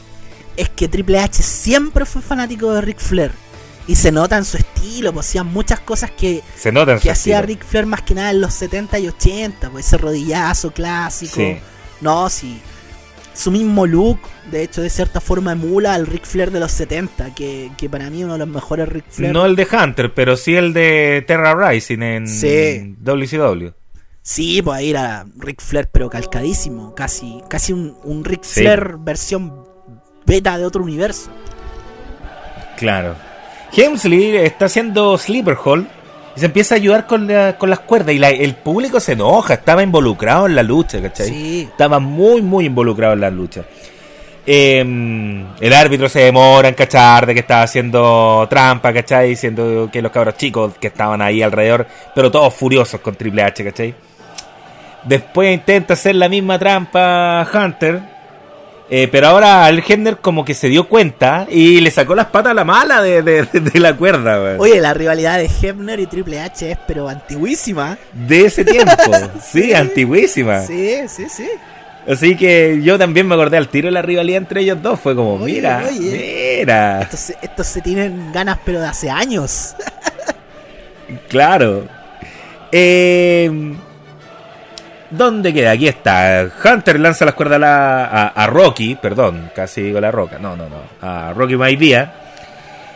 es 0.57 0.69
que 0.69 0.88
Triple 0.88 1.19
H 1.19 1.41
siempre 1.41 2.05
fue 2.05 2.21
fanático 2.21 2.71
de 2.73 2.81
Ric 2.81 2.99
Flair. 2.99 3.31
Y 3.85 3.95
se 3.95 4.11
nota 4.11 4.38
en 4.38 4.45
su 4.45 4.55
estilo, 4.57 5.11
pues 5.11 5.27
hacía 5.27 5.43
muchas 5.43 5.80
cosas 5.81 6.11
que, 6.11 6.41
Se 6.55 6.71
nota 6.71 6.97
que 6.99 7.11
hacía 7.11 7.39
estilo. 7.39 7.47
Ric 7.47 7.65
Flair 7.65 7.85
más 7.85 8.01
que 8.01 8.15
nada 8.15 8.31
en 8.31 8.39
los 8.39 8.53
70 8.53 8.99
y 8.99 9.07
80, 9.07 9.69
pues 9.69 9.88
ese 9.88 9.97
rodillazo 9.97 10.71
clásico. 10.71 11.35
Sí. 11.35 11.57
No, 11.99 12.30
sí. 12.30 12.61
Su 13.34 13.49
mismo 13.51 13.88
look, 13.88 14.19
de 14.51 14.61
hecho, 14.64 14.81
de 14.81 14.89
cierta 14.91 15.19
forma 15.19 15.53
emula 15.53 15.95
al 15.95 16.05
Ric 16.05 16.23
Flair 16.26 16.51
de 16.51 16.60
los 16.60 16.72
70, 16.72 17.34
que, 17.34 17.72
que 17.77 17.89
para 17.89 18.10
mí 18.11 18.19
es 18.19 18.26
uno 18.26 18.34
de 18.34 18.39
los 18.39 18.47
mejores 18.47 18.88
Ric 18.89 19.05
Flair. 19.10 19.34
No 19.34 19.45
el 19.45 19.55
de 19.55 19.68
Hunter, 19.72 20.14
pero 20.14 20.38
sí 20.38 20.55
el 20.55 20.72
de 20.73 21.23
Terra 21.27 21.55
Rising 21.55 22.01
en 22.03 22.27
Sí. 22.27 22.95
WCW. 22.99 23.69
Sí, 24.22 24.61
pues 24.61 24.77
ahí 24.77 24.89
era 24.91 25.26
Ric 25.35 25.61
Flair, 25.61 25.89
pero 25.91 26.10
calcadísimo. 26.10 26.93
Casi, 26.95 27.41
casi 27.49 27.73
un, 27.73 27.97
un 28.03 28.23
Ric 28.23 28.43
Sí. 28.43 28.61
Flair 28.61 28.95
versión 28.99 29.65
beta 30.26 30.57
de 30.57 30.65
otro 30.65 30.84
universo. 30.84 31.30
Claro. 32.77 33.15
Hemsley 33.76 34.38
está 34.38 34.65
haciendo 34.65 35.18
Sleeper 35.18 35.57
Hall 35.65 35.88
y 36.35 36.39
se 36.39 36.45
empieza 36.47 36.76
a 36.76 36.77
ayudar 36.77 37.05
con, 37.07 37.27
la- 37.27 37.57
con 37.57 37.69
las 37.69 37.80
cuerdas 37.80 38.14
y 38.15 38.19
la- 38.19 38.30
el 38.30 38.55
público 38.55 38.99
se 38.99 39.14
enoja, 39.14 39.55
estaba 39.55 39.84
involucrado 39.84 40.47
en 40.47 40.55
la 40.55 40.64
lucha, 40.64 41.01
¿cachai? 41.01 41.27
Sí. 41.27 41.68
Estaba 41.72 41.99
muy, 41.99 42.41
muy 42.41 42.65
involucrado 42.65 43.14
en 43.14 43.22
la 43.22 43.30
lucha. 43.30 43.64
Eh, 44.45 44.80
el 45.61 45.73
árbitro 45.73 46.10
se 46.10 46.19
demora 46.19 46.68
en 46.68 46.73
cachar 46.76 47.26
de 47.26 47.34
que 47.34 47.39
estaba 47.39 47.64
haciendo 47.64 48.45
trampa, 48.49 48.91
¿cachai? 48.91 49.30
Diciendo 49.30 49.89
que 49.91 50.01
los 50.01 50.11
cabros 50.11 50.35
chicos 50.35 50.73
que 50.80 50.88
estaban 50.88 51.22
ahí 51.22 51.41
alrededor, 51.41 51.88
pero 52.14 52.30
todos 52.30 52.53
furiosos 52.53 52.99
con 52.99 53.15
Triple 53.15 53.41
H, 53.43 53.64
¿cachai? 53.64 53.95
Después 55.03 55.53
intenta 55.53 55.93
hacer 55.93 56.15
la 56.15 56.27
misma 56.30 56.57
trampa 56.60 57.47
Hunter. 57.53 58.12
Eh, 58.89 59.07
pero 59.11 59.27
ahora 59.27 59.68
el 59.69 59.84
Hebner 59.88 60.18
como 60.18 60.43
que 60.45 60.53
se 60.53 60.68
dio 60.68 60.88
cuenta 60.88 61.47
y 61.49 61.80
le 61.81 61.89
sacó 61.89 62.14
las 62.15 62.27
patas 62.27 62.51
a 62.51 62.53
la 62.53 62.64
mala 62.64 63.01
de, 63.01 63.22
de- 63.22 63.43
de 63.45 63.80
la 63.80 63.95
cuerda, 63.95 64.41
weón. 64.41 64.60
Oye, 64.60 64.80
la 64.81 64.93
rivalidad 64.93 65.38
de 65.39 65.49
Hebner 65.61 65.99
y 65.99 66.05
Triple 66.07 66.39
H 66.41 66.72
es 66.72 66.77
pero 66.88 67.07
antiguísima. 67.10 67.97
De 68.11 68.45
ese 68.45 68.64
tiempo. 68.65 68.93
sí, 69.41 69.73
antiguísima. 69.73 70.61
Sí, 70.61 70.97
sí, 71.07 71.27
sí. 71.30 71.47
Así 72.05 72.35
que 72.35 72.81
yo 72.84 72.97
también 72.99 73.26
me 73.26 73.34
acordé 73.35 73.55
al 73.55 73.69
tiro 73.69 73.88
de 73.88 73.93
la 73.93 74.01
rivalidad 74.01 74.38
entre 74.39 74.60
ellos 74.61 74.81
dos. 74.81 74.99
Fue 74.99 75.15
como, 75.15 75.35
Oye, 75.35 75.53
mira, 75.55 75.85
oye. 75.88 76.57
mira. 76.60 77.01
Estos, 77.03 77.19
se- 77.22 77.38
estos 77.41 77.65
se 77.65 77.81
tienen 77.81 78.31
ganas 78.34 78.57
pero 78.65 78.81
de 78.81 78.88
hace 78.88 79.10
años. 79.10 79.73
Claro. 81.30 81.88
Eh, 82.72 83.49
¿Dónde 85.15 85.53
queda? 85.53 85.72
Aquí 85.72 85.88
está. 85.88 86.49
Hunter 86.65 86.99
lanza 86.99 87.26
las 87.26 87.35
cuerdas 87.35 87.57
a, 87.57 87.60
la- 87.60 88.06
a- 88.06 88.27
a 88.30 88.48
Rocky, 88.48 88.95
perdón, 88.95 89.52
casi 89.56 89.81
digo 89.81 89.99
la 90.02 90.11
roca, 90.11 90.40
no, 90.40 90.56
no, 90.56 90.68
no, 90.69 90.77
a 91.02 91.34
Rocky 91.34 91.56
Maivia. 91.56 92.14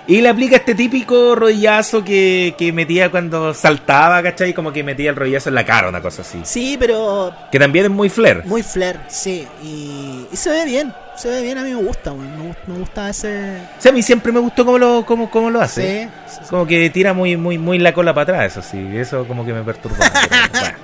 Y 0.10 0.22
le 0.22 0.30
aplica 0.30 0.56
este 0.56 0.74
típico 0.74 1.36
rodillazo 1.36 2.02
que, 2.02 2.56
que 2.58 2.72
metía 2.72 3.12
cuando 3.12 3.54
saltaba, 3.54 4.24
¿cachai? 4.24 4.54
Como 4.54 4.72
que 4.72 4.82
metía 4.82 5.10
el 5.10 5.18
rodillazo 5.18 5.50
en 5.50 5.56
la 5.56 5.66
cara, 5.66 5.90
una 5.90 6.02
cosa 6.02 6.22
así. 6.22 6.40
Sí, 6.46 6.78
pero 6.80 7.34
Que 7.52 7.60
también 7.60 7.86
es 7.86 7.92
muy 7.92 8.08
flair. 8.08 8.44
muy 8.46 8.64
flair, 8.64 8.98
sí. 9.10 9.46
Y, 9.62 10.26
y 10.32 10.38
se 10.38 10.50
ve 10.50 10.64
bien, 10.64 10.94
se 11.18 11.28
ve 11.28 11.42
bien, 11.42 11.58
a 11.58 11.64
mí 11.64 11.72
me 11.72 11.84
gusta, 11.84 12.14
weón. 12.14 12.38
Me, 12.40 12.56
me 12.74 12.80
gusta 12.80 13.10
ese... 13.10 13.58
O 13.78 13.82
sea, 13.82 13.92
a 13.92 13.94
mí 13.94 14.02
siempre 14.02 14.32
me 14.32 14.40
gustó 14.40 14.64
cómo 14.66 14.78
lo, 14.80 15.06
cómo, 15.06 15.30
cómo 15.30 15.50
lo 15.50 15.60
hace. 15.60 16.04
Sí, 16.06 16.10
sí, 16.26 16.40
sí. 16.42 16.50
Como 16.52 16.66
que 16.66 16.90
tira 16.90 17.12
muy, 17.14 17.36
muy, 17.36 17.58
muy 17.58 17.78
la 17.78 17.94
cola 17.94 18.14
para 18.14 18.24
atrás, 18.38 18.54
eso 18.58 18.62
sí. 18.62 18.88
Eso 18.98 19.28
como 19.28 19.46
que 19.46 19.52
me 19.52 19.62
perturba. 19.64 19.98
pero 20.10 20.62
bueno, 20.62 20.78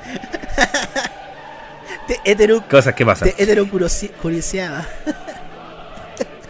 Te 2.07 2.19
hetero, 2.25 2.63
cosas 2.69 2.93
que 2.93 3.05
pasan. 3.05 3.29
te 3.29 3.41
hetero 3.41 3.65
curioseaba. 3.67 4.85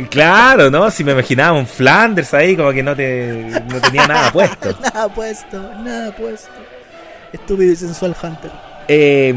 Claro, 0.09 0.71
¿no? 0.71 0.89
Si 0.89 1.03
me 1.03 1.11
imaginaba 1.11 1.57
un 1.57 1.67
Flanders 1.67 2.33
ahí, 2.33 2.55
como 2.55 2.71
que 2.71 2.81
no, 2.81 2.95
te, 2.95 3.61
no 3.67 3.79
tenía 3.79 4.07
nada 4.07 4.31
puesto. 4.33 4.75
nada 4.81 5.07
puesto, 5.09 5.71
nada 5.83 6.11
puesto. 6.15 6.49
Estúpido 7.31 7.71
y 7.71 7.75
sensual 7.75 8.15
Hunter. 8.21 8.51
Eh, 8.87 9.33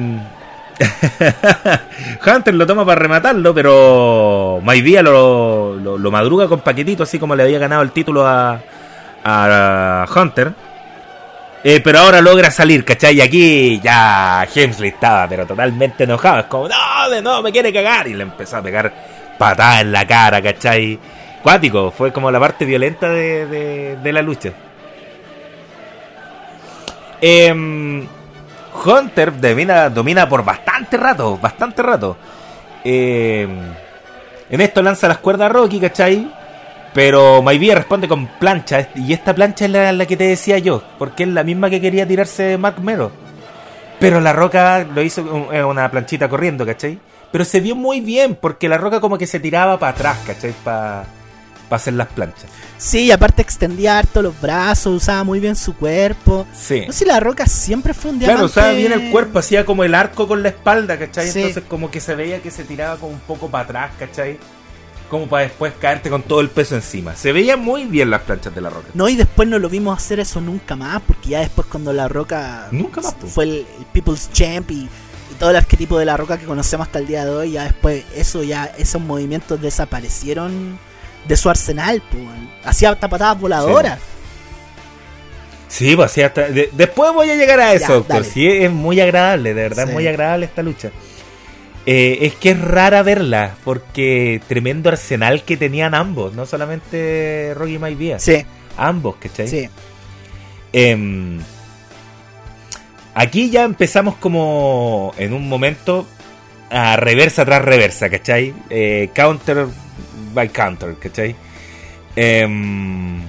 Hunter 2.27 2.55
lo 2.55 2.67
toma 2.67 2.85
para 2.85 3.01
rematarlo, 3.01 3.55
pero 3.55 4.61
Maivia 4.63 5.03
lo, 5.03 5.75
lo, 5.77 5.99
lo 5.99 6.11
madruga 6.11 6.49
con 6.49 6.61
paquetito, 6.61 7.03
así 7.03 7.19
como 7.19 7.35
le 7.37 7.43
había 7.43 7.59
ganado 7.59 7.83
el 7.83 7.93
título 7.93 8.27
a, 8.27 8.61
a 9.25 10.07
Hunter. 10.15 10.53
Eh, 11.69 11.81
pero 11.83 11.99
ahora 11.99 12.21
logra 12.21 12.49
salir, 12.53 12.85
¿cachai? 12.85 13.17
Y 13.17 13.21
aquí 13.21 13.81
ya 13.83 14.47
Hemsley 14.55 14.91
estaba, 14.91 15.27
pero 15.29 15.45
totalmente 15.47 16.05
enojado. 16.05 16.39
Es 16.41 16.47
como, 16.47 16.69
no, 16.69 17.21
no, 17.23 17.43
me 17.43 17.51
quiere 17.51 17.73
cagar. 17.73 18.07
Y 18.07 18.15
le 18.15 18.23
empezó 18.23 18.59
a 18.59 18.63
pegar 18.63 18.93
patadas 19.37 19.81
en 19.81 19.91
la 19.91 20.07
cara, 20.07 20.41
¿cachai? 20.41 20.97
Cuático, 21.43 21.91
fue 21.91 22.13
como 22.13 22.31
la 22.31 22.39
parte 22.39 22.65
violenta 22.65 23.09
de, 23.09 23.47
de- 23.47 23.97
de 23.97 24.13
la 24.13 24.23
lucha. 24.23 24.53
Em, 27.21 28.07
Hunter 28.85 29.41
domina, 29.41 29.89
domina 29.89 30.29
por 30.29 30.45
bastante 30.45 30.97
rato, 30.97 31.37
bastante 31.39 31.83
rato. 31.83 32.17
Em, 32.85 33.59
en 34.51 34.61
esto 34.61 34.83
lanza 34.83 35.09
las 35.09 35.19
cuerdas 35.19 35.47
a 35.47 35.53
Rocky, 35.53 35.81
¿cachai? 35.81 36.31
Pero 36.97 37.43
Maivia 37.43 37.75
responde 37.75 38.09
con 38.09 38.27
plancha. 38.27 38.89
Y 38.95 39.13
esta 39.13 39.35
plancha 39.35 39.67
es 39.67 39.71
la, 39.71 39.93
la 39.93 40.07
que 40.07 40.17
te 40.17 40.25
decía 40.25 40.57
yo. 40.57 40.83
Porque 40.99 41.25
es 41.25 41.29
la 41.29 41.45
misma 41.45 41.69
que 41.69 41.79
quería 41.79 42.09
tirarse 42.09 42.57
Mark 42.57 42.81
Mero. 42.81 43.13
Pero 44.01 44.19
la 44.19 44.33
roca 44.33 44.83
lo 44.83 45.03
hizo 45.03 45.53
eh, 45.53 45.63
una 45.63 45.91
planchita 45.91 46.27
corriendo, 46.31 46.65
¿cachai? 46.65 46.99
Pero 47.31 47.45
se 47.45 47.61
vio 47.61 47.77
muy 47.77 48.01
bien. 48.01 48.35
Porque 48.35 48.67
la 48.67 48.79
roca 48.79 48.99
como 48.99 49.19
que 49.19 49.27
se 49.27 49.41
tiraba 49.41 49.79
para 49.79 49.93
atrás, 49.93 50.19
¿cachai? 50.27 50.55
Para 50.65 51.05
hacer 51.69 51.93
las 51.93 52.09
planchas. 52.09 52.47
Sí, 52.79 53.05
y 53.05 53.11
aparte 53.11 53.43
extendía 53.43 53.99
harto 53.99 54.23
los 54.23 54.41
brazos, 54.41 54.95
usaba 54.95 55.23
muy 55.23 55.39
bien 55.39 55.55
su 55.55 55.77
cuerpo. 55.77 56.47
Sí. 56.55 56.85
No 56.87 56.95
sé 56.95 57.01
si 57.01 57.05
la 57.05 57.21
roca 57.21 57.45
siempre 57.45 57.93
fue 57.93 58.13
un 58.13 58.21
diamante. 58.21 58.39
Claro, 58.39 58.47
usaba 58.47 58.73
bien 58.73 58.93
el 58.93 59.11
cuerpo, 59.11 59.39
hacía 59.39 59.67
como 59.67 59.85
el 59.85 59.95
arco 59.95 60.27
con 60.27 60.43
la 60.43 60.49
espalda, 60.49 60.99
¿cachai? 60.99 61.29
Sí. 61.31 61.41
Entonces 61.41 61.65
como 61.69 61.91
que 61.91 62.01
se 62.01 62.15
veía 62.15 62.41
que 62.41 62.51
se 62.51 62.65
tiraba 62.65 62.97
como 62.97 63.13
un 63.13 63.21
poco 63.21 63.51
para 63.51 63.65
atrás, 63.65 63.91
¿cachai? 63.99 64.39
Como 65.11 65.29
para 65.29 65.45
después 65.45 65.73
caerte 65.81 66.11
con 66.11 66.23
todo 66.23 66.41
el 66.41 66.51
peso 66.51 66.75
encima. 66.75 67.15
Se 67.15 67.31
veían 67.33 67.61
muy 67.61 67.85
bien 67.85 68.11
las 68.11 68.23
planchas 68.23 68.55
de 68.55 68.61
la 68.61 68.71
roca. 68.71 68.89
No, 68.95 69.09
y 69.09 69.15
después 69.17 69.49
no 69.49 69.59
lo 69.59 69.69
vimos 69.69 69.97
hacer 69.97 70.19
eso 70.19 70.41
nunca 70.41 70.75
más, 70.75 71.01
porque 71.07 71.29
ya 71.31 71.41
después 71.41 71.69
cuando 71.69 71.93
la 71.93 72.09
roca 72.09 72.67
Nunca 72.73 73.01
más, 73.01 73.15
po. 73.15 73.27
fue 73.29 73.45
el, 73.45 73.51
el 73.79 73.85
People's 73.93 74.29
Champ 74.33 74.69
y, 74.73 74.75
y 74.83 75.35
todo 75.39 75.51
el 75.51 75.57
arquetipo 75.57 75.97
de 75.99 76.07
la 76.07 76.17
roca 76.17 76.39
que 76.39 76.45
conocemos 76.47 76.87
hasta 76.89 76.99
el 76.99 77.07
día 77.07 77.25
de 77.25 77.31
hoy, 77.31 77.53
ya 77.53 77.65
después 77.65 78.05
eso 78.17 78.43
ya 78.43 78.65
esos 78.79 79.01
movimientos 79.01 79.61
desaparecieron 79.63 80.79
de 81.29 81.37
su 81.37 81.49
arsenal, 81.51 82.03
pues. 82.11 82.25
Hacía 82.65 82.91
hasta 82.91 83.09
patadas 83.09 83.39
voladoras. 83.41 84.01
Sí, 85.69 85.97
pues 85.97 86.13
sí, 86.13 86.23
hasta... 86.23 86.43
de- 86.49 86.71
después 86.73 87.13
voy 87.13 87.31
a 87.31 87.35
llegar 87.37 87.59
a 87.61 87.73
eso, 87.75 87.87
Ya, 87.89 87.95
doctor. 87.95 88.25
Sí, 88.25 88.47
es 88.47 88.71
muy 88.71 89.01
agradable, 89.01 89.53
de 89.53 89.63
verdad, 89.63 89.85
Sí. 89.85 89.89
es 89.91 89.95
muy 89.95 90.07
agradable 90.07 90.47
esta 90.47 90.63
lucha. 90.63 90.91
Eh, 91.89 92.19
es 92.23 92.35
que 92.35 92.51
es 92.51 92.61
rara 92.61 93.03
verla, 93.05 93.55
porque 93.65 94.41
tremendo 94.49 94.89
arsenal 94.89 95.45
que 95.45 95.57
tenían 95.57 95.95
ambos, 95.95 96.35
no 96.35 96.45
solamente 96.45 97.53
Rocky 97.55 97.79
Maivia, 97.79 98.19
Sí, 98.19 98.45
ambos, 98.77 99.17
¿cachai? 99.17 99.47
sí. 99.47 99.69
Em, 100.73 101.39
aquí 103.15 103.51
ya 103.51 103.63
empezamos 103.65 104.17
como 104.17 105.15
en 105.17 105.33
un 105.33 105.49
momento 105.49 106.07
a 106.71 106.97
reversa 106.97 107.45
tras 107.45 107.63
reversa, 107.65 108.11
¿cachai? 108.11 108.53
Eh, 108.69 109.11
counter 109.15 109.67
by 110.35 110.49
counter, 110.49 110.97
¿cachai? 110.97 111.37
Em, 112.17 113.21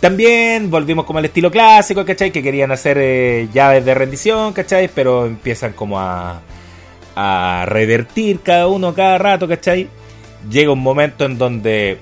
también 0.00 0.70
volvimos 0.70 1.04
como 1.04 1.18
al 1.18 1.26
estilo 1.26 1.50
clásico, 1.50 2.04
¿cachai? 2.04 2.30
Que 2.30 2.42
querían 2.42 2.72
hacer 2.72 2.96
eh, 2.98 3.48
llaves 3.52 3.84
de 3.84 3.94
rendición, 3.94 4.52
¿cachai? 4.54 4.88
Pero 4.88 5.26
empiezan 5.26 5.74
como 5.74 6.00
a, 6.00 6.40
a 7.20 7.66
revertir 7.66 8.40
cada 8.40 8.66
uno 8.68 8.94
cada 8.94 9.18
rato, 9.18 9.48
¿cachai? 9.48 9.88
Llega 10.48 10.70
un 10.72 10.78
momento 10.82 11.24
en 11.24 11.36
donde 11.36 11.98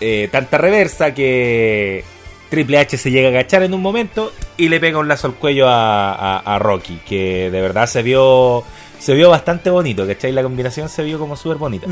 eh, 0.00 0.28
tanta 0.32 0.58
reversa 0.58 1.14
que 1.14 2.04
Triple 2.48 2.78
H 2.78 2.96
se 2.98 3.10
llega 3.10 3.28
a 3.28 3.30
agachar 3.30 3.62
en 3.62 3.74
un 3.74 3.82
momento 3.82 4.32
y 4.56 4.68
le 4.68 4.80
pega 4.80 4.98
un 4.98 5.06
lazo 5.08 5.28
al 5.28 5.34
cuello 5.34 5.68
a, 5.68 6.12
a- 6.12 6.38
a 6.38 6.58
Rocky, 6.58 7.00
que 7.06 7.50
de 7.50 7.60
verdad 7.60 7.86
se 7.86 8.02
vio 8.02 8.64
se 8.98 9.14
vio 9.14 9.30
bastante 9.30 9.70
bonito, 9.70 10.06
¿cachai? 10.06 10.32
La 10.32 10.42
combinación 10.42 10.88
se 10.88 11.02
vio 11.04 11.18
como 11.18 11.36
súper 11.36 11.56
bonita. 11.58 11.86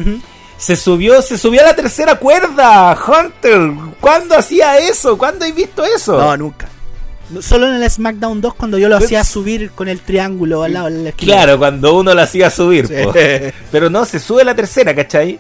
Se 0.58 0.74
subió, 0.74 1.22
se 1.22 1.38
subió 1.38 1.60
a 1.60 1.64
la 1.66 1.76
tercera 1.76 2.16
cuerda, 2.16 2.98
Hunter. 3.06 3.70
¿Cuándo 4.00 4.36
hacía 4.36 4.76
eso? 4.78 5.16
¿Cuándo 5.16 5.44
has 5.44 5.54
visto 5.54 5.84
eso? 5.84 6.18
No, 6.18 6.36
nunca. 6.36 6.68
Solo 7.40 7.68
en 7.68 7.82
el 7.82 7.90
SmackDown 7.90 8.40
2 8.40 8.54
cuando 8.54 8.78
yo 8.78 8.88
lo 8.88 8.96
hacía 8.96 9.22
subir 9.24 9.70
con 9.72 9.88
el 9.88 10.00
triángulo 10.00 10.62
al 10.62 10.72
lado 10.72 10.90
de 10.90 11.02
la 11.02 11.08
esquina. 11.10 11.34
Claro, 11.34 11.58
cuando 11.58 11.96
uno 11.98 12.14
la 12.14 12.22
hacía 12.22 12.48
subir. 12.50 12.86
Sí. 12.86 12.94
Pero 13.72 13.90
no, 13.90 14.04
se 14.04 14.18
sube 14.18 14.44
la 14.44 14.54
tercera, 14.54 14.94
¿cachai? 14.94 15.38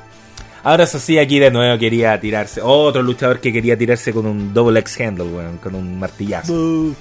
Ahora 0.64 0.84
eso 0.84 0.98
sí, 0.98 1.18
aquí 1.18 1.38
de 1.38 1.50
nuevo 1.50 1.78
quería 1.78 2.20
tirarse. 2.20 2.60
Otro 2.62 3.02
luchador 3.02 3.40
que 3.40 3.52
quería 3.52 3.78
tirarse 3.78 4.12
con 4.12 4.26
un 4.26 4.52
double 4.52 4.80
X 4.80 5.00
handle, 5.00 5.24
weón, 5.28 5.56
con 5.58 5.74
un 5.74 5.98
martillazo. 5.98 6.52
Buh. 6.52 6.94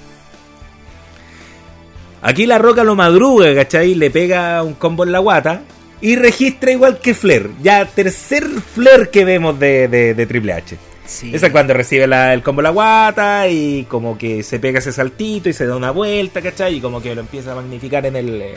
Aquí 2.22 2.46
la 2.46 2.58
roca 2.58 2.82
lo 2.82 2.94
madruga, 2.96 3.54
¿cachai? 3.54 3.94
Le 3.94 4.10
pega 4.10 4.62
un 4.62 4.74
combo 4.74 5.04
en 5.04 5.12
la 5.12 5.18
guata 5.20 5.62
y 6.00 6.16
registra 6.16 6.72
igual 6.72 6.98
que 6.98 7.14
Flair. 7.14 7.50
Ya 7.62 7.84
tercer 7.84 8.44
Flair 8.74 9.10
que 9.10 9.24
vemos 9.24 9.58
de, 9.58 9.86
de- 9.88 10.14
de 10.14 10.26
Triple 10.26 10.52
H. 10.52 10.76
Sí. 11.08 11.34
Esa 11.34 11.46
es 11.46 11.52
cuando 11.52 11.72
recibe 11.72 12.06
la- 12.06 12.34
el 12.34 12.42
combo 12.42 12.60
la 12.60 12.68
guata 12.68 13.48
y 13.48 13.84
como 13.84 14.18
que 14.18 14.42
se 14.42 14.60
pega 14.60 14.78
ese 14.78 14.92
saltito 14.92 15.48
y 15.48 15.54
se 15.54 15.66
da 15.66 15.74
una 15.74 15.90
vuelta, 15.90 16.42
¿cachai? 16.42 16.74
Y 16.76 16.80
como 16.82 17.00
que 17.00 17.14
lo 17.14 17.22
empieza 17.22 17.52
a 17.52 17.54
magnificar 17.54 18.04
en 18.04 18.14
el, 18.16 18.42
eh, 18.42 18.54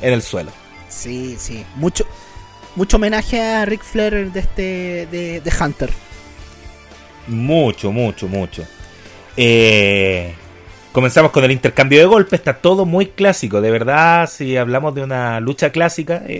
en 0.00 0.12
el 0.12 0.20
suelo. 0.20 0.50
Sí, 0.88 1.36
sí. 1.38 1.64
Mucho, 1.76 2.04
mucho 2.74 2.96
homenaje 2.96 3.40
a 3.40 3.64
Ric 3.64 3.82
Flair 3.84 4.32
de 4.32 4.40
este 4.40 4.62
de, 5.10 5.40
de 5.40 5.52
Hunter. 5.60 5.90
Mucho, 7.28 7.92
mucho, 7.92 8.26
mucho. 8.28 8.64
Eh, 9.36 10.34
comenzamos 10.92 11.30
con 11.30 11.44
el 11.44 11.52
intercambio 11.52 11.98
de 12.00 12.04
golpes, 12.06 12.40
está 12.40 12.54
todo 12.54 12.84
muy 12.84 13.06
clásico. 13.06 13.60
De 13.60 13.70
verdad, 13.70 14.28
si 14.28 14.56
hablamos 14.56 14.94
de 14.96 15.02
una 15.04 15.38
lucha 15.40 15.70
clásica, 15.70 16.22
eh, 16.26 16.34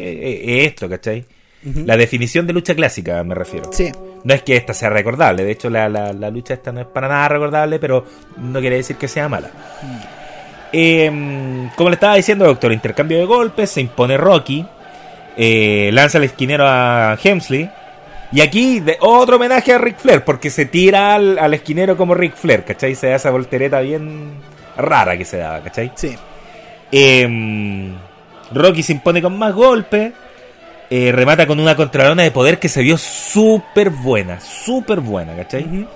eh, 0.44 0.62
es 0.62 0.68
esto, 0.68 0.88
¿cachai? 0.88 1.24
La 1.86 1.96
definición 1.96 2.46
de 2.46 2.52
lucha 2.52 2.74
clásica, 2.74 3.24
me 3.24 3.34
refiero. 3.34 3.70
Sí. 3.72 3.90
No 4.24 4.34
es 4.34 4.42
que 4.42 4.56
esta 4.56 4.72
sea 4.74 4.88
recordable, 4.90 5.44
de 5.44 5.52
hecho 5.52 5.68
la, 5.70 5.88
la- 5.88 6.12
la 6.12 6.30
lucha 6.30 6.54
esta 6.54 6.72
no 6.72 6.80
es 6.80 6.86
para 6.86 7.08
nada 7.08 7.28
recordable, 7.28 7.78
pero 7.78 8.04
no 8.38 8.58
quiere 8.60 8.76
decir 8.76 8.96
que 8.96 9.06
sea 9.06 9.28
mala. 9.28 9.50
Eh, 10.72 11.68
como 11.76 11.90
le 11.90 11.94
estaba 11.94 12.16
diciendo, 12.16 12.44
doctor, 12.46 12.72
intercambio 12.72 13.18
de 13.18 13.24
golpes, 13.26 13.70
se 13.70 13.80
impone 13.80 14.16
Rocky, 14.16 14.66
eh, 15.36 15.90
lanza 15.92 16.18
el 16.18 16.24
esquinero 16.24 16.64
a 16.66 17.16
Hemsley, 17.22 17.70
y 18.32 18.40
aquí 18.40 18.80
de, 18.80 18.96
otro 19.00 19.36
homenaje 19.36 19.72
a 19.72 19.78
Ric 19.78 19.98
Flair, 19.98 20.24
porque 20.24 20.50
se 20.50 20.66
tira 20.66 21.14
al, 21.14 21.38
al 21.38 21.54
esquinero 21.54 21.96
como 21.96 22.14
Ric 22.14 22.34
Flair, 22.34 22.64
¿cachai? 22.64 22.94
Se 22.96 23.08
da 23.08 23.16
esa 23.16 23.30
voltereta 23.30 23.80
bien 23.80 24.32
rara 24.76 25.16
que 25.16 25.24
se 25.24 25.36
daba, 25.36 25.60
¿cachai? 25.60 25.92
Sí. 25.94 26.16
Eh, 26.90 27.92
Rocky 28.52 28.82
se 28.82 28.92
impone 28.94 29.22
con 29.22 29.38
más 29.38 29.54
golpes. 29.54 30.12
Eh, 30.96 31.10
remata 31.10 31.44
con 31.48 31.58
una 31.58 31.74
contralona 31.74 32.22
de 32.22 32.30
poder 32.30 32.60
que 32.60 32.68
se 32.68 32.80
vio 32.80 32.96
súper 32.96 33.90
buena. 33.90 34.40
Súper 34.40 35.00
buena, 35.00 35.34
¿cachai? 35.34 35.88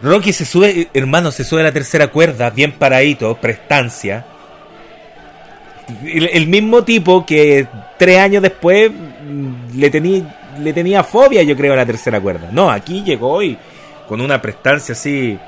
Rocky 0.00 0.32
se 0.32 0.46
sube, 0.46 0.88
hermano, 0.94 1.30
se 1.30 1.44
sube 1.44 1.60
a 1.60 1.64
la 1.64 1.72
tercera 1.72 2.06
cuerda, 2.06 2.48
bien 2.48 2.72
paradito, 2.72 3.34
prestancia. 3.36 4.24
El, 6.02 6.30
el 6.32 6.46
mismo 6.46 6.82
tipo 6.82 7.26
que 7.26 7.66
tres 7.98 8.18
años 8.20 8.42
después 8.42 8.90
mm, 8.90 9.78
le, 9.78 9.90
tenía 9.90 10.34
le 10.58 10.72
tenía 10.72 11.04
fobia, 11.04 11.42
yo 11.42 11.54
creo, 11.54 11.74
a 11.74 11.76
la 11.76 11.84
tercera 11.84 12.18
cuerda. 12.18 12.48
No, 12.50 12.70
aquí 12.70 13.02
llegó 13.02 13.42
y 13.42 13.58
con 14.08 14.22
una 14.22 14.40
prestancia 14.40 14.94
así 14.94 15.38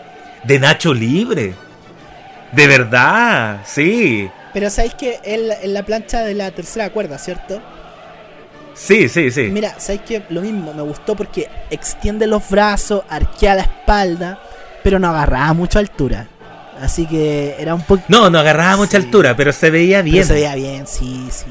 de 0.42 0.58
Nacho 0.58 0.92
libre. 0.92 1.54
De 2.52 2.66
verdad, 2.66 3.62
sí. 3.64 4.28
Pero 4.52 4.68
sabéis 4.68 4.94
que 4.94 5.20
en 5.24 5.72
la 5.72 5.82
plancha 5.84 6.20
de 6.20 6.34
la 6.34 6.50
tercera 6.50 6.90
cuerda, 6.90 7.16
¿cierto? 7.16 7.62
Sí, 8.74 9.08
sí, 9.08 9.30
sí. 9.30 9.42
Mira, 9.52 9.78
sabéis 9.78 10.02
que 10.02 10.22
lo 10.30 10.40
mismo, 10.40 10.72
me 10.74 10.82
gustó 10.82 11.14
porque 11.14 11.48
extiende 11.70 12.26
los 12.26 12.48
brazos, 12.48 13.02
arquea 13.08 13.54
la 13.54 13.62
espalda, 13.62 14.38
pero 14.82 14.98
no 14.98 15.08
agarraba 15.08 15.52
mucha 15.52 15.78
altura. 15.78 16.26
Así 16.80 17.06
que 17.06 17.54
era 17.58 17.74
un 17.74 17.82
poco. 17.82 18.02
No, 18.08 18.28
no 18.30 18.38
agarraba 18.38 18.76
mucha 18.76 18.98
Sí. 18.98 19.04
altura, 19.06 19.36
pero 19.36 19.52
se 19.52 19.70
veía 19.70 20.02
bien. 20.02 20.16
Pero 20.16 20.26
se 20.26 20.34
veía 20.34 20.54
bien, 20.56 20.86
sí, 20.86 21.28
sí. 21.30 21.46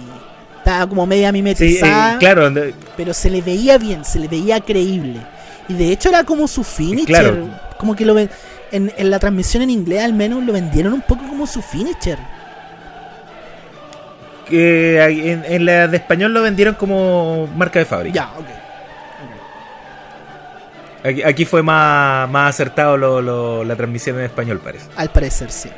Estaba 0.58 0.88
como 0.88 1.06
media 1.06 1.30
Sí, 1.30 1.34
mimetizada, 1.34 2.14
eh, 2.16 2.18
claro, 2.20 2.52
pero 2.96 3.14
se 3.14 3.30
le 3.30 3.42
veía 3.42 3.78
bien, 3.78 4.04
se 4.06 4.20
le 4.20 4.28
veía 4.28 4.60
creíble. 4.62 5.20
Y 5.70 5.74
de 5.74 5.92
hecho 5.92 6.10
era 6.10 6.24
como 6.26 6.48
su 6.48 6.64
finisher. 6.64 7.06
Claro. 7.08 7.50
Como 7.78 7.96
que 7.96 8.06
lo 8.06 8.14
ven, 8.14 8.30
en, 8.72 8.92
en 8.98 9.10
la 9.10 9.20
transmisión 9.20 9.64
en 9.64 9.70
inglés 9.70 10.02
al 10.04 10.14
menos 10.14 10.44
lo 10.44 10.52
vendieron 10.54 10.94
un 10.94 11.02
poco 11.02 11.26
como 11.28 11.48
su 11.48 11.62
finisher. 11.62 12.18
Que 14.48 15.02
en, 15.04 15.44
en 15.46 15.66
la 15.66 15.88
de 15.88 15.98
español 15.98 16.34
lo 16.34 16.42
vendieron 16.42 16.76
como 16.76 17.48
marca 17.56 17.80
de 17.80 17.86
fábrica. 17.86 18.14
Ya, 18.16 18.30
ok. 18.38 18.46
Aquí, 21.06 21.22
aquí 21.24 21.46
fue 21.46 21.62
más, 21.62 22.30
más 22.30 22.50
acertado 22.56 22.96
lo- 22.98 23.22
lo- 23.22 23.64
la 23.64 23.76
transmisión 23.76 24.18
en 24.20 24.26
español, 24.26 24.62
parece. 24.64 24.86
Al 24.96 25.10
parecer, 25.10 25.52
sí. 25.52 25.70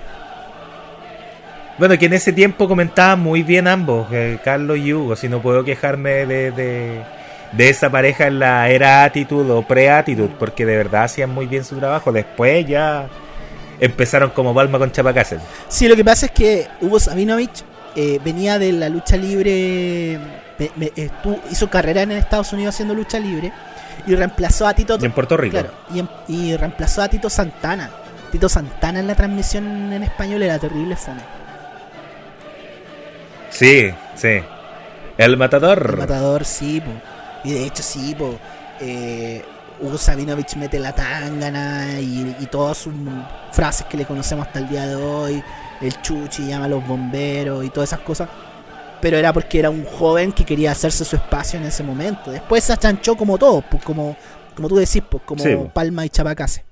Bueno, 1.77 1.97
que 1.97 2.05
en 2.05 2.13
ese 2.13 2.31
tiempo 2.31 2.67
comentaban 2.67 3.19
muy 3.19 3.43
bien 3.43 3.67
ambos, 3.67 4.07
eh, 4.11 4.37
Carlos 4.43 4.77
y 4.77 4.93
Hugo, 4.93 5.15
si 5.15 5.27
no 5.27 5.41
puedo 5.41 5.63
quejarme 5.63 6.25
de, 6.25 6.51
de, 6.51 7.01
de 7.51 7.69
esa 7.69 7.89
pareja 7.89 8.27
en 8.27 8.39
la 8.39 8.69
era 8.69 9.03
Attitude 9.03 9.51
o 9.51 9.61
pre-Attitude, 9.63 10.29
porque 10.39 10.65
de 10.65 10.77
verdad 10.77 11.03
hacían 11.05 11.31
muy 11.31 11.47
bien 11.47 11.65
su 11.65 11.75
trabajo. 11.77 12.11
Después 12.13 12.65
ya 12.67 13.07
empezaron 13.79 14.29
como 14.29 14.53
Palma 14.53 14.77
con 14.77 14.91
Chapacáceres. 14.91 15.43
Sí, 15.67 15.87
lo 15.89 15.95
que 15.97 16.05
pasa 16.05 16.27
es 16.27 16.31
que 16.31 16.67
Hugo 16.81 16.97
Sabinovich 16.99 17.63
eh, 17.95 18.19
venía 18.23 18.59
de 18.59 18.71
la 18.73 18.89
lucha 18.89 19.17
libre, 19.17 20.19
me- 20.59 20.71
me- 20.75 20.93
estu- 20.93 21.39
hizo 21.51 21.69
carrera 21.69 22.01
en 22.03 22.11
Estados 22.11 22.51
Unidos 22.53 22.75
haciendo 22.75 22.93
lucha 22.93 23.19
libre 23.19 23.51
y 24.07 24.15
reemplazó 24.15 24.67
a 24.67 24.73
Tito 24.73 24.97
Y 25.01 25.05
en 25.05 25.11
Puerto 25.11 25.35
Rico. 25.37 25.53
claro, 25.57 25.71
y, 26.27 26.33
y 26.33 26.55
reemplazó 26.57 27.01
a 27.01 27.07
Tito 27.07 27.29
Santana. 27.29 27.89
Tito 28.31 28.49
Santana 28.49 28.99
en 28.99 29.07
la 29.07 29.15
transmisión 29.15 29.93
en 29.93 30.03
español 30.03 30.43
era 30.43 30.59
terrible 30.59 30.95
fome. 30.95 31.21
Sí, 33.49 33.89
sí. 34.15 34.41
El 35.17 35.37
matador. 35.37 35.87
El 35.91 35.97
matador, 35.97 36.43
sí, 36.45 36.81
po. 36.81 36.91
Y 37.43 37.53
de 37.53 37.65
hecho, 37.65 37.81
sí, 37.83 38.13
po. 38.15 38.37
Eh, 38.81 39.43
Hugo 39.79 39.97
Sabinovich 39.97 40.55
mete 40.55 40.79
la 40.79 40.93
tangana 40.93 41.99
y, 41.99 42.35
y 42.39 42.45
todas 42.47 42.77
sus 42.77 42.93
frases 43.51 43.85
que 43.87 43.97
le 43.97 44.05
conocemos 44.05 44.47
hasta 44.47 44.59
el 44.59 44.67
día 44.69 44.85
de 44.87 44.95
hoy. 44.95 45.43
El 45.81 46.01
chuchi 46.01 46.47
llama 46.47 46.65
a 46.65 46.69
los 46.69 46.85
bomberos 46.87 47.63
y 47.65 47.69
todas 47.69 47.89
esas 47.89 47.99
cosas. 48.01 48.29
Pero 49.01 49.17
era 49.17 49.33
porque 49.33 49.59
era 49.59 49.69
un 49.69 49.85
joven 49.85 50.31
que 50.31 50.45
quería 50.45 50.71
hacerse 50.71 51.05
su 51.05 51.15
espacio 51.15 51.59
en 51.59 51.65
ese 51.65 51.83
momento. 51.83 52.31
Después 52.31 52.63
se 52.63 52.73
achanchó 52.73 53.15
como 53.15 53.37
todo, 53.37 53.61
pues 53.61 53.83
como, 53.83 54.17
como 54.55 54.67
tú 54.67 54.77
decís, 54.77 55.03
pues 55.09 55.21
como 55.25 55.43
Sí, 55.43 55.55
po. 55.55 55.69
Palma 55.69 56.05
y 56.05 56.09
Chapacase. 56.09 56.63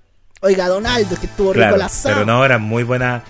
Oiga, 0.42 0.68
Donaldo, 0.68 1.16
que 1.20 1.28
estuvo 1.28 1.54
rico 1.54 1.76
el 1.76 1.82
asado. 1.82 2.16
pero 2.16 2.26
no, 2.26 2.44
eran 2.44 2.62
muy 2.62 2.84
buenas. 2.84 3.24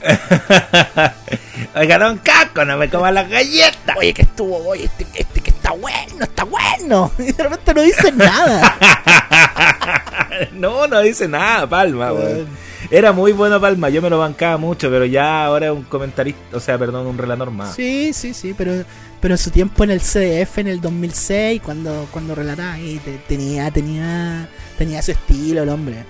Oiga, 1.74 1.98
don 1.98 2.18
Caco, 2.18 2.64
no 2.64 2.76
me 2.76 2.88
comas 2.88 3.12
las 3.12 3.28
galletas. 3.28 3.96
Oye, 3.96 4.14
que 4.14 4.22
estuvo, 4.22 4.56
oye, 4.68 4.84
este, 4.84 5.06
este 5.14 5.40
que 5.40 5.50
está 5.50 5.72
bueno, 5.72 6.22
está 6.24 6.44
bueno. 6.44 7.10
Y 7.18 7.32
de 7.32 7.42
repente 7.42 7.74
no 7.74 7.82
dice 7.82 8.12
nada. 8.12 8.76
no, 10.52 10.86
no 10.86 11.00
dice 11.00 11.28
nada, 11.28 11.68
Palma, 11.68 12.12
weón. 12.12 12.48
Era 12.90 13.12
muy 13.12 13.30
bueno 13.32 13.60
Palma, 13.60 13.88
yo 13.88 14.02
me 14.02 14.10
lo 14.10 14.18
bancaba 14.18 14.56
mucho, 14.56 14.90
pero 14.90 15.04
ya 15.04 15.44
ahora 15.44 15.66
es 15.66 15.72
un 15.72 15.82
comentarista, 15.84 16.40
o 16.56 16.60
sea, 16.60 16.76
perdón, 16.76 17.06
un 17.06 17.16
relator 17.18 17.50
más. 17.50 17.74
Sí, 17.76 18.12
sí, 18.12 18.34
sí, 18.34 18.52
pero, 18.56 18.84
pero 19.20 19.34
en 19.34 19.38
su 19.38 19.50
tiempo 19.50 19.84
en 19.84 19.92
el 19.92 20.00
CDF 20.00 20.58
en 20.58 20.66
el 20.66 20.80
2006, 20.80 21.62
cuando, 21.64 22.08
cuando 22.10 22.34
relataba, 22.34 22.72
ahí, 22.72 23.00
te- 23.04 23.18
tenía, 23.28 23.70
tenía, 23.70 24.48
tenía 24.76 25.02
su 25.02 25.12
estilo 25.12 25.62
el 25.62 25.68
hombre. 25.68 26.04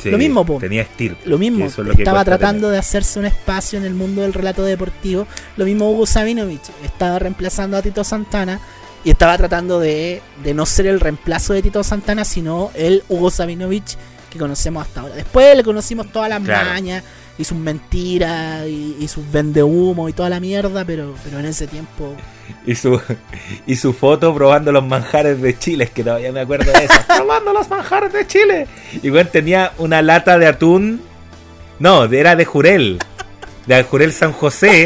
Sí, 0.00 0.10
Lo 0.10 0.16
mismo, 0.16 0.46
po. 0.46 0.58
Tenía 0.58 0.82
estilo. 0.82 1.16
Lo 1.26 1.36
mismo, 1.38 1.66
es 1.66 1.76
lo 1.76 1.92
estaba 1.92 2.24
tratando 2.24 2.70
de 2.70 2.78
hacerse 2.78 3.18
un 3.18 3.26
espacio 3.26 3.78
en 3.78 3.84
el 3.84 3.92
mundo 3.94 4.22
del 4.22 4.32
relato 4.32 4.62
deportivo. 4.62 5.26
Lo 5.56 5.64
mismo 5.64 5.90
Hugo 5.90 6.06
Sabinovich, 6.06 6.62
estaba 6.84 7.18
reemplazando 7.18 7.76
a 7.76 7.82
Tito 7.82 8.02
Santana 8.04 8.60
y 9.04 9.10
estaba 9.10 9.36
tratando 9.36 9.78
de, 9.80 10.22
de 10.42 10.54
no 10.54 10.64
ser 10.66 10.86
el 10.86 11.00
reemplazo 11.00 11.52
de 11.52 11.62
Tito 11.62 11.82
Santana, 11.82 12.24
sino 12.24 12.70
el 12.74 13.02
Hugo 13.08 13.30
Sabinovich 13.30 13.96
que 14.30 14.38
conocemos 14.38 14.86
hasta 14.86 15.00
ahora. 15.00 15.14
Después 15.14 15.56
le 15.56 15.62
conocimos 15.64 16.10
todas 16.12 16.28
las 16.28 16.40
Claro. 16.42 16.70
mañas 16.70 17.02
y 17.38 17.44
sus 17.44 17.56
mentiras 17.58 18.66
y, 18.66 18.96
y 19.00 19.08
sus 19.08 19.30
vendehumo 19.30 20.08
y 20.08 20.12
toda 20.12 20.28
la 20.30 20.40
mierda, 20.40 20.84
pero, 20.84 21.14
pero 21.24 21.38
en 21.38 21.46
ese 21.46 21.66
tiempo... 21.66 22.14
Y 22.66 22.74
su, 22.74 23.00
y 23.66 23.76
su 23.76 23.92
foto 23.92 24.34
probando 24.34 24.72
los 24.72 24.84
manjares 24.84 25.40
de 25.40 25.56
Chile, 25.58 25.84
es 25.84 25.90
que 25.90 26.02
todavía 26.04 26.32
me 26.32 26.40
acuerdo 26.40 26.70
de 26.72 26.84
eso. 26.84 26.94
probando 27.06 27.52
los 27.52 27.68
manjares 27.70 28.12
de 28.12 28.26
Chile. 28.26 28.66
Y 29.02 29.08
bueno, 29.10 29.30
tenía 29.30 29.72
una 29.78 30.02
lata 30.02 30.36
de 30.38 30.46
atún. 30.46 31.00
No, 31.78 32.04
era 32.04 32.36
de 32.36 32.44
Jurel. 32.44 32.98
De 33.66 33.82
Jurel 33.84 34.12
San 34.12 34.32
José. 34.32 34.84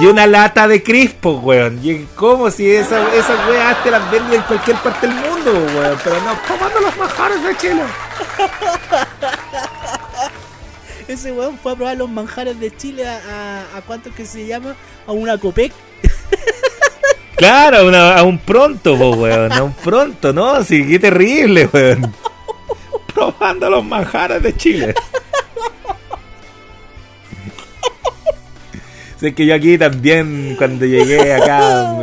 Y 0.00 0.06
una 0.06 0.26
lata 0.26 0.68
de 0.68 0.82
crispo, 0.82 1.32
weón. 1.40 1.80
Y 1.82 2.04
como 2.14 2.50
si 2.50 2.70
esas 2.70 3.12
esa 3.14 3.48
weas 3.48 3.82
te 3.82 3.90
las 3.90 4.10
venden 4.12 4.34
en 4.34 4.42
cualquier 4.42 4.76
parte 4.76 5.06
del 5.08 5.16
mundo, 5.16 5.31
Pero 5.44 6.20
no, 6.20 6.38
probando 6.46 6.80
los 6.80 6.96
manjares 6.96 7.42
de 7.42 7.56
Chile. 7.56 7.82
Ese 11.08 11.32
weón 11.32 11.58
fue 11.58 11.72
a 11.72 11.76
probar 11.76 11.96
los 11.96 12.08
manjares 12.08 12.58
de 12.60 12.74
Chile 12.76 13.04
a, 13.06 13.64
a, 13.74 13.78
a 13.78 13.82
cuánto 13.82 14.10
es 14.10 14.14
que 14.14 14.24
se 14.24 14.46
llama, 14.46 14.76
a 15.06 15.12
una 15.12 15.38
Copec. 15.38 15.72
Claro, 17.34 17.78
a 17.78 17.82
una- 17.84 18.18
a 18.18 18.22
un 18.22 18.38
pronto, 18.38 18.96
po, 18.96 19.10
weón. 19.16 19.52
A 19.52 19.64
un 19.64 19.72
pronto, 19.72 20.32
¿no? 20.32 20.62
Sí, 20.62 20.86
qué 20.86 21.00
terrible, 21.00 21.68
weón. 21.72 22.14
Probando 23.12 23.68
los 23.68 23.84
manjares 23.84 24.40
de 24.44 24.56
Chile. 24.56 24.94
Sé 29.18 29.34
que 29.34 29.44
yo 29.44 29.56
aquí 29.56 29.76
también, 29.76 30.54
cuando 30.56 30.86
llegué 30.86 31.34
acá, 31.34 31.96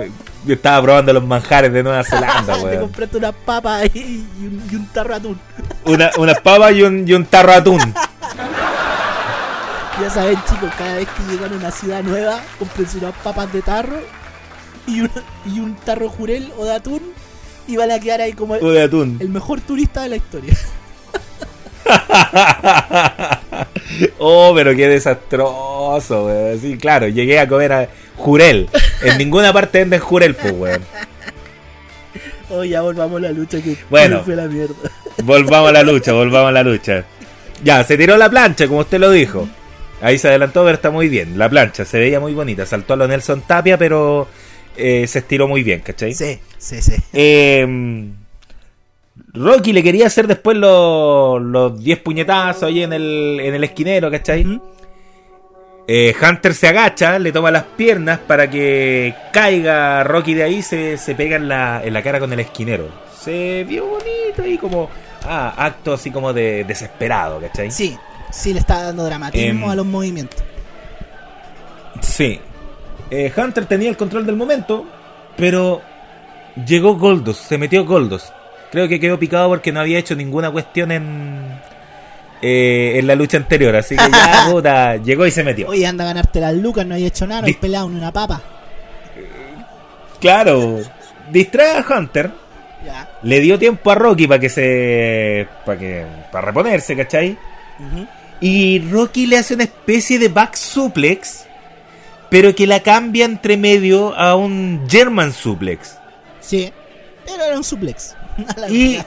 yo 0.49 0.55
estaba 0.55 0.81
probando 0.81 1.13
los 1.13 1.23
manjares 1.23 1.71
de 1.71 1.84
Nueva 1.84 2.03
Zelanda, 2.03 2.53
Te 2.57 2.61
weón. 2.63 2.80
compraste 2.81 3.17
unas 3.17 3.35
papas 3.45 3.89
y, 3.93 3.99
un, 4.39 4.61
y 4.71 4.76
un 4.76 4.88
tarro 4.88 5.09
de 5.09 5.15
atún. 5.15 5.39
Una, 5.85 6.11
unas 6.17 6.39
papas 6.41 6.73
y 6.73 6.81
un, 6.84 7.07
y 7.07 7.13
un 7.13 7.26
tarro 7.26 7.51
de 7.51 7.57
atún. 7.57 7.93
Ya 10.01 10.09
saben, 10.09 10.38
chicos, 10.49 10.71
cada 10.77 10.95
vez 10.95 11.07
que 11.09 11.31
llegan 11.31 11.53
a 11.53 11.55
una 11.57 11.71
ciudad 11.71 12.01
nueva, 12.03 12.39
comprense 12.57 12.97
unas 12.99 13.13
papas 13.15 13.51
de 13.51 13.61
tarro 13.61 13.99
y 14.88 15.01
un, 15.01 15.11
y 15.45 15.59
un 15.59 15.76
tarro 15.76 16.09
jurel 16.09 16.51
o 16.57 16.65
de 16.65 16.73
atún 16.73 17.01
y 17.67 17.76
van 17.77 17.91
a 17.91 17.99
quedar 17.99 18.21
ahí 18.21 18.34
como 18.34 18.55
O 18.55 18.71
de 18.71 18.81
atún. 18.81 19.17
el 19.19 19.30
mejor 19.30 19.61
turista 19.61 20.01
de 20.01 20.09
la 20.09 20.15
historia. 20.15 20.57
Oh, 24.19 24.53
pero 24.55 24.76
qué 24.76 24.88
desastroso, 24.88 26.26
weón. 26.27 26.59
Sí, 26.59 26.77
claro, 26.77 27.07
llegué 27.07 27.39
a 27.39 27.47
comer 27.47 27.73
a 27.73 27.89
Jurel. 28.19 28.69
En 29.01 29.17
ninguna 29.17 29.51
parte 29.53 29.79
venden 29.79 29.99
Jurel, 29.99 30.35
pues, 30.35 30.53
weón. 30.53 30.81
Oh, 32.51 32.63
ya 32.63 32.81
volvamos 32.81 33.17
a 33.17 33.21
la 33.21 33.31
lucha 33.31 33.61
que 33.61 33.77
Bueno. 33.89 34.21
fue 34.23 34.35
la 34.35 34.47
mierda. 34.47 34.73
Volvamos 35.23 35.69
a 35.69 35.73
la 35.73 35.83
lucha, 35.83 36.13
volvamos 36.13 36.49
a 36.49 36.51
la 36.51 36.63
lucha. 36.63 37.05
Ya, 37.63 37.83
se 37.83 37.97
tiró 37.97 38.17
la 38.17 38.29
plancha, 38.29 38.67
como 38.67 38.81
usted 38.81 38.99
lo 38.99 39.11
dijo. 39.11 39.47
Ahí 40.01 40.17
se 40.17 40.27
adelantó, 40.29 40.63
pero 40.63 40.75
está 40.75 40.89
muy 40.91 41.09
bien. 41.09 41.37
La 41.37 41.49
plancha 41.49 41.85
se 41.85 41.99
veía 41.99 42.19
muy 42.19 42.33
bonita. 42.33 42.65
Saltó 42.65 42.93
a 42.93 42.97
lo 42.97 43.07
Nelson 43.07 43.41
Tapia, 43.41 43.77
pero 43.77 44.27
eh, 44.77 45.05
se 45.07 45.19
estiró 45.19 45.47
muy 45.47 45.61
bien, 45.63 45.81
¿cachai? 45.81 46.13
Sí, 46.13 46.39
sí, 46.57 46.81
sí. 46.81 46.93
Eh, 47.13 47.67
Rocky 49.33 49.73
le 49.73 49.83
quería 49.83 50.07
hacer 50.07 50.25
después 50.27 50.57
los 50.57 51.41
los 51.41 51.83
10 51.83 51.99
puñetazos 51.99 52.63
ahí 52.63 52.81
en 52.83 52.93
el, 52.93 53.39
en 53.41 53.53
el 53.55 53.63
esquinero, 53.63 54.09
¿cachai? 54.09 54.59
Eh, 55.91 56.14
Hunter 56.22 56.53
se 56.53 56.68
agacha, 56.68 57.18
le 57.18 57.32
toma 57.32 57.49
las 57.49 57.64
piernas 57.64 58.20
para 58.20 58.48
que 58.48 59.16
caiga 59.34 60.03
Rocky 60.03 60.36
de 60.36 60.44
ahí, 60.44 60.61
se, 60.61 60.99
se 60.99 61.16
pega 61.16 61.38
en 61.38 61.48
la, 61.48 61.82
en 61.84 61.91
la 61.91 62.03
cara 62.03 62.20
con 62.20 62.32
el 62.32 62.40
esquinero. 62.40 62.90
Se 63.20 63.64
vio 63.64 63.88
bonito 63.88 64.44
ahí 64.44 64.60
como... 64.60 64.88
Ah, 65.26 65.52
acto 65.57 65.94
así 65.94 66.11
como 66.11 66.32
de 66.32 66.64
desesperado, 66.64 67.41
¿cachai? 67.41 67.72
Sí, 67.72 67.98
sí 68.30 68.53
le 68.53 68.60
está 68.60 68.84
dando 68.84 69.03
dramatismo 69.03 69.66
Em, 69.66 69.72
a 69.72 69.74
los 69.74 69.86
movimientos. 69.88 70.40
Sí. 72.02 72.40
Eh, 73.10 73.34
Hunter 73.36 73.66
tenía 73.66 73.90
el 73.90 73.98
control 73.98 74.28
del 74.28 74.36
momento, 74.36 74.86
pero 75.38 75.82
llegó 76.68 76.98
Goldos, 76.98 77.38
se 77.38 77.57
metió 77.57 77.84
Goldos. 77.84 78.32
Creo 78.72 78.88
que 78.88 78.99
quedó 78.99 79.18
picado 79.18 79.49
porque 79.49 79.72
no 79.72 79.80
había 79.80 79.98
hecho 79.98 80.16
ninguna 80.16 80.52
cuestión 80.52 80.91
en 80.91 81.60
eh, 82.41 82.94
en 82.98 83.07
la 83.07 83.16
lucha 83.16 83.38
anterior, 83.38 83.76
así 83.76 83.95
que 83.95 84.10
ya 84.11 84.48
puta, 84.52 84.95
llegó 84.98 85.26
y 85.26 85.32
se 85.32 85.44
metió. 85.44 85.68
Oye, 85.70 85.86
anda 85.86 86.03
a 86.06 86.07
ganarte 86.07 86.40
las 86.40 86.53
lucas, 86.53 86.86
no 86.86 86.95
hay 86.95 87.06
hecho 87.06 87.26
nada, 87.28 87.41
no 87.41 87.48
hay 87.48 87.53
pelado 87.53 87.90
ni 87.90 87.98
una 87.98 88.11
papa. 88.11 88.41
Claro, 90.20 90.80
distrae 91.32 91.78
a 91.78 91.86
Hunter, 91.88 92.32
Ya. 92.86 93.10
le 93.24 93.40
dio 93.40 93.57
tiempo 93.57 93.91
a 93.91 93.95
Rocky 93.95 94.28
para 94.28 94.40
que 94.40 94.49
se 94.49 95.48
para 95.66 95.80
que 95.80 96.06
para 96.32 96.48
reponerse, 96.48 96.95
¿cachai? 96.95 97.38
Y 98.41 98.80
Rocky 98.90 99.26
le 99.28 99.38
hace 99.38 99.53
una 99.53 99.64
especie 99.64 100.20
de 100.20 100.28
back 100.30 100.56
suplex, 100.56 101.45
pero 102.30 102.53
que 102.56 102.68
la 102.68 102.82
cambia 102.82 103.26
entre 103.26 103.57
medio 103.57 104.14
a 104.16 104.36
un 104.36 104.86
German 104.90 105.32
suplex. 105.34 105.98
Sí, 106.41 106.72
pero 107.26 107.44
era 107.44 107.57
un 107.57 107.64
suplex. 107.64 108.16
y 108.70 108.98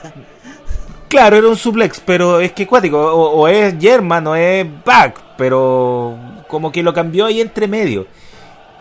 claro, 1.13 1.37
era 1.37 1.47
un 1.47 1.55
suplex, 1.55 2.01
pero 2.03 2.39
es 2.39 2.53
que 2.53 2.65
cuático, 2.65 2.97
o, 2.99 3.47
es 3.47 3.75
German 3.79 4.25
o 4.25 4.35
es 4.35 4.65
back, 4.83 5.21
pero 5.37 6.17
como 6.47 6.71
que 6.71 6.81
lo 6.81 6.91
cambió 6.91 7.27
ahí 7.27 7.39
entre 7.39 7.67
medio. 7.67 8.07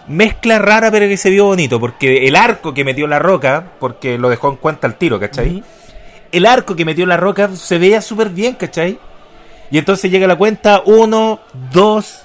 Mezcla 0.08 0.58
rara, 0.58 0.90
pero 0.90 1.06
que 1.08 1.18
se 1.18 1.28
vio 1.28 1.44
bonito, 1.44 1.78
porque 1.78 2.26
el 2.26 2.34
arco 2.34 2.72
que 2.72 2.84
metió 2.84 3.06
la 3.06 3.18
roca, 3.18 3.72
porque 3.78 4.16
lo 4.16 4.30
dejó 4.30 4.48
en 4.48 4.56
cuenta 4.56 4.86
al 4.86 4.96
tiro, 4.96 5.20
¿cachai? 5.20 5.62
El 6.32 6.46
arco 6.46 6.74
que 6.74 6.86
metió 6.86 7.04
la 7.04 7.18
roca 7.18 7.50
se 7.54 7.76
veía 7.76 8.00
súper 8.00 8.30
bien, 8.30 8.54
¿cachai? 8.54 8.98
Y 9.70 9.76
entonces 9.76 10.10
llega 10.10 10.26
la 10.26 10.36
cuenta 10.36 10.82
1, 10.86 11.40
2 11.70 12.22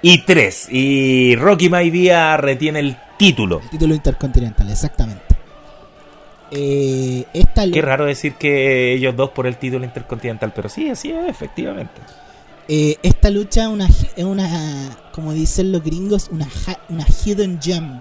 y 0.00 0.18
3. 0.22 0.68
Y 0.70 1.36
Rocky 1.36 1.68
Maivia 1.68 2.38
retiene 2.38 2.78
el 2.78 2.96
título. 3.18 3.60
El 3.60 3.68
título 3.68 3.94
intercontinental, 3.94 4.70
exactamente. 4.70 5.33
Eh, 6.56 7.24
Qué 7.72 7.82
raro 7.82 8.04
decir 8.04 8.34
que 8.34 8.94
ellos 8.94 9.16
dos 9.16 9.30
por 9.30 9.46
el 9.46 9.56
título 9.56 9.84
intercontinental, 9.84 10.52
pero 10.54 10.68
sí, 10.68 10.88
así 10.88 11.10
es, 11.10 11.28
efectivamente. 11.28 12.00
Eh, 12.68 12.96
esta 13.02 13.28
lucha 13.30 13.62
es 13.62 13.68
una, 13.68 13.88
es 13.88 14.24
una, 14.24 14.96
como 15.12 15.32
dicen 15.32 15.72
los 15.72 15.82
gringos, 15.82 16.28
una, 16.30 16.48
una 16.88 17.04
hidden 17.06 17.60
gem. 17.60 18.00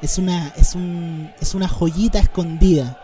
Es 0.00 0.16
una, 0.16 0.52
es, 0.56 0.74
un, 0.74 1.30
es 1.40 1.54
una 1.54 1.68
joyita 1.68 2.18
escondida. 2.18 2.98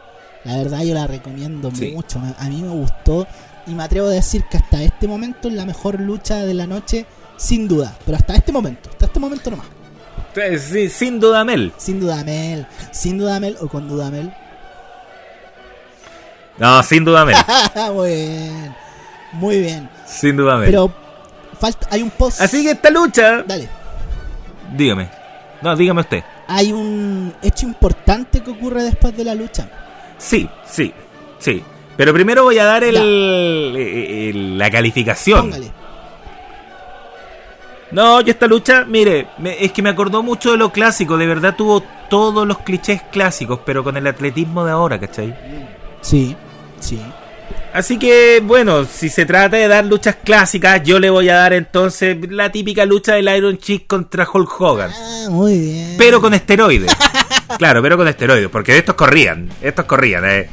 La 0.45 0.57
verdad 0.57 0.83
yo 0.83 0.95
la 0.95 1.07
recomiendo 1.07 1.71
mucho. 1.71 2.21
A 2.39 2.49
mí 2.49 2.63
me 2.63 2.71
gustó 2.71 3.27
y 3.67 3.75
me 3.75 3.83
atrevo 3.83 4.09
a 4.09 4.13
decir 4.13 4.45
que 4.51 4.57
hasta 4.57 4.83
este 4.83 5.07
momento 5.07 5.49
es 5.49 5.55
la 5.55 5.67
mejor 5.67 6.01
lucha 6.01 6.47
de 6.47 6.55
la 6.55 6.67
noche, 6.67 7.05
sin 7.37 7.69
duda. 7.69 7.97
Pero 8.07 8.17
hasta 8.17 8.35
este 8.35 8.53
momento, 8.53 8.89
hasta 8.91 9.07
este 9.07 9.21
momento 9.21 9.51
nomás. 9.51 9.67
Sí, 10.59 10.89
sin 10.89 11.19
Dudamel. 11.19 11.73
Sin 11.77 12.01
Dudamel. 12.01 12.67
Sin 12.93 13.19
Dudamel 13.19 13.57
o 13.61 13.69
con 13.69 13.89
Dudamel. 13.89 14.33
No, 16.59 16.83
sin 16.83 17.05
Dudamel. 17.05 17.37
Muy 17.93 18.09
bien. 18.09 18.77
Muy 19.33 19.61
bien. 19.61 19.91
Sin 20.07 20.37
Dudamel. 20.37 20.67
Pero 20.67 20.93
falta, 21.59 21.87
hay 21.91 22.03
un 22.03 22.11
post. 22.11 22.41
Así 22.41 22.63
que 22.65 22.73
esta 22.73 22.91
lucha. 22.91 23.43
Dale. 23.43 23.69
Dígame. 24.75 25.09
No, 25.63 25.77
dígame 25.77 26.01
usted. 26.01 26.23
Hay 26.49 26.73
un 26.73 27.35
hecho 27.43 27.67
importante 27.67 28.43
que 28.43 28.51
ocurre 28.51 28.83
después 28.83 29.17
de 29.17 29.25
la 29.25 29.35
lucha. 29.35 29.69
Sí, 30.19 30.49
sí, 30.65 30.93
sí. 31.39 31.63
Pero 31.97 32.13
primero 32.13 32.45
voy 32.45 32.59
a 32.59 32.65
dar 32.65 32.85
el, 32.85 34.59
la 34.59 34.71
calificación. 34.71 35.51
Póngale. 35.51 35.73
No, 37.91 38.21
yo 38.21 38.33
esta 38.33 38.47
lucha, 38.47 38.85
mire, 38.85 39.29
es 39.61 39.73
que 39.73 39.81
me 39.81 39.91
acordó 39.91 40.23
mucho 40.23 40.51
de 40.51 40.57
lo 40.57 40.73
clásico. 40.73 41.17
De 41.17 41.27
verdad 41.27 41.55
tuvo 41.57 41.83
todos 42.11 42.47
los 42.47 42.59
clichés 42.59 43.03
clásicos, 43.11 43.61
pero 43.65 43.85
con 43.85 43.97
el 43.97 44.07
atletismo 44.07 44.65
de 44.65 44.73
ahora, 44.73 44.99
¿cachai? 44.99 45.35
Sí, 46.01 46.37
sí. 46.81 47.01
Así 47.73 47.99
que, 47.99 48.41
bueno, 48.43 48.87
si 48.87 49.11
se 49.11 49.27
trata 49.27 49.59
de 49.59 49.69
dar 49.69 49.85
luchas 49.85 50.17
clásicas, 50.25 50.83
yo 50.83 50.99
le 50.99 51.11
voy 51.11 51.29
a 51.29 51.37
dar 51.37 51.53
entonces 51.53 52.17
la 52.31 52.51
típica 52.51 52.87
lucha 52.87 53.15
del 53.15 53.29
Iron 53.37 53.59
Chick 53.59 53.87
contra 53.87 54.27
Hulk 54.33 54.61
Hogan. 54.61 54.91
Ah, 54.95 55.27
muy 55.29 55.59
bien. 55.59 55.95
Pero 55.99 56.21
con 56.23 56.33
esteroides. 56.33 56.91
claro, 57.59 57.83
pero 57.83 57.99
con 57.99 58.09
esteroides, 58.09 58.49
porque 58.49 58.79
estos 58.79 58.95
corrían, 58.95 59.51
estos 59.61 59.85
corrían, 59.85 60.25
eh. 60.25 60.49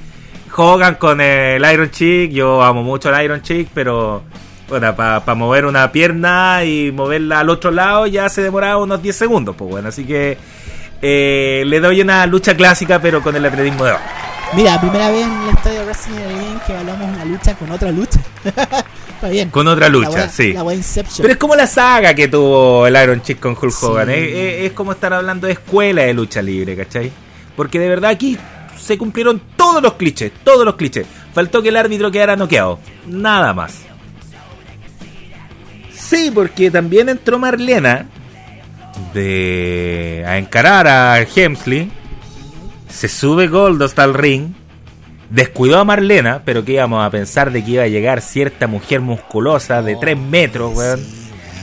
Hogan 0.56 0.96
con 0.96 1.22
el 1.22 1.64
Iron 1.72 1.90
Chick, 1.92 2.32
yo 2.32 2.62
amo 2.62 2.84
mucho 2.84 3.10
el 3.10 3.24
Iron 3.24 3.42
Chick, 3.42 3.70
pero 3.74 4.24
bueno, 4.68 4.94
para 4.94 5.36
mover 5.36 5.66
una 5.66 5.92
pierna 5.94 6.66
y 6.66 6.92
moverla 6.92 7.40
al 7.40 7.50
otro 7.50 7.72
lado 7.72 8.06
ya 8.06 8.28
se 8.28 8.42
demoraba 8.42 8.78
unos 8.78 9.02
10 9.02 9.16
segundos, 9.16 9.56
pues 9.56 9.72
bueno, 9.72 9.90
así 9.90 10.04
que 10.04 10.38
eh, 11.02 11.64
le 11.66 11.80
doy 11.80 12.02
una 12.02 12.26
lucha 12.26 12.56
clásica, 12.56 13.00
pero 13.02 13.22
con 13.22 13.36
el 13.36 13.46
atletismo 13.46 13.86
de 13.86 13.92
abajo. 13.92 14.33
Mira, 14.56 14.80
primera 14.80 15.10
vez 15.10 15.24
en 15.26 15.46
la 15.48 15.52
historia 15.52 15.80
de 15.80 15.86
Wrestling 15.86 16.60
que 16.68 16.74
hablamos 16.74 17.10
una 17.10 17.26
lucha 17.26 17.56
con 17.56 17.72
otra 17.72 17.92
lucha. 17.92 18.20
Está 18.44 19.30
bien. 19.30 19.50
Con 19.50 19.68
otra 19.68 19.90
lucha, 19.90 20.30
sí. 20.30 20.54
La 20.54 20.64
Pero 20.64 21.32
es 21.32 21.38
como 21.38 21.56
la 21.56 21.66
saga 21.66 22.14
que 22.14 22.28
tuvo 22.28 22.86
el 22.86 22.96
Iron 23.02 23.22
Chick 23.22 23.40
con 23.40 23.58
Hulk 23.60 23.84
Hogan. 23.84 24.10
Es, 24.12 24.66
es, 24.66 24.72
como 24.74 24.92
estar 24.92 25.14
hablando 25.14 25.48
de 25.48 25.54
escuela 25.54 26.04
de 26.04 26.14
lucha 26.14 26.42
libre, 26.42 26.76
¿cachai? 26.76 27.12
Porque 27.56 27.80
de 27.80 27.90
verdad 27.90 28.12
aquí 28.12 28.38
se 28.80 28.98
cumplieron 28.98 29.42
todos 29.56 29.82
los 29.82 29.94
clichés, 29.94 30.32
todos 30.44 30.66
los 30.66 30.76
clichés. 30.76 31.08
Faltó 31.34 31.62
que 31.62 31.70
el 31.70 31.78
árbitro 31.78 32.12
quedara 32.12 32.36
noqueado, 32.36 32.80
nada 33.08 33.54
más. 33.54 33.80
Sí, 35.94 36.32
porque 36.32 36.70
también 36.70 37.10
entró 37.10 37.40
Marlena 37.40 38.06
de 39.14 40.24
a 40.28 40.38
encarar 40.38 40.88
a 40.88 41.22
Hemsley. 41.22 42.03
Se 42.94 43.08
sube 43.08 43.48
Gold 43.48 43.82
hasta 43.82 44.04
el 44.04 44.14
ring. 44.14 44.54
Descuidó 45.30 45.80
a 45.80 45.84
Marlena, 45.84 46.44
pero 46.46 46.64
que 46.64 46.74
íbamos 46.74 47.04
a 47.04 47.10
pensar 47.10 47.52
de 47.52 47.66
que 47.66 47.72
iba 47.72 47.84
a 47.84 47.88
llegar 47.88 48.22
cierta 48.22 48.68
mujer 48.68 49.02
musculosa 49.02 49.82
de 49.82 49.96
3 49.96 50.18
metros, 50.18 50.78
weón. 50.78 51.00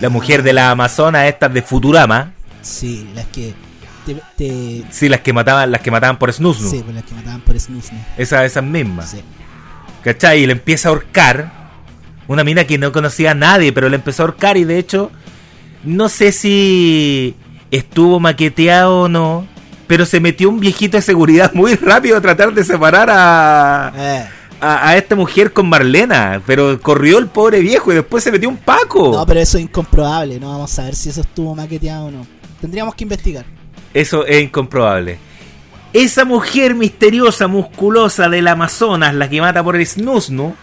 La 0.01 0.09
mujer 0.09 0.43
de 0.43 0.53
la 0.53 0.71
Amazona, 0.71 1.29
estas 1.29 1.55
de 1.55 1.63
Futurama. 1.63 2.33
Sí, 2.63 3.09
las 3.15 3.27
que 3.27 3.55
Sí, 4.91 5.09
las 5.09 5.21
que 5.21 5.33
mataban, 5.33 5.71
las 5.71 5.81
que 5.83 5.91
mataban 5.91 6.19
por 6.19 6.33
Snusnu. 6.33 6.69
Sí, 6.69 6.81
pues 6.83 6.95
las 6.95 7.05
que 7.05 7.15
mataban 7.15 7.41
por 7.43 7.59
Snusnu. 7.59 7.99
Esa, 8.17 8.45
esas 8.45 8.65
mismas. 8.65 9.11
Sí. 9.11 9.21
¿Cachai? 10.03 10.43
Y 10.43 10.47
le 10.47 10.53
empieza 10.53 10.89
a 10.89 10.91
ahorcar. 10.91 11.61
Una 12.27 12.45
mina 12.45 12.65
que 12.65 12.79
no 12.79 12.93
conocía 12.93 13.33
a 13.33 13.35
nadie, 13.35 13.73
pero 13.73 13.89
le 13.89 13.97
empezó 13.97 14.23
a 14.23 14.27
ahorcar 14.27 14.57
y 14.57 14.65
de 14.65 14.79
hecho, 14.79 15.11
no 15.83 16.09
sé 16.09 16.31
si 16.31 17.35
estuvo 17.73 18.21
maqueteado 18.21 19.03
o 19.03 19.09
no, 19.09 19.49
pero 19.91 20.07
se 20.07 20.21
metió 20.21 20.49
un 20.49 20.61
viejito 20.61 20.99
de 20.99 21.03
seguridad 21.03 21.53
muy 21.53 21.75
rápido 21.75 22.17
a 22.17 22.21
tratar 22.21 22.55
de 22.55 22.63
separar 22.63 23.11
a, 23.11 23.93
eh. 23.97 24.25
a, 24.61 24.89
a, 24.89 24.97
esta 24.97 25.17
mujer 25.17 25.53
con 25.53 25.69
Marlena. 25.69 26.41
Pero 26.47 26.81
corrió 26.81 27.19
el 27.19 27.27
pobre 27.27 27.59
viejo 27.59 27.91
y 27.91 27.97
después 27.97 28.23
se 28.23 28.31
metió 28.31 28.49
un 28.49 28.59
paco. 28.59 29.11
No, 29.13 29.27
pero 29.27 29.41
eso 29.41 29.59
es 29.59 29.65
incomprobable. 29.65 30.39
No 30.39 30.51
vamos 30.51 30.79
a 30.79 30.85
ver 30.85 30.95
si 30.95 31.09
eso 31.09 31.23
estuvo 31.23 31.57
maqueteado 31.57 32.05
o 32.05 32.11
no. 32.13 32.25
Tendríamos 32.61 32.95
que 32.95 33.03
investigar. 33.03 33.45
Eso 33.93 34.25
es 34.25 34.41
incomprobable. 34.41 35.19
Esa 35.93 36.25
mujer 36.25 36.77
misteriosa, 36.77 37.49
musculosa 37.49 38.29
del 38.29 38.47
Amazonas, 38.47 39.13
la 39.13 39.29
que 39.29 39.41
mata 39.41 39.65
por 39.65 39.75
el 39.75 39.85
Snusnu, 39.85 40.55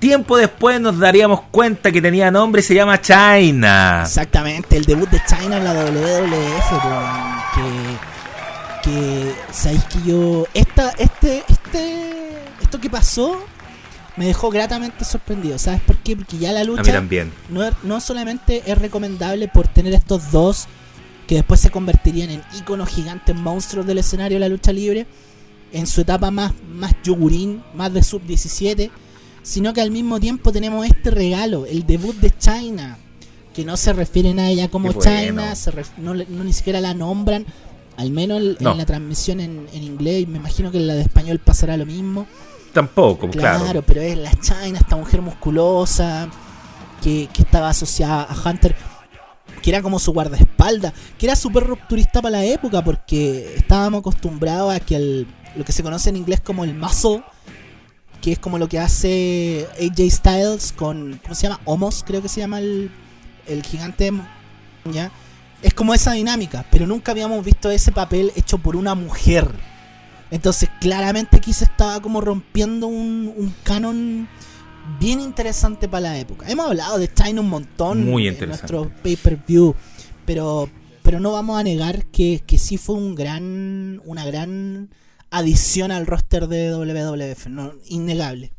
tiempo 0.00 0.36
después 0.36 0.82
nos 0.82 0.98
daríamos 0.98 1.40
cuenta 1.50 1.90
que 1.90 2.02
tenía 2.02 2.30
nombre 2.30 2.60
y 2.60 2.62
se 2.62 2.74
llama 2.74 3.00
China. 3.00 4.02
Exactamente, 4.02 4.76
el 4.76 4.84
debut 4.84 5.08
de 5.08 5.22
China 5.26 5.56
en 5.56 5.64
la 5.64 5.72
WWF, 5.72 6.82
que, 6.82 7.35
que 8.86 9.34
sabéis 9.52 9.84
que 9.84 9.98
yo 10.08 10.46
esta 10.54 10.90
este 10.90 11.42
este 11.48 12.38
esto 12.62 12.80
que 12.80 12.88
pasó 12.88 13.36
me 14.16 14.26
dejó 14.26 14.50
gratamente 14.50 15.04
sorprendido, 15.04 15.58
¿sabes 15.58 15.80
por 15.82 15.96
qué? 15.98 16.16
Porque 16.16 16.38
ya 16.38 16.52
la 16.52 16.64
lucha 16.64 16.90
también. 16.90 17.32
No, 17.50 17.68
no 17.82 18.00
solamente 18.00 18.62
es 18.64 18.78
recomendable 18.78 19.48
por 19.48 19.68
tener 19.68 19.92
estos 19.92 20.30
dos 20.30 20.68
que 21.26 21.34
después 21.34 21.60
se 21.60 21.70
convertirían 21.70 22.30
en 22.30 22.42
íconos 22.56 22.88
gigantes 22.88 23.34
monstruos 23.34 23.84
del 23.86 23.98
escenario 23.98 24.36
de 24.36 24.40
la 24.40 24.48
lucha 24.48 24.72
libre, 24.72 25.06
en 25.72 25.86
su 25.86 26.02
etapa 26.02 26.30
más, 26.30 26.52
más 26.66 26.94
yogurín, 27.02 27.62
más 27.74 27.92
de 27.92 28.02
sub-17, 28.02 28.90
sino 29.42 29.74
que 29.74 29.80
al 29.80 29.90
mismo 29.90 30.20
tiempo 30.20 30.52
tenemos 30.52 30.86
este 30.86 31.10
regalo, 31.10 31.66
el 31.66 31.84
debut 31.84 32.16
de 32.16 32.30
China, 32.30 32.96
que 33.52 33.64
no 33.64 33.76
se 33.76 33.92
refieren 33.92 34.38
a 34.38 34.48
ella 34.48 34.68
como 34.68 34.92
China, 34.92 35.52
no, 35.98 36.14
ni 36.14 36.52
siquiera 36.52 36.80
la 36.80 36.94
nombran, 36.94 37.44
al 37.96 38.10
menos 38.10 38.40
en 38.60 38.78
la 38.78 38.86
transmisión 38.86 39.40
en, 39.40 39.68
inglés, 39.72 40.22
y 40.22 40.26
me 40.26 40.38
imagino 40.38 40.70
que 40.70 40.78
en 40.78 40.86
la 40.86 40.94
de 40.94 41.02
español 41.02 41.38
pasará 41.38 41.76
lo 41.76 41.86
mismo. 41.86 42.26
Tampoco, 42.72 43.30
claro. 43.30 43.64
Claro, 43.64 43.82
pero 43.82 44.02
es 44.02 44.18
la 44.18 44.32
China, 44.34 44.78
esta 44.78 44.96
mujer 44.96 45.22
musculosa, 45.22 46.28
que, 47.02 47.28
que 47.32 47.42
estaba 47.42 47.70
asociada 47.70 48.22
a 48.22 48.50
Hunter 48.50 48.74
que 49.62 49.70
era 49.70 49.82
como 49.82 49.98
su 49.98 50.12
guardaespaldas, 50.12 50.92
que 51.18 51.26
era 51.26 51.34
súper 51.34 51.64
rupturista 51.64 52.22
para 52.22 52.38
la 52.38 52.44
época 52.44 52.84
porque 52.84 53.54
estábamos 53.56 54.00
acostumbrados 54.00 54.74
a 54.74 54.80
que 54.80 55.26
lo 55.56 55.64
que 55.64 55.72
se 55.72 55.82
conoce 55.82 56.10
en 56.10 56.16
inglés 56.16 56.40
como 56.40 56.62
el 56.62 56.74
muscle, 56.74 57.22
que 58.20 58.32
es 58.32 58.38
como 58.38 58.58
lo 58.58 58.68
que 58.68 58.78
hace 58.78 59.66
AJ 59.80 60.10
Styles 60.10 60.72
con, 60.72 61.18
¿cómo 61.22 61.34
se 61.34 61.48
llama? 61.48 61.60
Homos, 61.64 62.04
creo 62.06 62.22
que 62.22 62.28
se 62.28 62.40
llama 62.40 62.60
el, 62.60 62.90
el 63.46 63.62
gigante, 63.62 64.12
¿ya? 64.92 65.10
Es 65.62 65.74
como 65.74 65.94
esa 65.94 66.12
dinámica, 66.12 66.64
pero 66.70 66.86
nunca 66.86 67.12
habíamos 67.12 67.44
visto 67.44 67.70
ese 67.70 67.92
papel 67.92 68.32
hecho 68.36 68.58
por 68.58 68.76
una 68.76 68.94
mujer. 68.94 69.48
Entonces, 70.30 70.68
claramente 70.80 71.36
aquí 71.36 71.52
se 71.52 71.64
estaba 71.64 72.00
como 72.00 72.20
rompiendo 72.20 72.86
un, 72.86 73.32
un 73.36 73.54
canon 73.62 74.28
bien 75.00 75.20
interesante 75.20 75.88
para 75.88 76.10
la 76.10 76.18
época. 76.18 76.48
Hemos 76.48 76.66
hablado 76.66 76.98
de 76.98 77.12
China 77.12 77.40
un 77.40 77.48
montón 77.48 78.04
Muy 78.04 78.28
en 78.28 78.38
nuestro 78.46 78.90
pay-per-view, 79.02 79.74
pero, 80.24 80.68
pero 81.02 81.20
no 81.20 81.32
vamos 81.32 81.58
a 81.58 81.62
negar 81.62 82.06
que, 82.06 82.42
que 82.46 82.58
sí 82.58 82.76
fue 82.76 82.96
un 82.96 83.14
gran, 83.14 84.00
una 84.04 84.24
gran 84.24 84.90
adición 85.30 85.90
al 85.90 86.06
roster 86.06 86.48
de 86.48 86.72
WWF, 86.72 87.46
no, 87.48 87.72
innegable. 87.88 88.52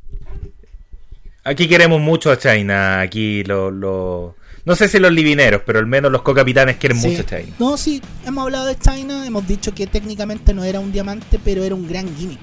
Aquí 1.43 1.69
queremos 1.69 2.01
mucho 2.01 2.29
a 2.29 2.37
China. 2.37 2.99
Aquí 2.99 3.43
lo, 3.45 3.71
lo... 3.71 4.35
No 4.67 4.75
sé 4.75 4.89
si 4.89 4.99
los 4.99 5.13
livineros, 5.13 5.61
pero 5.65 5.79
al 5.79 5.87
menos 5.87 6.11
los 6.11 6.23
co-capitanes 6.23 6.75
quieren 6.75 6.97
mucho 6.97 7.21
a 7.21 7.25
China. 7.25 7.55
No, 7.57 7.77
sí, 7.77 8.01
hemos 8.25 8.43
hablado 8.43 8.65
de 8.65 8.77
China, 8.77 9.25
hemos 9.25 9.47
dicho 9.47 9.73
que 9.73 9.87
técnicamente 9.87 10.53
no 10.53 10.65
era 10.65 10.81
un 10.81 10.91
diamante, 10.91 11.39
pero 11.41 11.63
era 11.63 11.73
un 11.73 11.87
gran 11.87 12.13
gimmick. 12.17 12.41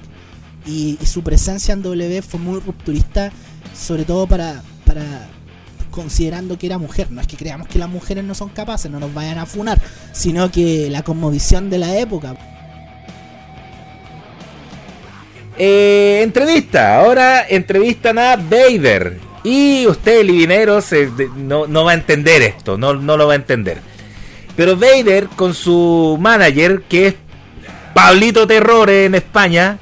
Y, 0.65 0.97
su 1.05 1.21
presencia 1.21 1.73
en 1.73 1.83
W 1.83 2.23
fue 2.23 2.39
muy 2.39 2.59
rupturista, 2.59 3.31
sobre 3.75 4.05
todo 4.05 4.25
para, 4.25 4.63
para 4.85 5.27
considerando 5.91 6.57
que 6.57 6.65
era 6.65 6.79
mujer. 6.79 7.11
No 7.11 7.21
es 7.21 7.27
que 7.27 7.37
creamos 7.37 7.67
que 7.67 7.77
las 7.77 7.89
mujeres 7.89 8.23
no 8.23 8.33
son 8.33 8.49
capaces, 8.49 8.89
no 8.89 8.99
nos 8.99 9.13
vayan 9.13 9.37
a 9.37 9.45
funar, 9.45 9.79
sino 10.11 10.49
que 10.49 10.89
la 10.89 11.03
conmovisión 11.03 11.69
de 11.69 11.77
la 11.77 11.95
época. 11.99 12.35
Eh, 15.59 16.21
entrevista, 16.23 16.97
ahora 16.97 17.45
entrevistan 17.47 18.17
a 18.17 18.35
Vader. 18.35 19.34
Y 19.45 19.85
usted, 19.85 20.21
el 20.21 20.81
se, 20.81 21.09
no, 21.37 21.67
no 21.67 21.83
va 21.85 21.91
a 21.91 21.93
entender 21.93 22.41
esto, 22.41 22.77
no, 22.77 22.95
no 22.95 23.15
lo 23.15 23.27
va 23.27 23.33
a 23.33 23.35
entender. 23.35 23.79
Pero 24.57 24.75
Vader 24.75 25.27
con 25.27 25.53
su 25.53 26.17
manager, 26.19 26.81
que 26.89 27.07
es 27.07 27.15
Pablito 27.93 28.47
Terror 28.47 28.89
en 28.89 29.15
España. 29.15 29.77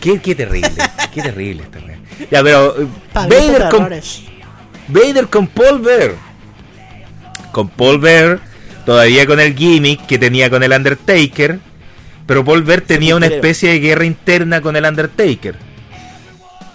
Qué, 0.00 0.20
qué 0.20 0.34
terrible, 0.34 0.72
qué 1.14 1.22
terrible 1.22 1.62
esta 1.62 1.78
Ya, 2.30 2.42
pero 2.42 2.74
eh, 2.80 2.86
Vader 3.14 3.68
con, 3.70 3.88
Vader 4.88 5.28
con 5.28 5.46
Paul 5.46 5.78
Bear. 5.80 6.14
Con 7.52 7.68
Paul 7.68 8.00
Bear, 8.00 8.40
todavía 8.84 9.24
con 9.24 9.38
el 9.38 9.54
gimmick 9.56 10.04
que 10.06 10.18
tenía 10.18 10.50
con 10.50 10.62
el 10.62 10.72
Undertaker 10.72 11.60
pero 12.28 12.44
Paul 12.44 12.62
tenía 12.82 13.16
una 13.16 13.24
especie 13.24 13.70
de 13.70 13.80
guerra 13.80 14.04
interna 14.04 14.60
con 14.60 14.76
el 14.76 14.84
Undertaker. 14.84 15.54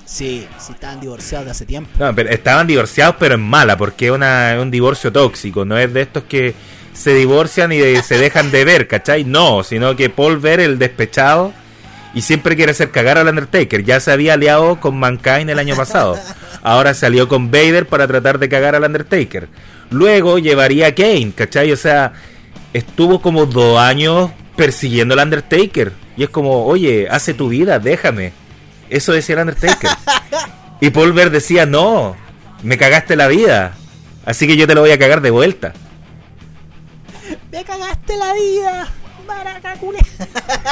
Sí, 0.06 0.48
sí, 0.60 0.74
estaban 0.74 1.00
divorciados 1.00 1.46
de 1.46 1.52
hace 1.52 1.66
tiempo. 1.66 1.90
Pero 2.16 2.30
estaban 2.30 2.68
divorciados, 2.68 3.16
pero 3.20 3.36
en 3.36 3.42
mala, 3.42 3.78
porque 3.78 4.08
es 4.08 4.12
un 4.60 4.72
divorcio 4.72 5.12
tóxico. 5.12 5.66
No 5.66 5.78
es 5.78 5.94
de 5.94 6.02
estos 6.02 6.24
que 6.24 6.54
se 6.94 7.14
divorcian 7.14 7.72
y 7.72 7.96
se 7.98 8.18
dejan 8.18 8.52
de 8.52 8.66
ver, 8.66 8.88
¿cachai? 8.88 9.24
No, 9.24 9.64
sino 9.64 9.96
que 9.96 10.10
Paul 10.10 10.38
Ver, 10.38 10.60
el 10.60 10.78
despechado, 10.78 11.54
y 12.14 12.22
siempre 12.22 12.56
quiere 12.56 12.74
hacer 12.74 12.92
cagar 12.92 13.18
al 13.18 13.28
Undertaker. 13.28 13.84
Ya 13.84 14.00
se 14.00 14.12
había 14.12 14.34
aliado 14.34 14.80
con 14.80 14.98
Mankind 15.00 15.50
el 15.50 15.58
año 15.58 15.76
pasado. 15.76 16.20
Ahora 16.62 16.94
salió 16.94 17.28
con 17.28 17.50
Vader 17.50 17.88
para 17.88 18.08
tratar 18.08 18.38
de 18.40 18.50
cagar 18.50 18.76
al 18.76 18.84
Undertaker. 18.84 19.48
Luego 19.90 20.38
llevaría 20.38 20.88
a 20.88 20.96
Kane, 20.96 21.32
¿cachai? 21.36 21.72
O 21.72 21.78
sea, 21.78 22.14
estuvo 22.74 23.22
como 23.22 23.46
dos 23.46 23.80
años 23.80 24.30
persiguiendo 24.56 25.16
al 25.16 25.22
Undertaker. 25.22 25.92
Y 26.16 26.24
es 26.24 26.30
como, 26.30 26.66
oye, 26.66 27.08
hace 27.10 27.34
tu 27.34 27.50
vida, 27.50 27.80
déjame. 27.80 28.34
Eso 28.90 29.12
decía 29.14 29.36
el 29.36 29.42
Undertaker. 29.42 29.90
y 30.82 30.90
Paul 30.90 31.14
decía, 31.32 31.66
no, 31.66 32.16
me 32.62 32.78
cagaste 32.78 33.16
la 33.16 33.28
vida. 33.28 33.76
Así 34.26 34.48
que 34.48 34.56
yo 34.56 34.68
te 34.68 34.76
lo 34.76 34.82
voy 34.82 34.92
a 34.92 35.00
cagar 35.00 35.22
de 35.22 35.32
vuelta. 35.32 35.74
Me 37.52 37.64
cagaste 37.64 38.18
la 38.18 38.34
vida. 38.34 38.88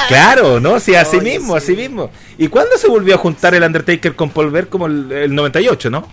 claro, 0.08 0.60
¿no? 0.60 0.80
Sí, 0.80 0.94
así 0.94 1.20
mismo, 1.20 1.54
así 1.54 1.74
mismo. 1.74 2.10
¿Y 2.38 2.48
cuándo 2.48 2.76
se 2.76 2.88
volvió 2.88 3.14
a 3.14 3.18
juntar 3.18 3.54
el 3.54 3.62
Undertaker 3.62 4.14
con 4.14 4.30
Paul 4.30 4.68
Como 4.68 4.86
el, 4.86 5.10
el 5.12 5.34
98, 5.34 5.90
¿no? 5.90 6.08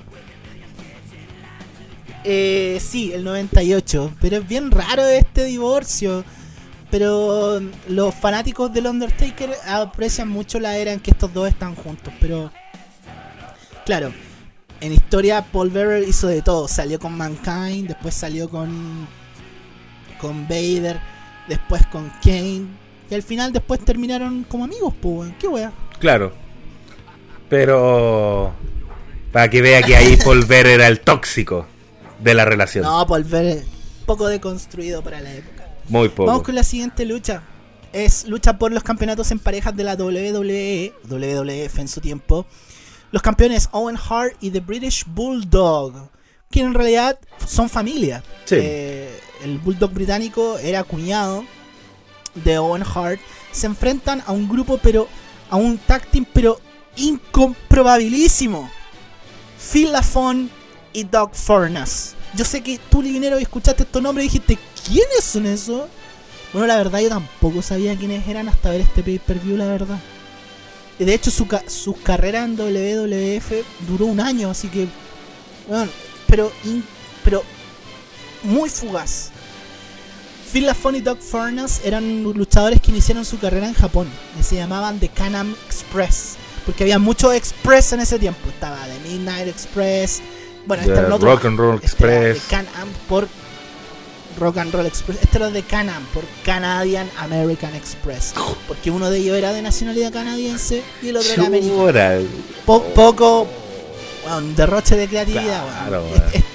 Eh, 2.23 2.79
sí, 2.81 3.13
el 3.13 3.23
98. 3.23 4.13
Pero 4.19 4.37
es 4.37 4.47
bien 4.47 4.71
raro 4.71 5.05
este 5.05 5.45
divorcio. 5.45 6.23
Pero 6.91 7.61
los 7.87 8.15
fanáticos 8.15 8.73
del 8.73 8.87
Undertaker 8.87 9.51
aprecian 9.67 10.27
mucho 10.27 10.59
la 10.59 10.77
era 10.77 10.91
en 10.91 10.99
que 10.99 11.11
estos 11.11 11.31
dos 11.33 11.47
están 11.47 11.75
juntos. 11.75 12.11
Pero, 12.19 12.51
claro, 13.85 14.11
en 14.81 14.93
historia 14.93 15.45
Paul 15.51 15.69
Bearer 15.69 16.07
hizo 16.07 16.27
de 16.27 16.41
todo. 16.41 16.67
Salió 16.67 16.99
con 16.99 17.15
Mankind, 17.15 17.89
después 17.89 18.15
salió 18.15 18.49
con, 18.49 19.07
con 20.19 20.47
Vader, 20.47 20.99
después 21.47 21.85
con 21.87 22.11
Kane. 22.23 22.65
Y 23.09 23.15
al 23.15 23.23
final 23.23 23.53
después 23.53 23.79
terminaron 23.83 24.43
como 24.43 24.63
amigos, 24.63 24.93
pues, 24.99 25.31
qué 25.39 25.47
wea. 25.47 25.71
Claro. 25.99 26.33
Pero... 27.49 28.53
Para 29.31 29.47
que 29.47 29.61
vea 29.61 29.83
que 29.83 29.95
ahí 29.95 30.17
Paul 30.17 30.45
Bearer 30.45 30.73
era 30.73 30.87
el 30.87 31.01
tóxico 31.01 31.67
de 32.19 32.33
la 32.33 32.45
relación. 32.45 32.83
No, 32.83 33.05
Paul 33.05 33.23
Bearer, 33.23 33.63
poco 34.07 34.27
deconstruido 34.27 35.03
para 35.03 35.21
la 35.21 35.31
época. 35.33 35.58
Muy 35.89 36.09
poco. 36.09 36.27
Vamos 36.27 36.43
con 36.43 36.55
la 36.55 36.63
siguiente 36.63 37.05
lucha. 37.05 37.43
Es 37.91 38.27
lucha 38.27 38.57
por 38.57 38.71
los 38.71 38.83
campeonatos 38.83 39.31
en 39.31 39.39
parejas 39.39 39.75
de 39.75 39.83
la 39.83 39.95
WWE, 39.95 40.93
WWF 41.09 41.79
en 41.79 41.87
su 41.87 41.99
tiempo. 42.01 42.45
Los 43.11 43.23
campeones 43.23 43.69
Owen 43.71 43.97
Hart 43.97 44.35
y 44.39 44.51
The 44.51 44.59
British 44.59 45.03
Bulldog, 45.07 46.09
que 46.51 46.61
en 46.61 46.75
realidad 46.75 47.19
son 47.47 47.67
familia. 47.69 48.23
Eh, 48.51 49.19
el 49.43 49.57
Bulldog 49.57 49.91
británico 49.91 50.59
era 50.59 50.83
cuñado 50.83 51.43
de 52.35 52.59
Owen 52.59 52.83
Hart. 52.83 53.19
Se 53.51 53.65
enfrentan 53.65 54.21
a 54.27 54.31
un 54.31 54.47
grupo, 54.47 54.79
pero 54.81 55.07
a 55.49 55.55
un 55.55 55.79
tag 55.79 56.05
team, 56.05 56.25
pero 56.31 56.59
incomprobabilísimo. 56.95 58.69
Phil 59.71 59.91
Lafon 59.91 60.51
y 60.93 61.03
Doug 61.03 61.31
Furnace. 61.33 62.18
Yo 62.35 62.45
sé 62.45 62.61
que 62.61 62.79
tú, 62.89 63.01
Livinero, 63.01 63.37
escuchaste 63.37 63.83
estos 63.83 64.01
nombres 64.01 64.25
y 64.25 64.29
dijiste, 64.29 64.57
¿quiénes 64.85 65.23
son 65.23 65.45
esos? 65.45 65.87
Bueno, 66.53 66.67
la 66.67 66.77
verdad 66.77 66.99
yo 66.99 67.09
tampoco 67.09 67.61
sabía 67.61 67.95
quiénes 67.95 68.27
eran 68.27 68.49
hasta 68.49 68.71
ver 68.71 68.81
este 68.81 69.03
pay-per-view, 69.03 69.57
la 69.57 69.65
verdad. 69.65 69.99
De 70.97 71.13
hecho, 71.13 71.31
su, 71.31 71.47
su 71.67 71.93
carrera 71.93 72.43
en 72.43 72.55
WWF 72.57 73.51
duró 73.87 74.05
un 74.05 74.19
año, 74.19 74.49
así 74.49 74.67
que... 74.67 74.87
Bueno, 75.67 75.89
pero, 76.27 76.51
pero 77.23 77.43
muy 78.43 78.69
fugaz. 78.69 79.31
Phil 80.51 80.65
Lafon 80.65 80.95
y 80.95 81.01
Doug 81.01 81.19
Furnace 81.19 81.87
eran 81.87 82.23
luchadores 82.23 82.81
que 82.81 82.91
iniciaron 82.91 83.23
su 83.23 83.37
carrera 83.39 83.67
en 83.67 83.75
Japón. 83.75 84.07
Y 84.39 84.43
se 84.43 84.55
llamaban 84.55 84.99
The 84.99 85.09
Canam 85.09 85.55
Express. 85.67 86.35
Porque 86.65 86.83
había 86.83 86.99
mucho 86.99 87.31
Express 87.31 87.93
en 87.93 87.99
ese 87.99 88.17
tiempo. 88.17 88.49
Estaba 88.49 88.79
The 88.85 89.09
Midnight 89.09 89.47
Express. 89.47 90.21
Bueno, 90.69 90.83
este 90.83 90.99
era 90.99 91.15
otro. 91.15 91.31
Rock 91.31 91.45
and 91.45 91.57
Roll 91.57 91.77
Express. 91.77 92.43
Can-Am 92.47 92.89
por 93.07 93.27
Rock 94.39 94.57
and 94.59 94.71
Roll 94.71 94.85
Express. 94.85 95.19
Este 95.19 95.37
era 95.39 95.49
de 95.49 95.63
Can-Am 95.63 96.05
por 96.13 96.23
Canadian 96.45 97.09
American 97.17 97.73
Express. 97.73 98.35
Porque 98.67 98.91
uno 98.91 99.09
de 99.09 99.17
ellos 99.17 99.35
era 99.35 99.51
de 99.51 99.63
nacionalidad 99.63 100.13
canadiense 100.13 100.83
y 101.01 101.09
el 101.09 101.17
otro 101.17 101.33
era 101.33 101.47
americano. 101.47 102.27
poco. 102.67 103.47
Bueno, 104.21 104.53
derroche 104.55 104.95
de 104.95 105.07
creatividad. 105.07 105.63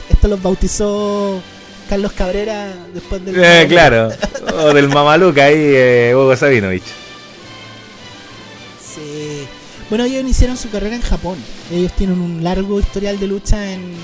Esto 0.08 0.28
los 0.28 0.40
bautizó 0.40 1.42
Carlos 1.88 2.12
Cabrera 2.12 2.72
después 2.94 3.24
del. 3.24 3.34
Eh, 3.36 3.66
claro. 3.68 4.10
o 4.60 4.72
del 4.72 4.90
Mamaluca 4.90 5.46
ahí, 5.46 5.56
eh, 5.58 6.12
Hugo 6.14 6.36
Sabinovich. 6.36 6.84
Bueno, 9.88 10.04
ellos 10.04 10.22
iniciaron 10.22 10.56
su 10.56 10.70
carrera 10.70 10.96
en 10.96 11.02
Japón. 11.02 11.38
Ellos 11.70 11.92
tienen 11.92 12.20
un 12.20 12.42
largo 12.42 12.80
historial 12.80 13.18
de 13.18 13.26
lucha 13.26 13.72
en, 13.72 13.94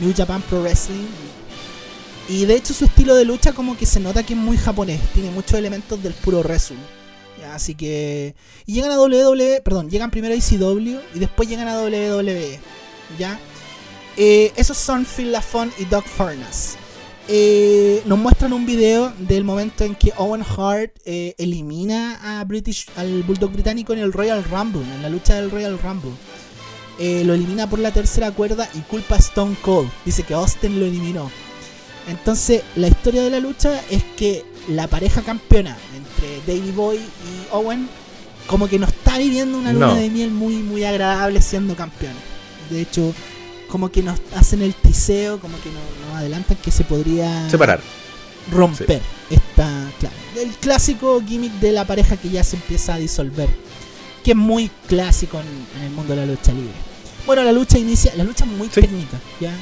New 0.00 0.14
Japan 0.16 0.42
Pro 0.42 0.62
Wrestling. 0.62 1.06
Y 2.28 2.44
de 2.44 2.54
hecho 2.54 2.74
su 2.74 2.84
estilo 2.84 3.14
de 3.16 3.24
lucha 3.24 3.52
como 3.52 3.76
que 3.76 3.86
se 3.86 4.00
nota 4.00 4.22
que 4.22 4.34
es 4.34 4.38
muy 4.38 4.56
japonés. 4.56 5.00
Tiene 5.14 5.30
muchos 5.30 5.58
elementos 5.58 6.00
del 6.02 6.12
puro 6.14 6.42
wrestling. 6.42 6.78
Así 7.52 7.74
que... 7.74 8.34
Y 8.66 8.74
llegan 8.74 8.92
a 8.92 9.00
WWE, 9.00 9.62
perdón, 9.62 9.90
llegan 9.90 10.10
primero 10.10 10.34
a 10.34 10.36
ECW 10.36 11.00
y 11.14 11.18
después 11.18 11.48
llegan 11.48 11.68
a 11.68 11.80
WWE. 11.80 12.60
¿Ya? 13.18 13.40
Eh, 14.16 14.52
esos 14.56 14.76
son 14.76 15.06
Phil 15.06 15.32
Lafon 15.32 15.72
y 15.78 15.84
Doug 15.86 16.04
Furnace. 16.04 16.76
Eh, 17.30 18.02
nos 18.06 18.18
muestran 18.18 18.54
un 18.54 18.64
video 18.64 19.12
del 19.18 19.44
momento 19.44 19.84
en 19.84 19.94
que 19.94 20.14
Owen 20.16 20.42
Hart 20.42 20.92
eh, 21.04 21.34
elimina 21.36 22.40
a 22.40 22.42
British, 22.44 22.86
al 22.96 23.22
Bulldog 23.22 23.52
británico 23.52 23.92
en 23.92 23.98
el 23.98 24.14
Royal 24.14 24.42
Rumble, 24.44 24.80
en 24.80 25.02
la 25.02 25.10
lucha 25.10 25.34
del 25.34 25.50
Royal 25.50 25.78
Rumble. 25.78 26.12
Eh, 26.98 27.24
lo 27.24 27.34
elimina 27.34 27.68
por 27.68 27.80
la 27.80 27.92
tercera 27.92 28.30
cuerda 28.30 28.66
y 28.72 28.78
culpa 28.80 29.16
a 29.16 29.18
Stone 29.18 29.56
Cold. 29.60 29.90
Dice 30.06 30.22
que 30.22 30.32
Austin 30.32 30.80
lo 30.80 30.86
eliminó. 30.86 31.30
Entonces, 32.08 32.62
la 32.76 32.88
historia 32.88 33.22
de 33.22 33.28
la 33.28 33.40
lucha 33.40 33.78
es 33.90 34.02
que 34.16 34.46
la 34.66 34.86
pareja 34.86 35.20
campeona 35.20 35.76
entre 35.94 36.40
Davey 36.46 36.72
Boy 36.72 36.96
y 36.96 37.52
Owen, 37.52 37.90
como 38.46 38.68
que 38.68 38.78
no 38.78 38.86
está 38.86 39.18
viviendo 39.18 39.58
una 39.58 39.74
luna 39.74 39.94
de 39.96 40.08
miel 40.08 40.30
muy, 40.30 40.56
muy 40.56 40.84
agradable 40.84 41.42
siendo 41.42 41.76
campeones. 41.76 42.16
De 42.70 42.80
hecho, 42.80 43.14
como 43.68 43.90
que 43.90 44.02
nos 44.02 44.18
hacen 44.34 44.62
el 44.62 44.74
tiseo, 44.74 45.38
como 45.40 45.56
que 45.60 45.70
nos, 45.70 46.16
adelantan 46.16 46.56
que 46.56 46.70
se 46.70 46.84
podría 46.84 47.48
separar, 47.48 47.80
romper. 48.50 49.00
Esta, 49.30 49.90
claro, 50.00 50.16
el 50.36 50.50
clásico 50.50 51.22
gimmick 51.24 51.52
de 51.60 51.72
la 51.72 51.86
pareja 51.86 52.16
que 52.16 52.30
ya 52.30 52.42
se 52.42 52.56
empieza 52.56 52.94
a 52.94 52.98
disolver, 52.98 53.48
que 54.24 54.32
es 54.32 54.36
muy 54.36 54.70
clásico 54.88 55.40
en, 55.40 55.84
el 55.84 55.90
mundo 55.90 56.14
de 56.14 56.20
la 56.20 56.26
lucha 56.26 56.52
libre. 56.52 56.72
Bueno, 57.26 57.44
la 57.44 57.52
lucha 57.52 57.78
inicia, 57.78 58.12
la 58.16 58.24
lucha 58.24 58.44
muy 58.46 58.68
técnica, 58.68 59.18
ya. 59.38 59.52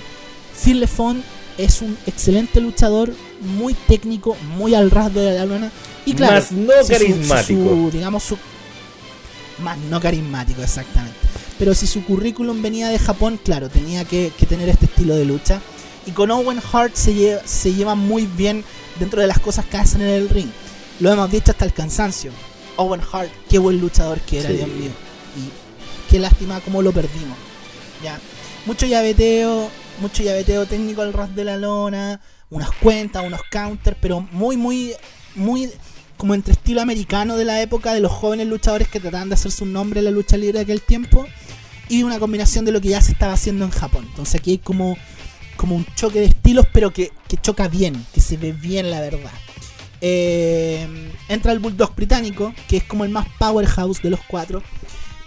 Phil 0.62 0.81
LeFon 0.81 1.23
es 1.59 1.83
un 1.83 1.99
excelente 2.07 2.61
luchador, 2.61 3.12
muy 3.41 3.74
técnico, 3.74 4.37
muy 4.57 4.74
al 4.74 4.91
ras 4.91 5.12
de 5.12 5.33
la 5.33 5.45
luna 5.45 5.70
y 6.07 6.15
claro, 6.15 6.35
más 6.35 6.53
no 6.53 6.73
carismático, 6.89 7.91
digamos 7.93 8.23
su 8.23 8.39
más 9.59 9.77
no 9.78 10.01
carismático 10.01 10.62
exactamente 10.62 11.16
pero 11.59 11.74
si 11.74 11.87
su 11.87 12.05
currículum 12.05 12.61
venía 12.62 12.89
de 12.89 12.99
Japón, 12.99 13.39
claro, 13.43 13.69
tenía 13.69 14.05
que, 14.05 14.33
que 14.39 14.47
tener 14.47 14.69
este 14.69 14.87
estilo 14.87 15.16
de 15.16 15.24
lucha. 15.24 15.61
Y 16.07 16.12
con 16.12 16.31
Owen 16.31 16.61
Hart 16.73 16.95
se 16.95 17.15
lleva, 17.15 17.41
se 17.45 17.74
lleva 17.74 17.95
muy 17.95 18.27
bien 18.27 18.65
dentro 19.01 19.20
de 19.20 19.27
las 19.27 19.41
cosas 19.41 19.65
que 19.65 19.77
hacen 19.77 20.03
en 20.03 20.11
el 20.11 20.28
ring. 20.28 20.51
Lo 21.01 21.12
hemos 21.12 21.31
dicho 21.31 21.51
hasta 21.51 21.65
el 21.65 21.73
cansancio. 21.73 22.31
Owen 22.77 23.01
Hart, 23.12 23.31
qué 23.49 23.59
buen 23.59 23.81
luchador 23.81 24.20
que 24.20 24.41
era, 24.41 24.49
Sí. 24.51 24.57
Dios 24.57 24.69
mío. 24.69 24.91
Y 25.37 26.11
qué 26.11 26.19
lástima 26.19 26.61
cómo 26.61 26.83
lo 26.83 26.93
perdimos. 26.93 27.37
Ya. 28.03 28.19
Mucho 28.66 28.87
llaveteo, 28.87 29.69
mucho 30.01 30.23
llaveteo 30.23 30.66
técnico 30.66 31.03
al 31.03 31.12
ras 31.12 31.35
de 31.35 31.45
la 31.45 31.57
lona, 31.57 32.20
unas 32.51 32.70
cuentas, 32.73 33.24
unos 33.24 33.41
counters, 33.51 33.97
pero 34.01 34.20
muy, 34.33 34.57
muy, 34.57 34.93
muy 35.35 35.70
como 36.16 36.35
entre 36.35 36.53
estilo 36.53 36.81
americano 36.81 37.37
de 37.37 37.45
la 37.45 37.61
época 37.61 37.93
de 37.93 38.01
los 38.01 38.12
jóvenes 38.12 38.47
luchadores 38.47 38.89
que 38.89 39.01
trataban 39.01 39.28
de 39.28 39.35
hacerse 39.35 39.65
un 39.65 39.73
nombre 39.73 40.01
en 40.01 40.05
la 40.05 40.11
lucha 40.11 40.37
libre 40.37 40.59
de 40.59 40.62
aquel 40.62 40.81
tiempo 40.83 41.27
y 41.88 42.02
una 42.02 42.18
combinación 42.18 42.64
de 42.64 42.72
lo 42.72 42.80
que 42.80 42.88
ya 42.88 43.00
se 43.00 43.12
estaba 43.12 43.32
haciendo 43.34 43.64
en 43.64 43.70
Japón. 43.70 44.04
Entonces 44.08 44.34
aquí 44.40 44.52
hay 44.52 44.58
como, 44.58 44.96
como 45.56 45.76
un 45.76 45.86
choque 45.94 46.20
de 46.20 46.26
estilos, 46.26 46.66
pero 46.72 46.92
que, 46.92 47.12
que 47.28 47.36
choca 47.36 47.68
bien, 47.68 48.04
que 48.14 48.20
se 48.20 48.36
ve 48.36 48.52
bien 48.52 48.90
la 48.90 49.00
verdad. 49.00 49.30
Eh, 50.00 50.86
entra 51.28 51.52
el 51.52 51.58
Bulldog 51.58 51.94
británico, 51.94 52.52
que 52.68 52.76
es 52.78 52.84
como 52.84 53.04
el 53.04 53.10
más 53.10 53.26
powerhouse 53.38 54.02
de 54.02 54.10
los 54.10 54.20
cuatro, 54.28 54.62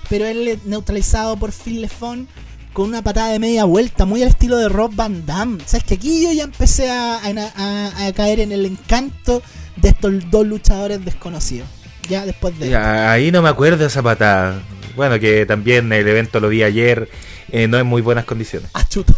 pero 0.10 0.26
él 0.26 0.60
neutralizado 0.66 1.38
por 1.38 1.52
Phil 1.52 1.82
Lefon 1.82 2.28
con 2.74 2.88
una 2.90 3.02
patada 3.02 3.30
de 3.32 3.40
media 3.40 3.66
vuelta, 3.66 4.06
muy 4.06 4.22
al 4.22 4.30
estilo 4.30 4.58
de 4.58 4.70
Rob 4.70 4.94
Van 4.96 5.26
Damme. 5.26 5.58
Sabes 5.66 5.84
que 5.86 5.96
aquí 5.96 6.24
yo 6.24 6.32
ya 6.32 6.44
empecé 6.44 6.90
a, 6.92 7.16
a- 7.18 8.06
a- 8.08 8.14
caer 8.14 8.40
en 8.40 8.52
el 8.52 8.66
encanto 8.66 9.42
de 9.76 9.90
estos 9.90 10.14
dos 10.30 10.46
luchadores 10.46 11.04
desconocidos. 11.04 11.68
Ya 12.08 12.26
después 12.26 12.58
de... 12.60 12.76
Ahí 12.76 13.32
no 13.32 13.42
me 13.42 13.50
acuerdo 13.50 13.86
esa 13.86 14.02
patada. 14.02 14.62
Bueno, 15.00 15.18
que 15.18 15.46
también 15.46 15.94
el 15.94 16.06
evento 16.06 16.42
lo 16.42 16.50
vi 16.50 16.62
ayer, 16.62 17.08
eh, 17.54 17.70
no 17.70 17.80
en 17.80 17.88
muy 17.88 18.02
buenas 18.02 18.26
condiciones. 18.26 18.70
Ah, 18.74 18.86
chuta. 18.86 19.14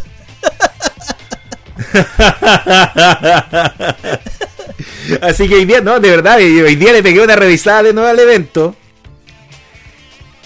Así 5.22 5.48
que 5.48 5.56
hoy 5.56 5.64
día, 5.64 5.80
no, 5.80 5.98
de 5.98 6.08
verdad, 6.08 6.36
hoy 6.36 6.76
día 6.76 6.92
le 6.92 7.02
pegué 7.02 7.20
una 7.20 7.34
revisada 7.34 7.82
de 7.82 7.92
nuevo 7.92 8.08
al 8.08 8.20
evento. 8.20 8.76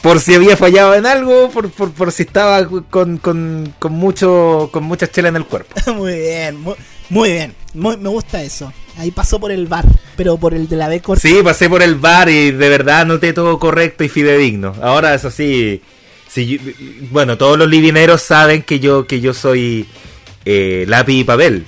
Por 0.01 0.21
si 0.21 0.35
había 0.35 0.57
fallado 0.57 0.95
en 0.95 1.05
algo, 1.05 1.51
por, 1.51 1.71
por, 1.71 1.93
por 1.93 2.13
si 2.13 2.23
estaba 2.23 2.67
con, 2.89 3.19
con, 3.19 3.75
con 3.79 3.93
mucho 3.93 4.71
con 4.73 4.85
mucha 4.85 5.07
chela 5.07 5.29
en 5.29 5.37
el 5.37 5.45
cuerpo. 5.45 5.75
muy 5.97 6.19
bien, 6.19 6.63
muy, 6.63 6.77
muy 7.11 7.33
bien. 7.33 7.55
Muy- 7.75 7.97
me 7.97 8.09
gusta 8.09 8.43
eso. 8.43 8.73
Ahí 8.99 9.11
pasó 9.11 9.39
por 9.39 9.53
el 9.53 9.67
bar, 9.67 9.85
pero 10.17 10.39
por 10.39 10.55
el 10.55 10.69
de 10.69 10.77
la 10.77 10.89
B 10.89 11.01
corta. 11.01 11.21
Sí, 11.29 11.41
pasé 11.45 11.69
por 11.69 11.83
el 11.83 11.97
bar 11.97 12.31
y 12.31 12.51
de 12.51 12.69
verdad 12.69 13.05
noté 13.05 13.35
todo 13.35 13.59
correcto 13.59 14.05
y 14.05 14.09
fidedigno. 14.09 14.75
Ahora 14.81 15.15
eso 15.15 15.31
sí, 15.31 15.83
sí, 16.29 16.59
bueno, 17.11 17.37
todos 17.37 17.59
los 17.59 17.69
livineros 17.69 18.23
saben 18.23 18.63
que 18.63 18.81
yo 18.81 19.07
que 19.07 19.21
yo 19.21 19.35
soy 19.35 19.87
eh, 20.47 20.87
lápiz 20.89 21.21
y 21.21 21.25
papel. 21.25 21.67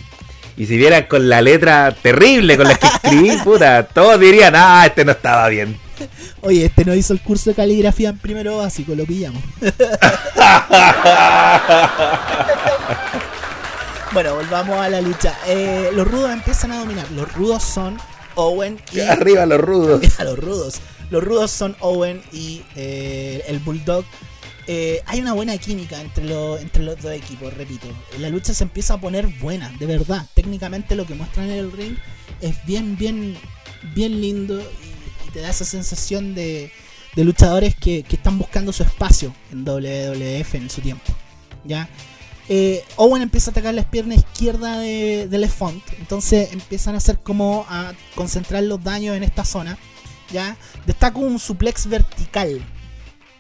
Y 0.56 0.66
si 0.66 0.76
vieran 0.78 1.04
con 1.04 1.28
la 1.28 1.42
letra 1.42 1.92
terrible 1.92 2.56
con 2.56 2.66
la 2.66 2.74
que 2.76 2.86
escribí, 2.86 3.36
puta, 3.44 3.86
todos 3.86 4.18
dirían, 4.18 4.54
ah, 4.56 4.84
este 4.86 5.04
no 5.04 5.12
estaba 5.12 5.48
bien. 5.48 5.76
Oye, 6.40 6.66
este 6.66 6.84
no 6.84 6.94
hizo 6.94 7.12
el 7.12 7.20
curso 7.20 7.50
de 7.50 7.56
caligrafía 7.56 8.10
en 8.10 8.18
primero 8.18 8.58
básico, 8.58 8.94
lo 8.94 9.04
pillamos. 9.04 9.42
bueno, 14.12 14.34
volvamos 14.34 14.76
a 14.76 14.88
la 14.88 15.00
lucha. 15.00 15.36
Eh, 15.46 15.90
los 15.94 16.06
rudos 16.08 16.30
empiezan 16.30 16.72
a 16.72 16.78
dominar. 16.78 17.10
Los 17.12 17.32
rudos 17.34 17.62
son 17.62 17.98
Owen 18.34 18.80
y. 18.92 19.00
Arriba 19.08 19.46
los 19.46 19.60
rudos. 19.60 20.02
los 20.18 20.38
rudos. 20.38 20.80
Los 21.10 21.24
rudos 21.24 21.50
son 21.50 21.76
Owen 21.80 22.22
y 22.32 22.62
eh, 22.76 23.44
el 23.48 23.58
Bulldog. 23.60 24.04
Eh, 24.66 25.02
hay 25.06 25.20
una 25.20 25.32
buena 25.32 25.56
química 25.56 25.98
entre, 26.00 26.24
los 26.24 26.60
entre 26.60 26.82
los 26.82 27.00
dos 27.00 27.12
equipos, 27.12 27.54
repito. 27.54 27.86
La 28.18 28.28
lucha 28.28 28.52
se 28.52 28.64
empieza 28.64 28.94
a 28.94 29.00
poner 29.00 29.26
buena, 29.26 29.70
de 29.78 29.86
verdad. 29.86 30.26
Técnicamente 30.34 30.94
lo 30.94 31.06
que 31.06 31.14
muestran 31.14 31.50
en 31.50 31.58
el 31.58 31.72
ring 31.72 31.96
es 32.42 32.54
bien, 32.66 32.98
bien, 32.98 33.34
bien 33.94 34.20
lindo 34.20 34.60
y, 34.60 35.26
y 35.28 35.30
te 35.32 35.40
da 35.40 35.48
esa 35.48 35.64
sensación 35.64 36.34
de, 36.34 36.70
de 37.16 37.24
luchadores 37.24 37.74
que, 37.76 38.02
que 38.02 38.16
están 38.16 38.38
buscando 38.38 38.70
su 38.72 38.82
espacio 38.82 39.34
en 39.50 39.64
WWF 39.64 40.54
en 40.56 40.68
su 40.68 40.82
tiempo. 40.82 41.14
¿ya? 41.64 41.88
Eh, 42.48 42.82
Owen 42.96 43.22
empieza 43.22 43.50
a 43.50 43.52
atacar 43.52 43.74
la 43.74 43.88
pierna 43.90 44.14
izquierda 44.14 44.78
de, 44.78 45.28
de 45.28 45.38
Lefont. 45.38 45.82
Entonces 45.98 46.52
empiezan 46.52 46.94
a 46.94 46.98
hacer 46.98 47.18
como 47.18 47.66
a 47.68 47.92
concentrar 48.14 48.62
los 48.62 48.82
daños 48.82 49.16
en 49.16 49.22
esta 49.22 49.44
zona. 49.44 49.78
¿ya? 50.32 50.56
Destaca 50.86 51.18
un 51.18 51.38
suplex 51.38 51.86
vertical 51.86 52.62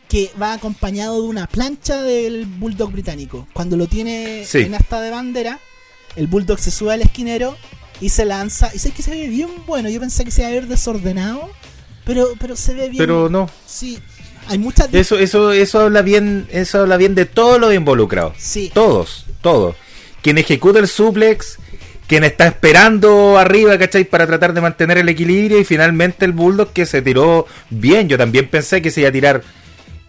que 0.08 0.30
va 0.40 0.54
acompañado 0.54 1.20
de 1.22 1.28
una 1.28 1.46
plancha 1.46 2.02
del 2.02 2.46
Bulldog 2.46 2.92
británico. 2.92 3.46
Cuando 3.52 3.76
lo 3.76 3.86
tiene 3.86 4.44
Sí. 4.46 4.60
en 4.60 4.74
asta 4.74 5.00
de 5.00 5.10
bandera, 5.10 5.58
el 6.16 6.26
Bulldog 6.26 6.58
se 6.58 6.70
sube 6.70 6.94
al 6.94 7.02
esquinero 7.02 7.56
y 8.00 8.08
se 8.08 8.24
lanza. 8.24 8.70
Y 8.74 8.78
sé 8.78 8.90
que 8.92 9.02
se 9.02 9.10
ve 9.10 9.28
bien 9.28 9.50
bueno. 9.66 9.88
Yo 9.90 10.00
pensé 10.00 10.24
que 10.24 10.30
se 10.30 10.40
iba 10.42 10.48
a 10.48 10.52
ver 10.52 10.66
desordenado, 10.66 11.50
pero, 12.04 12.28
pero 12.40 12.56
se 12.56 12.72
ve 12.74 12.88
bien. 12.88 12.96
Pero 12.98 13.28
no. 13.28 13.50
Sí, 13.66 13.98
hay 14.48 14.58
muchas. 14.58 14.88
Eso, 14.92 15.18
eso, 15.18 15.52
eso 15.52 15.80
habla 15.80 16.02
bien, 16.02 16.46
eso 16.50 16.80
habla 16.80 16.96
bien 16.96 17.14
de 17.14 17.26
todos 17.26 17.60
los 17.60 17.74
involucrados. 17.74 18.34
Sí, 18.38 18.70
Todos, 18.74 19.26
todos. 19.40 19.76
Quien 20.22 20.38
ejecuta 20.38 20.78
el 20.78 20.88
suplex, 20.88 21.58
quien 22.06 22.24
está 22.24 22.46
esperando 22.48 23.38
arriba, 23.38 23.78
¿cachai? 23.78 24.04
Para 24.04 24.26
tratar 24.26 24.52
de 24.54 24.60
mantener 24.60 24.98
el 24.98 25.08
equilibrio 25.08 25.58
y 25.60 25.64
finalmente 25.64 26.24
el 26.24 26.32
Bulldog 26.32 26.72
que 26.72 26.86
se 26.86 27.02
tiró 27.02 27.46
bien. 27.70 28.08
Yo 28.08 28.18
también 28.18 28.48
pensé 28.48 28.82
que 28.82 28.90
se 28.90 29.00
iba 29.00 29.10
a 29.10 29.12
tirar 29.12 29.42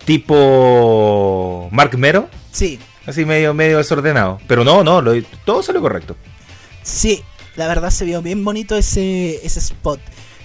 tipo 0.06 1.70
Mark 1.72 1.98
Mero, 1.98 2.30
sí, 2.52 2.80
así 3.06 3.26
medio, 3.26 3.54
medio 3.54 3.78
desordenado. 3.78 4.40
Pero 4.48 4.64
no, 4.64 4.84
no, 4.84 5.02
lo- 5.02 5.22
todo 5.46 5.64
salió 5.64 5.82
correcto. 5.82 6.16
sí. 6.84 7.24
La 7.56 7.68
verdad 7.68 7.90
se 7.90 8.06
vio 8.06 8.22
bien 8.22 8.46
bonito 8.46 8.78
ese, 8.78 9.46
ese 9.46 9.60
spot. 9.60 10.00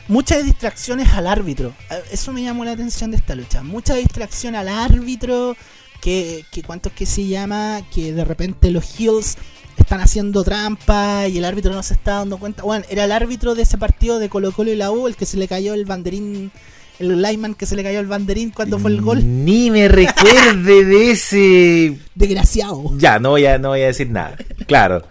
Muchas 0.08 0.44
distracciones 0.44 1.08
al 1.10 1.26
árbitro. 1.26 1.72
Eh, 1.90 2.02
Eso 2.12 2.32
me 2.32 2.42
llamó 2.42 2.64
la 2.64 2.72
atención 2.72 3.10
de 3.10 3.16
esta 3.16 3.34
lucha. 3.34 3.62
Mucha 3.62 3.94
distracción 3.94 4.54
al 4.54 4.68
árbitro. 4.68 5.56
Que, 6.00 6.44
que 6.52 6.62
cuánto 6.62 6.90
es 6.90 6.94
que 6.94 7.06
se 7.06 7.26
llama. 7.26 7.80
Que 7.94 8.12
de 8.12 8.24
repente 8.24 8.70
los 8.70 8.98
heels 9.00 9.36
están 9.78 10.00
haciendo 10.00 10.44
trampa 10.44 11.26
y 11.28 11.38
el 11.38 11.44
árbitro 11.44 11.72
no 11.72 11.82
se 11.82 11.94
está 11.94 12.16
dando 12.16 12.38
cuenta. 12.38 12.62
Bueno, 12.62 12.84
era 12.90 13.04
el 13.04 13.12
árbitro 13.12 13.54
de 13.54 13.62
ese 13.62 13.78
partido 13.78 14.18
de 14.18 14.28
Colo 14.28 14.52
Colo 14.52 14.70
y 14.70 14.76
la 14.76 14.90
U 14.90 15.08
el 15.08 15.16
que 15.16 15.26
se 15.26 15.36
le 15.36 15.48
cayó 15.48 15.74
el 15.74 15.84
banderín. 15.84 16.52
El 17.00 17.20
lineman 17.20 17.54
que 17.54 17.66
se 17.66 17.74
le 17.74 17.82
cayó 17.82 17.98
el 17.98 18.06
banderín 18.06 18.50
cuando 18.50 18.78
fue 18.78 18.92
el 18.92 19.00
gol. 19.00 19.20
Ni 19.24 19.68
me 19.70 19.88
recuerde 19.88 20.84
de 20.84 21.10
ese. 21.10 21.98
Desgraciado. 22.14 22.92
Ya, 22.98 23.18
no 23.18 23.30
voy 23.30 23.46
a, 23.46 23.58
no 23.58 23.70
voy 23.70 23.80
a 23.80 23.86
decir 23.86 24.10
nada. 24.10 24.36
Claro. 24.68 25.02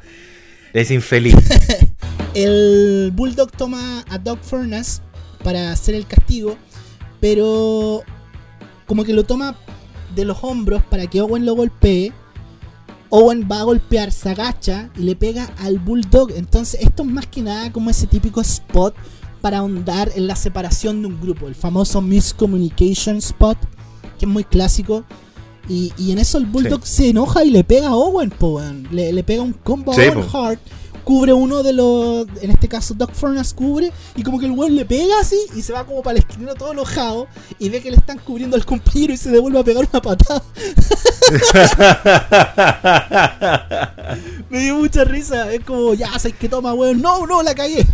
Es 0.71 0.91
infeliz. 0.91 1.35
El 2.33 3.11
Bulldog 3.13 3.51
toma 3.51 4.03
a 4.09 4.17
Doug 4.17 4.39
Furnace 4.41 5.01
para 5.43 5.71
hacer 5.71 5.95
el 5.95 6.07
castigo, 6.07 6.57
pero 7.19 8.01
como 8.87 9.03
que 9.03 9.13
lo 9.13 9.23
toma 9.23 9.55
de 10.15 10.25
los 10.25 10.43
hombros 10.43 10.83
para 10.83 11.07
que 11.07 11.21
Owen 11.21 11.45
lo 11.45 11.55
golpee. 11.55 12.11
Owen 13.09 13.47
va 13.51 13.59
a 13.59 13.63
golpear, 13.63 14.11
se 14.11 14.29
agacha 14.29 14.89
y 14.97 15.03
le 15.03 15.15
pega 15.15 15.51
al 15.59 15.77
Bulldog. 15.77 16.31
Entonces, 16.31 16.81
esto 16.81 17.03
es 17.03 17.09
más 17.09 17.27
que 17.27 17.41
nada 17.41 17.71
como 17.71 17.91
ese 17.91 18.07
típico 18.07 18.41
spot 18.41 18.95
para 19.41 19.59
ahondar 19.59 20.11
en 20.15 20.25
la 20.25 20.35
separación 20.35 21.01
de 21.01 21.09
un 21.09 21.21
grupo. 21.21 21.47
El 21.47 21.53
famoso 21.53 22.01
miscommunication 22.01 23.17
spot, 23.17 23.57
que 24.17 24.25
es 24.25 24.31
muy 24.31 24.43
clásico. 24.43 25.03
Y, 25.69 25.93
y 25.97 26.11
en 26.11 26.17
eso 26.17 26.39
el 26.39 26.45
Bulldog 26.45 26.85
se 26.85 27.09
enoja 27.09 27.43
y 27.43 27.51
le 27.51 27.63
pega 27.63 27.89
a 27.89 27.95
Owen, 27.95 28.31
po, 28.31 28.59
le, 28.91 29.13
le 29.13 29.23
pega 29.23 29.43
un 29.43 29.53
combo 29.53 29.93
Sí, 29.93 30.01
a 30.01 30.11
Owen 30.11 30.25
po. 30.25 30.57
Cubre 31.03 31.33
uno 31.33 31.63
de 31.63 31.73
los. 31.73 32.27
En 32.41 32.51
este 32.51 32.67
caso, 32.67 32.93
Doc 32.93 33.13
Furnace 33.13 33.55
cubre. 33.55 33.91
Y 34.15 34.23
como 34.23 34.39
que 34.39 34.45
el 34.45 34.51
weón 34.51 34.75
le 34.75 34.85
pega 34.85 35.19
así. 35.19 35.39
Y 35.55 35.61
se 35.61 35.73
va 35.73 35.85
como 35.85 36.01
para 36.01 36.17
el 36.17 36.23
esquinero 36.23 36.55
todo 36.55 36.71
enojado. 36.71 37.27
Y 37.59 37.69
ve 37.69 37.81
que 37.81 37.91
le 37.91 37.97
están 37.97 38.19
cubriendo 38.19 38.55
al 38.55 38.65
compañero. 38.65 39.13
Y 39.13 39.17
se 39.17 39.29
devuelve 39.29 39.59
a 39.59 39.63
pegar 39.63 39.87
una 39.91 40.01
patada. 40.01 40.43
Me 44.49 44.59
dio 44.59 44.77
mucha 44.77 45.03
risa. 45.03 45.51
Es 45.51 45.63
como, 45.63 45.93
ya 45.93 46.07
sabes 46.19 46.37
que 46.37 46.47
toma, 46.47 46.73
weón. 46.73 47.01
No, 47.01 47.27
no, 47.27 47.43
la 47.43 47.53
cagué. 47.53 47.85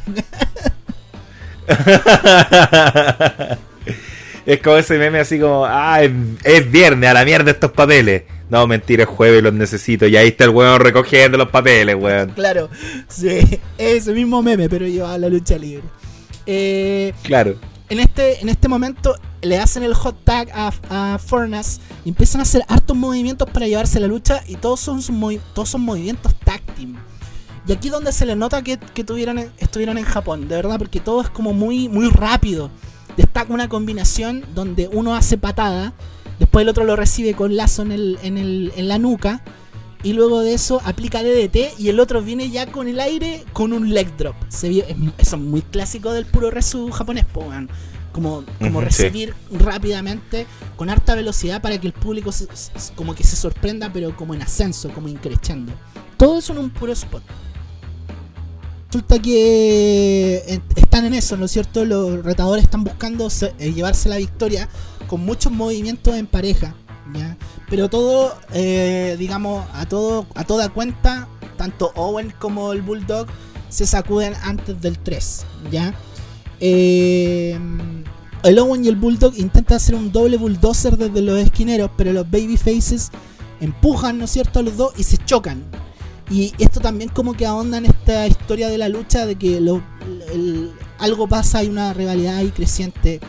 es 4.45 4.61
como 4.61 4.77
ese 4.77 4.97
meme 4.97 5.19
así 5.19 5.39
como, 5.39 5.65
ah, 5.65 6.01
es, 6.01 6.11
es 6.43 6.71
viernes, 6.71 7.09
a 7.09 7.13
la 7.13 7.25
mierda 7.25 7.51
estos 7.51 7.71
papeles. 7.71 8.23
No, 8.49 8.65
mentira, 8.67 9.03
es 9.03 9.09
jueves, 9.09 9.43
los 9.43 9.53
necesito. 9.53 10.07
Y 10.07 10.17
ahí 10.17 10.29
está 10.29 10.45
el 10.45 10.49
weón 10.51 10.79
recogiendo 10.81 11.37
los 11.37 11.49
papeles, 11.49 11.95
weón. 11.95 12.31
Claro, 12.31 12.69
sí, 13.07 13.59
ese 13.77 14.11
mismo 14.13 14.41
meme, 14.41 14.67
pero 14.69 14.87
lleva 14.87 15.13
a 15.13 15.17
la 15.17 15.29
lucha 15.29 15.57
libre. 15.57 15.83
Eh, 16.45 17.13
Claro. 17.23 17.55
en, 17.89 17.99
este, 17.99 18.41
en 18.41 18.49
este 18.49 18.67
momento 18.67 19.15
le 19.41 19.57
hacen 19.59 19.83
el 19.83 19.93
hot 19.93 20.23
tag 20.23 20.49
a, 20.53 20.73
a 20.89 21.19
Furnace 21.19 21.79
y 22.03 22.09
empiezan 22.09 22.39
a 22.39 22.43
hacer 22.43 22.63
hartos 22.67 22.97
movimientos 22.97 23.49
para 23.49 23.67
llevarse 23.67 23.99
la 23.99 24.07
lucha 24.07 24.43
y 24.47 24.55
todos 24.55 24.79
son, 24.79 24.99
movi- 25.01 25.39
todos 25.53 25.69
son 25.69 25.81
movimientos 25.81 26.33
tag 26.43 26.61
team. 26.75 26.95
Y 27.67 27.71
aquí 27.71 27.89
donde 27.89 28.11
se 28.11 28.25
le 28.25 28.35
nota 28.35 28.63
que, 28.63 28.79
que 28.79 29.03
tuvieron, 29.03 29.37
estuvieron 29.59 29.97
en 29.99 30.05
Japón, 30.05 30.47
de 30.47 30.55
verdad, 30.55 30.79
porque 30.79 30.99
todo 30.99 31.21
es 31.21 31.29
como 31.29 31.53
muy, 31.53 31.87
muy 31.87 32.09
rápido. 32.09 32.71
Destaca 33.15 33.53
una 33.53 33.69
combinación 33.69 34.43
donde 34.55 34.87
uno 34.91 35.13
hace 35.15 35.37
patada 35.37 35.93
Después 36.39 36.63
el 36.63 36.69
otro 36.69 36.85
lo 36.85 36.95
recibe 36.95 37.33
con 37.33 37.55
lazo 37.55 37.81
en, 37.81 37.91
el, 37.91 38.17
en, 38.23 38.37
el, 38.37 38.73
en 38.75 38.87
la 38.87 38.97
nuca. 38.97 39.43
Y 40.01 40.13
luego 40.13 40.39
de 40.41 40.53
eso 40.53 40.81
aplica 40.85 41.21
DDT 41.21 41.77
y 41.77 41.89
el 41.89 41.99
otro 41.99 42.21
viene 42.21 42.49
ya 42.49 42.67
con 42.67 42.87
el 42.87 43.01
aire 43.01 43.43
con 43.51 43.73
un 43.73 43.93
leg 43.93 44.15
drop. 44.15 44.35
Se 44.47 44.69
vio, 44.69 44.85
eso 45.17 45.35
es 45.35 45.41
muy 45.41 45.61
clásico 45.61 46.13
del 46.13 46.25
puro 46.25 46.49
resu 46.49 46.89
japonés, 46.89 47.25
po, 47.25 47.41
weón. 47.41 47.69
Como, 48.13 48.43
como 48.57 48.81
recibir 48.81 49.35
rápidamente 49.51 50.47
con 50.75 50.89
harta 50.89 51.13
velocidad 51.15 51.61
para 51.61 51.79
que 51.79 51.87
el 51.87 51.93
público 51.93 52.31
como 52.95 53.13
que 53.13 53.23
se 53.23 53.35
sorprenda, 53.35 53.91
pero 53.93 54.15
como 54.15 54.33
en 54.33 54.41
ascenso, 54.41 54.89
como 54.89 55.07
increchando. 55.09 55.73
Todo 56.17 56.39
eso 56.39 56.53
en 56.53 56.59
un 56.59 56.69
puro 56.69 56.91
spot. 56.93 57.21
Resulta 58.87 59.19
que 59.19 60.43
eh, 60.47 60.61
están 60.75 61.05
en 61.05 61.13
eso, 61.13 61.37
¿no 61.37 61.45
es 61.45 61.51
cierto? 61.51 61.85
Los 61.85 62.23
retadores 62.23 62.63
están 62.63 62.83
buscando 62.83 63.27
eh, 63.59 63.71
llevarse 63.71 64.09
la 64.09 64.17
victoria 64.17 64.67
con 65.09 65.25
muchos 65.25 65.51
movimientos 65.51 66.15
en 66.15 66.27
pareja, 66.27 66.75
¿ya? 67.13 67.35
Pero 67.69 67.89
todo, 67.89 68.35
eh, 68.53 69.15
digamos, 69.17 69.65
a 69.73 69.85
todo 69.87 70.25
a 70.35 70.43
toda 70.43 70.69
cuenta, 70.69 71.27
tanto 71.57 71.91
Owen 71.95 72.33
como 72.39 72.71
el 72.71 72.81
Bulldog 72.81 73.27
se 73.69 73.85
sacuden 73.85 74.33
antes 74.43 74.81
del 74.81 74.97
3, 74.99 75.45
¿ya? 75.71 75.93
el 76.61 78.59
Owen 78.59 78.83
y 78.83 78.89
el 78.89 78.97
Bulldog 78.97 79.33
intentan 79.37 79.77
hacer 79.77 79.95
un 79.95 80.11
doble 80.11 80.35
bulldozer 80.35 80.97
desde 80.97 81.21
los 81.21 81.39
esquineros, 81.39 81.89
pero 81.95 82.11
los 82.11 82.29
Babyfaces 82.29 83.11
empujan, 83.61 84.17
¿no 84.17 84.25
es 84.25 84.31
cierto?, 84.31 84.59
a 84.59 84.63
los 84.63 84.77
dos 84.77 84.93
y 84.97 85.03
se 85.03 85.17
chocan. 85.17 85.63
Y 86.29 86.53
esto 86.59 86.79
también 86.79 87.09
como 87.09 87.33
que 87.33 87.45
ahonda 87.45 87.77
en 87.77 87.85
esta 87.85 88.27
historia 88.27 88.69
de 88.69 88.77
la 88.77 88.87
lucha 88.87 89.25
de 89.25 89.35
que 89.35 89.59
lo, 89.59 89.81
algo 90.99 91.27
pasa, 91.27 91.59
hay 91.59 91.67
una 91.67 91.93
rivalidad 91.93 92.37
ahí 92.37 92.51
creciente 92.51 93.19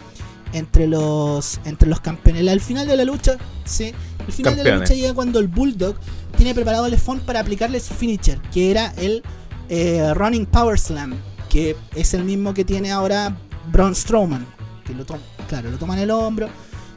entre 0.52 0.86
los 0.86 1.60
entre 1.64 1.88
los 1.88 2.00
campeones. 2.00 2.46
Al 2.48 2.60
final 2.60 2.86
de 2.86 2.96
la 2.96 3.04
lucha, 3.04 3.36
sí, 3.64 3.92
el 4.26 4.32
final 4.32 4.56
de 4.56 4.64
la 4.64 4.76
lucha 4.76 4.94
llega 4.94 5.14
cuando 5.14 5.38
el 5.38 5.48
Bulldog 5.48 5.96
tiene 6.36 6.54
preparado 6.54 6.86
el 6.86 6.98
phone 6.98 7.20
para 7.20 7.40
aplicarle 7.40 7.80
su 7.80 7.94
finisher, 7.94 8.40
que 8.52 8.70
era 8.70 8.92
el 8.96 9.22
eh, 9.68 10.12
Running 10.14 10.46
Power 10.46 10.78
Slam, 10.78 11.14
que 11.48 11.76
es 11.94 12.14
el 12.14 12.24
mismo 12.24 12.54
que 12.54 12.64
tiene 12.64 12.90
ahora 12.90 13.36
Braun 13.70 13.94
Strowman, 13.94 14.46
que 14.84 14.94
lo 14.94 15.04
toma, 15.04 15.20
claro, 15.48 15.70
lo 15.70 15.78
toma 15.78 15.94
en 15.94 16.00
el 16.00 16.10
hombro, 16.10 16.48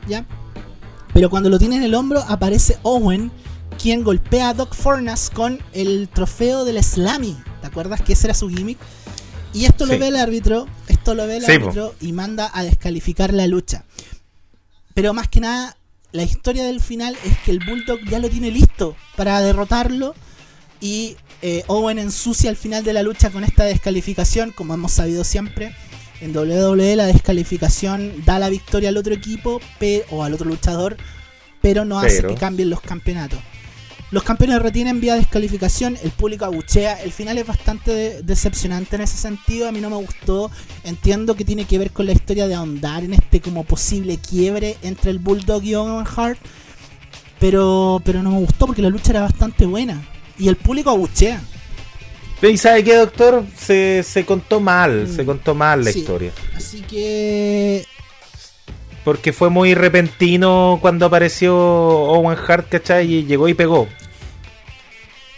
¿ya? 0.07 0.25
Pero 1.13 1.29
cuando 1.29 1.49
lo 1.49 1.59
tiene 1.59 1.75
en 1.77 1.83
el 1.83 1.93
hombro 1.93 2.23
aparece 2.27 2.77
Owen 2.83 3.31
quien 3.81 4.03
golpea 4.03 4.49
a 4.49 4.53
Doc 4.53 4.73
Fornas 4.73 5.29
con 5.29 5.59
el 5.73 6.09
trofeo 6.09 6.65
del 6.65 6.83
Slammy. 6.83 7.37
¿Te 7.61 7.67
acuerdas 7.67 8.01
que 8.01 8.13
ese 8.13 8.27
era 8.27 8.33
su 8.33 8.49
gimmick? 8.49 8.77
Y 9.53 9.65
esto 9.65 9.85
lo 9.85 9.97
ve 9.97 10.07
el 10.07 10.15
árbitro, 10.15 10.67
esto 10.87 11.13
lo 11.13 11.27
ve 11.27 11.37
el 11.37 11.45
árbitro 11.45 11.93
y 12.01 12.11
manda 12.11 12.49
a 12.53 12.63
descalificar 12.63 13.33
la 13.33 13.47
lucha. 13.47 13.83
Pero 14.93 15.13
más 15.13 15.27
que 15.27 15.39
nada, 15.39 15.77
la 16.11 16.23
historia 16.23 16.63
del 16.63 16.81
final 16.81 17.17
es 17.25 17.37
que 17.39 17.51
el 17.51 17.59
Bulldog 17.59 17.99
ya 18.09 18.19
lo 18.19 18.29
tiene 18.29 18.51
listo 18.51 18.95
para 19.15 19.41
derrotarlo. 19.41 20.15
Y 20.81 21.15
eh, 21.41 21.63
Owen 21.67 21.99
ensucia 21.99 22.49
al 22.49 22.57
final 22.57 22.83
de 22.83 22.93
la 22.93 23.03
lucha 23.03 23.29
con 23.29 23.43
esta 23.43 23.63
descalificación, 23.65 24.51
como 24.51 24.73
hemos 24.73 24.91
sabido 24.91 25.23
siempre. 25.23 25.75
En 26.21 26.35
WWE 26.35 26.95
la 26.95 27.05
descalificación 27.05 28.23
da 28.25 28.39
la 28.39 28.49
victoria 28.49 28.89
al 28.89 28.97
otro 28.97 29.13
equipo 29.13 29.59
o 30.09 30.23
al 30.23 30.33
otro 30.33 30.47
luchador, 30.47 30.97
pero 31.61 31.83
no 31.83 31.99
hace 31.99 32.25
que 32.25 32.35
cambien 32.35 32.69
los 32.69 32.81
campeonatos. 32.81 33.39
Los 34.13 34.21
campeones 34.21 34.61
retienen 34.61 35.01
vía 35.01 35.15
descalificación, 35.15 35.97
el 36.03 36.11
público 36.11 36.45
abuchea. 36.45 37.01
El 37.01 37.11
final 37.11 37.39
es 37.39 37.47
bastante 37.47 38.21
decepcionante 38.21 38.95
en 38.95 39.01
ese 39.01 39.17
sentido. 39.17 39.67
A 39.67 39.71
mí 39.71 39.81
no 39.81 39.89
me 39.89 39.95
gustó. 39.95 40.51
Entiendo 40.83 41.35
que 41.35 41.43
tiene 41.43 41.65
que 41.65 41.79
ver 41.79 41.89
con 41.89 42.05
la 42.05 42.11
historia 42.11 42.47
de 42.47 42.53
ahondar 42.53 43.03
en 43.03 43.13
este 43.15 43.41
como 43.41 43.63
posible 43.63 44.19
quiebre 44.19 44.77
entre 44.83 45.09
el 45.09 45.17
Bulldog 45.17 45.63
y 45.63 45.73
Owen 45.73 46.05
Hart. 46.15 46.37
Pero, 47.39 48.03
pero 48.05 48.21
no 48.21 48.29
me 48.29 48.37
gustó 48.37 48.67
porque 48.67 48.83
la 48.83 48.89
lucha 48.89 49.09
era 49.09 49.21
bastante 49.21 49.65
buena. 49.65 49.99
Y 50.37 50.47
el 50.47 50.57
público 50.57 50.91
abuchea. 50.91 51.41
¿Y 52.43 52.57
sabe 52.57 52.83
qué, 52.83 52.97
doctor? 52.97 53.43
Se, 53.57 54.25
contó 54.27 54.59
mal, 54.59 55.07
se 55.07 55.23
mm. 55.23 55.25
contó 55.25 55.55
mal 55.55 55.83
la 55.83 55.89
historia. 55.89 56.31
Así 56.55 56.81
que 56.81 57.83
porque 59.03 59.33
fue 59.33 59.49
muy 59.49 59.73
repentino 59.75 60.79
cuando 60.81 61.05
apareció 61.05 61.55
Owen 61.55 62.37
Hart, 62.47 62.69
¿cachai? 62.69 63.11
Y 63.11 63.25
llegó 63.25 63.47
y 63.47 63.53
pegó. 63.53 63.87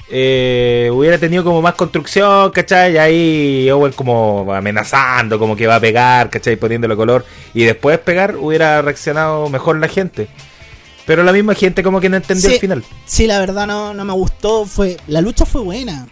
Eh, 0.10 0.92
hubiera 0.94 1.18
tenido 1.18 1.44
como 1.44 1.64
más 1.64 1.74
construcción, 1.74 2.52
¿cachai? 2.52 2.94
Y 2.94 2.98
ahí 2.98 3.72
Owen 3.72 3.94
como 3.94 4.54
amenazando, 4.54 5.40
como 5.40 5.56
que 5.56 5.66
va 5.66 5.76
a 5.76 5.80
pegar, 5.80 6.30
¿cachai? 6.30 6.56
Poniéndole 6.58 6.96
color. 6.96 7.26
Y 7.54 7.64
después 7.64 7.98
pegar 8.00 8.36
hubiera 8.36 8.82
reaccionado 8.82 9.50
mejor 9.50 9.80
la 9.80 9.88
gente. 9.88 10.28
Pero 11.06 11.24
la 11.24 11.34
misma 11.34 11.54
gente 11.56 11.84
como 11.84 12.00
que 12.00 12.10
no 12.10 12.18
entendió 12.18 12.50
el 12.50 12.60
final. 12.60 12.84
Sí, 13.06 13.28
la 13.28 13.40
verdad 13.40 13.68
no, 13.68 13.94
no 13.94 14.06
me 14.06 14.14
gustó. 14.14 14.66
Fue, 14.66 14.98
la 15.08 15.22
lucha 15.22 15.46
fue 15.46 15.62
buena. 15.62 16.08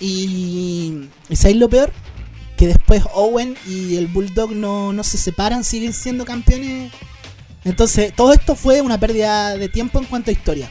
Y... 0.00 1.08
¿Y 1.28 1.36
sabéis 1.36 1.58
lo 1.58 1.68
peor? 1.68 1.92
Que 2.58 2.66
después 2.66 3.04
Owen 3.14 3.56
y 3.66 3.96
el 3.96 4.08
Bulldog 4.08 4.52
no, 4.52 4.92
no 4.92 5.04
se 5.04 5.16
separan, 5.16 5.64
siguen 5.64 5.94
siendo 5.94 6.26
campeones. 6.26 6.92
Entonces, 7.64 8.12
todo 8.14 8.32
esto 8.32 8.54
fue 8.54 8.80
una 8.80 8.98
pérdida 8.98 9.56
de 9.56 9.68
tiempo 9.68 9.98
en 9.98 10.04
cuanto 10.04 10.30
a 10.30 10.32
historia. 10.32 10.68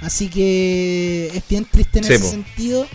Así 0.00 0.28
que 0.28 1.30
es 1.34 1.42
bien 1.48 1.64
triste 1.64 1.98
en 1.98 2.04
ese 2.06 2.18
sentido. 2.18 2.86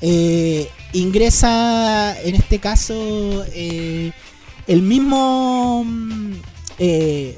Eh, 0.00 0.68
ingresa 0.92 2.16
en 2.22 2.36
este 2.36 2.60
caso 2.60 3.44
eh, 3.52 4.12
el 4.68 4.82
mismo 4.82 5.84
mm, 5.84 6.32
eh, 6.78 7.36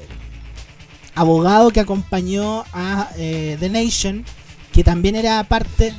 abogado 1.15 1.71
que 1.71 1.79
acompañó 1.79 2.63
a 2.71 3.09
The 3.15 3.69
Nation, 3.69 4.23
que 4.71 4.83
también 4.83 5.15
era 5.15 5.43
parte. 5.43 5.93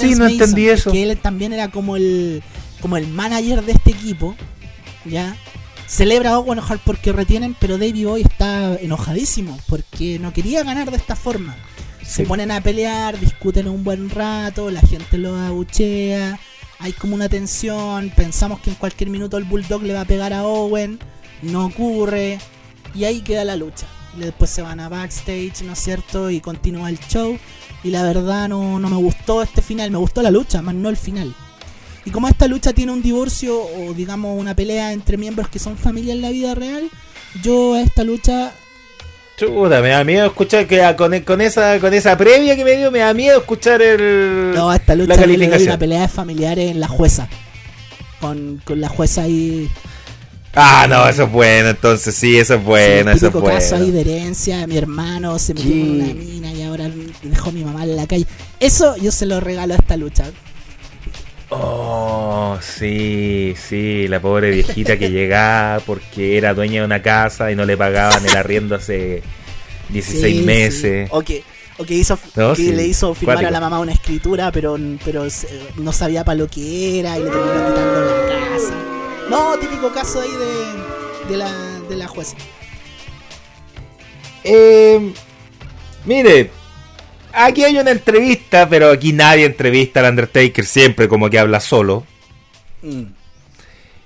sí, 0.00 0.14
no 0.14 0.26
entendí 0.26 0.68
eso. 0.68 0.90
Que 0.90 1.02
él 1.02 1.18
también 1.18 1.52
era 1.52 1.70
como 1.70 1.96
el, 1.96 2.42
como 2.82 2.98
el 2.98 3.06
manager 3.06 3.64
de 3.64 3.72
este 3.72 3.92
equipo. 3.92 4.36
Ya 5.06 5.34
celebra 5.86 6.32
a 6.32 6.38
Owen 6.38 6.58
Hart 6.58 6.82
porque 6.84 7.12
retienen, 7.12 7.56
pero 7.58 7.78
David 7.78 8.06
Boy 8.06 8.22
está 8.22 8.74
enojadísimo 8.76 9.58
porque 9.68 10.18
no 10.18 10.32
quería 10.32 10.62
ganar 10.64 10.90
de 10.90 10.96
esta 10.96 11.16
forma. 11.16 11.56
Se 12.04 12.24
ponen 12.24 12.50
a 12.50 12.60
pelear, 12.60 13.18
discuten 13.18 13.68
un 13.68 13.84
buen 13.84 14.10
rato, 14.10 14.70
la 14.70 14.80
gente 14.80 15.18
lo 15.18 15.36
abuchea, 15.36 16.38
hay 16.78 16.92
como 16.92 17.14
una 17.14 17.28
tensión, 17.28 18.10
pensamos 18.14 18.58
que 18.60 18.70
en 18.70 18.76
cualquier 18.76 19.08
minuto 19.08 19.38
el 19.38 19.44
Bulldog 19.44 19.82
le 19.82 19.94
va 19.94 20.00
a 20.00 20.04
pegar 20.04 20.32
a 20.32 20.44
Owen, 20.44 20.98
no 21.42 21.66
ocurre, 21.66 22.38
y 22.94 23.04
ahí 23.04 23.20
queda 23.20 23.44
la 23.44 23.56
lucha. 23.56 23.86
Después 24.16 24.50
se 24.50 24.62
van 24.62 24.80
a 24.80 24.88
backstage, 24.88 25.62
¿no 25.62 25.72
es 25.72 25.78
cierto? 25.78 26.30
Y 26.30 26.40
continúa 26.40 26.90
el 26.90 26.98
show. 26.98 27.38
Y 27.84 27.90
la 27.90 28.02
verdad 28.02 28.48
no, 28.48 28.78
no 28.78 28.88
me 28.88 28.96
gustó 28.96 29.42
este 29.42 29.62
final, 29.62 29.90
me 29.90 29.98
gustó 29.98 30.22
la 30.22 30.30
lucha, 30.30 30.60
más 30.60 30.74
no 30.74 30.88
el 30.88 30.96
final. 30.96 31.34
Y 32.04 32.10
como 32.10 32.28
esta 32.28 32.48
lucha 32.48 32.72
tiene 32.72 32.92
un 32.92 33.02
divorcio 33.02 33.56
o 33.60 33.94
digamos 33.94 34.38
una 34.38 34.54
pelea 34.56 34.92
entre 34.92 35.16
miembros 35.16 35.48
que 35.48 35.58
son 35.58 35.76
familia 35.76 36.12
en 36.12 36.22
la 36.22 36.30
vida 36.30 36.54
real, 36.54 36.90
yo 37.42 37.74
a 37.74 37.80
esta 37.80 38.04
lucha 38.04 38.52
Chuta, 39.36 39.80
me 39.80 39.88
da 39.88 40.04
miedo 40.04 40.26
escuchar 40.26 40.66
que 40.66 40.94
con, 40.96 41.18
con, 41.20 41.40
esa 41.40 41.80
con 41.80 41.94
esa 41.94 42.16
previa 42.18 42.54
que 42.54 42.64
me 42.64 42.76
dio, 42.76 42.90
me 42.90 42.98
da 42.98 43.14
miedo 43.14 43.38
escuchar 43.38 43.80
el 43.80 44.52
No, 44.54 44.72
esta 44.72 44.94
lucha 44.94 45.14
la 45.14 45.20
calificación. 45.20 45.68
una 45.70 45.78
pelea 45.78 46.02
de 46.02 46.08
familiares 46.08 46.70
en 46.70 46.80
la 46.80 46.88
jueza. 46.88 47.28
Con, 48.20 48.60
con 48.64 48.80
la 48.80 48.88
jueza 48.88 49.22
ahí 49.22 49.68
Ah, 50.54 50.86
no, 50.88 51.08
eso 51.08 51.24
es 51.24 51.32
bueno, 51.32 51.70
entonces 51.70 52.14
sí, 52.14 52.36
eso 52.38 52.54
es 52.56 52.62
bueno, 52.64 53.10
eso 53.10 53.28
es 53.28 53.32
bueno. 53.32 53.48
caso 53.58 53.76
ahí 53.76 53.90
de 53.90 54.02
herencia, 54.02 54.66
mi 54.66 54.76
hermano 54.76 55.38
se 55.38 55.54
metió 55.54 55.70
con 55.70 55.90
una 56.02 56.12
mina 56.12 56.52
y 56.52 56.62
ahora 56.62 56.90
dejó 57.22 57.48
a 57.48 57.52
mi 57.52 57.64
mamá 57.64 57.84
en 57.84 57.96
la 57.96 58.06
calle. 58.06 58.26
Eso 58.60 58.96
yo 58.98 59.10
se 59.12 59.24
lo 59.24 59.40
regalo 59.40 59.72
a 59.72 59.78
esta 59.78 59.96
lucha. 59.96 60.30
Oh, 61.54 62.58
sí, 62.62 63.54
sí, 63.58 64.08
la 64.08 64.20
pobre 64.20 64.50
viejita 64.50 64.96
que 64.96 65.10
llegaba 65.10 65.80
porque 65.80 66.38
era 66.38 66.54
dueña 66.54 66.80
de 66.80 66.86
una 66.86 67.02
casa 67.02 67.52
y 67.52 67.54
no 67.54 67.66
le 67.66 67.76
pagaban 67.76 68.24
el 68.24 68.34
arriendo 68.34 68.74
hace 68.74 69.22
16 69.90 70.46
meses. 70.46 71.10
O 71.12 71.20
que, 71.22 71.44
hizo, 71.90 72.18
le 72.56 72.86
hizo 72.86 73.14
firmar 73.14 73.44
a 73.44 73.50
la 73.50 73.60
mamá 73.60 73.80
una 73.80 73.92
escritura, 73.92 74.50
pero, 74.50 74.78
pero 75.04 75.26
no 75.76 75.92
sabía 75.92 76.24
para 76.24 76.38
lo 76.38 76.48
que 76.48 77.00
era 77.00 77.18
y 77.18 77.22
le 77.22 77.30
terminó 77.30 77.68
quitando 77.68 78.00
la 78.00 78.48
casa. 78.48 78.74
No, 79.28 79.58
típico 79.58 79.92
caso 79.92 80.20
ahí 80.22 80.30
de, 80.30 81.32
de, 81.32 81.36
la, 81.36 81.80
de 81.88 81.96
la 81.96 82.08
jueza. 82.08 82.36
Eh, 84.44 85.12
mire, 86.06 86.50
Aquí 87.32 87.64
hay 87.64 87.78
una 87.78 87.90
entrevista, 87.90 88.68
pero 88.68 88.90
aquí 88.90 89.12
nadie 89.12 89.46
entrevista 89.46 90.00
al 90.00 90.10
Undertaker, 90.10 90.64
siempre 90.64 91.08
como 91.08 91.30
que 91.30 91.38
habla 91.38 91.60
solo. 91.60 92.04
Mm. 92.82 93.04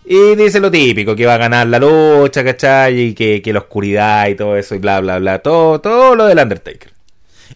Y 0.08 0.36
dice 0.36 0.60
lo 0.60 0.70
típico, 0.70 1.16
que 1.16 1.26
va 1.26 1.34
a 1.34 1.38
ganar 1.38 1.66
la 1.66 1.80
lucha, 1.80 2.44
¿cachai? 2.44 3.00
Y 3.00 3.14
que, 3.14 3.52
la 3.52 3.58
oscuridad 3.58 4.28
y 4.28 4.36
todo 4.36 4.56
eso, 4.56 4.76
y 4.76 4.78
bla, 4.78 5.00
bla, 5.00 5.18
bla. 5.18 5.40
Todo, 5.40 5.80
todo 5.80 6.14
lo 6.14 6.26
del 6.26 6.38
Undertaker. 6.38 6.92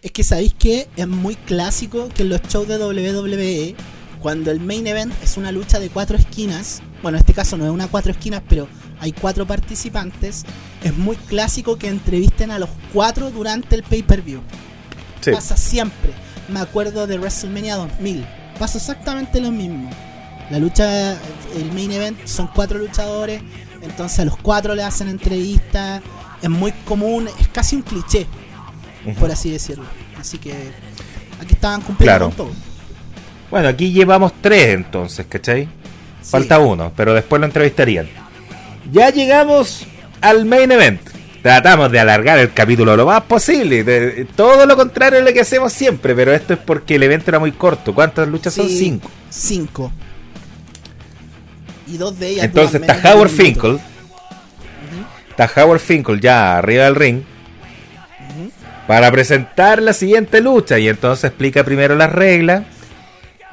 Es 0.01 0.11
que 0.11 0.23
sabéis 0.23 0.53
que 0.53 0.87
es 0.97 1.07
muy 1.07 1.35
clásico 1.35 2.09
que 2.13 2.23
en 2.23 2.29
los 2.29 2.41
shows 2.41 2.67
de 2.67 2.77
WWE, 2.77 3.75
cuando 4.19 4.51
el 4.51 4.59
main 4.59 4.85
event 4.85 5.13
es 5.23 5.37
una 5.37 5.51
lucha 5.53 5.79
de 5.79 5.89
cuatro 5.89 6.17
esquinas, 6.17 6.81
bueno, 7.01 7.17
en 7.17 7.21
este 7.21 7.33
caso 7.33 7.57
no 7.57 7.65
es 7.65 7.71
una 7.71 7.87
cuatro 7.87 8.11
esquinas, 8.11 8.41
pero 8.49 8.67
hay 8.99 9.13
cuatro 9.13 9.47
participantes, 9.47 10.45
es 10.83 10.97
muy 10.97 11.15
clásico 11.15 11.77
que 11.77 11.87
entrevisten 11.87 12.51
a 12.51 12.59
los 12.59 12.69
cuatro 12.93 13.31
durante 13.31 13.75
el 13.75 13.83
pay-per-view. 13.83 14.41
Pasa 15.31 15.57
siempre. 15.57 16.11
Me 16.49 16.59
acuerdo 16.59 17.05
de 17.07 17.17
WrestleMania 17.17 17.75
2000. 17.75 18.25
Pasa 18.57 18.77
exactamente 18.77 19.39
lo 19.39 19.51
mismo. 19.51 19.89
La 20.49 20.59
lucha, 20.59 21.13
el 21.55 21.71
main 21.73 21.91
event 21.91 22.25
son 22.25 22.47
cuatro 22.53 22.77
luchadores, 22.77 23.41
entonces 23.81 24.19
a 24.19 24.25
los 24.25 24.37
cuatro 24.37 24.75
le 24.75 24.83
hacen 24.83 25.07
entrevistas. 25.07 26.01
Es 26.41 26.49
muy 26.49 26.71
común, 26.85 27.29
es 27.39 27.47
casi 27.49 27.75
un 27.75 27.83
cliché, 27.83 28.25
por 29.19 29.31
así 29.31 29.51
decirlo. 29.51 29.85
Así 30.19 30.37
que 30.39 30.51
aquí 31.39 31.53
estaban 31.53 31.81
cumpliendo 31.81 32.25
con 32.25 32.35
todo. 32.35 32.51
Bueno, 33.49 33.67
aquí 33.67 33.91
llevamos 33.91 34.33
tres 34.41 34.75
entonces, 34.75 35.25
¿cachai? 35.27 35.69
Falta 36.23 36.59
uno, 36.59 36.91
pero 36.95 37.13
después 37.13 37.39
lo 37.39 37.45
entrevistarían. 37.45 38.07
Ya 38.91 39.09
llegamos 39.09 39.85
al 40.21 40.45
main 40.45 40.71
event. 40.71 41.01
Tratamos 41.41 41.91
de 41.91 41.99
alargar 41.99 42.37
el 42.37 42.53
capítulo 42.53 42.95
lo 42.95 43.05
más 43.05 43.23
posible. 43.23 44.25
todo 44.35 44.65
lo 44.65 44.75
contrario 44.75 45.19
de 45.19 45.25
lo 45.25 45.33
que 45.33 45.41
hacemos 45.41 45.73
siempre, 45.73 46.13
pero 46.13 46.33
esto 46.33 46.53
es 46.53 46.59
porque 46.59 46.95
el 46.95 47.03
evento 47.03 47.31
era 47.31 47.39
muy 47.39 47.51
corto. 47.51 47.95
¿Cuántas 47.95 48.27
luchas 48.27 48.53
son? 48.53 48.69
Cinco. 48.69 49.09
Cinco. 49.29 49.91
Y 51.87 51.97
dos 51.97 52.17
de 52.19 52.29
ellas. 52.29 52.45
Entonces 52.45 52.81
está 52.81 53.13
Howard 53.13 53.29
Finkel. 53.29 53.79
Está 55.29 55.49
Howard 55.55 55.79
Finkel 55.79 56.21
ya 56.21 56.57
arriba 56.57 56.85
del 56.85 56.95
ring. 56.95 57.23
Para 58.85 59.11
presentar 59.11 59.81
la 59.81 59.93
siguiente 59.93 60.41
lucha. 60.41 60.77
Y 60.77 60.89
entonces 60.89 61.23
explica 61.25 61.63
primero 61.63 61.95
las 61.95 62.11
reglas 62.11 62.63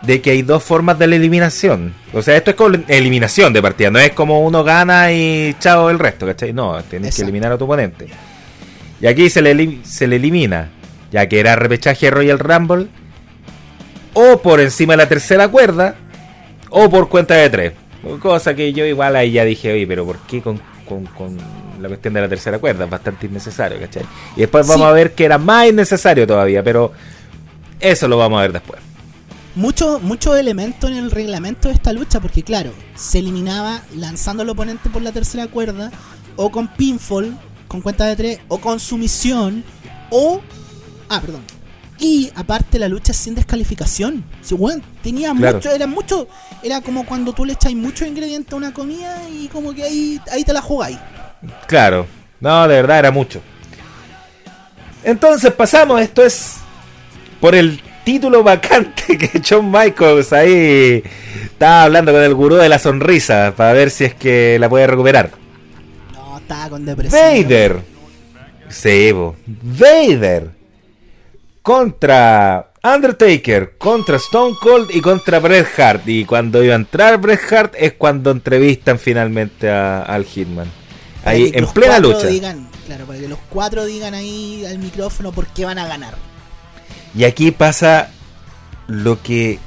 de 0.02 0.20
que 0.20 0.30
hay 0.30 0.42
dos 0.42 0.62
formas 0.62 0.98
de 0.98 1.06
la 1.06 1.16
eliminación. 1.16 1.94
O 2.12 2.22
sea, 2.22 2.36
esto 2.36 2.50
es 2.50 2.56
con 2.56 2.84
eliminación 2.88 3.52
de 3.52 3.62
partida, 3.62 3.90
no 3.90 3.98
es 3.98 4.12
como 4.12 4.40
uno 4.40 4.62
gana 4.64 5.12
y 5.12 5.56
chao 5.58 5.90
el 5.90 5.98
resto, 5.98 6.26
¿cachai? 6.26 6.52
No, 6.52 6.80
tienes 6.84 7.16
que 7.16 7.22
eliminar 7.22 7.52
a 7.52 7.58
tu 7.58 7.64
oponente. 7.64 8.08
Y 9.00 9.06
aquí 9.06 9.30
se 9.30 9.42
le, 9.42 9.84
se 9.84 10.06
le 10.06 10.16
elimina, 10.16 10.70
ya 11.10 11.28
que 11.28 11.40
era 11.40 11.56
repechaje 11.56 12.10
Royal 12.10 12.38
Rumble, 12.38 12.86
o 14.14 14.40
por 14.40 14.60
encima 14.60 14.94
de 14.94 14.98
la 14.98 15.08
tercera 15.08 15.48
cuerda, 15.48 15.96
o 16.70 16.88
por 16.88 17.08
cuenta 17.08 17.34
de 17.34 17.50
tres. 17.50 17.72
Cosa 18.20 18.54
que 18.54 18.72
yo 18.72 18.84
igual 18.84 19.16
ahí 19.16 19.32
ya 19.32 19.44
dije, 19.44 19.72
oye, 19.72 19.86
pero 19.86 20.04
¿por 20.04 20.18
qué 20.20 20.40
con, 20.40 20.60
la 21.80 21.88
cuestión 21.88 22.14
de 22.14 22.20
la 22.20 22.28
tercera 22.28 22.58
cuerda? 22.58 22.84
Es 22.84 22.90
bastante 22.90 23.26
innecesario, 23.26 23.78
¿cachai? 23.80 24.04
Y 24.36 24.40
después 24.40 24.66
vamos 24.66 24.86
a 24.86 24.92
ver 24.92 25.12
que 25.12 25.24
era 25.24 25.38
más 25.38 25.68
innecesario 25.68 26.26
todavía, 26.26 26.62
pero 26.62 26.92
eso 27.80 28.08
lo 28.08 28.16
vamos 28.16 28.38
a 28.38 28.42
ver 28.42 28.52
después 28.52 28.87
muchos 29.58 30.00
mucho 30.02 30.36
elementos 30.36 30.88
en 30.88 30.96
el 30.96 31.10
reglamento 31.10 31.66
de 31.68 31.74
esta 31.74 31.92
lucha, 31.92 32.20
porque 32.20 32.44
claro, 32.44 32.72
se 32.94 33.18
eliminaba 33.18 33.82
lanzando 33.96 34.44
al 34.44 34.48
oponente 34.48 34.88
por 34.88 35.02
la 35.02 35.10
tercera 35.10 35.48
cuerda, 35.48 35.90
o 36.36 36.50
con 36.50 36.68
pinfall, 36.68 37.36
con 37.66 37.80
cuenta 37.80 38.06
de 38.06 38.14
tres, 38.14 38.40
o 38.46 38.58
con 38.58 38.78
sumisión, 38.78 39.64
o... 40.10 40.40
Ah, 41.08 41.20
perdón. 41.20 41.42
Y 41.98 42.30
aparte 42.36 42.78
la 42.78 42.88
lucha 42.88 43.12
sin 43.12 43.34
descalificación. 43.34 44.24
Si, 44.42 44.54
bueno, 44.54 44.80
tenía 45.02 45.34
mucho, 45.34 45.72
era 45.72 45.88
mucho, 45.88 46.28
era 46.62 46.80
como 46.80 47.04
cuando 47.04 47.32
tú 47.32 47.44
le 47.44 47.54
echáis 47.54 47.76
mucho 47.76 48.06
ingrediente 48.06 48.54
a 48.54 48.58
una 48.58 48.72
comida 48.72 49.28
y 49.28 49.48
como 49.48 49.74
que 49.74 49.82
ahí, 49.82 50.20
ahí 50.30 50.44
te 50.44 50.52
la 50.52 50.62
jugáis. 50.62 50.98
Claro, 51.66 52.06
no, 52.38 52.68
de 52.68 52.76
verdad 52.76 53.00
era 53.00 53.10
mucho. 53.10 53.40
Entonces 55.02 55.52
pasamos, 55.52 56.00
esto 56.00 56.22
es 56.22 56.58
por 57.40 57.56
el 57.56 57.82
título 58.08 58.42
vacante 58.42 59.18
que 59.18 59.42
John 59.46 59.70
Michaels 59.70 60.32
ahí 60.32 61.02
estaba 61.44 61.82
hablando 61.82 62.10
con 62.10 62.22
el 62.22 62.32
gurú 62.32 62.54
de 62.54 62.70
la 62.70 62.78
sonrisa 62.78 63.52
para 63.54 63.74
ver 63.74 63.90
si 63.90 64.04
es 64.04 64.14
que 64.14 64.58
la 64.58 64.66
puede 64.70 64.86
recuperar. 64.86 65.32
No, 66.14 66.38
estaba 66.38 66.70
con 66.70 66.86
depresión. 66.86 67.20
Vader. 67.20 67.80
Sebo. 68.70 69.36
Vader. 69.46 70.50
Contra 71.60 72.70
Undertaker, 72.82 73.76
contra 73.76 74.16
Stone 74.16 74.56
Cold 74.58 74.88
y 74.90 75.02
contra 75.02 75.38
Bret 75.38 75.78
Hart. 75.78 76.08
Y 76.08 76.24
cuando 76.24 76.64
iba 76.64 76.72
a 76.72 76.76
entrar 76.76 77.18
Bret 77.18 77.40
Hart 77.52 77.74
es 77.76 77.92
cuando 77.92 78.30
entrevistan 78.30 78.98
finalmente 78.98 79.68
al 79.68 80.24
Hitman. 80.24 80.70
Ahí 81.26 81.50
en 81.52 81.66
plena 81.66 81.98
lucha. 81.98 82.26
claro, 82.86 83.04
para 83.04 83.18
que 83.18 83.28
los 83.28 83.38
cuatro 83.50 83.84
digan 83.84 84.14
ahí 84.14 84.64
al 84.64 84.78
micrófono 84.78 85.30
por 85.30 85.46
qué 85.48 85.66
van 85.66 85.78
a 85.78 85.86
ganar. 85.86 86.14
Y 87.14 87.24
aquí 87.24 87.50
pasa 87.50 88.10
lo 88.86 89.22
que 89.22 89.58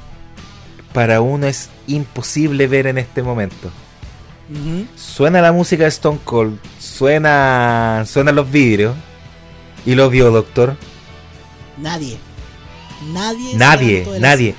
para 0.92 1.20
uno 1.20 1.46
es 1.46 1.70
imposible 1.86 2.66
ver 2.66 2.86
en 2.86 2.98
este 2.98 3.22
momento. 3.22 3.70
Suena 4.96 5.40
la 5.40 5.52
música 5.52 5.84
de 5.84 5.88
Stone 5.88 6.18
Cold, 6.24 6.58
suena, 6.78 8.04
suenan 8.06 8.34
los 8.34 8.50
vidrios. 8.50 8.94
¿Y 9.86 9.94
lo 9.94 10.10
vio, 10.10 10.30
doctor? 10.30 10.76
Nadie. 11.78 12.18
Nadie. 13.12 13.56
Nadie, 13.56 14.06
nadie. 14.20 14.54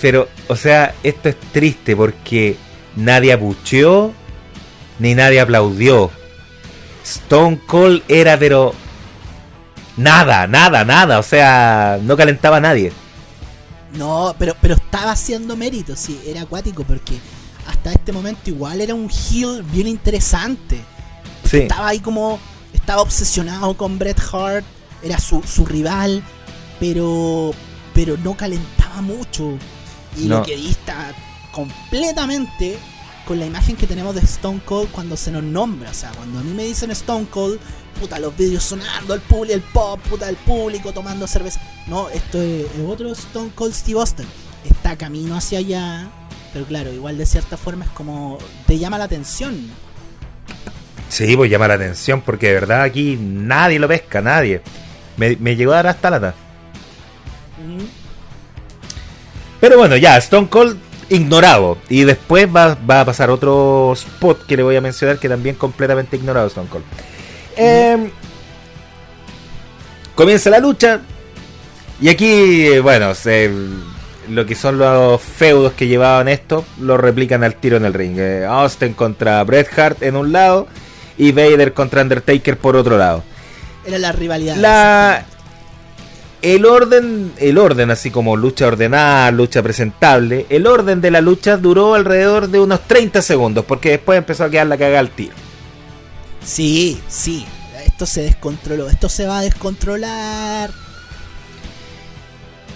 Pero, 0.00 0.28
o 0.48 0.56
sea, 0.56 0.94
esto 1.02 1.28
es 1.28 1.36
triste 1.52 1.96
porque 1.96 2.56
nadie 2.94 3.32
abucheó 3.32 4.12
ni 4.98 5.14
nadie 5.14 5.40
aplaudió. 5.40 6.10
Stone 7.04 7.60
Cold 7.66 8.02
era, 8.08 8.38
pero 8.38 8.74
Nada, 9.96 10.46
nada, 10.46 10.84
nada. 10.84 11.18
O 11.18 11.22
sea, 11.22 11.98
no 12.02 12.16
calentaba 12.16 12.58
a 12.58 12.60
nadie. 12.60 12.92
No, 13.94 14.34
pero, 14.38 14.54
pero 14.60 14.74
estaba 14.74 15.12
haciendo 15.12 15.56
mérito, 15.56 15.96
sí, 15.96 16.20
era 16.26 16.42
acuático 16.42 16.84
porque 16.84 17.18
hasta 17.66 17.92
este 17.92 18.12
momento 18.12 18.50
igual 18.50 18.80
era 18.80 18.94
un 18.94 19.08
heel 19.10 19.62
bien 19.62 19.86
interesante. 19.86 20.80
Sí. 21.44 21.58
Estaba 21.58 21.88
ahí 21.88 22.00
como, 22.00 22.38
estaba 22.72 23.02
obsesionado 23.02 23.76
con 23.76 23.98
Bret 23.98 24.20
Hart, 24.32 24.64
era 25.02 25.18
su, 25.18 25.42
su 25.42 25.64
rival, 25.64 26.22
pero, 26.78 27.52
pero 27.94 28.16
no 28.18 28.36
calentaba 28.36 29.00
mucho. 29.00 29.56
Y 30.16 30.28
lo 30.28 30.42
que 30.42 30.54
está 30.54 31.12
completamente 31.52 32.78
con 33.26 33.40
la 33.40 33.46
imagen 33.46 33.76
que 33.76 33.86
tenemos 33.86 34.14
de 34.14 34.20
Stone 34.20 34.60
Cold 34.64 34.90
cuando 34.90 35.16
se 35.16 35.30
nos 35.32 35.42
nombra. 35.42 35.90
O 35.90 35.94
sea, 35.94 36.10
cuando 36.12 36.38
a 36.38 36.42
mí 36.42 36.52
me 36.54 36.64
dicen 36.64 36.90
Stone 36.92 37.26
Cold, 37.26 37.58
puta, 37.96 38.18
los 38.18 38.36
vídeos 38.36 38.62
sonando, 38.62 39.14
el 39.14 39.20
público, 39.20 39.54
el 39.54 39.62
pop, 39.62 40.00
puta, 40.08 40.28
el 40.28 40.36
público 40.36 40.92
tomando 40.92 41.26
cerveza. 41.26 41.60
No, 41.86 42.08
esto 42.10 42.40
es, 42.40 42.66
otro 42.86 43.12
Stone 43.12 43.50
Cold 43.54 43.74
Steve 43.74 43.98
Austin. 43.98 44.26
Está 44.64 44.96
camino 44.96 45.36
hacia 45.36 45.58
allá, 45.58 46.08
pero 46.52 46.64
claro, 46.64 46.92
igual 46.92 47.18
de 47.18 47.26
cierta 47.26 47.56
forma 47.56 47.84
es 47.84 47.90
como 47.92 48.38
te 48.66 48.78
llama 48.78 48.98
la 48.98 49.04
atención. 49.04 49.70
Sí, 51.08 51.36
pues 51.36 51.50
llama 51.50 51.68
la 51.68 51.74
atención 51.74 52.20
porque 52.20 52.48
de 52.48 52.54
verdad 52.54 52.82
aquí 52.82 53.16
nadie 53.20 53.78
lo 53.78 53.88
pesca, 53.88 54.20
nadie. 54.20 54.62
Me, 55.16 55.56
llegó 55.56 55.72
a 55.72 55.76
dar 55.76 55.86
hasta 55.86 56.10
la 56.10 56.34
Pero 59.60 59.78
bueno, 59.78 59.96
ya, 59.96 60.16
Stone 60.18 60.48
Cold 60.48 60.78
ignorado. 61.08 61.78
Y 61.88 62.04
después 62.04 62.48
va, 62.54 62.74
va, 62.74 63.00
a 63.00 63.04
pasar 63.04 63.30
otro 63.30 63.92
spot 63.94 64.46
que 64.46 64.56
le 64.56 64.62
voy 64.62 64.76
a 64.76 64.80
mencionar 64.80 65.18
que 65.18 65.28
también 65.28 65.56
completamente 65.56 66.16
ignorado 66.16 66.48
Stone 66.48 66.68
Cold. 66.68 66.84
Em, 67.56 68.10
comienza 70.14 70.50
la 70.50 70.58
lucha. 70.58 71.00
Y 72.00 72.08
aquí, 72.08 72.78
bueno, 72.80 73.12
lo 74.30 74.46
que 74.46 74.54
son 74.54 74.78
los 74.78 75.20
feudos 75.20 75.72
que 75.72 75.86
llevaban 75.86 76.28
esto, 76.28 76.64
lo 76.80 76.96
replican 76.96 77.42
al 77.42 77.54
tiro 77.54 77.76
en 77.76 77.84
el 77.84 77.94
ring. 77.94 78.18
Eh, 78.18 78.44
Austin 78.44 78.92
contra 78.92 79.42
Bret 79.44 79.68
Hart 79.78 80.02
en 80.02 80.16
un 80.16 80.32
lado 80.32 80.66
y 81.16 81.32
Vader 81.32 81.72
contra 81.72 82.02
Undertaker 82.02 82.58
por 82.58 82.76
otro 82.76 82.98
lado. 82.98 83.24
Era 83.86 83.98
la 83.98 84.12
rivalidad. 84.12 84.56
La, 84.56 85.24
el 86.42 86.66
orden, 86.66 87.32
el 87.38 87.56
orden, 87.56 87.90
así 87.90 88.10
como 88.10 88.36
lucha 88.36 88.66
ordenada, 88.66 89.30
lucha 89.30 89.62
presentable, 89.62 90.46
el 90.50 90.66
orden 90.66 91.00
de 91.00 91.10
la 91.10 91.20
lucha 91.20 91.56
duró 91.56 91.94
alrededor 91.94 92.48
de 92.48 92.60
unos 92.60 92.80
30 92.86 93.22
segundos, 93.22 93.64
porque 93.64 93.90
después 93.90 94.18
empezó 94.18 94.44
a 94.44 94.50
quedar 94.50 94.66
la 94.66 94.76
cagada 94.76 95.00
al 95.00 95.10
tiro. 95.10 95.34
Sí, 96.46 97.00
sí. 97.08 97.44
Esto 97.84 98.06
se 98.06 98.22
descontroló. 98.22 98.88
Esto 98.88 99.08
se 99.08 99.26
va 99.26 99.40
a 99.40 99.42
descontrolar. 99.42 100.70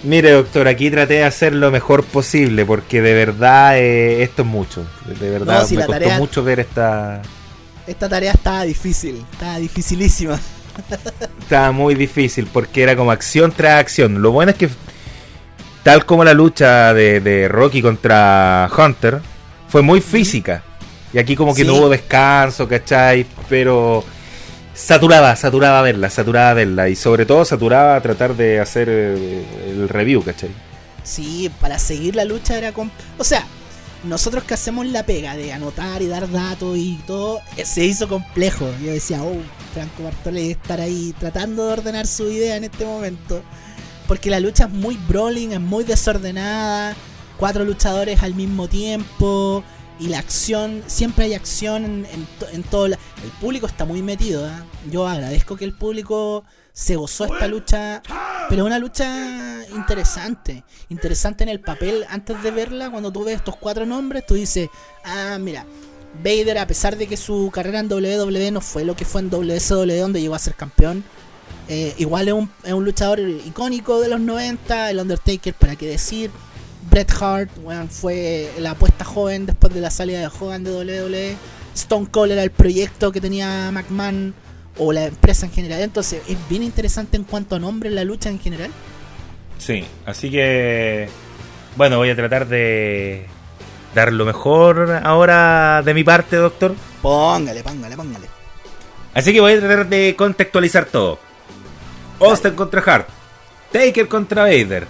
Mire, 0.03 0.31
doctor, 0.31 0.67
aquí 0.67 0.89
traté 0.89 1.15
de 1.15 1.23
hacer 1.23 1.53
lo 1.53 1.71
mejor 1.71 2.03
posible 2.03 2.65
porque 2.65 3.01
de 3.01 3.13
verdad 3.13 3.77
eh, 3.77 4.23
esto 4.23 4.41
es 4.41 4.47
mucho. 4.47 4.85
De 5.19 5.29
verdad 5.29 5.67
me 5.69 5.85
costó 5.85 6.09
mucho 6.17 6.43
ver 6.43 6.59
esta. 6.59 7.21
Esta 7.85 8.09
tarea 8.09 8.31
estaba 8.31 8.63
difícil, 8.63 9.23
estaba 9.31 9.57
dificilísima. 9.59 10.39
estaba 11.39 11.71
muy 11.71 11.95
difícil 11.95 12.47
porque 12.51 12.83
era 12.83 12.95
como 12.95 13.11
acción 13.11 13.51
tras 13.51 13.79
acción. 13.79 14.21
Lo 14.21 14.31
bueno 14.31 14.51
es 14.51 14.57
que, 14.57 14.69
tal 15.83 16.05
como 16.05 16.23
la 16.23 16.33
lucha 16.33 16.93
de, 16.93 17.19
de 17.19 17.47
Rocky 17.47 17.81
contra 17.81 18.69
Hunter, 18.75 19.21
fue 19.67 19.81
muy 19.83 20.01
física. 20.01 20.63
Y 21.13 21.19
aquí 21.19 21.35
como 21.35 21.53
que 21.53 21.63
no 21.63 21.75
hubo 21.75 21.89
descanso, 21.89 22.67
¿cachai? 22.67 23.25
Pero 23.49 24.03
saturaba, 24.73 25.35
saturaba 25.35 25.81
verla, 25.81 26.09
saturaba 26.09 26.53
verla. 26.53 26.89
Y 26.89 26.95
sobre 26.95 27.25
todo 27.25 27.45
saturaba 27.45 27.99
tratar 28.01 28.35
de 28.35 28.59
hacer 28.59 28.87
eh, 28.89 29.43
el 29.67 29.89
review, 29.89 30.23
¿cachai? 30.23 30.49
Sí, 31.03 31.51
para 31.59 31.79
seguir 31.79 32.15
la 32.15 32.25
lucha 32.25 32.57
era... 32.57 32.73
O 33.17 33.23
sea, 33.23 33.45
nosotros 34.03 34.43
que 34.43 34.53
hacemos 34.53 34.85
la 34.87 35.05
pega 35.05 35.35
de 35.35 35.53
anotar 35.53 36.01
y 36.01 36.07
dar 36.07 36.29
datos 36.29 36.77
y 36.77 36.99
todo, 37.05 37.39
eh, 37.57 37.65
se 37.65 37.85
hizo 37.85 38.07
complejo. 38.07 38.67
Yo 38.83 38.91
decía, 38.91 39.21
oh, 39.21 39.37
Franco 39.73 40.03
Bartolé 40.03 40.51
estar 40.51 40.79
ahí 40.79 41.13
tratando 41.19 41.67
de 41.67 41.73
ordenar 41.73 42.07
su 42.07 42.29
idea 42.29 42.55
en 42.55 42.63
este 42.63 42.85
momento. 42.85 43.43
Porque 44.07 44.29
la 44.29 44.39
lucha 44.39 44.65
es 44.65 44.71
muy 44.71 44.97
brawling, 45.07 45.51
es 45.51 45.61
muy 45.61 45.83
desordenada. 45.83 46.95
Cuatro 47.37 47.63
luchadores 47.63 48.23
al 48.23 48.33
mismo 48.33 48.67
tiempo. 48.67 49.63
Y 50.01 50.07
la 50.07 50.17
acción, 50.17 50.83
siempre 50.87 51.25
hay 51.25 51.35
acción 51.35 52.07
en, 52.51 52.63
todo. 52.63 52.87
el 52.87 52.97
público 53.39 53.67
está 53.67 53.85
muy 53.85 54.01
metido. 54.01 54.47
¿eh? 54.47 54.51
Yo 54.89 55.07
agradezco 55.07 55.55
que 55.55 55.63
el 55.63 55.73
público 55.73 56.43
se 56.73 56.95
gozó 56.95 57.25
esta 57.25 57.47
lucha, 57.47 58.01
pero 58.49 58.65
una 58.65 58.79
lucha 58.79 59.63
interesante, 59.69 60.63
interesante 60.89 61.43
en 61.43 61.49
el 61.49 61.59
papel. 61.59 62.03
Antes 62.09 62.41
de 62.41 62.49
verla, 62.49 62.89
cuando 62.89 63.11
tú 63.11 63.23
ves 63.23 63.35
estos 63.35 63.57
cuatro 63.57 63.85
nombres, 63.85 64.25
tú 64.25 64.33
dices, 64.33 64.69
ah, 65.03 65.37
mira, 65.39 65.67
Vader, 66.23 66.57
a 66.57 66.65
pesar 66.65 66.97
de 66.97 67.05
que 67.05 67.15
su 67.15 67.51
carrera 67.53 67.79
en 67.79 67.91
WWE 67.91 68.49
no 68.49 68.61
fue 68.61 68.83
lo 68.83 68.95
que 68.95 69.05
fue 69.05 69.21
en 69.21 69.29
WSW, 69.29 69.99
donde 69.99 70.19
llegó 70.19 70.33
a 70.33 70.39
ser 70.39 70.55
campeón, 70.55 71.03
eh, 71.67 71.93
igual 71.99 72.27
es 72.27 72.33
un, 72.33 72.49
es 72.63 72.73
un, 72.73 72.83
luchador 72.83 73.19
icónico 73.19 74.01
de 74.01 74.09
los 74.09 74.19
90, 74.19 74.89
el 74.89 74.99
Undertaker, 74.99 75.53
para 75.53 75.75
qué 75.75 75.87
decir. 75.87 76.31
Bret 76.91 77.09
Hart, 77.21 77.49
fue 77.89 78.51
la 78.59 78.71
apuesta 78.71 79.05
joven 79.05 79.45
después 79.45 79.73
de 79.73 79.79
la 79.79 79.89
salida 79.89 80.19
de 80.19 80.27
Hogan 80.27 80.65
de 80.65 80.71
WWE. 80.71 81.37
Stone 81.73 82.07
Cold 82.11 82.33
era 82.33 82.43
el 82.43 82.51
proyecto 82.51 83.13
que 83.13 83.21
tenía 83.21 83.71
McMahon 83.71 84.33
o 84.77 84.91
la 84.91 85.05
empresa 85.05 85.45
en 85.45 85.53
general. 85.53 85.81
Entonces 85.81 86.21
es 86.27 86.37
bien 86.49 86.63
interesante 86.63 87.15
en 87.15 87.23
cuanto 87.23 87.55
a 87.55 87.59
nombre 87.59 87.89
la 87.89 88.03
lucha 88.03 88.29
en 88.29 88.39
general. 88.39 88.71
Sí, 89.57 89.85
así 90.05 90.29
que 90.29 91.07
bueno, 91.77 91.97
voy 91.97 92.09
a 92.09 92.15
tratar 92.15 92.45
de 92.49 93.25
dar 93.95 94.11
lo 94.11 94.25
mejor 94.25 94.99
ahora 95.01 95.81
de 95.83 95.93
mi 95.93 96.03
parte, 96.03 96.35
doctor. 96.35 96.75
Póngale, 97.01 97.63
póngale, 97.63 97.95
póngale. 97.95 98.27
Así 99.13 99.31
que 99.31 99.39
voy 99.39 99.53
a 99.53 99.59
tratar 99.61 99.87
de 99.87 100.13
contextualizar 100.17 100.85
todo. 100.85 101.19
Austin 102.19 102.51
contra 102.51 102.81
Hart, 102.81 103.07
Taker 103.71 104.09
contra 104.09 104.43
Vader. 104.43 104.87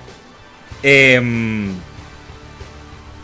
Eh, 0.82 1.22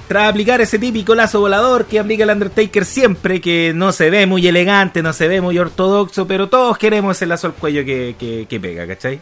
tras 0.07 0.29
aplicar 0.29 0.61
ese 0.61 0.79
típico 0.79 1.15
lazo 1.15 1.39
volador 1.39 1.85
que 1.85 1.99
aplica 1.99 2.23
el 2.23 2.29
Undertaker 2.29 2.85
siempre, 2.85 3.41
que 3.41 3.73
no 3.75 3.91
se 3.91 4.09
ve 4.09 4.25
muy 4.25 4.47
elegante, 4.47 5.03
no 5.03 5.13
se 5.13 5.27
ve 5.27 5.41
muy 5.41 5.57
ortodoxo, 5.59 6.27
pero 6.27 6.47
todos 6.47 6.77
queremos 6.77 7.17
ese 7.17 7.25
lazo 7.25 7.47
al 7.47 7.53
cuello 7.53 7.83
que, 7.83 8.59
pega, 8.61 8.87
¿cachai? 8.87 9.19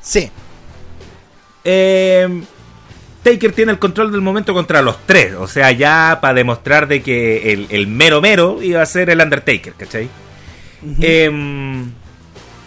Sí. 0.00 0.30
Eh, 1.62 2.42
Taker 3.22 3.52
tiene 3.52 3.72
el 3.72 3.78
control 3.78 4.12
del 4.12 4.20
momento 4.20 4.52
contra 4.52 4.82
los 4.82 5.06
tres, 5.06 5.34
o 5.34 5.46
sea, 5.46 5.72
ya 5.72 6.18
para 6.20 6.34
demostrar 6.34 6.88
de 6.88 7.02
que 7.02 7.52
el, 7.70 7.86
mero 7.86 8.20
mero 8.20 8.62
iba 8.62 8.82
a 8.82 8.86
ser 8.86 9.10
el 9.10 9.20
Undertaker, 9.20 9.72
¿cachai? 9.74 10.08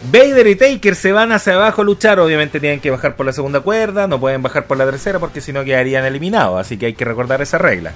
Vader 0.04 0.48
y 0.48 0.56
Taker 0.56 0.96
se 0.96 1.12
van 1.12 1.32
hacia 1.32 1.56
abajo 1.56 1.82
a 1.82 1.86
luchar. 1.86 2.20
Obviamente 2.20 2.60
tienen 2.60 2.80
que 2.80 2.92
bajar 2.92 3.16
por 3.16 3.26
la 3.26 3.34
segunda 3.34 3.62
cuerda. 3.62 4.08
No 4.08 4.20
pueden 4.20 4.42
bajar 4.42 4.68
por 4.68 4.78
la 4.78 4.86
tercera 4.86 5.20
porque 5.20 5.42
si 5.42 5.52
no 5.52 5.64
quedarían 5.64 6.06
eliminados. 6.06 6.60
Así 6.60 6.78
que 6.78 6.88
hay 6.88 6.94
que 6.94 7.06
recordar 7.06 7.42
esa 7.42 7.58
regla. 7.58 7.94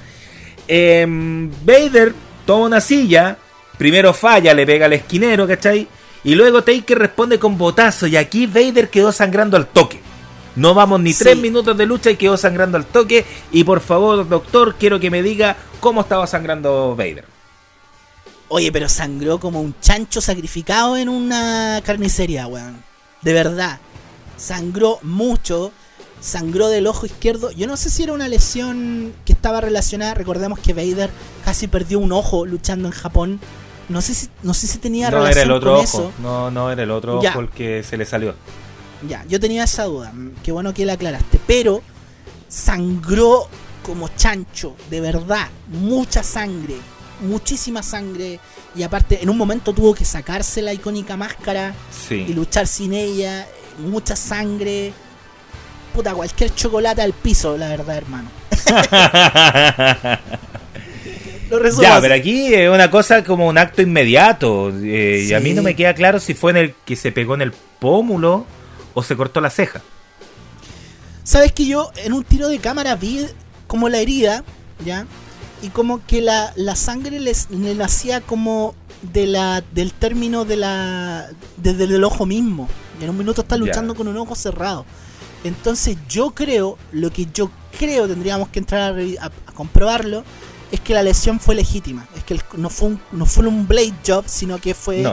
Em, 0.68 1.52
Vader 1.64 2.14
toma 2.45 2.65
una 2.65 2.82
silla. 2.82 3.38
Primero 3.78 4.14
falla, 4.14 4.53
le 4.53 4.65
pega 4.65 4.86
al 4.86 4.94
esquinero, 4.94 5.48
¿cachai? 5.48 5.88
Y 6.23 6.36
luego 6.36 6.64
Taker 6.64 6.99
responde 6.99 7.40
con 7.40 7.57
botazo. 7.57 8.07
Y 8.07 8.18
aquí 8.18 8.48
Vader 8.48 8.90
quedó 8.90 9.11
sangrando 9.11 9.57
al 9.57 9.68
toque. 9.68 9.99
No 10.56 10.73
vamos 10.73 10.99
ni 10.99 11.14
tres 11.14 11.38
minutos 11.38 11.78
de 11.78 11.86
lucha 11.86 12.11
y 12.11 12.18
quedó 12.18 12.36
sangrando 12.36 12.78
al 12.78 12.86
toque. 12.86 13.26
Y 13.52 13.64
por 13.64 13.80
favor, 13.80 14.28
doctor, 14.28 14.76
quiero 14.78 14.99
que 14.99 15.10
me 15.10 15.23
diga 15.23 15.56
cómo 15.80 16.02
estaba 16.02 16.28
sangrando 16.28 16.95
Vader. 16.95 17.30
Oye, 18.53 18.69
pero 18.69 18.90
sangró 18.90 19.40
como 19.40 19.61
un 19.61 19.73
chancho 19.80 20.19
sacrificado 20.19 20.98
en 20.98 21.07
una 21.07 21.82
carnicería, 21.86 22.48
weón. 22.48 22.84
De 23.22 23.32
verdad. 23.32 23.80
Sangró 24.36 24.99
mucho. 25.03 25.72
Sangró 26.19 26.68
del 26.68 26.86
ojo 26.86 27.06
izquierdo. 27.06 27.52
Yo 27.52 27.65
no 27.65 27.78
sé 27.78 27.90
si 27.90 28.03
era 28.03 28.11
una 28.11 28.28
lesión 28.28 29.14
que 29.23 29.32
estaba 29.32 29.61
relacionada. 29.61 30.15
Recordemos 30.15 30.60
que 30.60 30.73
Vader 30.73 31.10
casi 31.45 31.69
perdió 31.69 31.99
un 31.99 32.11
ojo 32.11 32.45
luchando 32.45 32.90
en 32.90 32.94
Japón. 32.94 33.40
No 33.88 34.02
sé 34.02 34.14
si, 34.14 34.28
no 34.44 34.53
sé 34.53 34.68
si 34.68 34.80
tenía 34.80 35.10
no, 35.10 35.19
relación 35.19 35.38
era 35.38 35.45
el 35.45 35.52
otro 35.52 35.80
ojo. 35.80 36.11
No, 36.22 36.52
no 36.52 36.69
era 36.69 36.84
el 36.84 36.91
otro 36.91 37.19
ojo 37.19 37.40
el 37.40 37.49
que 37.52 37.84
se 37.84 37.95
le 37.95 38.06
salió. 38.06 38.36
Ya, 39.07 39.23
yo 39.30 39.40
tenía 39.40 39.64
esa 39.64 39.86
duda. 39.86 40.11
Qué 40.44 40.52
bueno 40.52 40.73
que 40.73 40.86
la 40.86 40.94
aclaraste. 40.94 41.40
Pero 41.48 41.82
sangró 42.49 43.48
como 43.82 44.10
chancho, 44.10 44.76
de 44.90 44.99
verdad. 44.99 45.48
Mucha 45.69 46.22
sangre 46.22 46.76
muchísima 47.22 47.84
sangre 47.84 48.39
y 48.76 48.84
aparte 48.84 49.22
en 49.22 49.30
un 49.30 49.38
momento 49.38 49.73
tuvo 49.73 49.93
que 49.93 50.06
sacarse 50.06 50.61
la 50.61 50.73
icónica 50.73 51.18
máscara 51.18 51.73
y 52.10 52.34
luchar 52.34 52.68
sin 52.68 52.93
ella, 52.93 53.48
mucha 53.80 54.15
sangre. 54.15 54.93
Puta, 55.93 56.14
cualquier 56.14 56.53
chocolate 56.56 57.02
al 57.02 57.14
piso, 57.14 57.57
la 57.57 57.69
verdad, 57.69 57.98
hermano. 57.98 58.30
ya, 61.81 61.99
pero 62.02 62.14
aquí 62.14 62.53
es 62.53 62.69
una 62.69 62.89
cosa 62.89 63.23
como 63.23 63.48
un 63.48 63.57
acto 63.57 63.81
inmediato. 63.81 64.69
Eh, 64.69 65.26
y 65.27 65.34
a 65.34 65.39
mí 65.39 65.53
no 65.53 65.61
me 65.61 65.76
queda 65.76 65.93
claro 65.93 66.19
si 66.19 66.34
fue 66.34 66.52
en 66.52 66.57
el 66.57 66.73
que 66.85 66.95
se 66.95 67.11
pegó 67.11 67.35
en 67.35 67.41
el 67.41 67.52
pómulo 67.80 68.45
o 68.93 69.03
se 69.03 69.15
cortó 69.15 69.41
la 69.41 69.49
ceja. 69.49 69.81
Sabes 71.23 71.52
que 71.52 71.65
yo 71.65 71.91
en 71.98 72.14
un 72.14 72.23
tiro 72.23 72.48
de 72.48 72.60
cámara 72.60 72.95
vi 72.95 73.27
como 73.68 73.89
la 73.89 73.99
herida, 73.99 74.43
¿ya? 74.85 75.06
Y 75.61 75.69
como 75.69 76.05
que 76.05 76.21
la, 76.21 76.53
la 76.55 76.75
sangre 76.75 77.19
les, 77.19 77.49
le 77.51 77.75
nacía 77.75 78.21
como 78.21 78.75
de 79.01 79.27
la 79.27 79.63
del 79.73 79.93
término 79.93 80.45
de 80.45 80.57
la 80.57 81.29
desde 81.57 81.83
el 81.83 82.03
ojo 82.03 82.25
mismo. 82.25 82.67
en 83.01 83.09
un 83.09 83.17
minuto 83.17 83.41
está 83.41 83.57
luchando 83.57 83.95
con 83.95 84.07
un 84.07 84.17
ojo 84.17 84.35
cerrado. 84.35 84.85
Entonces 85.43 85.97
yo 86.07 86.31
creo, 86.31 86.77
lo 86.91 87.09
que 87.11 87.27
yo 87.33 87.49
creo 87.77 88.07
tendríamos 88.07 88.49
que 88.49 88.59
entrar 88.59 88.95
a, 89.19 89.31
comprobarlo, 89.53 90.23
es 90.71 90.79
que 90.79 90.93
la 90.93 91.01
lesión 91.01 91.39
fue 91.39 91.55
legítima. 91.55 92.07
Es 92.15 92.23
que 92.23 92.39
no, 92.57 92.69
fue 92.69 92.89
un, 92.89 93.01
no 93.11 93.25
fue 93.25 93.47
un 93.47 93.67
blade 93.67 93.93
job, 94.05 94.25
sino 94.27 94.59
que 94.59 94.75
fue 94.75 95.03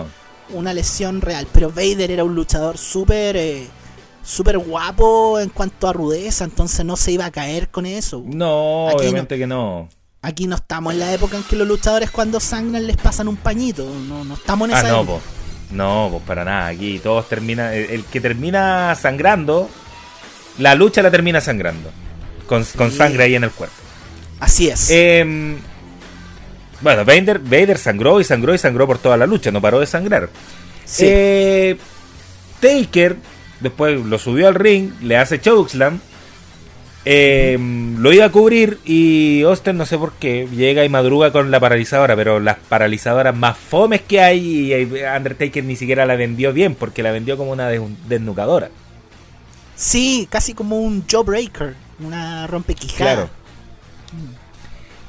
una 0.51 0.75
lesión 0.75 1.23
real. 1.23 1.47
Pero 1.53 1.71
Vader 1.71 2.11
era 2.11 2.25
un 2.25 2.35
luchador 2.35 2.77
súper 2.77 3.37
eh, 3.37 3.69
súper 4.23 4.59
guapo 4.59 5.41
en 5.41 5.49
cuanto 5.49 5.89
a 5.89 5.93
rudeza, 5.95 6.45
entonces 6.45 6.85
no 6.85 6.97
se 6.97 7.13
iba 7.13 7.25
a 7.25 7.31
caer 7.31 7.71
con 7.71 7.87
eso. 7.87 8.23
No, 8.27 8.87
obviamente 8.87 9.39
que 9.39 9.47
no. 9.47 9.89
Aquí 10.21 10.47
no 10.47 10.57
estamos 10.57 10.93
en 10.93 11.01
la 11.01 11.13
época 11.13 11.37
en 11.37 11.45
que 11.45 11.55
los 11.55 11.67
luchadores 11.67 12.11
cuando 12.11 12.41
sangran 12.41 12.87
les 12.87 12.97
pasan 12.97 13.29
un 13.29 13.37
pañito. 13.37 13.89
No, 14.09 14.25
no 14.25 14.35
estamos 14.35 14.69
en 14.69 14.75
ah, 14.75 14.79
esa 14.81 14.89
ah, 14.89 15.05
no, 15.05 15.21
No, 15.71 16.09
pues 16.11 16.25
para 16.25 16.45
nada. 16.45 16.67
Aquí 16.67 16.99
todos 16.99 17.29
terminan. 17.29 17.73
El, 17.73 18.05
que 18.05 18.21
termina 18.21 18.95
sangrando, 18.97 19.71
la 20.59 20.75
lucha 20.75 21.03
la 21.03 21.11
termina 21.11 21.41
sangrando. 21.41 21.91
Con, 22.47 22.65
sangre 22.65 23.25
ahí 23.25 23.35
en 23.37 23.45
el 23.45 23.51
cuerpo. 23.51 23.77
Así 24.41 24.69
es. 24.69 24.91
Em, 24.91 25.59
bueno, 26.81 27.05
Vader, 27.05 27.39
Vader 27.41 27.79
sangró 27.79 28.21
y 28.21 28.25
sangró 28.25 28.55
y 28.55 28.59
sangró 28.59 28.87
por 28.87 28.99
toda 28.99 29.17
la 29.17 29.27
lucha. 29.27 29.51
No 29.51 29.61
paró 29.61 29.79
de 29.79 29.87
sangrar. 29.87 30.31
Eh, 30.99 31.77
Taker 32.61 33.17
después 33.61 34.05
lo 34.05 34.19
subió 34.19 34.49
al 34.49 34.55
ring, 34.55 34.93
le 35.03 35.17
hace 35.17 35.41
chokeslam 35.41 36.01
eh, 37.11 37.57
lo 37.99 38.13
iba 38.13 38.27
a 38.27 38.31
cubrir 38.31 38.81
y 38.85 39.41
Austin, 39.45 39.79
no 39.79 39.87
sé 39.87 39.97
por 39.97 40.13
qué, 40.13 40.47
llega 40.53 40.85
y 40.85 40.91
madruga 40.91 41.33
con 41.33 41.51
la 41.51 41.59
paralizadora, 41.59 42.15
pero 42.15 42.39
las 42.39 42.59
paralizadoras 42.59 43.35
más 43.35 43.57
fomes 43.57 44.03
que 44.03 44.21
hay, 44.21 44.75
y 44.75 45.05
Undertaker 45.17 45.65
ni 45.65 45.75
siquiera 45.75 46.05
la 46.05 46.17
vendió 46.17 46.53
bien, 46.53 46.75
porque 46.75 47.03
la 47.03 47.11
vendió 47.11 47.39
como 47.39 47.53
una 47.53 47.71
desnucadora. 47.71 48.69
Sí, 49.75 50.29
casi 50.31 50.53
como 50.53 50.81
un 50.81 51.07
jawbreaker, 51.07 51.77
una 52.01 52.47
rompequijada. 52.47 53.15
Claro. 53.15 53.31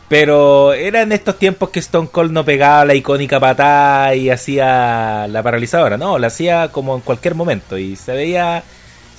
Pero 0.08 0.72
era 0.72 1.02
en 1.02 1.12
estos 1.12 1.38
tiempos 1.38 1.70
que 1.70 1.80
Stone 1.80 2.08
Cold 2.08 2.32
no 2.32 2.46
pegaba 2.46 2.86
la 2.86 2.96
icónica 2.96 3.42
patada 3.42 4.16
y 4.16 4.30
hacía 4.30 5.28
la 5.28 5.44
paralizadora, 5.44 5.98
no, 5.98 6.18
la 6.18 6.28
hacía 6.28 6.70
como 6.72 6.96
en 6.96 7.02
cualquier 7.02 7.36
momento 7.36 7.78
y 7.78 7.98
se 7.98 8.14
veía 8.14 8.64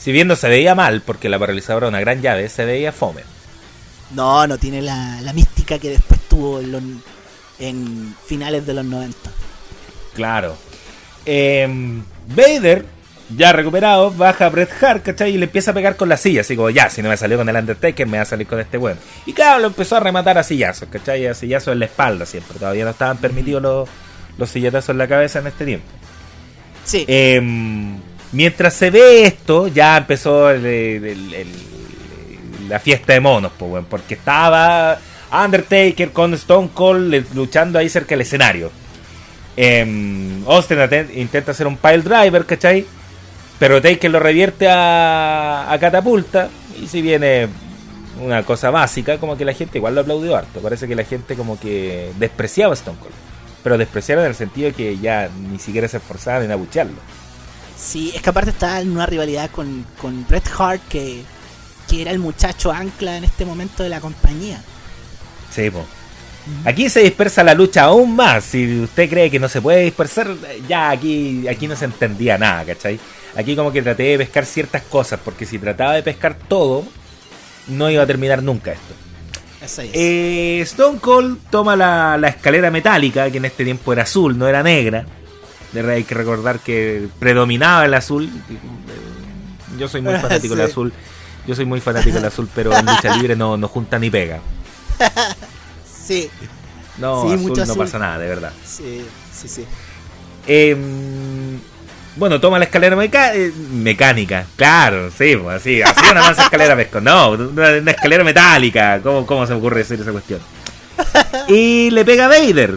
si 0.00 0.12
bien 0.12 0.28
no 0.28 0.34
se 0.34 0.48
veía 0.48 0.74
mal, 0.74 1.02
porque 1.02 1.28
la 1.28 1.38
paralizadora 1.38 1.86
era 1.86 1.90
una 1.90 2.00
gran 2.00 2.22
llave, 2.22 2.48
se 2.48 2.64
veía 2.64 2.90
fome. 2.90 3.22
No, 4.14 4.46
no 4.46 4.56
tiene 4.56 4.80
la, 4.80 5.20
mística 5.34 5.78
que 5.78 5.90
después 5.90 6.18
tuvo 6.20 6.58
en, 6.58 8.16
finales 8.26 8.66
de 8.66 8.74
los 8.74 8.84
90. 8.84 9.16
Claro. 10.14 10.56
Em, 11.26 12.02
Vader, 12.28 12.86
ya 13.36 13.52
recuperado, 13.52 14.10
baja 14.10 14.46
a 14.46 14.48
Bret 14.48 14.70
Hart, 14.82 15.04
¿cachai? 15.04 15.34
Y 15.34 15.38
le 15.38 15.44
empieza 15.44 15.72
a 15.72 15.74
pegar 15.74 15.96
con 15.96 16.08
la 16.08 16.16
silla, 16.16 16.40
así 16.40 16.56
como, 16.56 16.70
ya, 16.70 16.88
si 16.88 17.02
no 17.02 17.10
me 17.10 17.18
salió 17.18 17.36
con 17.36 17.48
el 17.50 17.56
Undertaker, 17.56 18.06
me 18.06 18.16
va 18.16 18.22
a 18.22 18.26
salir 18.26 18.46
con 18.46 18.58
este 18.58 18.78
bueno. 18.78 18.98
Y 19.26 19.34
claro, 19.34 19.60
lo 19.60 19.66
empezó 19.66 19.96
a 19.96 20.00
rematar 20.00 20.38
a 20.38 20.42
sillazos, 20.42 20.88
¿cachai? 20.88 21.26
A 21.26 21.34
sillazos 21.34 21.74
en 21.74 21.78
la 21.78 21.84
espalda 21.84 22.24
siempre. 22.24 22.58
Todavía 22.58 22.84
no 22.84 22.90
estaban 22.90 23.18
permitidos 23.18 23.60
los, 23.60 23.88
los 24.38 24.48
silletazos 24.48 24.88
en 24.88 24.98
la 24.98 25.06
cabeza 25.06 25.40
en 25.40 25.46
este 25.46 25.66
tiempo. 25.66 25.86
Sí. 26.86 27.04
Eh, 27.06 27.38
Mientras 28.32 28.74
se 28.74 28.90
ve 28.90 29.24
esto, 29.24 29.66
ya 29.68 29.96
empezó 29.96 30.52
la 32.68 32.78
fiesta 32.78 33.12
de 33.12 33.20
monos, 33.20 33.52
pues, 33.58 33.84
porque 33.88 34.14
estaba 34.14 34.98
Undertaker 35.32 36.12
con 36.12 36.34
Stone 36.34 36.70
Cold 36.72 37.34
luchando 37.34 37.78
ahí 37.78 37.88
cerca 37.88 38.10
del 38.10 38.20
escenario. 38.20 38.70
Eh, 39.56 40.42
Austin 40.46 40.78
intenta 41.14 41.50
hacer 41.50 41.66
un 41.66 41.76
pile 41.76 42.02
driver, 42.02 42.46
¿cachai? 42.46 42.86
Pero 43.58 43.82
Taker 43.82 44.10
lo 44.10 44.20
revierte 44.20 44.68
a, 44.68 45.70
a 45.70 45.78
catapulta. 45.78 46.48
Y 46.80 46.86
si 46.86 47.02
viene 47.02 47.48
una 48.22 48.42
cosa 48.42 48.70
básica, 48.70 49.18
como 49.18 49.36
que 49.36 49.44
la 49.44 49.52
gente 49.52 49.78
igual 49.78 49.94
lo 49.94 50.00
aplaudió 50.02 50.36
harto. 50.36 50.60
Parece 50.60 50.88
que 50.88 50.94
la 50.94 51.04
gente 51.04 51.34
como 51.34 51.58
que 51.58 52.10
despreciaba 52.18 52.72
a 52.72 52.74
Stone 52.74 52.98
Cold. 52.98 53.12
Pero 53.62 53.76
despreciaron 53.76 54.24
en 54.24 54.30
el 54.30 54.36
sentido 54.36 54.68
de 54.68 54.74
que 54.74 54.98
ya 54.98 55.28
ni 55.50 55.58
siquiera 55.58 55.88
se 55.88 55.98
esforzaban 55.98 56.44
en 56.44 56.52
abuchearlo. 56.52 56.96
Sí, 57.80 58.12
es 58.14 58.22
que 58.22 58.30
aparte 58.30 58.50
está 58.50 58.80
en 58.80 58.92
una 58.92 59.06
rivalidad 59.06 59.50
con, 59.50 59.86
con 60.00 60.26
Bret 60.28 60.48
Hart, 60.58 60.82
que, 60.88 61.22
que 61.88 62.02
era 62.02 62.10
el 62.10 62.18
muchacho 62.18 62.70
ancla 62.70 63.16
en 63.16 63.24
este 63.24 63.44
momento 63.44 63.82
de 63.82 63.88
la 63.88 64.00
compañía. 64.00 64.62
Sí, 65.50 65.70
pues. 65.70 65.84
Aquí 66.64 66.88
se 66.88 67.00
dispersa 67.00 67.44
la 67.44 67.54
lucha 67.54 67.84
aún 67.84 68.16
más. 68.16 68.44
Si 68.44 68.80
usted 68.80 69.08
cree 69.08 69.30
que 69.30 69.38
no 69.38 69.48
se 69.48 69.60
puede 69.60 69.84
dispersar, 69.84 70.34
ya 70.68 70.90
aquí, 70.90 71.46
aquí 71.48 71.68
no 71.68 71.76
se 71.76 71.84
entendía 71.84 72.38
nada, 72.38 72.64
¿cachai? 72.64 72.98
Aquí 73.36 73.54
como 73.54 73.72
que 73.72 73.82
traté 73.82 74.04
de 74.04 74.18
pescar 74.18 74.46
ciertas 74.46 74.82
cosas, 74.82 75.20
porque 75.24 75.46
si 75.46 75.58
trataba 75.58 75.94
de 75.94 76.02
pescar 76.02 76.34
todo, 76.34 76.84
no 77.68 77.90
iba 77.90 78.02
a 78.02 78.06
terminar 78.06 78.42
nunca 78.42 78.72
esto. 78.72 78.94
Eh, 79.92 80.60
Stone 80.62 80.98
Cold 80.98 81.38
toma 81.50 81.76
la, 81.76 82.28
escalera 82.28 82.70
metálica, 82.70 83.30
que 83.30 83.38
en 83.38 83.44
este 83.44 83.64
tiempo 83.64 83.92
era 83.92 84.02
azul, 84.02 84.36
no 84.36 84.48
era 84.48 84.62
negra. 84.62 85.04
De 85.72 85.82
verdad 85.82 85.96
hay 85.96 86.04
que 86.04 86.14
recordar 86.14 86.60
que 86.60 87.08
predominaba 87.18 87.84
el 87.84 87.94
azul. 87.94 88.30
Yo 89.78 89.88
soy 89.88 90.02
muy 90.02 90.14
fanático 90.18 90.54
del 90.54 90.66
azul. 90.66 90.92
Yo 91.46 91.54
soy 91.54 91.64
muy 91.64 91.80
fanático 91.80 92.16
del 92.16 92.26
azul, 92.26 92.48
pero 92.54 92.76
en 92.76 92.86
lucha 92.86 93.16
libre 93.16 93.36
no, 93.36 93.56
no 93.56 93.68
junta 93.68 93.98
ni 93.98 94.10
pega. 94.10 94.40
Sí. 96.10 96.28
No, 96.98 97.32
azul, 97.32 97.52
no 97.68 97.74
pasa 97.76 97.96
nada, 97.96 98.18
de 98.18 98.26
verdad. 98.26 98.52
Sí, 98.64 99.04
sí, 99.32 99.46
sí. 99.46 99.64
Em, 100.44 101.60
bueno, 102.16 102.40
toma 102.40 102.58
la 102.58 102.64
escalera 102.64 102.96
eh, 103.02 103.52
mecánica. 103.70 104.44
Claro, 104.56 105.10
sí, 105.16 105.36
pues, 105.36 105.56
así, 105.56 105.80
así 105.82 106.00
una 106.10 106.20
más 106.22 106.38
escalera 106.38 106.74
pesco. 106.74 107.00
No, 107.00 107.30
una, 107.30 107.76
escalera 107.92 108.24
metálica. 108.24 109.00
¿Cómo, 109.02 109.24
¿Cómo 109.24 109.46
se 109.46 109.52
me 109.52 109.58
ocurre 109.60 109.78
decir 109.78 110.00
esa 110.00 110.10
cuestión? 110.10 110.40
Y 111.48 111.90
le 111.90 112.04
pega 112.04 112.26
a 112.26 112.28
Vader. 112.28 112.76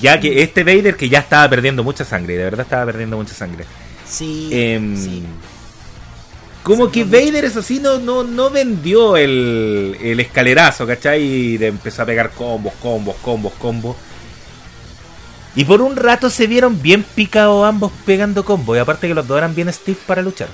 Ya 0.00 0.18
que 0.20 0.42
este 0.42 0.64
Vader 0.64 0.96
que 0.96 1.08
ya 1.08 1.20
estaba 1.20 1.48
perdiendo 1.48 1.84
mucha 1.84 2.04
sangre, 2.04 2.36
de 2.36 2.44
verdad 2.44 2.62
estaba 2.62 2.86
perdiendo 2.86 3.16
mucha 3.16 3.34
sangre. 3.34 3.64
Sí. 4.08 4.48
Em, 4.52 4.96
sí. 4.96 5.22
Como 6.62 6.90
que 6.90 7.04
Vader, 7.04 7.44
eso 7.44 7.62
sí, 7.62 7.80
no, 7.80 7.98
no, 7.98 8.22
no 8.22 8.50
vendió 8.50 9.16
el, 9.16 9.96
el 10.00 10.20
escalerazo, 10.20 10.86
¿cachai? 10.86 11.22
Y 11.22 11.64
empezó 11.64 12.02
a 12.02 12.06
pegar 12.06 12.30
combos, 12.30 12.72
combos, 12.80 13.16
combos, 13.22 13.52
combos. 13.54 13.96
Y 15.54 15.64
por 15.64 15.82
un 15.82 15.96
rato 15.96 16.30
se 16.30 16.46
vieron 16.46 16.80
bien 16.80 17.04
picados 17.14 17.66
ambos 17.66 17.92
pegando 18.06 18.44
combos. 18.44 18.76
Y 18.76 18.80
aparte 18.80 19.08
que 19.08 19.14
los 19.14 19.26
dos 19.26 19.38
eran 19.38 19.54
bien 19.54 19.72
stiff 19.72 19.98
para 20.06 20.22
luchar. 20.22 20.48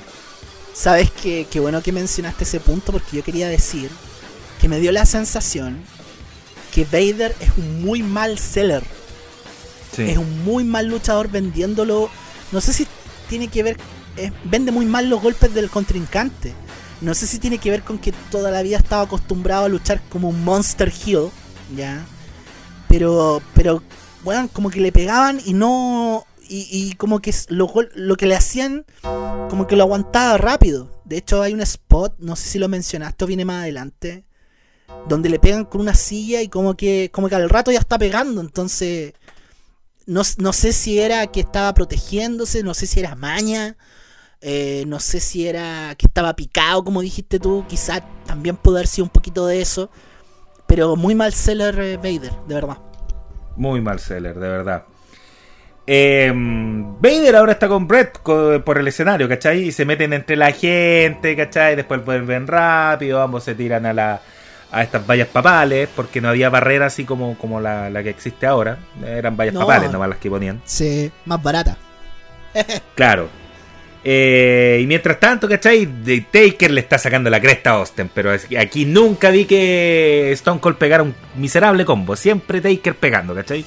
Sabes 0.73 1.11
que 1.11 1.47
qué 1.51 1.61
bueno 1.61 1.83
que 1.83 1.93
mencionaste 1.93 2.45
ese 2.45 2.61
punto 2.61 2.93
porque 2.93 3.17
yo 3.17 3.25
quería 3.25 3.49
decir 3.49 3.91
que 4.61 4.69
me 4.69 4.81
dio 4.81 4.93
la 4.93 5.05
sensación 5.05 5.79
que 6.73 6.85
Vader 6.85 7.35
es 7.41 7.51
un 7.57 7.83
muy 7.83 8.03
mal 8.03 8.39
seller. 8.39 8.83
Es 9.99 10.19
un 10.19 10.45
muy 10.45 10.65
mal 10.65 10.87
luchador 10.87 11.29
vendiéndolo. 11.29 12.11
No 12.53 12.61
sé 12.61 12.73
si 12.73 12.87
tiene 13.29 13.49
que 13.49 13.63
ver 13.63 13.77
vende 14.45 14.73
muy 14.73 14.87
mal 14.87 15.09
los 15.09 15.23
golpes 15.23 15.55
del 15.55 15.71
contrincante. 15.71 16.55
No 17.01 17.15
sé 17.15 17.27
si 17.27 17.39
tiene 17.39 17.59
que 17.59 17.71
ver 17.71 17.83
con 17.83 17.99
que 17.99 18.13
toda 18.31 18.51
la 18.51 18.63
vida 18.63 18.77
estaba 18.77 19.03
acostumbrado 19.03 19.67
a 19.67 19.69
luchar 19.69 20.01
como 20.09 20.29
un 20.29 20.45
Monster 20.45 20.93
Heel, 20.93 21.31
¿ya? 21.77 22.05
Pero, 22.89 23.41
pero, 23.55 23.83
bueno, 24.25 24.49
como 24.53 24.71
que 24.71 24.81
le 24.81 24.93
pegaban 24.93 25.41
y 25.45 25.55
no... 25.55 26.25
Y, 26.51 26.95
como 26.95 27.21
que 27.21 27.35
lo, 27.49 27.71
lo 27.95 28.17
que 28.17 28.25
le 28.25 28.35
hacían, 28.35 28.87
como 29.51 29.67
que 29.67 29.77
lo 29.77 29.83
aguantaba 29.83 30.39
rápido. 30.39 31.03
De 31.05 31.19
hecho, 31.19 31.43
hay 31.43 31.53
un 31.53 31.61
spot, 31.61 32.15
no 32.21 32.37
sé 32.37 32.49
si 32.49 32.59
lo 32.59 32.69
mencionaste 32.69 33.27
viene 33.27 33.45
más 33.45 33.65
adelante, 33.65 34.25
donde 35.07 35.29
le 35.29 35.39
pegan 35.39 35.67
con 35.67 35.83
una 35.83 35.93
silla 35.93 36.41
y 36.41 36.49
como 36.49 36.75
que, 36.75 37.11
como 37.13 37.29
que 37.29 37.35
al 37.35 37.51
rato 37.51 37.71
ya 37.71 37.79
está 37.79 37.99
pegando. 37.99 38.41
Entonces, 38.41 39.13
no, 40.09 40.23
no 40.39 40.53
sé 40.53 40.73
si 40.73 40.99
era 40.99 41.27
que 41.29 41.41
estaba 41.41 41.73
protegiéndose, 41.75 42.63
no 42.63 42.75
sé 42.75 42.87
si 42.87 42.99
era 43.01 43.15
maña 43.15 43.77
eh, 44.41 44.85
no 44.87 45.01
sé 45.01 45.19
si 45.19 45.49
era 45.49 45.95
que 45.97 46.07
estaba 46.07 46.37
picado, 46.37 46.85
como 46.85 47.01
dijiste 47.01 47.41
tú. 47.41 47.65
Quizá 47.69 48.05
también 48.27 48.57
pudo 48.57 48.77
haber 48.77 48.87
sido 48.87 49.05
un 49.05 49.11
poquito 49.11 49.47
de 49.47 49.61
eso. 49.61 49.91
Pero 50.67 50.97
muy 50.97 51.15
mal 51.15 51.33
seller 51.33 51.79
eh, 51.81 51.97
Vader, 51.97 52.33
de 52.47 52.55
verdad. 52.55 52.79
Muy 53.57 53.81
mal 53.81 53.99
seller, 53.99 54.35
de 54.35 54.49
verdad. 54.49 54.85
Em, 55.87 57.01
Vader 57.01 57.37
ahora 57.37 57.53
está 57.53 57.67
con 57.67 57.89
Brett 57.89 58.19
por 58.21 58.79
el 58.79 58.87
escenario, 58.87 59.27
¿cachai? 59.29 59.63
Y 59.65 59.73
se 59.73 59.87
meten 59.87 60.13
entre 60.13 60.37
la 60.37 60.53
gente, 60.53 61.35
¿cachai? 61.35 61.75
Después 61.75 62.05
vuelven 62.05 62.47
rápido, 62.47 63.23
ambos 63.23 63.45
se 63.45 63.55
tiran 63.55 63.87
a 63.87 63.95
la 63.95 64.21
a 64.71 64.83
estas 64.83 65.07
vallas 65.07 65.29
papales, 65.29 65.89
porque 65.95 66.21
no 66.21 66.29
había 66.29 66.51
barrera 66.51 66.87
así 66.87 67.05
como, 67.05 67.37
como 67.39 67.61
la, 67.61 67.91
que 68.03 68.11
existe 68.11 68.47
ahora. 68.47 68.79
Eran 69.05 69.37
vallas 69.37 69.55
papales 69.55 69.91
nomás 69.91 70.09
las 70.09 70.19
que 70.19 70.31
ponían. 70.31 70.61
Sí, 70.65 71.11
más 71.25 71.43
barata. 71.43 71.77
claro. 72.95 73.29
Eh, 74.05 74.81
y 74.83 74.87
mientras 74.87 75.19
tanto, 75.19 75.49
¿cachai? 75.49 75.87
The 75.87 76.27
Taker 76.31 76.71
le 76.71 76.81
está 76.81 76.99
sacando 76.99 77.29
la 77.31 77.41
cresta 77.41 77.71
a 77.71 77.75
Austin. 77.75 78.11
Pero 78.13 78.31
aquí 78.59 78.85
nunca 78.85 79.31
vi 79.31 79.45
que 79.45 80.33
Stone 80.33 80.61
Cold 80.61 80.77
pegara 80.77 81.03
un 81.03 81.15
miserable 81.37 81.85
combo. 81.85 82.17
Siempre 82.17 82.61
Taker 82.61 82.95
pegando, 82.95 83.35
¿cachai? 83.35 83.65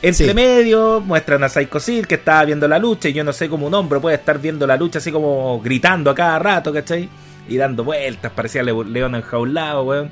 Entre 0.00 0.32
medio 0.32 1.00
muestran 1.00 1.42
a 1.42 1.48
Psycho 1.48 1.80
Sil 1.82 2.06
que 2.06 2.16
estaba 2.16 2.44
viendo 2.44 2.68
la 2.68 2.78
lucha. 2.78 3.08
Y 3.08 3.12
yo 3.12 3.24
no 3.24 3.32
sé 3.32 3.48
cómo 3.48 3.66
un 3.66 3.74
hombre 3.74 4.00
puede 4.00 4.16
estar 4.16 4.38
viendo 4.38 4.66
la 4.66 4.76
lucha 4.76 4.98
así 4.98 5.10
como 5.10 5.60
gritando 5.60 6.10
a 6.10 6.14
cada 6.14 6.38
rato, 6.38 6.72
¿cachai? 6.72 7.08
Y 7.48 7.56
dando 7.56 7.84
vueltas. 7.84 8.32
Parecía 8.32 8.62
León 8.62 9.14
enjaulado, 9.14 9.84
weón. 9.84 10.10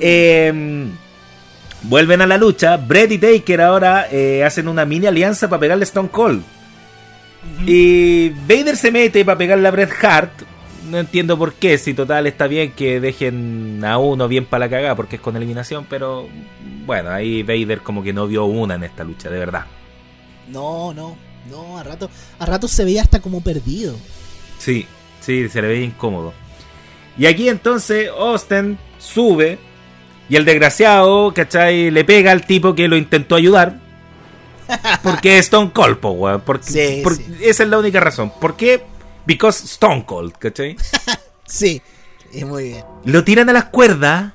Em, 0.00 0.90
vuelven 1.82 2.22
a 2.22 2.26
la 2.26 2.36
lucha. 2.36 2.76
Brett 2.76 3.12
y 3.12 3.18
Taker 3.18 3.60
ahora 3.60 4.08
eh, 4.10 4.44
hacen 4.44 4.68
una 4.68 4.84
mini 4.84 5.06
alianza 5.06 5.48
para 5.48 5.60
pegarle 5.60 5.84
Stone 5.84 6.08
Cold. 6.08 6.42
Y 7.66 8.30
Vader 8.30 8.76
se 8.76 8.90
mete 8.90 9.24
para 9.24 9.38
pegarle 9.38 9.68
a 9.68 9.70
Bret 9.70 9.90
Hart. 10.02 10.42
No 10.90 10.98
entiendo 10.98 11.38
por 11.38 11.54
qué, 11.54 11.78
si 11.78 11.94
total 11.94 12.26
está 12.26 12.46
bien 12.46 12.72
que 12.72 13.00
dejen 13.00 13.84
a 13.84 13.98
uno 13.98 14.26
bien 14.26 14.44
para 14.44 14.66
la 14.66 14.70
cagada 14.70 14.96
porque 14.96 15.16
es 15.16 15.22
con 15.22 15.36
eliminación, 15.36 15.86
pero 15.88 16.28
bueno, 16.84 17.10
ahí 17.10 17.42
Vader 17.44 17.80
como 17.80 18.02
que 18.02 18.12
no 18.12 18.26
vio 18.26 18.46
una 18.46 18.74
en 18.74 18.82
esta 18.82 19.04
lucha, 19.04 19.30
de 19.30 19.38
verdad. 19.38 19.66
No, 20.48 20.92
no, 20.92 21.16
no, 21.48 21.78
a 21.78 21.84
rato, 21.84 22.10
a 22.38 22.46
rato 22.46 22.66
se 22.66 22.84
veía 22.84 23.02
hasta 23.02 23.20
como 23.20 23.40
perdido. 23.40 23.94
Sí, 24.58 24.86
sí, 25.20 25.48
se 25.48 25.62
le 25.62 25.68
veía 25.68 25.84
incómodo. 25.84 26.32
Y 27.16 27.26
aquí 27.26 27.48
entonces 27.48 28.08
Austin 28.08 28.78
sube 28.98 29.58
y 30.28 30.36
el 30.36 30.44
desgraciado, 30.44 31.32
¿cachai? 31.34 31.90
Le 31.90 32.04
pega 32.04 32.32
al 32.32 32.46
tipo 32.46 32.74
que 32.74 32.88
lo 32.88 32.96
intentó 32.96 33.34
ayudar 33.34 33.78
porque 35.02 35.38
Stone 35.38 35.72
Cold, 35.72 35.98
po, 35.98 36.10
weón. 36.10 36.40
Porque, 36.42 37.02
Esa 37.40 37.62
es 37.62 37.68
la 37.68 37.78
única 37.78 38.00
razón. 38.00 38.32
¿Por 38.40 38.56
qué? 38.56 38.82
Because 39.26 39.64
Stone 39.64 40.04
Cold, 40.06 40.32
¿cachai? 40.38 40.76
sí, 41.46 41.82
es 42.32 42.46
muy 42.46 42.64
bien. 42.64 42.84
Lo 43.04 43.24
tiran 43.24 43.48
a 43.48 43.52
las 43.52 43.66
cuerdas 43.66 44.32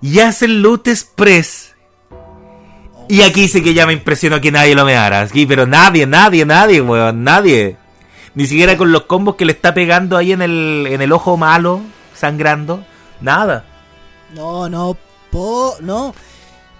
y 0.00 0.20
hacen 0.20 0.62
loot 0.62 0.88
express. 0.88 1.74
Y 3.08 3.22
aquí 3.22 3.48
sí 3.48 3.62
que 3.62 3.72
ya 3.72 3.86
me 3.86 3.92
impresionó 3.92 4.40
que 4.40 4.50
nadie 4.50 4.74
lo 4.74 4.84
me 4.84 4.96
Aquí, 4.96 5.46
pero 5.46 5.66
nadie, 5.66 6.06
nadie, 6.06 6.44
nadie, 6.44 6.80
weón, 6.80 7.22
nadie. 7.22 7.76
Ni 8.36 8.46
siquiera 8.46 8.76
con 8.76 8.92
los 8.92 9.04
combos 9.04 9.36
que 9.36 9.46
le 9.46 9.52
está 9.52 9.72
pegando 9.72 10.14
ahí 10.18 10.30
en 10.30 10.42
el, 10.42 10.86
en 10.90 11.00
el 11.00 11.10
ojo 11.10 11.38
malo, 11.38 11.80
sangrando. 12.14 12.84
Nada. 13.22 13.64
No, 14.34 14.68
no, 14.68 14.94
po, 15.30 15.74
no. 15.80 16.14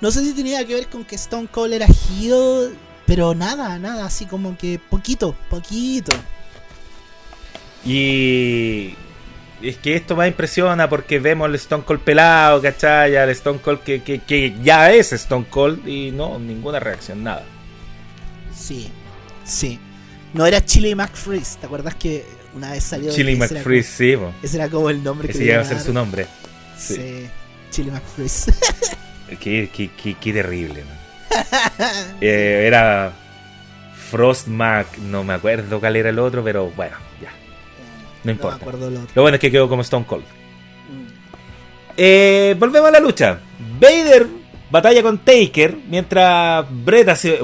No 0.03 0.11
sé 0.11 0.23
si 0.23 0.35
tenía 0.35 0.67
que 0.67 0.75
ver 0.75 0.89
con 0.89 1.05
que 1.07 1.17
Stone 1.17 1.49
Cold 1.49 1.73
era 1.73 1.87
heel, 1.87 2.77
pero 3.07 3.35
nada, 3.35 3.79
nada, 3.79 4.05
así 4.05 4.27
como 4.27 4.59
que 4.59 4.79
poquito, 4.79 5.35
poquito. 5.49 6.15
Y 7.87 8.95
es 9.63 9.79
que 9.79 9.97
esto 9.97 10.15
me 10.15 10.29
impresiona 10.29 10.91
porque 10.91 11.19
vemos 11.19 11.49
el 11.49 11.55
Stone 11.55 11.85
Cold 11.85 12.01
pelado, 12.01 12.61
¿cachai? 12.61 13.15
El 13.15 13.31
Stone 13.31 13.61
Cold 13.61 13.81
que, 13.81 14.03
que, 14.03 14.55
ya 14.63 14.93
es 14.93 15.15
Stone 15.15 15.47
Cold 15.49 15.89
y 15.89 16.11
no, 16.11 16.39
ninguna 16.39 16.81
reacción, 16.81 17.23
nada. 17.23 17.45
Sí, 18.55 18.91
sí. 19.45 19.81
No 20.37 20.45
era 20.45 20.63
Chili 20.63 20.95
McFreeze, 20.95 21.59
¿te 21.59 21.67
acuerdas 21.67 21.95
que 21.95 22.27
una 22.55 22.73
vez 22.73 22.85
salió? 22.85 23.11
Chili 23.11 23.37
McFreeze, 23.37 23.91
sí. 23.91 24.19
Ese 24.43 24.57
era 24.59 24.69
como 24.69 24.91
el 24.91 25.03
nombre 25.03 25.31
ese 25.31 25.39
que 25.39 25.45
iba 25.47 25.63
a 25.63 25.65
ser 25.65 25.81
su 25.81 25.95
nombre. 25.95 26.27
Sí, 26.77 26.95
sí 26.95 27.31
Chili 27.71 27.91
McFreeze. 27.91 28.53
Qué, 29.41 29.69
qué, 30.21 30.33
terrible, 30.33 30.85
eh, 32.21 32.65
era 32.65 33.13
Frostmac, 34.09 34.99
no 34.99 35.25
me 35.25 35.33
acuerdo 35.33 35.81
cuál 35.81 35.97
era 35.97 36.11
el 36.11 36.19
otro, 36.21 36.45
pero 36.45 36.71
bueno, 36.77 36.97
ya. 37.21 37.33
No 38.23 38.31
importa. 38.31 38.65
lo, 38.67 39.23
bueno 39.23 39.35
es 39.35 39.41
que 39.41 39.51
quedó 39.51 39.69
como 39.69 39.83
Stone 39.83 40.07
Cold. 40.07 40.23
Mm. 40.23 41.07
Eh, 41.97 42.55
volvemos 42.57 42.89
a 42.89 42.93
la 42.93 43.01
lucha. 43.01 43.41
Vader 43.81 44.29
batalla 44.71 45.03
con 45.03 45.19
Taker, 45.19 45.77
mientras 45.89 46.67
Brett 46.71 47.09
hace... 47.09 47.41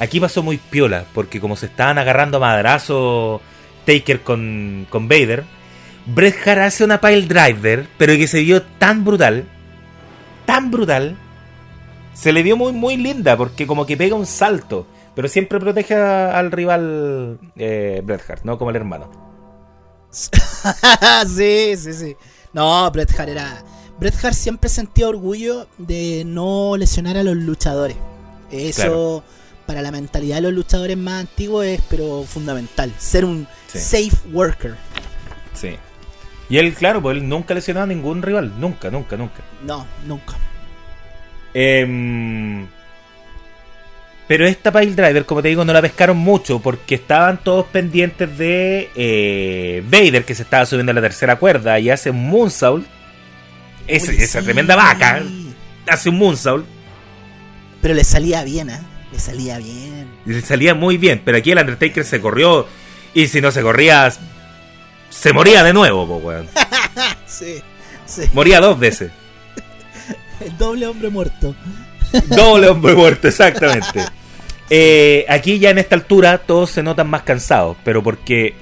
Aquí 0.00 0.18
pasó 0.18 0.42
muy 0.42 0.56
piola, 0.56 1.04
porque 1.14 1.40
como 1.40 1.54
se 1.56 1.66
estaban 1.66 1.98
agarrando 1.98 2.38
a 2.38 2.40
madrazo 2.40 3.40
Taker 3.84 4.22
con, 4.22 4.86
con 4.90 5.08
Vader, 5.08 5.44
Bret 6.06 6.36
Hart 6.46 6.62
hace 6.62 6.84
una 6.84 7.00
pile 7.00 7.26
driver, 7.26 7.86
pero 7.98 8.14
que 8.16 8.26
se 8.26 8.40
vio 8.40 8.62
tan 8.62 9.04
brutal, 9.04 9.44
tan 10.46 10.70
brutal, 10.70 11.16
se 12.14 12.32
le 12.32 12.42
vio 12.42 12.56
muy, 12.56 12.72
muy 12.72 12.96
linda, 12.96 13.36
porque 13.36 13.66
como 13.66 13.86
que 13.86 13.96
pega 13.96 14.16
un 14.16 14.26
salto, 14.26 14.86
pero 15.14 15.28
siempre 15.28 15.60
protege 15.60 15.94
al 15.94 16.50
rival 16.50 17.38
eh, 17.56 18.00
Bret 18.02 18.22
Hart, 18.28 18.44
no 18.44 18.58
como 18.58 18.70
el 18.70 18.76
hermano. 18.76 19.10
sí, 20.10 21.76
sí, 21.76 21.92
sí. 21.92 22.16
No, 22.52 22.90
Bret 22.90 23.18
Hart 23.18 23.28
era. 23.28 23.64
Bret 23.98 24.14
Hart 24.24 24.34
siempre 24.34 24.70
sentía 24.70 25.08
orgullo 25.08 25.66
de 25.78 26.24
no 26.26 26.76
lesionar 26.76 27.16
a 27.16 27.22
los 27.22 27.36
luchadores. 27.36 27.96
Eso, 28.50 29.22
para 29.70 29.82
la 29.82 29.92
mentalidad 29.92 30.34
de 30.34 30.42
los 30.42 30.52
luchadores 30.52 30.96
más 30.96 31.20
antiguos, 31.20 31.64
es 31.64 31.80
pero 31.88 32.24
fundamental. 32.24 32.92
Ser 32.98 33.24
un 33.24 33.46
safe 33.68 34.10
worker. 34.32 34.74
Sí. 35.54 35.76
Y 36.48 36.58
él, 36.58 36.74
claro, 36.74 37.00
pues 37.00 37.16
él 37.16 37.28
nunca 37.28 37.54
lesionó 37.54 37.80
a 37.80 37.86
ningún 37.86 38.20
rival. 38.20 38.52
Nunca, 38.58 38.90
nunca, 38.90 39.16
nunca. 39.16 39.44
No, 39.64 39.86
nunca. 40.08 40.34
Eh, 41.54 42.66
pero 44.26 44.44
esta 44.44 44.72
Pile 44.72 44.96
Driver, 44.96 45.24
como 45.24 45.40
te 45.40 45.50
digo, 45.50 45.64
no 45.64 45.72
la 45.72 45.82
pescaron 45.82 46.16
mucho 46.16 46.58
porque 46.58 46.96
estaban 46.96 47.38
todos 47.44 47.66
pendientes 47.66 48.36
de 48.36 48.90
eh, 48.96 49.84
Vader, 49.86 50.24
que 50.24 50.34
se 50.34 50.42
estaba 50.42 50.66
subiendo 50.66 50.90
a 50.90 50.96
la 50.96 51.00
tercera 51.00 51.36
cuerda 51.36 51.78
y 51.78 51.90
hace 51.90 52.10
un 52.10 52.28
Moonsault. 52.28 52.84
esa 53.86 54.42
tremenda 54.42 54.74
vaca 54.74 55.22
hace 55.86 56.08
un 56.08 56.18
Moonsault. 56.18 56.66
Pero 57.80 57.94
le 57.94 58.02
salía 58.02 58.42
bien, 58.42 58.70
¿eh? 58.70 58.89
Le 59.20 59.26
salía 59.26 59.58
bien. 59.58 60.08
Le 60.24 60.40
salía 60.40 60.74
muy 60.74 60.96
bien, 60.96 61.20
pero 61.22 61.36
aquí 61.36 61.50
el 61.50 61.58
Undertaker 61.58 62.04
se 62.04 62.22
corrió 62.22 62.66
y 63.12 63.26
si 63.26 63.42
no 63.42 63.50
se 63.50 63.60
corría, 63.60 64.10
se 65.10 65.32
moría 65.34 65.62
de 65.62 65.74
nuevo, 65.74 66.06
po, 66.06 66.16
weón. 66.16 66.48
sí, 67.26 67.60
sí. 68.06 68.22
Moría 68.32 68.60
dos 68.60 68.78
veces. 68.78 69.12
el 70.40 70.56
doble 70.58 70.86
hombre 70.86 71.10
muerto. 71.10 71.54
doble 72.28 72.68
hombre 72.68 72.94
muerto, 72.94 73.28
exactamente. 73.28 74.06
Eh, 74.70 75.26
aquí 75.28 75.58
ya 75.58 75.68
en 75.68 75.76
esta 75.76 75.96
altura 75.96 76.38
todos 76.38 76.70
se 76.70 76.82
notan 76.82 77.10
más 77.10 77.20
cansados, 77.20 77.76
pero 77.84 78.02
porque 78.02 78.54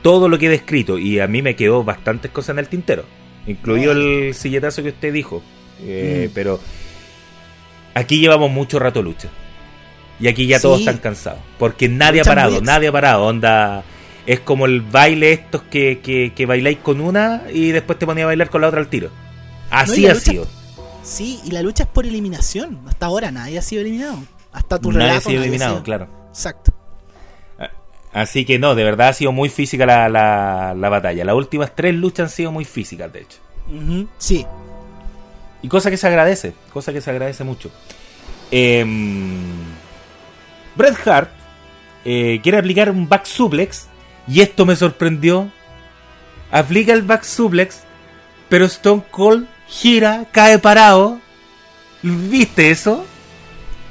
todo 0.00 0.28
lo 0.28 0.38
que 0.38 0.46
he 0.46 0.50
descrito, 0.50 0.96
y 0.96 1.18
a 1.18 1.26
mí 1.26 1.42
me 1.42 1.56
quedó 1.56 1.82
bastantes 1.82 2.30
cosas 2.30 2.50
en 2.50 2.60
el 2.60 2.68
tintero, 2.68 3.04
incluido 3.48 3.90
el 3.90 4.32
silletazo 4.32 4.84
que 4.84 4.90
usted 4.90 5.12
dijo, 5.12 5.42
eh, 5.82 6.28
mm. 6.30 6.34
pero 6.34 6.60
aquí 7.94 8.20
llevamos 8.20 8.48
mucho 8.52 8.78
rato 8.78 9.02
lucha. 9.02 9.28
Y 10.22 10.28
aquí 10.28 10.46
ya 10.46 10.60
todos 10.60 10.78
están 10.78 10.98
cansados, 10.98 11.40
porque 11.58 11.88
nadie 11.88 12.20
ha 12.20 12.24
parado, 12.24 12.60
nadie 12.60 12.88
ha 12.88 12.92
parado, 12.92 13.26
onda... 13.26 13.82
Es 14.24 14.38
como 14.38 14.66
el 14.66 14.82
baile 14.82 15.32
estos 15.32 15.62
que, 15.62 16.00
que, 16.00 16.46
bailáis 16.46 16.78
con 16.78 17.00
una 17.00 17.42
y 17.52 17.72
después 17.72 17.98
te 17.98 18.06
ponía 18.06 18.22
a 18.22 18.28
bailar 18.28 18.50
con 18.50 18.60
la 18.60 18.68
otra 18.68 18.78
al 18.78 18.86
tiro. 18.86 19.10
Así 19.68 20.06
ha 20.06 20.14
sido. 20.14 20.46
Sí, 21.02 21.40
y 21.44 21.50
la 21.50 21.60
lucha 21.60 21.82
es 21.82 21.88
por 21.88 22.06
eliminación. 22.06 22.78
Hasta 22.86 23.06
ahora 23.06 23.32
nadie 23.32 23.58
ha 23.58 23.62
sido 23.62 23.82
eliminado. 23.82 24.22
Hasta 24.52 24.78
tu 24.78 24.92
Nadie 24.92 25.10
ha 25.10 25.20
sido 25.20 25.42
eliminado, 25.42 25.82
claro. 25.82 26.06
Exacto. 26.28 26.72
Así 28.12 28.44
que 28.44 28.60
no, 28.60 28.76
de 28.76 28.84
verdad 28.84 29.08
ha 29.08 29.12
sido 29.12 29.32
muy 29.32 29.48
física 29.48 29.86
la, 29.86 30.08
la, 30.08 30.88
batalla. 30.88 31.24
Las 31.24 31.34
últimas 31.34 31.74
tres 31.74 31.92
luchas 31.92 32.30
han 32.30 32.36
sido 32.36 32.52
muy 32.52 32.64
físicas, 32.64 33.12
de 33.12 33.22
hecho. 33.22 33.38
Sí. 34.18 34.46
Y 35.62 35.68
cosa 35.68 35.90
que 35.90 35.96
se 35.96 36.06
agradece, 36.06 36.52
cosa 36.72 36.92
que 36.92 37.00
se 37.00 37.10
agradece 37.10 37.42
mucho. 37.42 37.72
Eh, 38.52 38.86
Bret 40.74 40.96
Hart 41.06 41.30
eh, 42.04 42.40
quiere 42.42 42.58
aplicar 42.58 42.90
un 42.90 43.08
back 43.08 43.24
suplex 43.26 43.86
y 44.26 44.40
esto 44.40 44.66
me 44.66 44.76
sorprendió. 44.76 45.50
Aplica 46.50 46.92
el 46.92 47.02
back 47.02 47.24
suplex, 47.24 47.80
pero 48.48 48.66
Stone 48.66 49.04
Cold 49.10 49.46
gira, 49.66 50.26
cae 50.32 50.58
parado. 50.58 51.18
¿Viste 52.02 52.70
eso? 52.70 53.06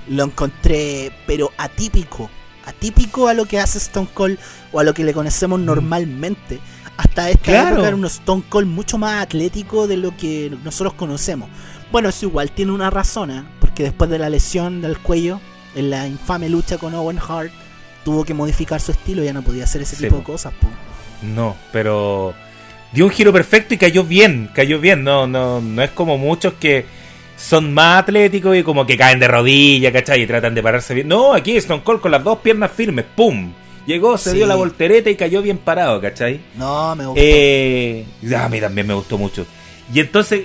lo 0.08 0.26
encontré, 0.26 1.12
pero 1.26 1.52
atípico. 1.58 2.30
Atípico 2.66 3.28
a 3.28 3.34
lo 3.34 3.46
que 3.46 3.60
hace 3.60 3.78
Stone 3.80 4.10
Cold 4.14 4.38
o 4.72 4.80
a 4.80 4.84
lo 4.84 4.94
que 4.94 5.04
le 5.04 5.14
conocemos 5.14 5.60
mm. 5.60 5.66
normalmente. 5.66 6.60
Hasta 6.98 7.30
esta 7.30 7.52
época 7.52 7.88
era 7.88 7.96
un 7.96 8.06
Stone 8.06 8.44
Cold 8.48 8.68
mucho 8.68 8.98
más 8.98 9.24
atlético 9.24 9.88
de 9.88 9.98
lo 9.98 10.16
que 10.16 10.56
nosotros 10.64 10.94
conocemos. 10.94 11.50
Bueno, 11.92 12.10
eso 12.10 12.28
igual 12.28 12.52
tiene 12.52 12.72
una 12.72 12.90
razón, 12.90 13.32
¿eh? 13.32 13.44
porque 13.60 13.84
después 13.84 14.10
de 14.10 14.20
la 14.20 14.30
lesión 14.30 14.82
del 14.82 15.00
cuello, 15.00 15.42
en 15.76 15.90
la 15.90 16.08
infame 16.08 16.50
lucha 16.50 16.78
con 16.78 16.94
Owen 16.94 17.20
Hart, 17.20 17.52
tuvo 18.04 18.24
que 18.24 18.34
modificar 18.34 18.82
su 18.82 18.92
estilo, 18.92 19.24
ya 19.24 19.34
no 19.34 19.42
podía 19.42 19.64
hacer 19.64 19.82
ese 19.82 19.96
tipo 19.96 20.18
de 20.18 20.24
cosas. 20.24 20.54
No, 21.22 21.56
pero 21.72 22.34
dio 22.92 23.06
un 23.06 23.12
giro 23.12 23.32
perfecto 23.32 23.74
y 23.74 23.78
cayó 23.78 24.04
bien, 24.04 24.50
cayó 24.54 24.80
bien, 24.80 25.04
no, 25.04 25.28
no, 25.28 25.62
no 25.62 25.82
es 25.82 25.92
como 25.92 26.18
muchos 26.18 26.54
que 26.54 26.86
son 27.38 27.74
más 27.74 28.04
atléticos 28.04 28.56
y 28.56 28.64
como 28.64 28.86
que 28.86 28.98
caen 28.98 29.20
de 29.20 29.28
rodillas, 29.28 29.92
¿cachai? 29.92 30.22
Y 30.22 30.28
tratan 30.28 30.54
de 30.54 30.62
pararse 30.62 30.94
bien. 30.94 31.08
No, 31.08 31.34
aquí 31.34 31.58
Stone 31.58 31.84
Cold 31.84 32.02
con 32.02 32.12
las 32.12 32.24
dos 32.24 32.40
piernas 32.40 32.72
firmes, 32.72 33.06
¡pum! 33.16 33.54
Llegó, 33.86 34.18
se 34.18 34.34
dio 34.34 34.46
la 34.46 34.56
voltereta 34.56 35.10
y 35.10 35.16
cayó 35.16 35.42
bien 35.42 35.58
parado, 35.58 36.00
¿cachai? 36.00 36.40
No, 36.56 36.96
me 36.96 37.06
gustó. 37.08 37.22
Eh, 37.24 38.06
a 38.38 38.48
mí 38.48 38.60
también 38.60 38.86
me 38.86 38.94
gustó 38.94 39.18
mucho. 39.18 39.46
Y 39.92 40.00
entonces 40.00 40.42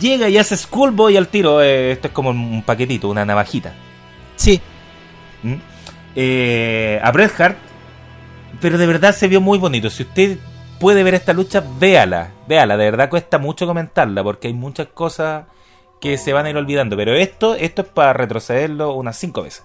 llega 0.00 0.28
y 0.28 0.38
hace 0.38 0.56
Schoolboy 0.56 1.16
al 1.16 1.28
tiro. 1.28 1.60
Eh, 1.60 1.92
esto 1.92 2.08
es 2.08 2.14
como 2.14 2.30
un 2.30 2.62
paquetito, 2.62 3.08
una 3.08 3.24
navajita. 3.24 3.74
Sí. 4.38 4.60
¿Mm? 5.42 5.54
Eh, 6.16 6.98
a 7.02 7.12
Bret 7.12 7.38
Hart. 7.38 7.58
Pero 8.60 8.78
de 8.78 8.86
verdad 8.86 9.14
se 9.14 9.28
vio 9.28 9.40
muy 9.40 9.58
bonito. 9.58 9.90
Si 9.90 10.04
usted 10.04 10.38
puede 10.80 11.02
ver 11.02 11.14
esta 11.14 11.34
lucha, 11.34 11.62
véala. 11.78 12.30
Véala. 12.48 12.76
De 12.76 12.84
verdad 12.90 13.10
cuesta 13.10 13.38
mucho 13.38 13.66
comentarla 13.66 14.24
porque 14.24 14.48
hay 14.48 14.54
muchas 14.54 14.88
cosas 14.88 15.44
que 16.00 16.16
se 16.16 16.32
van 16.32 16.46
a 16.46 16.50
ir 16.50 16.56
olvidando. 16.56 16.96
Pero 16.96 17.14
esto, 17.14 17.54
esto 17.54 17.82
es 17.82 17.88
para 17.88 18.14
retrocederlo 18.14 18.94
unas 18.94 19.16
cinco 19.16 19.42
veces. 19.42 19.64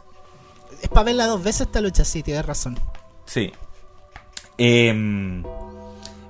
Es 0.82 0.90
para 0.90 1.06
verla 1.06 1.28
dos 1.28 1.42
veces 1.42 1.62
esta 1.62 1.80
lucha, 1.80 2.04
sí, 2.04 2.24
tienes 2.24 2.46
razón. 2.46 2.78
Sí. 3.26 3.54
Em, 4.58 5.44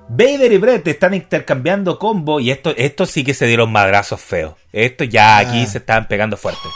Vader 0.08 0.52
y 0.52 0.58
Brett 0.58 0.86
están 0.86 1.14
intercambiando 1.14 1.98
combo 1.98 2.38
y 2.40 2.50
esto, 2.50 2.72
esto 2.76 3.04
sí 3.04 3.24
que 3.24 3.34
se 3.34 3.46
dieron 3.46 3.72
madrazos 3.72 4.20
feos. 4.20 4.54
Esto 4.72 5.04
ya 5.04 5.38
aquí 5.38 5.62
ah. 5.62 5.66
se 5.66 5.78
estaban 5.78 6.06
pegando 6.06 6.36
fuerte. 6.36 6.68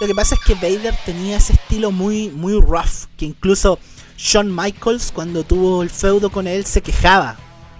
Lo 0.00 0.06
que 0.06 0.14
pasa 0.14 0.34
es 0.34 0.40
que 0.42 0.54
Vader 0.54 0.94
tenía 1.06 1.38
ese 1.38 1.54
estilo 1.54 1.90
muy, 1.90 2.28
muy 2.28 2.60
rough, 2.60 3.06
que 3.16 3.24
incluso 3.24 3.78
Shawn 4.18 4.54
Michaels 4.54 5.10
cuando 5.12 5.42
tuvo 5.44 5.82
el 5.82 5.90
feudo 5.90 6.30
con 6.30 6.46
él 6.46 6.66
se 6.66 6.82
quejaba, 6.82 7.36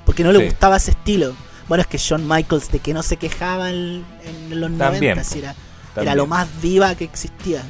porque 0.06 0.24
no 0.24 0.32
le 0.32 0.46
gustaba 0.46 0.76
ese 0.76 0.92
estilo. 0.92 1.34
Bueno, 1.68 1.82
es 1.82 1.88
que 1.88 1.98
Shawn 1.98 2.26
Michaels, 2.26 2.70
de 2.70 2.78
que 2.78 2.94
no 2.94 3.02
se 3.02 3.16
quejaba 3.16 3.70
en, 3.70 4.04
los 4.50 4.70
90, 4.70 5.22
era, 5.36 5.54
era, 5.96 6.14
lo 6.14 6.26
más 6.26 6.48
viva 6.62 6.94
que 6.94 7.04
existía. 7.04 7.62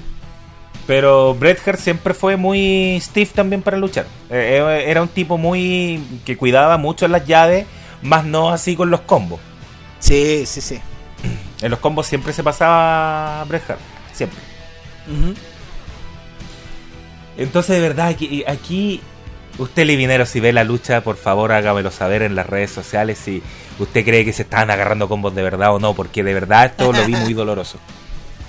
Pero 0.87 1.35
Bret 1.35 1.67
Hart 1.67 1.81
siempre 1.81 2.15
fue 2.15 2.37
muy 2.37 2.99
stiff 3.01 3.33
también 3.33 3.63
para 3.63 3.77
luchar. 3.77 4.07
Eh, 4.31 4.63
eh, 4.63 4.85
era 4.91 5.03
un 5.03 5.09
tipo 5.09 5.39
muy. 5.39 6.01
que 6.25 6.37
cuidaba 6.37 6.77
mucho 6.77 7.09
las 7.09 7.27
llaves, 7.27 7.67
más 8.03 8.25
no 8.25 8.51
así 8.51 8.77
con 8.77 8.91
los 8.91 9.01
combos. 9.01 9.41
Sí, 9.99 10.45
sí, 10.47 10.61
sí. 10.61 10.79
En 11.63 11.71
los 11.71 11.81
combos 11.81 12.07
siempre 12.07 12.33
se 12.33 12.45
pasaba 12.45 13.43
Bret 13.49 13.69
Hart. 13.69 13.96
Siempre. 14.17 14.41
Entonces, 17.37 17.77
de 17.77 17.81
verdad, 17.81 18.09
aquí, 18.09 18.45
aquí 18.47 19.03
usted, 19.59 19.85
Livinero, 19.85 20.25
si 20.25 20.41
ve 20.41 20.53
la 20.53 20.65
lucha, 20.65 21.03
por 21.03 21.17
favor 21.17 21.53
hágamelo 21.53 21.91
saber 21.91 22.23
en 22.23 22.35
las 22.35 22.47
redes 22.47 22.71
sociales 22.71 23.19
si 23.23 23.43
usted 23.79 24.05
cree 24.05 24.25
que 24.25 24.33
se 24.33 24.43
están 24.43 24.71
agarrando 24.71 25.07
combos 25.07 25.35
de 25.35 25.43
verdad 25.43 25.75
o 25.75 25.79
no, 25.79 25.95
porque 25.95 26.25
de 26.25 26.33
verdad 26.33 26.67
esto 26.67 26.93
lo 26.93 27.05
vi 27.05 27.15
muy 27.15 27.35
doloroso. 27.35 27.79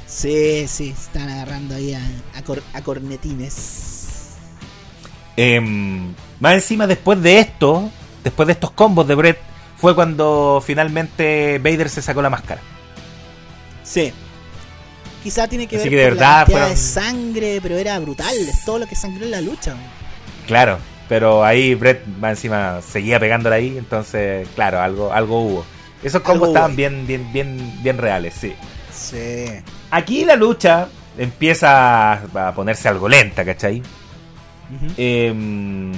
Sí, 0.07 0.69
sí, 0.69 0.95
están 0.97 1.27
agarrando 1.27 1.75
ahí 1.75 1.93
a, 1.93 2.81
cornetines. 2.81 4.37
Em, 5.35 6.13
más 6.39 6.53
encima, 6.53 6.87
después 6.87 7.21
de 7.21 7.39
esto, 7.39 7.91
después 8.23 8.47
de 8.47 8.53
estos 8.53 8.71
combos 8.71 9.05
de 9.05 9.15
Brett, 9.15 9.37
fue 9.75 9.93
cuando 9.93 10.63
finalmente 10.65 11.59
Vader 11.59 11.89
se 11.89 12.01
sacó 12.01 12.21
la 12.21 12.29
máscara. 12.29 12.61
Sí. 13.83 14.13
Quizá 15.27 15.45
tiene 15.45 15.67
que 15.67 15.75
ver 15.77 15.89
con 15.89 16.19
la 16.19 16.45
cantidad 16.45 16.69
de 16.69 16.77
sangre, 16.77 17.59
pero 17.61 17.75
era 17.75 17.99
brutal, 17.99 18.33
todo 18.65 18.79
lo 18.79 18.87
que 18.87 18.95
sangró 18.95 19.25
en 19.25 19.31
la 19.31 19.41
lucha. 19.41 19.75
Claro, 20.45 20.77
pero 21.09 21.43
ahí 21.43 21.75
Brett 21.75 22.07
más 22.07 22.37
encima 22.37 22.79
seguía 22.81 23.19
pegándola 23.19 23.57
ahí, 23.57 23.77
entonces, 23.77 24.47
claro, 24.55 24.79
algo, 24.79 25.11
algo 25.11 25.41
hubo. 25.41 25.65
Esos 26.01 26.21
combos 26.21 26.47
estaban 26.47 26.77
bien, 26.77 27.05
bien, 27.05 27.29
bien, 27.33 27.73
bien 27.83 27.97
reales, 27.97 28.35
sí. 28.39 28.55
Sí. 28.93 29.47
Aquí 29.91 30.23
la 30.23 30.37
lucha 30.37 30.87
empieza 31.17 32.13
a 32.13 32.53
ponerse 32.55 32.87
algo 32.87 33.09
lenta, 33.09 33.43
¿cachai? 33.43 33.83
Em, 34.95 35.91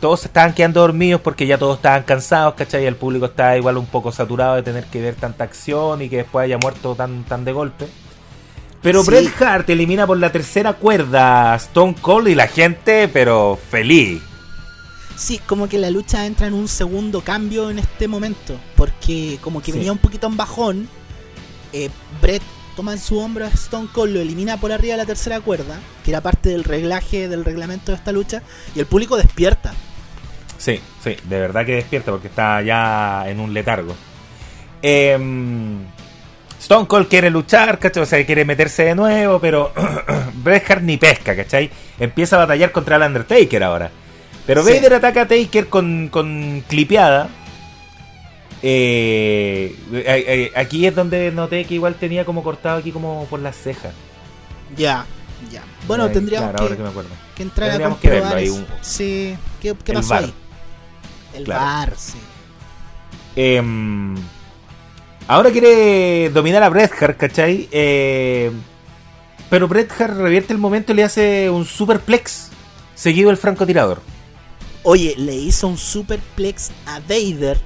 todos 0.00 0.24
estaban 0.24 0.54
quedando 0.54 0.82
dormidos 0.82 1.20
porque 1.20 1.48
ya 1.48 1.58
todos 1.58 1.78
estaban 1.78 2.04
cansados, 2.04 2.54
¿cachai? 2.54 2.86
El 2.86 2.94
público 2.94 3.26
estaba 3.26 3.56
igual 3.56 3.76
un 3.76 3.86
poco 3.86 4.12
saturado 4.12 4.54
de 4.54 4.62
tener 4.62 4.84
que 4.84 5.00
ver 5.02 5.16
tanta 5.16 5.42
acción 5.42 6.00
y 6.00 6.08
que 6.08 6.18
después 6.18 6.44
haya 6.44 6.58
muerto 6.58 6.94
tan, 6.94 7.24
tan 7.24 7.44
de 7.44 7.50
golpe. 7.50 7.88
Pero 8.82 9.02
Sí. 9.02 9.10
Bret 9.10 9.42
Hart 9.42 9.68
elimina 9.70 10.06
por 10.06 10.18
la 10.18 10.30
tercera 10.30 10.74
cuerda 10.74 11.52
a 11.52 11.56
Stone 11.56 11.96
Cold 12.00 12.28
y 12.28 12.34
la 12.34 12.46
gente, 12.46 13.08
pero 13.08 13.58
feliz. 13.70 14.22
Sí, 15.16 15.40
como 15.46 15.68
que 15.68 15.78
la 15.78 15.90
lucha 15.90 16.26
entra 16.26 16.46
en 16.46 16.54
un 16.54 16.68
segundo 16.68 17.22
cambio 17.22 17.70
en 17.70 17.80
este 17.80 18.06
momento. 18.06 18.54
Porque 18.76 19.38
como 19.40 19.60
que 19.60 19.72
Sí. 19.72 19.78
venía 19.78 19.90
un 19.92 19.98
poquito 19.98 20.28
en 20.28 20.36
bajón. 20.36 20.88
Eh, 21.72 21.90
Brett 22.22 22.42
toma 22.76 22.92
en 22.92 23.00
su 23.00 23.18
hombro 23.18 23.44
a 23.44 23.48
Stone 23.48 23.88
Cold, 23.92 24.14
lo 24.14 24.20
elimina 24.20 24.56
por 24.58 24.70
arriba 24.70 24.92
de 24.94 24.98
la 24.98 25.06
tercera 25.06 25.40
cuerda, 25.40 25.80
que 26.04 26.12
era 26.12 26.20
parte 26.20 26.50
del 26.50 26.62
reglaje, 26.62 27.26
del 27.28 27.44
reglamento 27.44 27.90
de 27.90 27.96
esta 27.98 28.12
lucha, 28.12 28.42
y 28.76 28.78
el 28.78 28.86
público 28.86 29.16
despierta. 29.16 29.74
Sí, 30.56 30.80
sí, 31.02 31.16
de 31.24 31.40
verdad 31.40 31.66
que 31.66 31.74
despierta 31.74 32.12
porque 32.12 32.28
está 32.28 32.62
ya 32.62 33.24
en 33.28 33.40
un 33.40 33.52
letargo. 33.52 33.96
Em, 34.82 35.80
Stone 36.60 36.86
Cold 36.88 37.08
quiere 37.08 37.30
luchar, 37.30 37.78
¿cachai? 37.78 38.02
O 38.02 38.06
sea, 38.06 38.24
quiere 38.26 38.44
meterse 38.44 38.84
de 38.84 38.94
nuevo, 38.94 39.38
pero 39.40 39.72
Bret 40.42 40.68
Hart 40.70 40.82
ni 40.82 40.96
pesca, 40.96 41.36
¿cachai? 41.36 41.70
Empieza 41.98 42.36
a 42.36 42.40
batallar 42.40 42.72
contra 42.72 42.96
el 42.96 43.02
Undertaker 43.02 43.62
ahora. 43.62 43.90
Pero 44.46 44.64
Sí. 44.64 44.72
Vader 44.72 44.94
ataca 44.94 45.22
a 45.22 45.28
Taker 45.28 45.68
con, 45.68 46.08
con 46.08 46.64
clipeada. 46.68 47.28
Eh, 48.62 49.76
eh, 49.92 50.04
eh, 50.26 50.52
aquí 50.56 50.84
es 50.86 50.94
donde 50.94 51.30
noté 51.30 51.64
que 51.64 51.74
igual 51.74 51.94
tenía 51.94 52.24
como 52.24 52.42
cortado 52.42 52.78
aquí 52.78 52.90
como 52.90 53.26
por 53.30 53.38
las 53.40 53.56
cejas. 53.56 53.92
Ya, 54.76 55.06
ya. 55.52 55.62
Bueno, 55.86 56.04
Ay, 56.04 56.12
tendríamos 56.12 56.50
claro, 56.50 56.62
ahora 56.64 56.74
que, 56.74 56.76
que 56.78 56.82
me 56.82 56.88
acuerdo. 56.88 57.10
que 57.36 57.42
entrar 57.44 57.68
a 57.68 57.72
tendríamos 57.72 57.98
que 57.98 58.08
comprobar 58.08 58.34
verlo 58.36 58.52
ahí, 58.54 58.58
un- 58.58 58.66
Sí, 58.80 59.36
¿qué, 59.60 59.74
qué 59.84 59.92
el 59.92 59.98
pasó 59.98 60.14
ahí? 60.14 60.34
El 61.34 61.44
Claro. 61.44 61.60
bar, 61.64 61.92
sí. 61.96 62.18
Em, 63.36 64.16
ahora 65.28 65.50
quiere 65.50 66.30
dominar 66.30 66.62
a 66.62 66.68
Bret 66.68 66.90
Hart, 67.00 67.16
¿cachai? 67.16 67.68
Eh, 67.70 68.50
pero 69.50 69.68
Bret 69.68 69.90
Hart 69.98 70.16
revierte 70.16 70.52
el 70.52 70.58
momento 70.58 70.92
y 70.92 70.96
le 70.96 71.04
hace 71.04 71.48
un 71.50 71.64
superplex 71.64 72.48
seguido 72.94 73.30
el 73.30 73.36
francotirador. 73.36 74.00
Oye, 74.82 75.14
le 75.16 75.34
hizo 75.34 75.68
un 75.68 75.78
superplex 75.78 76.70
a 76.86 77.00
Vader, 77.00 77.60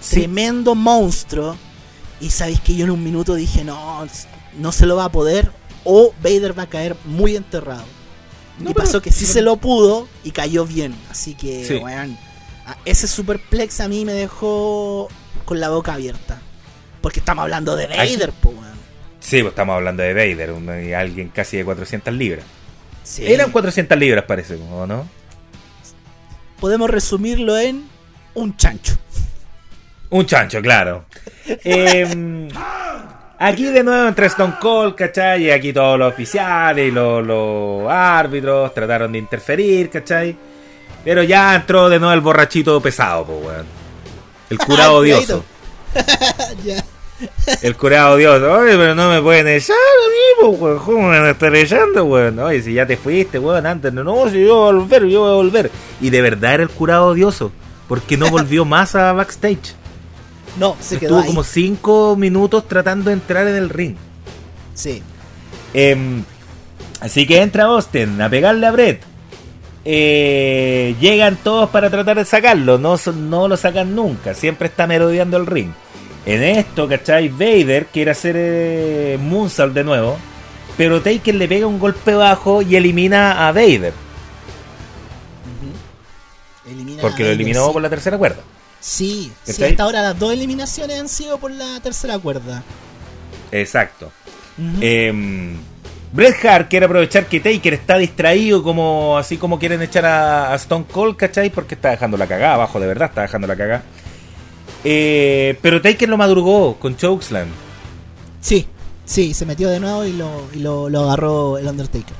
Sí. 0.00 0.16
tremendo 0.20 0.74
monstruo. 0.74 1.56
Y 2.20 2.30
sabéis 2.30 2.60
que 2.60 2.74
yo 2.74 2.84
en 2.84 2.90
un 2.90 3.02
minuto 3.02 3.34
dije, 3.34 3.64
no, 3.64 4.06
no 4.58 4.72
se 4.72 4.86
lo 4.86 4.96
va 4.96 5.04
a 5.04 5.12
poder. 5.12 5.50
O 5.84 6.12
Vader 6.22 6.56
va 6.58 6.64
a 6.64 6.68
caer 6.68 6.96
muy 7.04 7.36
enterrado. 7.36 7.84
No, 8.58 8.70
y 8.70 8.74
pasó 8.74 9.00
que 9.00 9.12
sí 9.12 9.24
se 9.24 9.40
lo 9.40 9.56
pudo 9.56 10.08
y 10.24 10.32
cayó 10.32 10.66
bien. 10.66 10.94
Así 11.10 11.34
que, 11.34 11.64
Sí. 11.64 11.80
ese 12.84 13.06
superplex 13.06 13.80
a 13.80 13.88
mí 13.88 14.04
me 14.04 14.12
dejó 14.12 15.08
con 15.44 15.60
la 15.60 15.68
boca 15.70 15.94
abierta. 15.94 16.40
Porque 17.00 17.20
estamos 17.20 17.42
hablando 17.42 17.76
de 17.76 17.86
Vader, 17.86 18.32
po, 18.32 18.50
weón. 18.50 18.78
Sí, 19.20 19.40
pues 19.42 19.52
estamos 19.52 19.74
hablando 19.76 20.02
de 20.02 20.14
Vader, 20.14 20.52
un- 20.52 20.68
alguien 20.94 21.28
casi 21.28 21.56
de 21.56 21.64
400 21.64 22.12
libras. 22.14 22.44
Sí. 23.04 23.30
Eran 23.32 23.50
400 23.50 23.96
libras, 23.98 24.24
parece, 24.24 24.56
¿o 24.56 24.86
no? 24.86 25.08
Podemos 26.60 26.90
resumirlo 26.90 27.56
en 27.58 27.84
un 28.34 28.56
chancho. 28.56 28.94
Un 30.10 30.26
chancho, 30.26 30.60
claro. 30.60 31.04
Em, 31.64 32.48
aquí 33.38 33.64
de 33.64 33.82
nuevo 33.82 34.08
entre 34.08 34.26
Stone 34.26 34.54
Cold, 34.60 34.94
¿cachai? 34.94 35.44
Y 35.44 35.50
aquí 35.50 35.72
todos 35.72 35.98
los 35.98 36.12
oficiales 36.12 36.88
y 36.88 36.90
los, 36.90 37.24
los 37.26 37.90
árbitros 37.90 38.74
trataron 38.74 39.12
de 39.12 39.18
interferir, 39.18 39.88
¿cachai? 39.90 40.36
Pero 41.04 41.22
ya 41.22 41.54
entró 41.54 41.88
de 41.88 41.98
nuevo 41.98 42.12
el 42.14 42.20
borrachito 42.20 42.80
pesado, 42.82 43.24
pues, 43.24 43.44
weón. 43.46 43.66
El 44.50 44.58
curado 44.58 44.94
odioso. 44.96 45.44
ya. 46.64 46.84
El 47.62 47.76
curado 47.76 48.14
odioso. 48.14 48.52
Oye, 48.52 48.76
pero 48.76 48.94
no 48.94 49.10
me 49.10 49.20
pueden 49.20 49.48
echar 49.48 49.76
a 49.76 50.42
mí, 50.46 50.48
weón. 50.56 50.78
¿Cómo 50.78 51.08
me 51.08 51.18
van 51.18 51.26
a 51.26 51.30
estar 51.30 51.54
echando, 51.56 52.04
weón? 52.04 52.38
Oye, 52.38 52.62
si 52.62 52.74
ya 52.74 52.86
te 52.86 52.96
fuiste, 52.96 53.38
weón, 53.38 53.66
antes. 53.66 53.92
No, 53.92 54.04
no, 54.04 54.28
si 54.30 54.44
yo 54.44 54.54
voy 54.54 54.68
a 54.70 54.72
volver, 54.72 55.06
yo 55.06 55.20
voy 55.22 55.30
a 55.30 55.34
volver. 55.34 55.70
Y 56.00 56.10
de 56.10 56.22
verdad 56.22 56.54
era 56.54 56.62
el 56.62 56.70
curado 56.70 57.06
odioso. 57.08 57.50
Porque 57.88 58.16
no 58.16 58.30
volvió 58.30 58.64
más 58.66 58.94
a 58.94 59.12
backstage. 59.12 59.74
No, 60.58 60.76
se 60.80 60.98
quedó 60.98 61.18
Estuvo 61.18 61.20
ahí. 61.22 61.26
como 61.28 61.44
5 61.44 62.16
minutos 62.16 62.66
tratando 62.68 63.10
de 63.10 63.14
entrar 63.14 63.46
en 63.46 63.56
el 63.56 63.68
ring. 63.68 63.96
Sí. 64.74 65.02
Em, 65.74 66.24
así 67.00 67.26
que 67.26 67.40
entra 67.42 67.64
Austin 67.64 68.20
a 68.20 68.28
pegarle 68.30 68.66
a 68.66 68.70
Brett. 68.70 69.02
Eh, 69.90 70.96
llegan 71.00 71.36
todos 71.36 71.70
para 71.70 71.88
tratar 71.88 72.18
de 72.18 72.26
sacarlo. 72.26 72.76
No, 72.76 72.96
no 73.14 73.48
lo 73.48 73.56
sacan 73.56 73.94
nunca. 73.94 74.34
Siempre 74.34 74.68
está 74.68 74.86
merodeando 74.86 75.38
el 75.38 75.46
ring. 75.46 75.70
En 76.26 76.42
esto, 76.42 76.86
¿cachai? 76.86 77.30
Vader 77.30 77.86
quiere 77.86 78.10
hacer 78.10 78.34
eh, 78.38 79.18
Moonsault 79.18 79.72
de 79.72 79.84
nuevo. 79.84 80.18
Pero 80.76 81.00
Taker 81.00 81.34
le 81.34 81.48
pega 81.48 81.66
un 81.66 81.78
golpe 81.78 82.12
bajo 82.12 82.60
y 82.60 82.76
elimina 82.76 83.48
a 83.48 83.52
Vader. 83.52 83.94
Elimina 86.66 87.00
Porque 87.00 87.22
a 87.22 87.26
lo 87.28 87.32
eliminó 87.32 87.66
sí. 87.68 87.72
por 87.72 87.80
la 87.80 87.88
tercera 87.88 88.18
cuerda. 88.18 88.42
Sí, 88.80 89.32
sí, 89.42 89.64
hasta 89.64 89.82
ahora 89.82 90.02
las 90.02 90.18
dos 90.18 90.34
eliminaciones 90.34 91.00
han 91.00 91.08
sido 91.08 91.38
por 91.38 91.50
la 91.50 91.80
tercera 91.80 92.18
cuerda. 92.18 92.62
Exacto. 93.50 94.12
Eh, 94.82 95.56
Bret 96.12 96.44
Hart 96.44 96.68
quiere 96.68 96.86
aprovechar 96.86 97.26
que 97.26 97.40
Taker 97.40 97.74
está 97.74 97.98
distraído 97.98 98.62
como 98.62 99.18
así 99.18 99.36
como 99.36 99.58
quieren 99.58 99.82
echar 99.82 100.06
a, 100.06 100.52
a 100.52 100.56
Stone 100.56 100.86
Cold, 100.90 101.16
¿cachai? 101.16 101.50
Porque 101.50 101.74
está 101.74 101.90
dejando 101.90 102.16
la 102.16 102.26
cagada 102.26 102.54
abajo, 102.54 102.80
de 102.80 102.86
verdad, 102.86 103.08
está 103.08 103.22
dejando 103.22 103.46
la 103.46 103.56
cagada. 103.56 103.82
Eh, 104.84 105.58
pero 105.60 105.82
Taker 105.82 106.08
lo 106.08 106.16
madrugó 106.16 106.76
con 106.76 106.96
Chokeslam. 106.96 107.48
Sí, 108.40 108.66
sí, 109.04 109.34
se 109.34 109.44
metió 109.44 109.68
de 109.68 109.80
nuevo 109.80 110.04
y 110.04 110.12
lo, 110.12 110.30
y 110.54 110.60
lo, 110.60 110.88
lo 110.88 111.04
agarró 111.04 111.58
el 111.58 111.66
Undertaker. 111.66 112.14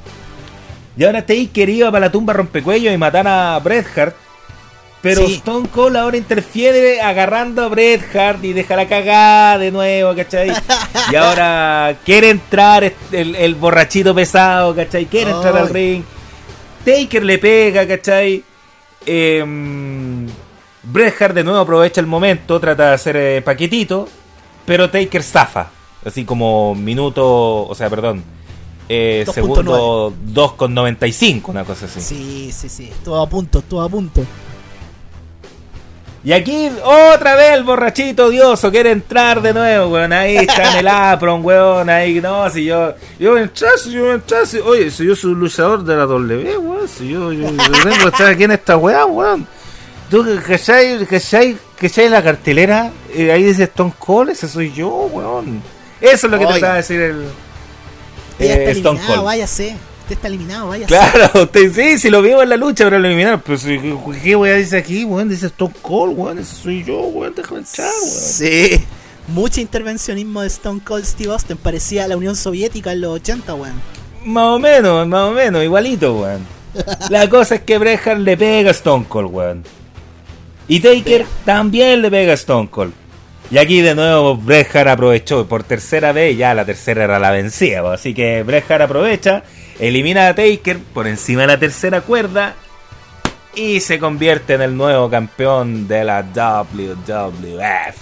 Y 0.97 1.05
ahora 1.05 1.25
Taker 1.25 1.69
iba 1.69 1.91
para 1.91 2.07
la 2.07 2.13
tumba 2.13 2.33
rompecuello 2.33 2.93
y 2.93 2.99
matar 2.99 3.27
a 3.29 3.59
Bret 3.61 3.87
Hart. 3.97 4.17
Pero 5.01 5.27
Sí. 5.27 5.35
Stone 5.35 5.69
Cold 5.69 5.97
ahora 5.97 6.17
interfiere 6.17 7.01
agarrando 7.01 7.63
a 7.63 7.69
Bret 7.69 8.15
Hart 8.17 8.45
y 8.45 8.53
deja 8.53 8.75
la 8.75 8.89
cagada 8.89 9.59
de 9.59 9.71
nuevo, 9.71 10.15
¿cachai? 10.17 10.53
Y 11.13 11.15
ahora 11.15 11.97
quiere 12.05 12.31
entrar 12.31 12.93
el, 13.13 13.35
el 13.37 13.55
borrachito 13.55 14.13
pesado, 14.15 14.75
¿cachai? 14.75 15.07
Quiere 15.07 15.31
entrar 15.31 15.57
al 15.57 15.69
ring. 15.69 16.03
Taker 16.85 17.25
le 17.25 17.39
pega, 17.39 17.87
¿cachai? 17.87 18.43
Em, 19.07 20.27
Bret 20.83 21.21
Hart 21.23 21.35
de 21.35 21.45
nuevo 21.45 21.61
aprovecha 21.61 22.01
el 22.01 22.07
momento, 22.07 22.59
trata 22.59 22.89
de 22.89 22.95
hacer 22.95 23.17
eh, 23.17 23.43
paquetito, 23.43 24.09
pero 24.67 24.91
Taker 24.91 25.23
zafa. 25.23 25.71
Así 26.05 26.25
como 26.25 26.75
minuto, 26.75 27.67
o 27.67 27.75
sea, 27.75 27.91
perdón, 27.91 28.23
eh, 28.89 29.25
2.9. 29.27 29.33
segundo 29.33 30.15
2,95, 30.33 31.43
una 31.49 31.65
cosa 31.65 31.87
así. 31.87 32.01
Sí, 32.01 32.51
sí, 32.53 32.69
sí, 32.69 32.89
estuvo 32.91 33.21
a 33.21 33.29
punto, 33.29 33.59
estuvo 33.61 33.81
a 33.83 33.89
punto. 33.89 34.25
Y 36.29 36.33
aquí 36.35 36.71
otra 36.85 37.37
vez 37.37 37.53
el 37.55 37.65
borrachito 37.65 38.27
odioso 38.27 38.71
quiere 38.71 38.91
entrar 38.91 39.41
de 39.41 39.55
nuevo, 39.55 39.95
weón. 39.95 40.13
Ahí 40.13 40.37
está 40.37 40.73
en 40.73 40.81
el 40.81 40.89
apron, 40.89 41.43
weón. 41.43 41.89
Ahí 41.89 42.21
no, 42.21 42.51
si 42.51 42.67
yo. 42.67 42.93
Yo 43.19 43.39
entrase, 43.39 43.91
yo 43.91 44.13
entrase. 44.13 44.61
Oye, 44.61 44.91
si 44.91 45.07
yo 45.07 45.17
soy 45.17 45.33
un 45.33 45.41
luchador 45.41 45.83
de 45.83 45.97
la 45.97 46.05
W, 46.05 46.59
weón. 46.59 46.87
Si 46.87 47.09
yo, 47.09 47.33
yo, 47.33 47.49
yo 47.49 47.83
tengo 47.83 47.97
que 48.03 48.09
estar 48.09 48.27
aquí 48.27 48.45
en 48.45 48.51
esta 48.51 48.77
weá, 48.77 49.07
weón. 49.07 49.47
Tú, 50.11 50.23
¿cachai? 50.47 51.03
¿cachai? 51.07 51.57
¿cachai 51.81 52.11
la 52.11 52.23
cartelera? 52.23 52.91
Eh, 53.15 53.33
ahí 53.33 53.45
dice 53.45 53.63
Stone 53.63 53.95
Cold, 53.99 54.29
ese 54.29 54.49
soy 54.49 54.71
yo, 54.71 54.91
weón. 55.11 55.63
Eso 55.99 56.27
es 56.27 56.31
lo 56.31 56.39
que 56.39 56.45
Oiga. 56.45 56.59
trataba 56.59 56.73
de 56.75 56.79
decir 56.81 57.01
el. 57.01 57.25
Eh, 58.39 58.71
Stone 58.73 59.01
Cold. 59.07 59.25
váyase. 59.25 59.79
Usted 60.09 60.17
está 60.17 60.29
eliminado, 60.29 60.69
váyase. 60.69 60.89
Claro, 60.89 61.43
usted, 61.43 61.71
sí, 61.71 61.99
si 61.99 62.09
lo 62.09 62.23
vimos 62.23 62.43
en 62.43 62.49
la 62.49 62.57
lucha, 62.57 62.85
pero 62.85 62.99
lo 62.99 63.09
eliminaron. 63.09 63.43
Pero 63.45 63.59
si, 63.59 63.79
¿qué 64.23 64.37
weá 64.37 64.55
dice 64.55 64.79
aquí, 64.79 65.05
weón? 65.05 65.29
Dice 65.29 65.49
Stone 65.49 65.75
Cold, 65.83 66.19
weón. 66.19 66.39
Ese 66.39 66.57
soy 66.57 66.83
yo, 66.83 66.99
weón. 66.99 67.35
Déjame 67.35 67.59
entrar, 67.59 67.91
weón. 67.91 68.11
Sí. 68.11 68.87
Mucho 69.27 69.61
intervencionismo 69.61 70.41
de 70.41 70.47
Stone 70.47 70.81
Cold 70.83 71.05
Steve 71.05 71.31
Austin. 71.31 71.59
Parecía 71.59 72.09
la 72.09 72.17
Unión 72.17 72.37
Soviética 72.37 72.93
en 72.93 73.03
los 73.03 73.17
80, 73.17 73.53
weón. 73.53 73.75
Más 74.25 74.47
o 74.47 74.59
menos, 74.59 75.07
más 75.07 75.29
o 75.29 75.33
menos, 75.33 75.63
igualito, 75.63 76.21
weón. 76.21 76.47
La 77.11 77.29
cosa 77.29 77.57
es 77.57 77.61
que 77.61 77.77
Bret 77.77 78.01
Hart 78.07 78.21
le 78.21 78.39
pega 78.39 78.71
a 78.71 78.73
Stone 78.73 79.05
Cold, 79.07 79.31
weón. 79.31 79.65
Y 80.69 80.81
Taker 80.81 81.27
también 81.45 82.01
le 82.01 82.11
pega 82.11 82.33
a 82.33 82.37
Stone 82.37 82.71
Cold. 82.71 82.95
Y 83.51 83.59
aquí 83.59 83.83
de 83.83 83.95
nuevo 83.95 84.37
Bret 84.37 84.75
Hart 84.75 84.89
aprovechó 84.89 85.47
por 85.47 85.65
tercera 85.65 86.13
vez, 86.13 86.37
ya 86.37 86.55
la 86.55 86.65
tercera 86.65 87.05
era 87.05 87.19
la 87.19 87.31
vencida, 87.31 87.93
así 87.93 88.13
que 88.13 88.43
Bret 88.43 88.71
Hart 88.71 88.83
aprovecha, 88.83 89.43
elimina 89.79 90.29
a 90.29 90.35
Taker 90.35 90.79
por 90.79 91.07
encima 91.07 91.43
de 91.43 91.47
la 91.49 91.59
tercera 91.59 92.01
cuerda 92.01 92.55
y 93.55 93.81
se 93.81 93.99
convierte 93.99 94.55
en 94.55 94.63
el 94.63 94.77
nuevo 94.77 95.09
campeón 95.11 95.89
de 95.89 96.05
la 96.05 96.23
WWF. 96.23 97.97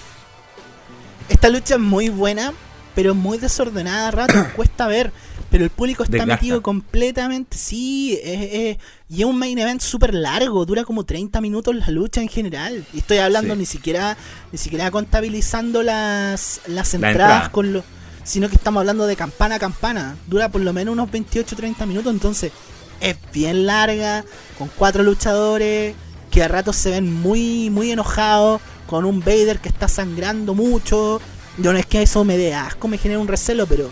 Esta 1.28 1.48
lucha 1.48 1.74
es 1.74 1.80
muy 1.80 2.08
buena, 2.08 2.52
pero 2.94 3.14
muy 3.14 3.38
desordenada 3.38 4.08
a 4.08 4.10
ratos. 4.10 4.46
cuesta 4.56 4.86
ver. 4.86 5.12
Pero 5.48 5.62
el 5.62 5.70
público 5.70 6.02
está 6.02 6.16
Desgasta. 6.16 6.34
metido 6.42 6.60
completamente, 6.60 7.56
sí, 7.56 8.18
es- 8.22 8.76
y 9.08 9.20
es 9.20 9.24
un 9.24 9.38
main 9.38 9.56
event 9.56 9.80
súper 9.80 10.12
largo, 10.12 10.66
dura 10.66 10.82
como 10.84 11.04
30 11.04 11.40
minutos 11.40 11.72
la 11.76 11.88
lucha 11.90 12.20
en 12.20 12.28
general. 12.28 12.84
Y 12.92 12.98
estoy 12.98 13.18
hablando 13.18 13.54
Sí. 13.54 13.60
ni 13.60 13.66
siquiera 13.66 14.16
ni 14.50 14.58
siquiera 14.58 14.90
contabilizando 14.90 15.84
las, 15.84 16.60
las 16.66 16.92
La 16.94 16.96
entradas 17.10 17.12
entrada. 17.44 17.52
con 17.52 17.72
lo 17.72 17.84
sino 18.26 18.48
que 18.48 18.56
estamos 18.56 18.80
hablando 18.80 19.06
de 19.06 19.16
campana 19.16 19.54
a 19.54 19.58
campana. 19.58 20.16
Dura 20.26 20.50
por 20.50 20.60
lo 20.60 20.72
menos 20.74 20.92
unos 20.92 21.08
28-30 21.10 21.86
minutos, 21.86 22.12
entonces 22.12 22.52
es 23.00 23.16
bien 23.32 23.66
larga, 23.66 24.24
con 24.58 24.68
cuatro 24.76 25.02
luchadores 25.02 25.94
que 26.30 26.42
a 26.42 26.48
ratos 26.48 26.76
se 26.76 26.90
ven 26.90 27.10
muy, 27.12 27.70
muy 27.70 27.90
enojados, 27.92 28.60
con 28.86 29.04
un 29.04 29.20
Vader 29.20 29.58
que 29.60 29.68
está 29.68 29.88
sangrando 29.88 30.54
mucho. 30.54 31.20
Yo 31.58 31.72
no 31.72 31.78
es 31.78 31.86
que 31.86 32.02
eso 32.02 32.24
me 32.24 32.36
dé 32.36 32.54
asco, 32.54 32.88
me 32.88 32.98
genera 32.98 33.20
un 33.20 33.28
recelo, 33.28 33.66
pero, 33.66 33.88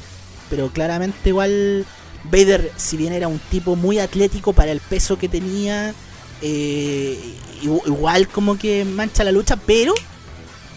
pero 0.50 0.68
claramente 0.70 1.30
igual 1.30 1.86
Vader, 2.24 2.72
si 2.76 2.96
bien 2.96 3.12
era 3.12 3.28
un 3.28 3.38
tipo 3.38 3.76
muy 3.76 3.98
atlético 3.98 4.52
para 4.52 4.72
el 4.72 4.80
peso 4.80 5.18
que 5.18 5.28
tenía, 5.28 5.94
eh, 6.42 7.18
igu- 7.62 7.82
igual 7.86 8.28
como 8.28 8.58
que 8.58 8.84
mancha 8.84 9.24
la 9.24 9.32
lucha, 9.32 9.56
pero 9.56 9.94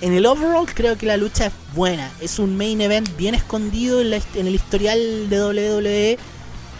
en 0.01 0.13
el 0.13 0.25
overall 0.25 0.67
creo 0.73 0.97
que 0.97 1.05
la 1.05 1.17
lucha 1.17 1.47
es 1.47 1.53
buena. 1.73 2.11
Es 2.21 2.39
un 2.39 2.55
main 2.57 2.81
event 2.81 3.15
bien 3.17 3.35
escondido 3.35 4.01
en, 4.01 4.11
la 4.11 4.19
en 4.35 4.47
el 4.47 4.55
historial 4.55 5.29
de 5.29 5.43
WWE. 5.43 6.17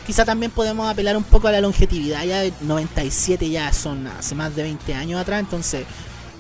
Quizá 0.05 0.23
también 0.23 0.51
podemos 0.51 0.89
apelar 0.89 1.17
un 1.17 1.23
poco 1.23 1.47
a 1.47 1.51
la 1.51 1.61
longevidad. 1.61 2.23
Ya 2.23 2.41
de 2.41 2.53
97 2.61 3.49
ya 3.49 3.73
son 3.73 4.07
hace 4.07 4.35
más 4.35 4.55
de 4.55 4.63
20 4.63 4.93
años 4.93 5.19
atrás. 5.19 5.39
Entonces, 5.39 5.85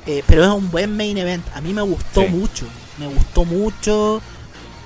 eh, 0.05 0.23
pero 0.27 0.43
es 0.43 0.49
un 0.49 0.69
buen 0.71 0.95
main 0.95 1.17
event. 1.17 1.45
A 1.53 1.61
mí 1.61 1.73
me 1.73 1.81
gustó 1.81 2.21
Sí. 2.21 2.27
mucho. 2.29 2.65
Me 2.97 3.07
gustó 3.07 3.43
mucho. 3.43 4.21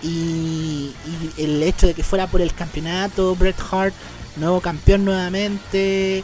Y, 0.04 0.08
y 0.08 1.34
el 1.44 1.62
hecho 1.62 1.86
de 1.88 1.94
que 1.94 2.04
fuera 2.04 2.26
por 2.28 2.42
el 2.42 2.54
campeonato, 2.56 3.36
Bret 3.36 3.56
Hart, 3.72 3.94
nuevo 4.38 4.60
campeón 4.62 5.06
nuevamente. 5.06 6.24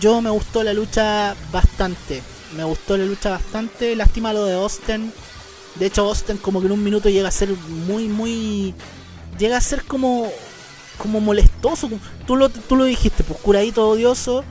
Yo 0.00 0.20
me 0.20 0.30
gustó 0.30 0.64
la 0.64 0.72
lucha 0.72 1.36
bastante. 1.52 2.22
Me 2.56 2.64
gustó 2.64 2.96
la 2.96 3.04
lucha 3.04 3.30
bastante. 3.30 3.96
Lástima 3.96 4.32
lo 4.32 4.44
de 4.44 4.54
Austin. 4.54 5.12
De 5.76 5.86
hecho, 5.86 6.02
Austin 6.02 6.36
como 6.36 6.60
que 6.60 6.66
en 6.66 6.72
un 6.72 6.84
minuto 6.84 7.08
llega 7.08 7.28
a 7.28 7.32
ser 7.32 7.50
muy, 7.50 8.08
muy... 8.08 8.74
Llega 9.38 9.56
a 9.56 9.60
ser 9.60 9.84
como... 9.84 10.30
Como 10.98 11.20
molestoso. 11.20 11.88
Tú 12.26 12.36
lo, 12.36 12.48
tú 12.50 12.76
lo 12.76 12.84
dijiste, 12.84 13.24
pues 13.24 13.40
curadito 13.40 13.88
odioso. 13.88 14.44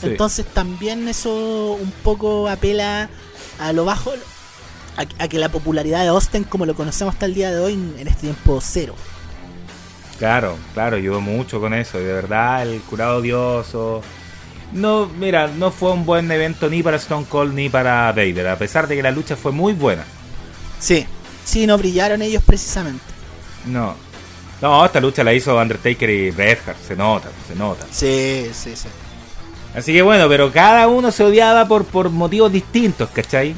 Sí. 0.00 0.08
Entonces 0.08 0.46
también 0.46 1.06
eso 1.08 1.76
un 1.80 1.92
poco 2.02 2.48
apela 2.48 3.10
a 3.58 3.72
lo 3.72 3.84
bajo... 3.84 4.12
A, 4.96 5.24
a 5.24 5.28
que 5.28 5.38
la 5.38 5.48
popularidad 5.48 6.02
de 6.02 6.08
Austin 6.08 6.44
como 6.44 6.66
lo 6.66 6.74
conocemos 6.74 7.14
hasta 7.14 7.24
el 7.24 7.32
día 7.32 7.50
de 7.50 7.60
hoy 7.60 7.72
en, 7.72 8.06
este 8.06 8.22
tiempo 8.22 8.60
cero. 8.62 8.94
Claro, 10.18 10.58
claro, 10.74 10.96
ayudó 10.96 11.22
mucho 11.22 11.60
con 11.60 11.72
eso. 11.72 11.98
Y 11.98 12.04
de 12.04 12.12
verdad, 12.12 12.62
el 12.62 12.80
curado 12.82 13.18
odioso. 13.18 14.02
No, 14.72 15.06
mira, 15.18 15.48
no 15.48 15.70
fue 15.70 15.92
un 15.92 16.04
buen 16.06 16.30
evento 16.30 16.68
ni 16.68 16.82
para 16.82 16.96
Stone 16.96 17.26
Cold 17.28 17.54
ni 17.54 17.68
para 17.68 18.10
Vader, 18.12 18.48
a 18.48 18.56
pesar 18.58 18.88
de 18.88 18.96
que 18.96 19.02
la 19.02 19.10
lucha 19.10 19.36
fue 19.36 19.52
muy 19.52 19.72
buena. 19.74 20.04
Sí. 20.78 21.06
Sí, 21.44 21.66
no 21.66 21.76
brillaron 21.76 22.22
ellos 22.22 22.42
precisamente. 22.44 23.04
No. 23.66 23.94
No, 24.62 24.86
esta 24.86 25.00
lucha 25.00 25.24
la 25.24 25.34
hizo 25.34 25.56
Undertaker 25.56 26.08
y 26.08 26.30
Bret 26.30 26.60
Hart, 26.66 26.78
se 26.86 26.94
nota, 26.96 27.28
se 27.48 27.54
nota. 27.56 27.84
Sí, 27.90 28.48
sí, 28.54 28.76
sí. 28.76 28.88
Así 29.74 29.92
que 29.92 30.02
bueno, 30.02 30.28
pero 30.28 30.52
cada 30.52 30.86
uno 30.86 31.10
se 31.10 31.24
odiaba 31.24 31.66
por, 31.66 31.84
por 31.84 32.10
motivos 32.10 32.52
distintos, 32.52 33.08
¿cachai? 33.10 33.54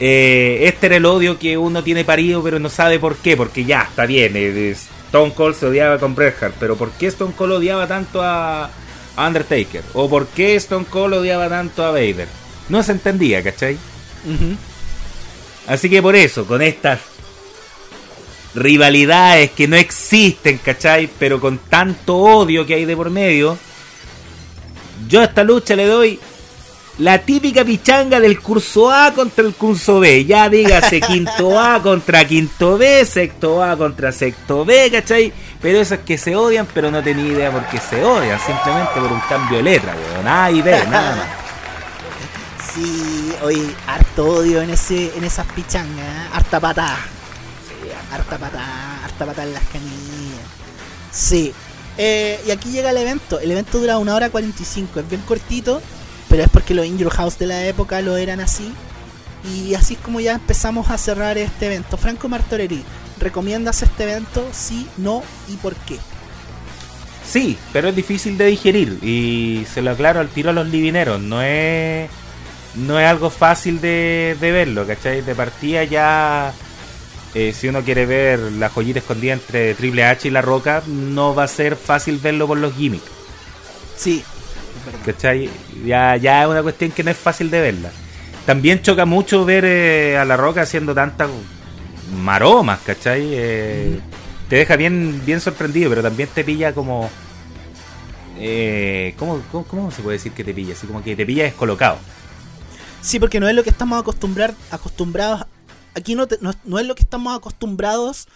Eh, 0.00 0.60
este 0.62 0.86
era 0.86 0.96
el 0.96 1.06
odio 1.06 1.38
que 1.38 1.56
uno 1.56 1.82
tiene 1.84 2.04
parido, 2.04 2.42
pero 2.42 2.58
no 2.58 2.68
sabe 2.68 2.98
por 2.98 3.16
qué. 3.16 3.36
Porque 3.36 3.64
ya, 3.64 3.82
está 3.82 4.06
bien. 4.06 4.32
eh, 4.34 4.70
Stone 5.06 5.32
Cold 5.32 5.54
se 5.54 5.66
odiaba 5.66 5.98
con 5.98 6.14
Bret 6.14 6.42
Hart, 6.42 6.56
pero 6.58 6.76
¿por 6.76 6.90
qué 6.92 7.06
Stone 7.06 7.34
Cold 7.36 7.52
odiaba 7.52 7.86
tanto 7.86 8.20
a 8.22 8.68
Undertaker? 9.16 9.82
¿O 9.94 10.08
por 10.08 10.26
qué 10.28 10.56
Stone 10.56 10.86
Cold 10.88 11.14
odiaba 11.14 11.48
tanto 11.48 11.84
a 11.84 11.90
Vader? 11.90 12.28
No 12.68 12.82
se 12.82 12.92
entendía, 12.92 13.42
¿cachai? 13.42 13.76
Así 15.66 15.88
que 15.88 16.02
por 16.02 16.16
eso, 16.16 16.46
con 16.46 16.62
estas 16.62 17.00
rivalidades 18.54 19.50
que 19.50 19.68
no 19.68 19.76
existen, 19.76 20.58
¿cachai? 20.58 21.08
Pero 21.18 21.40
con 21.40 21.58
tanto 21.58 22.16
odio 22.16 22.66
que 22.66 22.74
hay 22.74 22.84
de 22.84 22.96
por 22.96 23.10
medio, 23.10 23.58
yo 25.08 25.20
a 25.20 25.24
esta 25.24 25.44
lucha 25.44 25.74
le 25.76 25.86
doy 25.86 26.20
la 26.98 27.18
típica 27.18 27.64
pichanga 27.64 28.20
del 28.20 28.40
curso 28.40 28.90
A 28.90 29.12
contra 29.12 29.44
el 29.44 29.54
curso 29.54 30.00
B. 30.00 30.24
Ya 30.24 30.48
dígase 30.48 31.00
quinto 31.06 31.58
A 31.58 31.82
contra 31.82 32.24
quinto 32.24 32.78
B, 32.78 33.04
sexto 33.04 33.62
A 33.62 33.76
contra 33.76 34.12
sexto 34.12 34.64
B, 34.64 34.90
¿cachai? 34.90 35.32
Pero 35.60 35.80
esos 35.80 36.00
que 36.00 36.18
se 36.18 36.36
odian, 36.36 36.66
pero 36.72 36.90
no 36.90 37.02
tenía 37.02 37.26
idea 37.26 37.50
por 37.50 37.66
qué 37.66 37.78
se 37.78 38.04
odian, 38.04 38.38
simplemente 38.38 38.92
por 38.94 39.12
un 39.12 39.20
cambio 39.20 39.58
de 39.58 39.62
letra, 39.62 39.94
weón. 39.94 40.28
A 40.28 40.50
y 40.50 40.62
B, 40.62 40.70
nada 40.90 41.16
más. 41.16 41.26
Sí, 42.74 43.32
hoy 43.44 43.72
harto 43.86 44.26
odio 44.26 44.60
en 44.60 44.70
ese 44.70 45.16
en 45.16 45.22
esas 45.22 45.46
pichangas, 45.46 46.04
¿eh? 46.04 46.28
harta 46.32 46.58
patada. 46.58 46.98
Sí, 47.68 47.88
harta 48.12 48.36
patada, 48.36 49.04
harta 49.04 49.26
patada 49.26 49.46
en 49.46 49.54
las 49.54 49.62
canillas. 49.68 50.42
Sí. 51.12 51.54
Eh, 51.96 52.42
y 52.44 52.50
aquí 52.50 52.72
llega 52.72 52.90
el 52.90 52.96
evento. 52.96 53.38
El 53.38 53.52
evento 53.52 53.78
dura 53.78 53.98
una 53.98 54.16
hora 54.16 54.28
45, 54.28 54.98
es 54.98 55.08
bien 55.08 55.22
cortito, 55.22 55.80
pero 56.34 56.46
es 56.46 56.50
porque 56.50 56.74
los 56.74 56.84
In 56.84 56.98
Your 56.98 57.12
House 57.12 57.38
de 57.38 57.46
la 57.46 57.64
época 57.64 58.02
lo 58.02 58.16
eran 58.16 58.40
así. 58.40 58.72
Y 59.54 59.74
así 59.74 59.94
es 59.94 60.00
como 60.00 60.18
ya 60.18 60.32
empezamos 60.32 60.90
a 60.90 60.98
cerrar 60.98 61.38
este 61.38 61.66
evento. 61.66 61.96
Franco 61.96 62.28
Martorelli, 62.28 62.82
¿recomiendas 63.20 63.84
este 63.84 64.02
evento? 64.02 64.44
Sí, 64.52 64.88
no 64.96 65.22
y 65.46 65.54
por 65.58 65.76
qué? 65.76 65.96
Sí, 67.24 67.56
pero 67.72 67.90
es 67.90 67.94
difícil 67.94 68.36
de 68.36 68.46
digerir 68.46 68.98
y 69.00 69.64
se 69.72 69.80
lo 69.80 69.92
aclaro 69.92 70.18
al 70.18 70.28
tiro 70.28 70.50
a 70.50 70.52
los 70.52 70.66
livineros. 70.66 71.20
No 71.20 71.40
es, 71.40 72.10
no 72.74 72.98
es 72.98 73.06
algo 73.06 73.30
fácil 73.30 73.80
de, 73.80 74.36
de 74.40 74.50
verlo, 74.50 74.84
¿cachai? 74.88 75.20
De 75.20 75.36
partida 75.36 75.84
ya, 75.84 76.52
eh, 77.36 77.54
si 77.56 77.68
uno 77.68 77.82
quiere 77.82 78.06
ver 78.06 78.40
la 78.40 78.70
joyita 78.70 78.98
escondida 78.98 79.34
entre 79.34 79.74
Triple 79.74 80.04
H 80.04 80.26
y 80.26 80.32
La 80.32 80.42
Roca, 80.42 80.82
no 80.88 81.32
va 81.32 81.44
a 81.44 81.48
ser 81.48 81.76
fácil 81.76 82.18
verlo 82.18 82.48
por 82.48 82.58
los 82.58 82.74
gimmicks, 82.74 83.06
Sí. 83.96 84.24
¿Cachai? 85.04 85.50
Ya, 85.84 86.16
ya 86.16 86.42
es 86.42 86.48
una 86.48 86.62
cuestión 86.62 86.90
que 86.90 87.02
no 87.04 87.10
es 87.10 87.16
fácil 87.16 87.50
de 87.50 87.60
verla. 87.60 87.90
También 88.46 88.82
choca 88.82 89.04
mucho 89.06 89.44
ver 89.44 89.64
eh, 89.64 90.18
a 90.18 90.24
La 90.24 90.36
Roca 90.36 90.62
haciendo 90.62 90.94
tantas 90.94 91.30
maromas, 92.22 92.80
¿cachai? 92.84 93.22
Eh, 93.32 93.98
Te 94.48 94.56
deja 94.56 94.76
bien, 94.76 95.22
bien 95.24 95.40
sorprendido, 95.40 95.88
pero 95.90 96.02
también 96.02 96.28
te 96.34 96.44
pilla 96.44 96.72
como... 96.74 97.08
Eh, 98.36 99.14
¿cómo, 99.18 99.40
cómo, 99.52 99.64
cómo 99.64 99.90
se 99.90 100.02
puede 100.02 100.16
decir 100.18 100.32
que 100.32 100.44
te 100.44 100.52
pilla? 100.52 100.74
Así 100.74 100.86
como 100.86 101.02
que 101.02 101.14
te 101.16 101.24
pilla 101.24 101.44
descolocado. 101.44 101.98
Sí, 103.00 103.18
porque 103.18 103.38
no 103.40 103.48
es 103.48 103.54
lo 103.54 103.62
que 103.62 103.70
estamos 103.70 104.00
acostumbrar, 104.00 104.54
acostumbrados. 104.70 105.46
Aquí 105.94 106.14
no, 106.14 106.26
te- 106.26 106.38
no, 106.40 106.52
no 106.64 106.78
es 106.78 106.86
lo 106.86 106.94
que 106.94 107.02
estamos 107.02 107.36
acostumbrados 107.36 108.26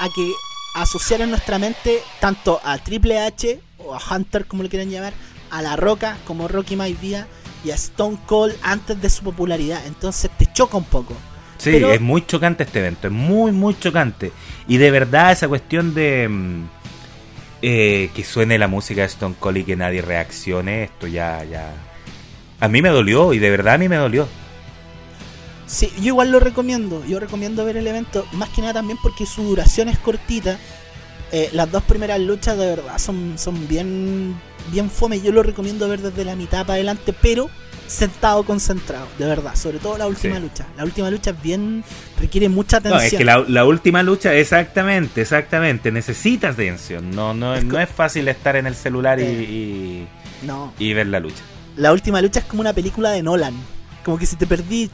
a 0.00 0.08
que 0.14 0.32
asociar 0.74 1.22
en 1.22 1.30
nuestra 1.30 1.58
mente 1.58 2.00
tanto 2.20 2.60
a 2.62 2.76
Triple 2.78 3.18
H 3.18 3.60
o 3.78 3.94
a 3.94 4.00
Hunter, 4.10 4.44
como 4.46 4.62
lo 4.62 4.68
quieran 4.68 4.90
llamar, 4.90 5.14
a 5.50 5.62
La 5.62 5.76
Roca, 5.76 6.16
como 6.26 6.48
Rocky 6.48 6.76
Maivia, 6.76 7.26
y 7.64 7.70
a 7.70 7.74
Stone 7.74 8.18
Cold 8.26 8.54
antes 8.62 9.00
de 9.00 9.10
su 9.10 9.22
popularidad. 9.24 9.84
Entonces 9.86 10.30
te 10.38 10.46
choca 10.52 10.76
un 10.76 10.84
poco. 10.84 11.14
Sí, 11.58 11.70
Pero- 11.72 11.92
es 11.92 12.00
muy 12.00 12.24
chocante 12.26 12.64
este 12.64 12.80
evento, 12.80 13.06
es 13.08 13.12
muy, 13.12 13.52
muy 13.52 13.78
chocante. 13.78 14.32
Y 14.68 14.76
de 14.76 14.90
verdad 14.90 15.32
esa 15.32 15.48
cuestión 15.48 15.94
de 15.94 16.28
mm, 16.28 16.64
eh, 17.62 18.10
que 18.14 18.24
suene 18.24 18.58
la 18.58 18.68
música 18.68 19.00
de 19.00 19.06
Stone 19.06 19.34
Cold 19.40 19.56
y 19.58 19.64
que 19.64 19.76
nadie 19.76 20.02
reaccione, 20.02 20.84
esto 20.84 21.06
ya, 21.06 21.42
ya... 21.44 21.72
A 22.60 22.68
mí 22.68 22.82
me 22.82 22.88
dolió 22.90 23.32
y 23.32 23.38
de 23.38 23.50
verdad 23.50 23.74
a 23.74 23.78
mí 23.78 23.88
me 23.88 23.96
dolió. 23.96 24.28
Sí, 25.66 25.92
yo 25.96 26.08
igual 26.08 26.30
lo 26.30 26.40
recomiendo. 26.40 27.04
Yo 27.06 27.18
recomiendo 27.18 27.64
ver 27.64 27.76
el 27.76 27.86
evento, 27.86 28.26
más 28.32 28.48
que 28.50 28.60
nada 28.60 28.74
también 28.74 28.98
porque 29.02 29.26
su 29.26 29.42
duración 29.42 29.88
es 29.88 29.98
cortita. 29.98 30.58
Eh, 31.32 31.50
las 31.52 31.70
dos 31.72 31.82
primeras 31.82 32.20
luchas 32.20 32.56
de 32.56 32.66
verdad 32.66 32.98
son, 32.98 33.34
son 33.36 33.66
bien, 33.68 34.34
bien 34.70 34.90
fome. 34.90 35.20
Yo 35.20 35.32
lo 35.32 35.42
recomiendo 35.42 35.88
ver 35.88 36.00
desde 36.00 36.24
la 36.24 36.36
mitad 36.36 36.60
para 36.62 36.74
adelante, 36.74 37.12
pero 37.20 37.50
sentado 37.88 38.44
concentrado, 38.44 39.06
de 39.18 39.26
verdad. 39.26 39.54
Sobre 39.56 39.78
todo 39.78 39.98
la 39.98 40.06
última 40.06 40.36
Sí. 40.36 40.42
lucha. 40.42 40.66
La 40.76 40.84
última 40.84 41.10
lucha 41.10 41.30
es 41.30 41.42
bien 41.42 41.84
requiere 42.20 42.48
mucha 42.48 42.78
No, 42.80 42.94
atención. 42.94 43.06
es 43.12 43.18
que 43.18 43.24
la, 43.24 43.44
la 43.48 43.64
última 43.64 44.02
lucha, 44.02 44.34
exactamente, 44.34 45.20
exactamente, 45.20 45.90
necesitas 45.92 46.54
atención. 46.54 47.10
No, 47.10 47.34
no, 47.34 47.54
Es 47.54 47.64
no 47.64 47.78
es 47.80 47.88
fácil 47.88 48.28
estar 48.28 48.56
en 48.56 48.66
el 48.66 48.74
celular 48.76 49.18
y, 49.20 49.22
Eh. 49.24 50.06
y- 50.42 50.46
No, 50.46 50.72
y 50.78 50.92
ver 50.94 51.06
la 51.08 51.18
lucha. 51.20 51.42
la 51.76 51.92
última 51.92 52.20
lucha 52.22 52.40
es 52.40 52.46
como 52.46 52.60
una 52.60 52.72
película 52.72 53.10
de 53.10 53.22
Nolan. 53.22 53.54
Como 54.04 54.16
que 54.18 54.26
si 54.26 54.36
te 54.36 54.46
perdí 54.46 54.90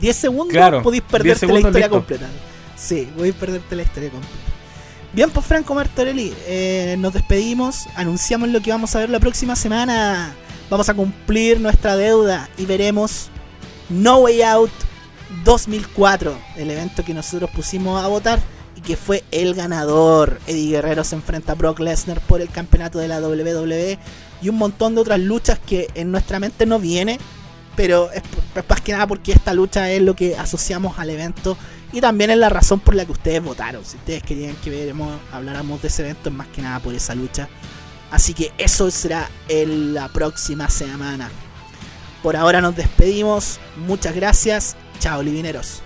10 0.00 0.16
segundos, 0.16 0.52
Claro, 0.52 0.82
podéis 0.82 1.02
10 1.02 1.10
perderte 1.12 1.46
la 1.46 1.54
historia 1.58 1.78
listo. 1.80 1.90
completa. 1.90 2.26
Sí, 2.76 3.08
podéis 3.16 3.34
perderte 3.34 3.76
la 3.76 3.82
historia 3.82 4.10
completa. 4.10 4.38
Bien, 5.14 5.30
pues 5.30 5.46
Franco 5.46 5.76
Martorelli, 5.76 6.34
eh, 6.48 6.96
nos 6.98 7.12
despedimos, 7.12 7.86
anunciamos 7.94 8.48
lo 8.48 8.60
que 8.60 8.72
vamos 8.72 8.96
a 8.96 8.98
ver 8.98 9.10
la 9.10 9.20
próxima 9.20 9.54
semana. 9.54 10.34
Vamos 10.68 10.88
a 10.88 10.94
cumplir 10.94 11.60
nuestra 11.60 11.94
deuda 11.94 12.48
y 12.58 12.66
veremos 12.66 13.28
No 13.88 14.16
Way 14.18 14.42
Out 14.42 14.72
2004, 15.44 16.36
el 16.56 16.68
evento 16.68 17.04
que 17.04 17.14
nosotros 17.14 17.48
pusimos 17.50 18.02
a 18.02 18.08
votar 18.08 18.40
y 18.74 18.80
que 18.80 18.96
fue 18.96 19.22
el 19.30 19.54
ganador. 19.54 20.40
Eddie 20.48 20.70
Guerrero 20.70 21.04
se 21.04 21.14
enfrenta 21.14 21.52
a 21.52 21.54
Brock 21.54 21.78
Lesnar 21.78 22.20
por 22.22 22.40
el 22.40 22.48
campeonato 22.48 22.98
de 22.98 23.06
la 23.06 23.20
WWE 23.20 24.00
y 24.42 24.48
un 24.48 24.56
montón 24.56 24.96
de 24.96 25.02
otras 25.02 25.20
luchas 25.20 25.60
que 25.60 25.86
en 25.94 26.10
nuestra 26.10 26.40
mente 26.40 26.66
no 26.66 26.80
viene, 26.80 27.20
pero 27.76 28.10
es, 28.12 28.22
más 28.68 28.80
que 28.80 28.92
nada 28.92 29.06
porque 29.06 29.32
esta 29.32 29.54
lucha 29.54 29.90
es 29.90 30.02
lo 30.02 30.14
que 30.14 30.36
asociamos 30.36 30.98
al 30.98 31.10
evento 31.10 31.56
y 31.92 32.00
también 32.00 32.30
es 32.30 32.38
la 32.38 32.48
razón 32.48 32.80
por 32.80 32.94
la 32.94 33.04
que 33.04 33.12
ustedes 33.12 33.42
votaron. 33.42 33.84
Si 33.84 33.96
ustedes 33.96 34.22
querían 34.22 34.56
que 34.56 34.92
habláramos 35.32 35.80
de 35.80 35.88
ese 35.88 36.02
evento, 36.02 36.28
es 36.28 36.34
más 36.34 36.48
que 36.48 36.62
nada 36.62 36.80
por 36.80 36.94
esa 36.94 37.14
lucha. 37.14 37.48
Así 38.10 38.34
que 38.34 38.52
eso 38.58 38.90
será 38.90 39.30
en 39.48 39.94
la 39.94 40.08
próxima 40.08 40.68
semana. 40.70 41.30
Por 42.22 42.36
ahora 42.36 42.60
nos 42.60 42.74
despedimos. 42.74 43.60
Muchas 43.76 44.14
gracias. 44.14 44.76
Chao, 44.98 45.22
livineros. 45.22 45.83